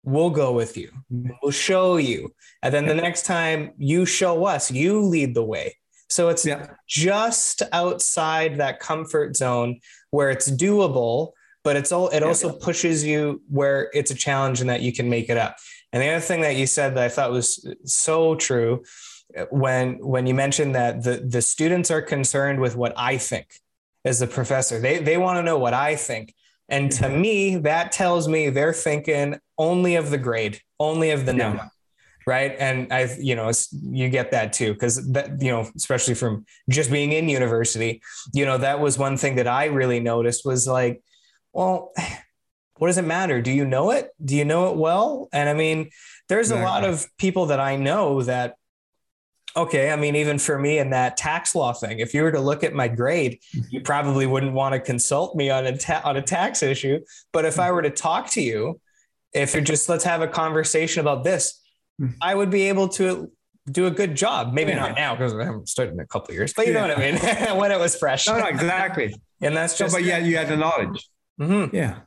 we'll 0.03 0.29
go 0.29 0.51
with 0.53 0.77
you. 0.77 0.91
We'll 1.09 1.51
show 1.51 1.97
you. 1.97 2.33
And 2.63 2.73
then 2.73 2.85
the 2.85 2.95
next 2.95 3.25
time 3.25 3.71
you 3.77 4.05
show 4.05 4.45
us, 4.45 4.71
you 4.71 5.01
lead 5.01 5.35
the 5.35 5.43
way. 5.43 5.75
So 6.09 6.29
it's 6.29 6.45
yeah. 6.45 6.67
just 6.87 7.61
outside 7.73 8.57
that 8.57 8.79
comfort 8.79 9.35
zone 9.35 9.79
where 10.11 10.29
it's 10.29 10.49
doable, 10.49 11.31
but 11.63 11.75
it's 11.75 11.91
all 11.91 12.07
it 12.09 12.23
also 12.23 12.53
pushes 12.53 13.03
you 13.03 13.41
where 13.49 13.89
it's 13.93 14.11
a 14.11 14.15
challenge 14.15 14.61
and 14.61 14.69
that 14.69 14.81
you 14.81 14.93
can 14.93 15.09
make 15.09 15.29
it 15.29 15.37
up. 15.37 15.57
And 15.91 16.01
the 16.01 16.09
other 16.09 16.21
thing 16.21 16.41
that 16.41 16.55
you 16.55 16.67
said 16.67 16.95
that 16.95 17.03
I 17.03 17.09
thought 17.09 17.31
was 17.31 17.67
so 17.83 18.35
true 18.35 18.83
uh, 19.37 19.45
when 19.49 19.95
when 19.99 20.27
you 20.27 20.33
mentioned 20.33 20.75
that 20.75 21.03
the 21.03 21.17
the 21.17 21.41
students 21.41 21.91
are 21.91 22.01
concerned 22.01 22.59
with 22.61 22.75
what 22.75 22.93
I 22.95 23.17
think 23.17 23.47
as 24.05 24.19
the 24.19 24.27
professor. 24.27 24.79
They 24.79 24.99
they 24.99 25.17
want 25.17 25.37
to 25.37 25.43
know 25.43 25.59
what 25.59 25.73
I 25.73 25.95
think. 25.95 26.33
And 26.69 26.91
to 26.93 27.09
me, 27.09 27.57
that 27.57 27.91
tells 27.91 28.27
me 28.27 28.49
they're 28.49 28.73
thinking 28.73 29.39
only 29.57 29.95
of 29.95 30.09
the 30.09 30.17
grade, 30.17 30.59
only 30.79 31.11
of 31.11 31.25
the 31.25 31.31
yeah. 31.33 31.37
number. 31.37 31.71
Right. 32.25 32.55
And 32.59 32.91
I've, 32.91 33.17
you 33.19 33.37
know, 33.37 33.49
you 33.71 34.09
get 34.09 34.31
that 34.31 34.51
too, 34.51 34.73
because 34.73 35.11
that, 35.13 35.41
you 35.41 35.49
know, 35.49 35.69
especially 35.77 36.13
from 36.13 36.45
just 36.69 36.91
being 36.91 37.13
in 37.13 37.29
university, 37.29 38.01
you 38.33 38.45
know, 38.45 38.57
that 38.57 38.81
was 38.81 38.97
one 38.97 39.15
thing 39.15 39.35
that 39.35 39.47
I 39.47 39.65
really 39.65 40.01
noticed 40.01 40.45
was 40.45 40.67
like, 40.67 41.01
well, 41.53 41.93
what 42.77 42.87
does 42.87 42.97
it 42.97 43.05
matter? 43.05 43.41
Do 43.41 43.51
you 43.51 43.65
know 43.65 43.91
it? 43.91 44.09
Do 44.23 44.35
you 44.35 44.43
know 44.43 44.69
it 44.69 44.77
well? 44.77 45.29
And 45.31 45.47
I 45.47 45.53
mean, 45.53 45.89
there's 46.27 46.51
a 46.51 46.61
lot 46.61 46.83
of 46.83 47.07
people 47.17 47.47
that 47.47 47.59
I 47.59 47.77
know 47.77 48.21
that 48.23 48.55
okay, 49.57 49.91
I 49.91 49.95
mean, 49.95 50.15
even 50.15 50.37
for 50.37 50.57
me 50.59 50.77
in 50.79 50.91
that 50.91 51.17
tax 51.17 51.55
law 51.55 51.73
thing, 51.73 51.99
if 51.99 52.13
you 52.13 52.21
were 52.23 52.31
to 52.31 52.39
look 52.39 52.63
at 52.63 52.73
my 52.73 52.87
grade, 52.87 53.39
you 53.69 53.81
probably 53.81 54.25
wouldn't 54.27 54.53
want 54.53 54.73
to 54.73 54.79
consult 54.79 55.35
me 55.35 55.49
on 55.49 55.65
a 55.65 55.75
ta- 55.77 56.01
on 56.05 56.15
a 56.15 56.21
tax 56.21 56.61
issue. 56.63 56.99
But 57.33 57.43
if 57.45 57.59
I 57.59 57.71
were 57.71 57.81
to 57.81 57.89
talk 57.89 58.29
to 58.31 58.41
you, 58.41 58.79
if 59.33 59.53
you're 59.53 59.63
just 59.63 59.89
let's 59.89 60.03
have 60.05 60.21
a 60.21 60.27
conversation 60.27 61.01
about 61.01 61.23
this, 61.23 61.61
Hmm. 61.99 62.09
I 62.21 62.35
would 62.35 62.51
be 62.51 62.69
able 62.69 62.87
to 62.89 63.31
do 63.71 63.87
a 63.87 63.91
good 63.91 64.15
job. 64.15 64.53
Maybe 64.53 64.73
not 64.75 64.95
now 64.95 65.15
because 65.15 65.33
I 65.33 65.43
haven't 65.43 65.67
started 65.67 65.93
in 65.95 65.99
a 65.99 66.05
couple 66.05 66.29
of 66.29 66.35
years, 66.35 66.53
but 66.53 66.67
you 66.67 66.73
know 66.73 66.81
what 66.87 66.95
I 66.97 67.11
mean. 67.11 67.17
when 67.57 67.71
it 67.71 67.79
was 67.79 67.95
fresh, 67.95 68.27
No, 68.27 68.37
no, 68.37 68.45
exactly. 68.45 69.15
and 69.41 69.57
that's 69.57 69.77
just 69.77 69.93
but 69.95 70.03
yeah, 70.03 70.19
you 70.19 70.37
had 70.37 70.47
the 70.47 70.57
knowledge. 70.57 71.09
Mhm. 71.41 71.73
Yeah. 71.73 72.01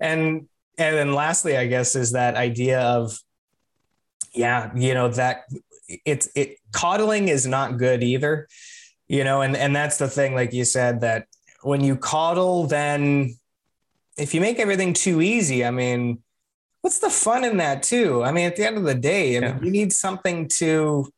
and 0.00 0.46
and 0.78 0.96
then 0.96 1.12
lastly 1.12 1.56
i 1.56 1.66
guess 1.66 1.96
is 1.96 2.12
that 2.12 2.36
idea 2.36 2.78
of 2.80 3.18
yeah 4.34 4.70
you 4.76 4.94
know 4.94 5.08
that 5.08 5.42
it's 5.88 6.28
it 6.34 6.58
coddling 6.72 7.28
is 7.28 7.46
not 7.46 7.78
good 7.78 8.02
either 8.02 8.46
you 9.06 9.24
know 9.24 9.40
and 9.42 9.56
and 9.56 9.74
that's 9.74 9.96
the 9.98 10.08
thing 10.08 10.34
like 10.34 10.52
you 10.52 10.64
said 10.64 11.00
that 11.00 11.26
when 11.62 11.82
you 11.82 11.96
coddle 11.96 12.66
then 12.66 13.34
if 14.18 14.34
you 14.34 14.40
make 14.40 14.58
everything 14.58 14.92
too 14.92 15.20
easy 15.22 15.64
i 15.64 15.70
mean 15.70 16.18
what's 16.82 17.00
the 17.00 17.10
fun 17.10 17.44
in 17.44 17.56
that 17.56 17.82
too? 17.82 18.22
I 18.22 18.30
mean 18.30 18.46
at 18.46 18.54
the 18.54 18.64
end 18.64 18.78
of 18.78 18.84
the 18.84 18.94
day 18.94 19.36
i 19.36 19.40
Yeah. 19.40 19.52
mean 19.54 19.64
you 19.64 19.70
need 19.70 19.92
something 19.92 20.46
to 20.60 21.08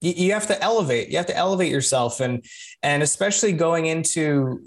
you, 0.00 0.12
you 0.16 0.32
have 0.32 0.46
to 0.48 0.62
elevate 0.62 1.08
you 1.08 1.16
have 1.16 1.26
to 1.26 1.36
elevate 1.36 1.72
yourself. 1.72 2.20
And 2.20 2.44
and 2.82 3.02
especially 3.02 3.52
going 3.52 3.86
into 3.86 4.60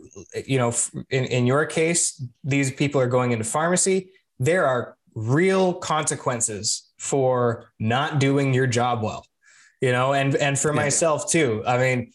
you 0.46 0.58
know 0.58 0.74
in, 1.10 1.26
in 1.26 1.46
your 1.48 1.66
case 1.66 2.22
these 2.44 2.72
people 2.72 3.00
are 3.00 3.08
going 3.08 3.32
into 3.32 3.46
pharmacy. 3.46 4.10
There 4.40 4.66
are 4.66 4.98
real 5.16 5.74
consequences 5.74 6.87
for 6.98 7.72
not 7.80 8.20
doing 8.20 8.54
your 8.54 8.68
job 8.68 9.04
well 9.04 9.26
you 9.82 9.92
know 9.92 10.14
and 10.14 10.36
and 10.36 10.58
for 10.58 10.70
Yeah. 10.74 10.82
myself 10.84 11.30
too. 11.30 11.64
I 11.66 11.78
mean 11.78 12.12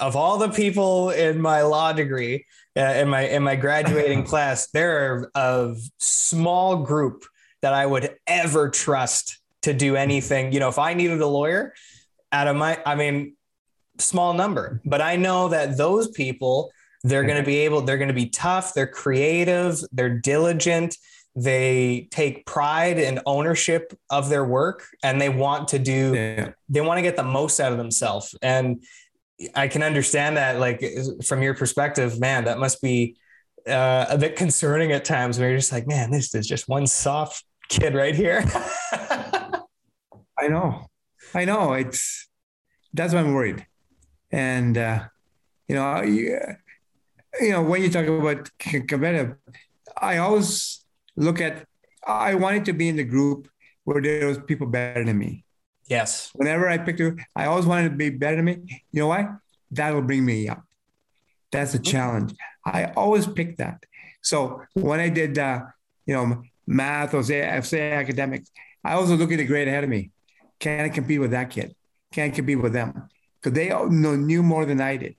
of 0.00 0.16
all 0.16 0.38
the 0.38 0.48
people 0.48 1.10
in 1.10 1.40
my 1.40 1.62
law 1.62 1.92
degree 1.92 2.44
uh, 2.76 2.80
in 2.80 3.08
my 3.08 3.22
in 3.28 3.42
my 3.44 3.54
graduating 3.56 4.24
class 4.30 4.68
there 4.72 4.92
are 5.14 5.30
a 5.36 5.76
small 5.98 6.78
group 6.78 7.24
that 7.62 7.72
i 7.72 7.86
would 7.86 8.16
ever 8.26 8.68
trust 8.70 9.38
to 9.62 9.72
do 9.72 9.94
anything. 9.96 10.52
You 10.52 10.60
know 10.60 10.68
if 10.68 10.78
i 10.78 10.94
needed 10.94 11.20
a 11.20 11.26
lawyer 11.26 11.72
out 12.32 12.48
of 12.48 12.56
my 12.56 12.78
i 12.84 12.94
mean 12.96 13.36
small 13.98 14.34
number 14.34 14.80
but 14.84 15.00
i 15.00 15.14
know 15.14 15.46
that 15.48 15.76
those 15.76 16.08
people 16.08 16.72
they're 17.04 17.22
going 17.22 17.36
to 17.36 17.46
be 17.46 17.58
able 17.58 17.80
they're 17.82 17.96
going 17.98 18.08
to 18.08 18.14
be 18.14 18.28
tough 18.28 18.74
they're 18.74 18.88
creative 18.88 19.78
they're 19.92 20.18
diligent 20.18 20.96
they 21.36 22.08
take 22.10 22.46
pride 22.46 22.98
and 22.98 23.20
ownership 23.26 23.92
of 24.10 24.28
their 24.28 24.44
work 24.44 24.86
and 25.02 25.20
they 25.20 25.28
want 25.28 25.68
to 25.68 25.78
do 25.78 26.14
Yeah. 26.14 26.50
they 26.68 26.80
want 26.80 26.98
to 26.98 27.02
get 27.02 27.16
the 27.16 27.24
most 27.24 27.58
out 27.60 27.72
of 27.72 27.78
themselves 27.78 28.34
and 28.40 28.82
i 29.56 29.66
can 29.66 29.82
understand 29.82 30.36
that 30.36 30.60
like 30.60 30.80
from 31.26 31.42
your 31.42 31.54
perspective 31.54 32.20
man 32.20 32.44
that 32.44 32.58
must 32.58 32.80
be 32.80 33.16
uh, 33.68 34.06
a 34.10 34.16
bit 34.18 34.36
concerning 34.36 34.92
at 34.92 35.04
times 35.04 35.38
where 35.38 35.48
you're 35.48 35.58
just 35.58 35.72
like 35.72 35.86
man 35.88 36.10
this 36.10 36.34
is 36.34 36.46
just 36.46 36.68
one 36.68 36.86
soft 36.86 37.44
kid 37.68 37.94
right 37.94 38.14
here 38.14 38.44
I 40.36 40.48
know. 40.48 40.86
I 41.34 41.44
know. 41.44 41.72
It's 41.74 42.28
that's 42.92 43.14
why 43.14 43.20
I'm 43.20 43.32
worried. 43.32 43.66
And 44.32 44.76
uh, 44.76 45.04
you 45.68 45.76
know, 45.76 46.02
you, 46.02 46.38
you 47.40 47.50
know, 47.52 47.62
when 47.62 47.82
you 47.82 47.90
talk 47.90 48.06
about 48.06 48.50
competitive, 48.58 49.36
I 49.96 50.18
always 50.18 50.83
look 51.16 51.40
at. 51.40 51.66
I 52.06 52.34
wanted 52.34 52.66
to 52.66 52.72
be 52.72 52.88
in 52.88 52.96
the 52.96 53.04
group 53.04 53.48
where 53.84 54.02
there 54.02 54.26
was 54.26 54.38
people 54.38 54.66
better 54.66 55.04
than 55.04 55.18
me. 55.18 55.44
yes 55.88 56.30
Whenever 56.34 56.68
I 56.68 56.78
picked, 56.78 57.00
a, 57.00 57.16
I 57.34 57.46
always 57.46 57.66
wanted 57.66 57.90
to 57.90 57.96
be 57.96 58.10
better 58.10 58.36
than 58.36 58.44
me. 58.44 58.82
You 58.92 59.00
know 59.00 59.08
why? 59.08 59.28
That'll 59.70 60.02
bring 60.02 60.24
me 60.24 60.48
up. 60.48 60.62
That's 61.50 61.74
a 61.74 61.78
challenge. 61.78 62.34
I 62.64 62.92
always 62.96 63.26
pick 63.26 63.56
that. 63.58 63.84
So 64.22 64.62
when 64.74 65.00
I 65.00 65.08
did, 65.08 65.38
uh, 65.38 65.60
you 66.06 66.14
know, 66.14 66.42
math 66.66 67.14
or 67.14 67.22
say, 67.22 67.60
say 67.62 67.92
academics, 67.92 68.50
I 68.82 68.94
also 68.94 69.16
look 69.16 69.32
at 69.32 69.38
the 69.38 69.44
grade 69.44 69.68
ahead 69.68 69.84
of 69.84 69.90
me. 69.90 70.10
Can 70.58 70.84
I 70.84 70.88
compete 70.88 71.20
with 71.20 71.32
that 71.32 71.50
kid? 71.50 71.74
Can 72.12 72.30
I 72.30 72.30
compete 72.30 72.60
with 72.60 72.72
them? 72.72 73.08
Because 73.40 73.54
they 73.54 73.70
all 73.70 73.88
know, 73.88 74.16
knew 74.16 74.42
more 74.42 74.64
than 74.64 74.80
I 74.80 74.96
did. 74.96 75.16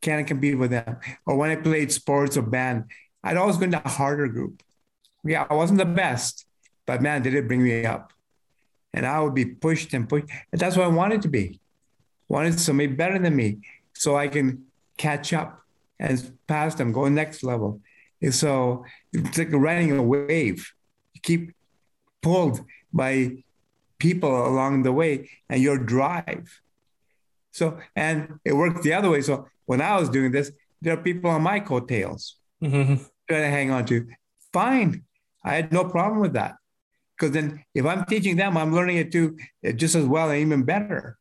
Can 0.00 0.18
I 0.18 0.22
compete 0.22 0.58
with 0.58 0.70
them? 0.70 0.98
Or 1.26 1.36
when 1.36 1.50
I 1.50 1.56
played 1.56 1.92
sports 1.92 2.36
or 2.36 2.42
band, 2.42 2.84
I'd 3.22 3.36
always 3.36 3.56
go 3.56 3.64
into 3.64 3.82
a 3.84 3.88
harder 3.88 4.28
group. 4.28 4.62
Yeah, 5.26 5.46
I 5.50 5.54
wasn't 5.54 5.78
the 5.78 5.84
best, 5.86 6.46
but 6.86 7.02
man, 7.02 7.22
did 7.22 7.34
it 7.34 7.48
bring 7.48 7.62
me 7.62 7.84
up. 7.84 8.12
And 8.94 9.04
I 9.04 9.20
would 9.20 9.34
be 9.34 9.44
pushed 9.44 9.92
and 9.92 10.08
pushed. 10.08 10.26
And 10.52 10.60
that's 10.60 10.76
what 10.76 10.84
I 10.86 10.88
wanted 10.88 11.22
to 11.22 11.28
be. 11.28 11.60
Wanted 12.28 12.58
somebody 12.58 12.88
better 12.88 13.18
than 13.18 13.36
me 13.36 13.58
so 13.92 14.16
I 14.16 14.28
can 14.28 14.64
catch 14.96 15.32
up 15.32 15.62
and 15.98 16.32
pass 16.46 16.74
them, 16.74 16.92
go 16.92 17.08
next 17.08 17.42
level. 17.42 17.80
And 18.22 18.34
so 18.34 18.84
it's 19.12 19.36
like 19.38 19.52
riding 19.52 19.92
a 19.96 20.02
wave. 20.02 20.72
You 21.14 21.20
keep 21.22 21.52
pulled 22.22 22.64
by 22.92 23.44
people 23.98 24.46
along 24.46 24.82
the 24.82 24.92
way 24.92 25.30
and 25.48 25.62
your 25.62 25.78
drive. 25.78 26.60
So, 27.52 27.78
and 27.94 28.38
it 28.44 28.52
worked 28.54 28.82
the 28.82 28.92
other 28.94 29.10
way. 29.10 29.22
So 29.22 29.48
when 29.66 29.80
I 29.80 29.98
was 29.98 30.08
doing 30.08 30.30
this, 30.32 30.52
there 30.82 30.94
are 30.94 31.02
people 31.02 31.30
on 31.30 31.42
my 31.42 31.60
coattails 31.60 32.36
Mhm. 32.62 32.98
trying 33.28 33.42
to 33.42 33.48
hang 33.48 33.70
on 33.70 33.84
to. 33.86 34.06
Fine. 34.52 35.02
I 35.46 35.54
had 35.54 35.72
no 35.72 35.84
problem 35.84 36.20
with 36.20 36.32
that. 36.32 36.56
Because 37.16 37.32
then 37.32 37.64
if 37.74 37.86
I'm 37.86 38.04
teaching 38.04 38.36
them, 38.36 38.56
I'm 38.56 38.74
learning 38.74 38.98
it 38.98 39.12
too 39.12 39.38
uh, 39.66 39.72
just 39.72 39.94
as 39.94 40.04
well 40.04 40.28
and 40.30 40.40
even 40.40 40.64
better. 40.64 41.16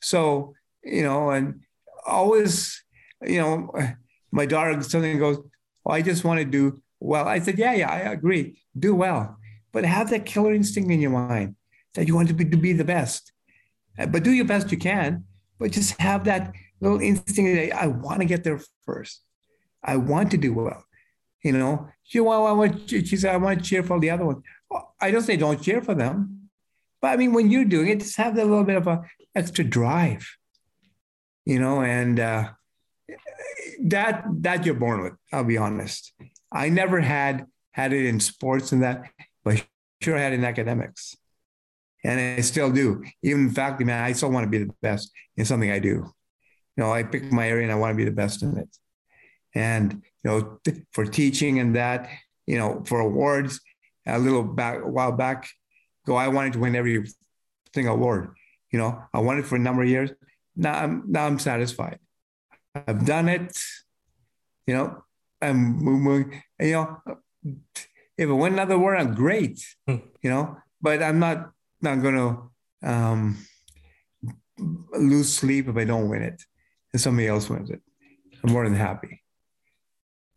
So, 0.00 0.54
you 0.82 1.02
know, 1.02 1.30
and 1.30 1.60
always, 2.06 2.82
you 3.20 3.40
know, 3.40 3.70
my 4.30 4.46
daughter 4.46 4.80
something 4.82 5.18
goes, 5.18 5.38
Oh, 5.84 5.90
I 5.90 6.00
just 6.00 6.24
want 6.24 6.38
to 6.38 6.46
do 6.46 6.80
well. 7.00 7.26
I 7.28 7.40
said, 7.40 7.58
Yeah, 7.58 7.74
yeah, 7.74 7.90
I 7.90 7.98
agree. 8.12 8.62
Do 8.78 8.94
well. 8.94 9.36
But 9.72 9.84
have 9.84 10.08
that 10.10 10.24
killer 10.24 10.54
instinct 10.54 10.90
in 10.90 11.00
your 11.00 11.10
mind 11.10 11.56
that 11.94 12.06
you 12.06 12.14
want 12.14 12.28
to 12.28 12.34
be 12.34 12.44
to 12.44 12.56
be 12.56 12.72
the 12.72 12.84
best. 12.84 13.32
Uh, 13.98 14.06
But 14.06 14.22
do 14.22 14.30
your 14.30 14.46
best 14.46 14.70
you 14.70 14.78
can, 14.78 15.24
but 15.58 15.72
just 15.72 16.00
have 16.00 16.24
that 16.24 16.52
little 16.80 17.00
instinct 17.00 17.54
that 17.54 17.76
I 17.76 17.88
want 17.88 18.20
to 18.20 18.24
get 18.24 18.44
there 18.44 18.60
first. 18.86 19.22
I 19.82 19.96
want 19.96 20.30
to 20.30 20.38
do 20.38 20.54
well. 20.54 20.84
You 21.44 21.52
know, 21.52 21.88
she, 22.02 22.20
well, 22.20 22.56
want, 22.56 22.88
she 22.88 23.16
said, 23.16 23.34
I 23.34 23.36
want 23.36 23.58
to 23.58 23.64
cheer 23.64 23.82
for 23.82 24.00
the 24.00 24.10
other 24.10 24.24
one. 24.24 24.42
Well, 24.70 24.94
I 25.00 25.10
don't 25.10 25.22
say 25.22 25.36
don't 25.36 25.62
cheer 25.62 25.82
for 25.82 25.94
them. 25.94 26.48
But 27.02 27.08
I 27.12 27.16
mean, 27.18 27.34
when 27.34 27.50
you're 27.50 27.66
doing 27.66 27.88
it, 27.88 28.00
just 28.00 28.16
have 28.16 28.34
that 28.34 28.46
little 28.46 28.64
bit 28.64 28.76
of 28.76 28.86
a 28.86 29.02
extra 29.34 29.62
drive, 29.62 30.26
you 31.44 31.58
know, 31.58 31.82
and 31.82 32.18
uh, 32.18 32.48
that 33.82 34.24
that 34.40 34.64
you're 34.64 34.74
born 34.74 35.02
with. 35.02 35.12
I'll 35.30 35.44
be 35.44 35.58
honest. 35.58 36.14
I 36.50 36.70
never 36.70 37.00
had 37.00 37.46
had 37.72 37.92
it 37.92 38.06
in 38.06 38.20
sports 38.20 38.72
and 38.72 38.82
that, 38.82 39.10
but 39.44 39.62
sure 40.00 40.16
had 40.16 40.32
in 40.32 40.46
academics, 40.46 41.14
and 42.02 42.18
I 42.18 42.40
still 42.40 42.72
do. 42.72 43.04
Even 43.22 43.50
fact, 43.50 43.80
man, 43.80 44.02
I 44.02 44.12
still 44.12 44.30
want 44.30 44.44
to 44.44 44.50
be 44.50 44.64
the 44.64 44.72
best 44.80 45.10
in 45.36 45.44
something 45.44 45.70
I 45.70 45.80
do. 45.80 46.10
You 46.76 46.78
know, 46.78 46.90
I 46.90 47.02
pick 47.02 47.30
my 47.30 47.46
area 47.46 47.64
and 47.64 47.72
I 47.72 47.76
want 47.76 47.92
to 47.92 47.96
be 47.96 48.04
the 48.04 48.16
best 48.16 48.42
in 48.42 48.56
it. 48.56 48.68
And 49.54 50.02
you 50.24 50.30
know, 50.30 50.58
th- 50.64 50.78
for 50.92 51.04
teaching 51.04 51.58
and 51.60 51.76
that, 51.76 52.08
you 52.46 52.58
know, 52.58 52.82
for 52.86 53.00
awards, 53.00 53.60
a 54.06 54.18
little 54.18 54.42
back 54.42 54.82
a 54.82 54.88
while 54.88 55.12
back 55.12 55.48
ago, 56.04 56.16
I 56.16 56.28
wanted 56.28 56.54
to 56.54 56.58
win 56.58 56.76
every 56.76 57.04
single 57.74 57.94
award. 57.94 58.30
You 58.70 58.78
know, 58.78 59.02
I 59.12 59.20
wanted 59.20 59.46
for 59.46 59.56
a 59.56 59.58
number 59.58 59.82
of 59.82 59.88
years. 59.88 60.10
Now 60.56 60.74
I'm 60.74 61.04
now 61.06 61.26
I'm 61.26 61.38
satisfied. 61.38 61.98
I've 62.74 63.04
done 63.04 63.28
it. 63.28 63.56
You 64.66 64.74
know, 64.74 65.04
I'm 65.40 65.76
moving. 65.76 66.42
You 66.58 66.72
know, 66.72 67.02
if 68.16 68.28
I 68.28 68.32
win 68.32 68.54
another 68.54 68.74
award, 68.74 68.98
I'm 68.98 69.14
great. 69.14 69.64
Hmm. 69.86 69.96
You 70.22 70.30
know, 70.30 70.56
but 70.80 71.02
I'm 71.02 71.18
not 71.18 71.50
not 71.80 72.02
going 72.02 72.14
to 72.14 72.88
um, 72.88 73.38
lose 74.58 75.32
sleep 75.32 75.68
if 75.68 75.76
I 75.76 75.84
don't 75.84 76.08
win 76.08 76.22
it, 76.22 76.42
and 76.92 77.00
somebody 77.00 77.28
else 77.28 77.48
wins 77.50 77.70
it. 77.70 77.82
I'm 78.42 78.52
more 78.52 78.64
than 78.64 78.74
happy. 78.74 79.23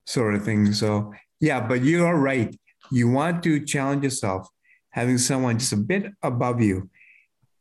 Sort 0.08 0.36
of 0.36 0.46
thing. 0.46 0.72
So 0.72 1.14
yeah, 1.42 1.60
but 1.60 1.82
you 1.82 2.06
are 2.06 2.18
right. 2.18 2.56
You 2.90 3.10
want 3.10 3.44
to 3.44 3.60
challenge 3.60 4.06
yourself, 4.06 4.48
having 4.92 5.18
someone 5.18 5.60
just 5.60 5.74
a 5.74 5.78
bit 5.78 6.14
above 6.24 6.62
you, 6.62 6.90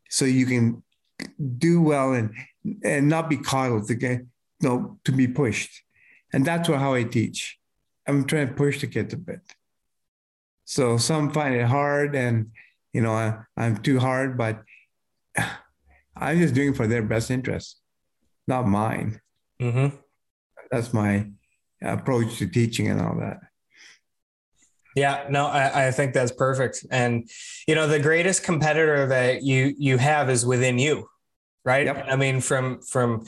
so 0.09 0.25
you 0.25 0.47
can 0.47 0.85
do 1.59 1.83
well 1.83 2.13
and 2.13 2.31
and 2.85 3.09
not 3.09 3.29
be 3.29 3.37
coddled 3.37 3.89
to 3.89 3.97
get 3.97 4.21
you 4.61 4.69
know 4.69 4.99
to 5.05 5.11
be 5.11 5.27
pushed. 5.27 5.83
And 6.33 6.45
that's 6.45 6.69
what, 6.69 6.79
how 6.79 6.95
I 6.95 7.03
teach. 7.03 7.59
I'm 8.07 8.25
trying 8.25 8.49
to 8.49 8.55
push 8.55 8.81
the 8.81 8.87
kids 8.87 9.13
a 9.13 9.17
bit. 9.17 9.41
So 10.65 10.99
some 10.99 11.33
find 11.33 11.55
it 11.55 11.67
hard, 11.67 12.15
and 12.15 12.53
you 12.93 13.01
know 13.01 13.13
I, 13.13 13.39
I'm 13.57 13.79
too 13.79 13.99
hard, 13.99 14.39
but 14.39 14.63
I'm 16.17 16.39
just 16.39 16.55
doing 16.55 16.71
it 16.71 16.77
for 16.77 16.87
their 16.87 17.03
best 17.03 17.31
interest, 17.31 17.81
not 18.47 18.69
mine. 18.69 19.21
Mhm. 19.61 19.99
That's 20.71 20.95
my 20.95 21.27
approach 21.83 22.39
to 22.39 22.49
teaching 22.49 22.89
and 22.89 23.01
all 23.01 23.17
that. 23.19 23.39
Yeah, 24.95 25.27
no, 25.29 25.47
I, 25.47 25.89
I 25.89 25.91
think 25.91 26.15
that's 26.15 26.33
perfect. 26.33 26.87
And 26.91 27.29
you 27.69 27.75
know, 27.75 27.87
the 27.87 28.01
greatest 28.01 28.45
competitor 28.45 29.07
that 29.09 29.43
you 29.43 29.75
you 29.79 29.99
have 29.99 30.31
is 30.31 30.47
within 30.47 30.79
you, 30.79 31.09
right? 31.65 31.87
Yep. 31.87 32.07
I 32.09 32.17
mean, 32.17 32.41
from 32.41 32.81
from 32.81 33.27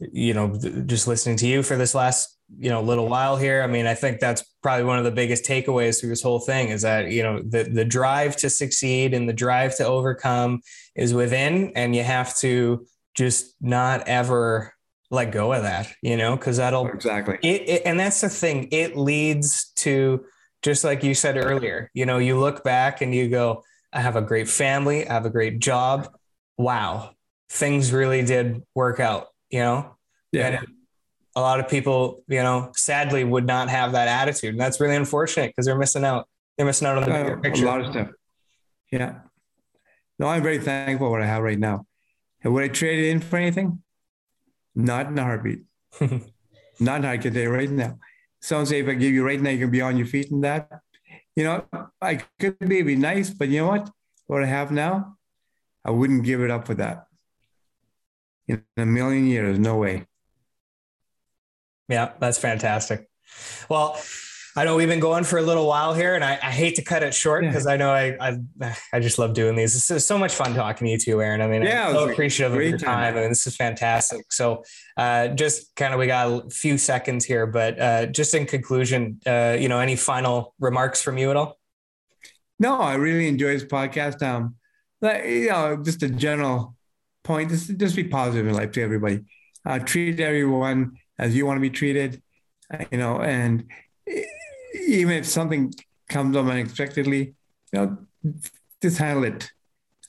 you 0.00 0.34
know 0.34 0.58
just 0.86 1.06
listening 1.06 1.36
to 1.36 1.46
you 1.46 1.62
for 1.62 1.76
this 1.76 1.94
last 1.94 2.38
you 2.58 2.70
know 2.70 2.80
little 2.80 3.06
while 3.08 3.36
here 3.36 3.62
i 3.62 3.66
mean 3.66 3.86
i 3.86 3.94
think 3.94 4.18
that's 4.18 4.42
probably 4.62 4.84
one 4.84 4.98
of 4.98 5.04
the 5.04 5.10
biggest 5.10 5.44
takeaways 5.44 6.00
through 6.00 6.08
this 6.08 6.22
whole 6.22 6.40
thing 6.40 6.68
is 6.68 6.82
that 6.82 7.10
you 7.10 7.22
know 7.22 7.40
the 7.42 7.64
the 7.64 7.84
drive 7.84 8.34
to 8.34 8.50
succeed 8.50 9.14
and 9.14 9.28
the 9.28 9.32
drive 9.32 9.76
to 9.76 9.84
overcome 9.86 10.60
is 10.96 11.14
within 11.14 11.72
and 11.76 11.94
you 11.94 12.02
have 12.02 12.36
to 12.38 12.84
just 13.14 13.54
not 13.60 14.06
ever 14.08 14.74
let 15.10 15.32
go 15.32 15.52
of 15.52 15.62
that 15.62 15.92
you 16.02 16.16
know 16.16 16.36
because 16.36 16.56
that'll 16.58 16.86
exactly 16.88 17.36
it, 17.42 17.68
it, 17.68 17.82
and 17.84 17.98
that's 17.98 18.20
the 18.20 18.28
thing 18.28 18.68
it 18.70 18.96
leads 18.96 19.72
to 19.74 20.24
just 20.62 20.84
like 20.84 21.02
you 21.02 21.14
said 21.14 21.36
earlier 21.36 21.90
you 21.94 22.06
know 22.06 22.18
you 22.18 22.38
look 22.38 22.62
back 22.62 23.00
and 23.00 23.14
you 23.14 23.28
go 23.28 23.62
i 23.92 24.00
have 24.00 24.16
a 24.16 24.22
great 24.22 24.48
family 24.48 25.06
i 25.08 25.12
have 25.12 25.26
a 25.26 25.30
great 25.30 25.58
job 25.58 26.08
wow 26.58 27.10
things 27.48 27.92
really 27.92 28.24
did 28.24 28.62
work 28.74 29.00
out 29.00 29.26
you 29.50 29.58
know 29.60 29.96
yeah 30.32 30.46
and 30.58 30.66
a 31.36 31.40
lot 31.40 31.60
of 31.60 31.68
people, 31.68 32.24
you 32.26 32.42
know, 32.42 32.72
sadly 32.74 33.22
would 33.22 33.46
not 33.46 33.70
have 33.70 33.92
that 33.92 34.08
attitude. 34.08 34.50
And 34.50 34.60
that's 34.60 34.80
really 34.80 34.96
unfortunate 34.96 35.50
because 35.50 35.64
they're 35.64 35.78
missing 35.78 36.04
out. 36.04 36.26
They're 36.56 36.66
missing 36.66 36.88
out 36.88 36.96
on 36.96 37.04
the 37.04 37.10
bigger 37.10 37.36
Uh, 37.38 37.40
picture. 37.40 37.64
a 37.64 37.68
lot 37.68 37.80
of 37.80 37.92
stuff 37.92 38.08
yeah 38.90 39.20
no 40.18 40.26
i'm 40.26 40.42
very 40.42 40.58
thankful 40.58 41.06
for 41.06 41.10
what 41.12 41.22
i 41.22 41.26
have 41.26 41.42
right 41.44 41.58
now 41.58 41.86
and 42.42 42.52
would 42.52 42.64
i 42.64 42.68
trade 42.68 42.98
it 42.98 43.10
in 43.10 43.20
for 43.20 43.36
anything 43.36 43.80
not 44.74 45.06
in 45.06 45.18
a 45.18 45.22
heartbeat. 45.22 45.62
Not 46.80 46.98
in 46.98 47.04
a 47.04 47.08
heartbeat. 47.08 47.22
Today 47.22 47.46
right 47.46 47.70
now. 47.70 47.98
Someone 48.40 48.66
say 48.66 48.80
if 48.80 48.88
i 48.88 48.94
give 48.94 49.12
you 49.12 49.24
right 49.24 49.40
now 49.40 49.50
you 49.50 49.58
can 49.58 49.70
be 49.70 49.82
on 49.82 49.98
your 49.98 50.06
feet 50.06 50.30
and 50.30 50.42
that. 50.44 50.70
You 51.36 51.44
know 51.44 51.64
i 52.00 52.16
could 52.38 52.58
be 52.58 52.82
be 52.82 52.96
nice 52.96 53.30
but 53.30 53.48
you 53.48 53.60
know 53.60 53.68
what? 53.68 53.90
What 54.26 54.42
i 54.42 54.46
have 54.46 54.70
now 54.72 55.16
i 55.84 55.90
wouldn't 55.90 56.24
give 56.24 56.40
it 56.40 56.50
up 56.50 56.66
for 56.66 56.74
that. 56.74 57.06
In 58.48 58.64
a 58.76 58.86
million 58.86 59.26
years 59.26 59.58
no 59.58 59.76
way. 59.76 60.06
Yeah, 61.88 62.12
that's 62.20 62.38
fantastic. 62.38 63.08
Well, 63.68 63.98
I 64.56 64.64
know 64.64 64.74
we've 64.74 64.88
been 64.88 65.00
going 65.00 65.22
for 65.24 65.38
a 65.38 65.42
little 65.42 65.66
while 65.66 65.94
here, 65.94 66.14
and 66.16 66.24
I, 66.24 66.32
I 66.42 66.50
hate 66.50 66.74
to 66.76 66.82
cut 66.82 67.02
it 67.04 67.14
short 67.14 67.44
Yeah. 67.44 67.50
because 67.50 67.66
I 67.68 67.76
know 67.76 67.90
I, 67.90 68.16
I 68.20 68.76
I 68.92 68.98
just 69.00 69.18
love 69.18 69.32
doing 69.32 69.54
these. 69.54 69.74
This 69.74 69.90
is 69.90 70.04
so 70.04 70.18
much 70.18 70.34
fun 70.34 70.54
talking 70.54 70.86
to 70.86 70.90
you 70.90 70.98
too, 70.98 71.20
Arun. 71.20 71.40
I 71.40 71.46
mean, 71.46 71.62
Yeah, 71.62 71.88
I'm 71.88 71.94
so 71.94 72.10
appreciative 72.10 72.56
of 72.56 72.60
your 72.62 72.76
time. 72.78 72.80
time. 73.12 73.16
I 73.16 73.20
mean, 73.20 73.28
this 73.28 73.46
is 73.46 73.54
fantastic. 73.56 74.32
So, 74.32 74.64
uh, 74.96 75.28
just 75.28 75.74
kind 75.76 75.94
of 75.94 76.00
we 76.00 76.06
got 76.08 76.46
a 76.46 76.50
few 76.50 76.78
seconds 76.78 77.24
here, 77.24 77.46
but 77.46 77.80
uh, 77.80 78.06
just 78.06 78.34
in 78.34 78.44
conclusion, 78.46 79.20
uh, 79.26 79.56
you 79.58 79.68
know, 79.68 79.78
any 79.78 79.94
final 79.96 80.54
remarks 80.58 81.00
from 81.00 81.16
you 81.16 81.30
at 81.30 81.36
all? 81.36 81.58
No, 82.58 82.80
I 82.80 82.94
really 82.94 83.28
enjoy 83.28 83.52
this 83.54 83.64
podcast. 83.64 84.20
Um, 84.22 84.56
like, 85.00 85.24
you 85.26 85.48
know, 85.48 85.80
just 85.82 86.02
a 86.02 86.08
general 86.08 86.74
point: 87.22 87.50
just 87.50 87.76
just 87.76 87.94
be 87.94 88.04
positive 88.04 88.46
in 88.48 88.54
life 88.54 88.72
to 88.72 88.82
everybody. 88.82 89.20
Uh, 89.64 89.78
treat 89.78 90.18
everyone 90.20 90.96
as 91.18 91.36
you 91.36 91.46
want 91.46 91.56
to 91.56 91.60
be 91.60 91.70
treated. 91.70 92.20
uh, 92.74 92.84
You 92.90 92.98
know, 92.98 93.20
and 93.20 93.64
even 94.74 95.14
if 95.14 95.26
something 95.26 95.72
comes 96.08 96.36
up 96.36 96.46
unexpectedly, 96.46 97.34
you 97.72 97.78
know, 97.78 97.98
just 98.82 98.98
handle 98.98 99.24
it 99.24 99.50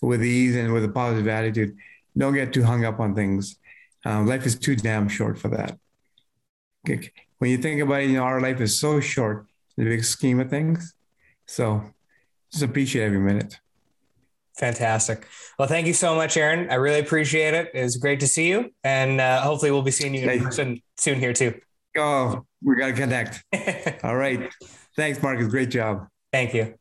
with 0.01 0.23
ease 0.23 0.55
and 0.55 0.73
with 0.73 0.83
a 0.83 0.89
positive 0.89 1.27
attitude. 1.27 1.75
Don't 2.17 2.33
get 2.33 2.53
too 2.53 2.63
hung 2.63 2.85
up 2.85 2.99
on 2.99 3.15
things. 3.15 3.57
Um, 4.03 4.25
life 4.25 4.45
is 4.45 4.57
too 4.57 4.75
damn 4.75 5.07
short 5.07 5.38
for 5.38 5.49
that. 5.49 5.77
Okay. 6.89 7.11
When 7.38 7.51
you 7.51 7.57
think 7.57 7.81
about 7.81 8.01
it, 8.01 8.09
you 8.09 8.17
know, 8.17 8.23
our 8.23 8.41
life 8.41 8.59
is 8.59 8.79
so 8.79 8.99
short 8.99 9.47
in 9.77 9.85
the 9.85 9.89
big 9.89 10.03
scheme 10.03 10.39
of 10.39 10.49
things. 10.49 10.93
So 11.45 11.83
just 12.51 12.63
appreciate 12.63 13.05
every 13.05 13.19
minute. 13.19 13.59
Fantastic. 14.57 15.27
Well, 15.57 15.67
thank 15.67 15.88
you 15.88 15.93
so 15.93 16.15
much, 16.15 16.38
Arun. 16.38 16.69
I 16.69 16.75
really 16.75 16.99
appreciate 16.99 17.53
it. 17.53 17.71
It 17.73 17.83
was 17.83 17.97
great 17.97 18.19
to 18.19 18.27
see 18.27 18.49
you, 18.49 18.71
and 18.83 19.21
uh, 19.21 19.41
hopefully, 19.41 19.71
we'll 19.71 19.81
be 19.81 19.91
seeing 19.91 20.13
you 20.13 20.29
in 20.29 20.43
person 20.43 20.81
soon 20.97 21.19
here 21.19 21.33
too. 21.33 21.59
Oh, 21.97 22.45
we 22.63 22.76
got 22.76 22.88
to 22.88 22.93
connect. 22.93 23.43
All 24.03 24.15
right. 24.15 24.51
Thanks, 24.95 25.22
Marcus. 25.22 25.47
Great 25.47 25.69
job. 25.69 26.07
thank 26.31 26.53
you. 26.53 26.76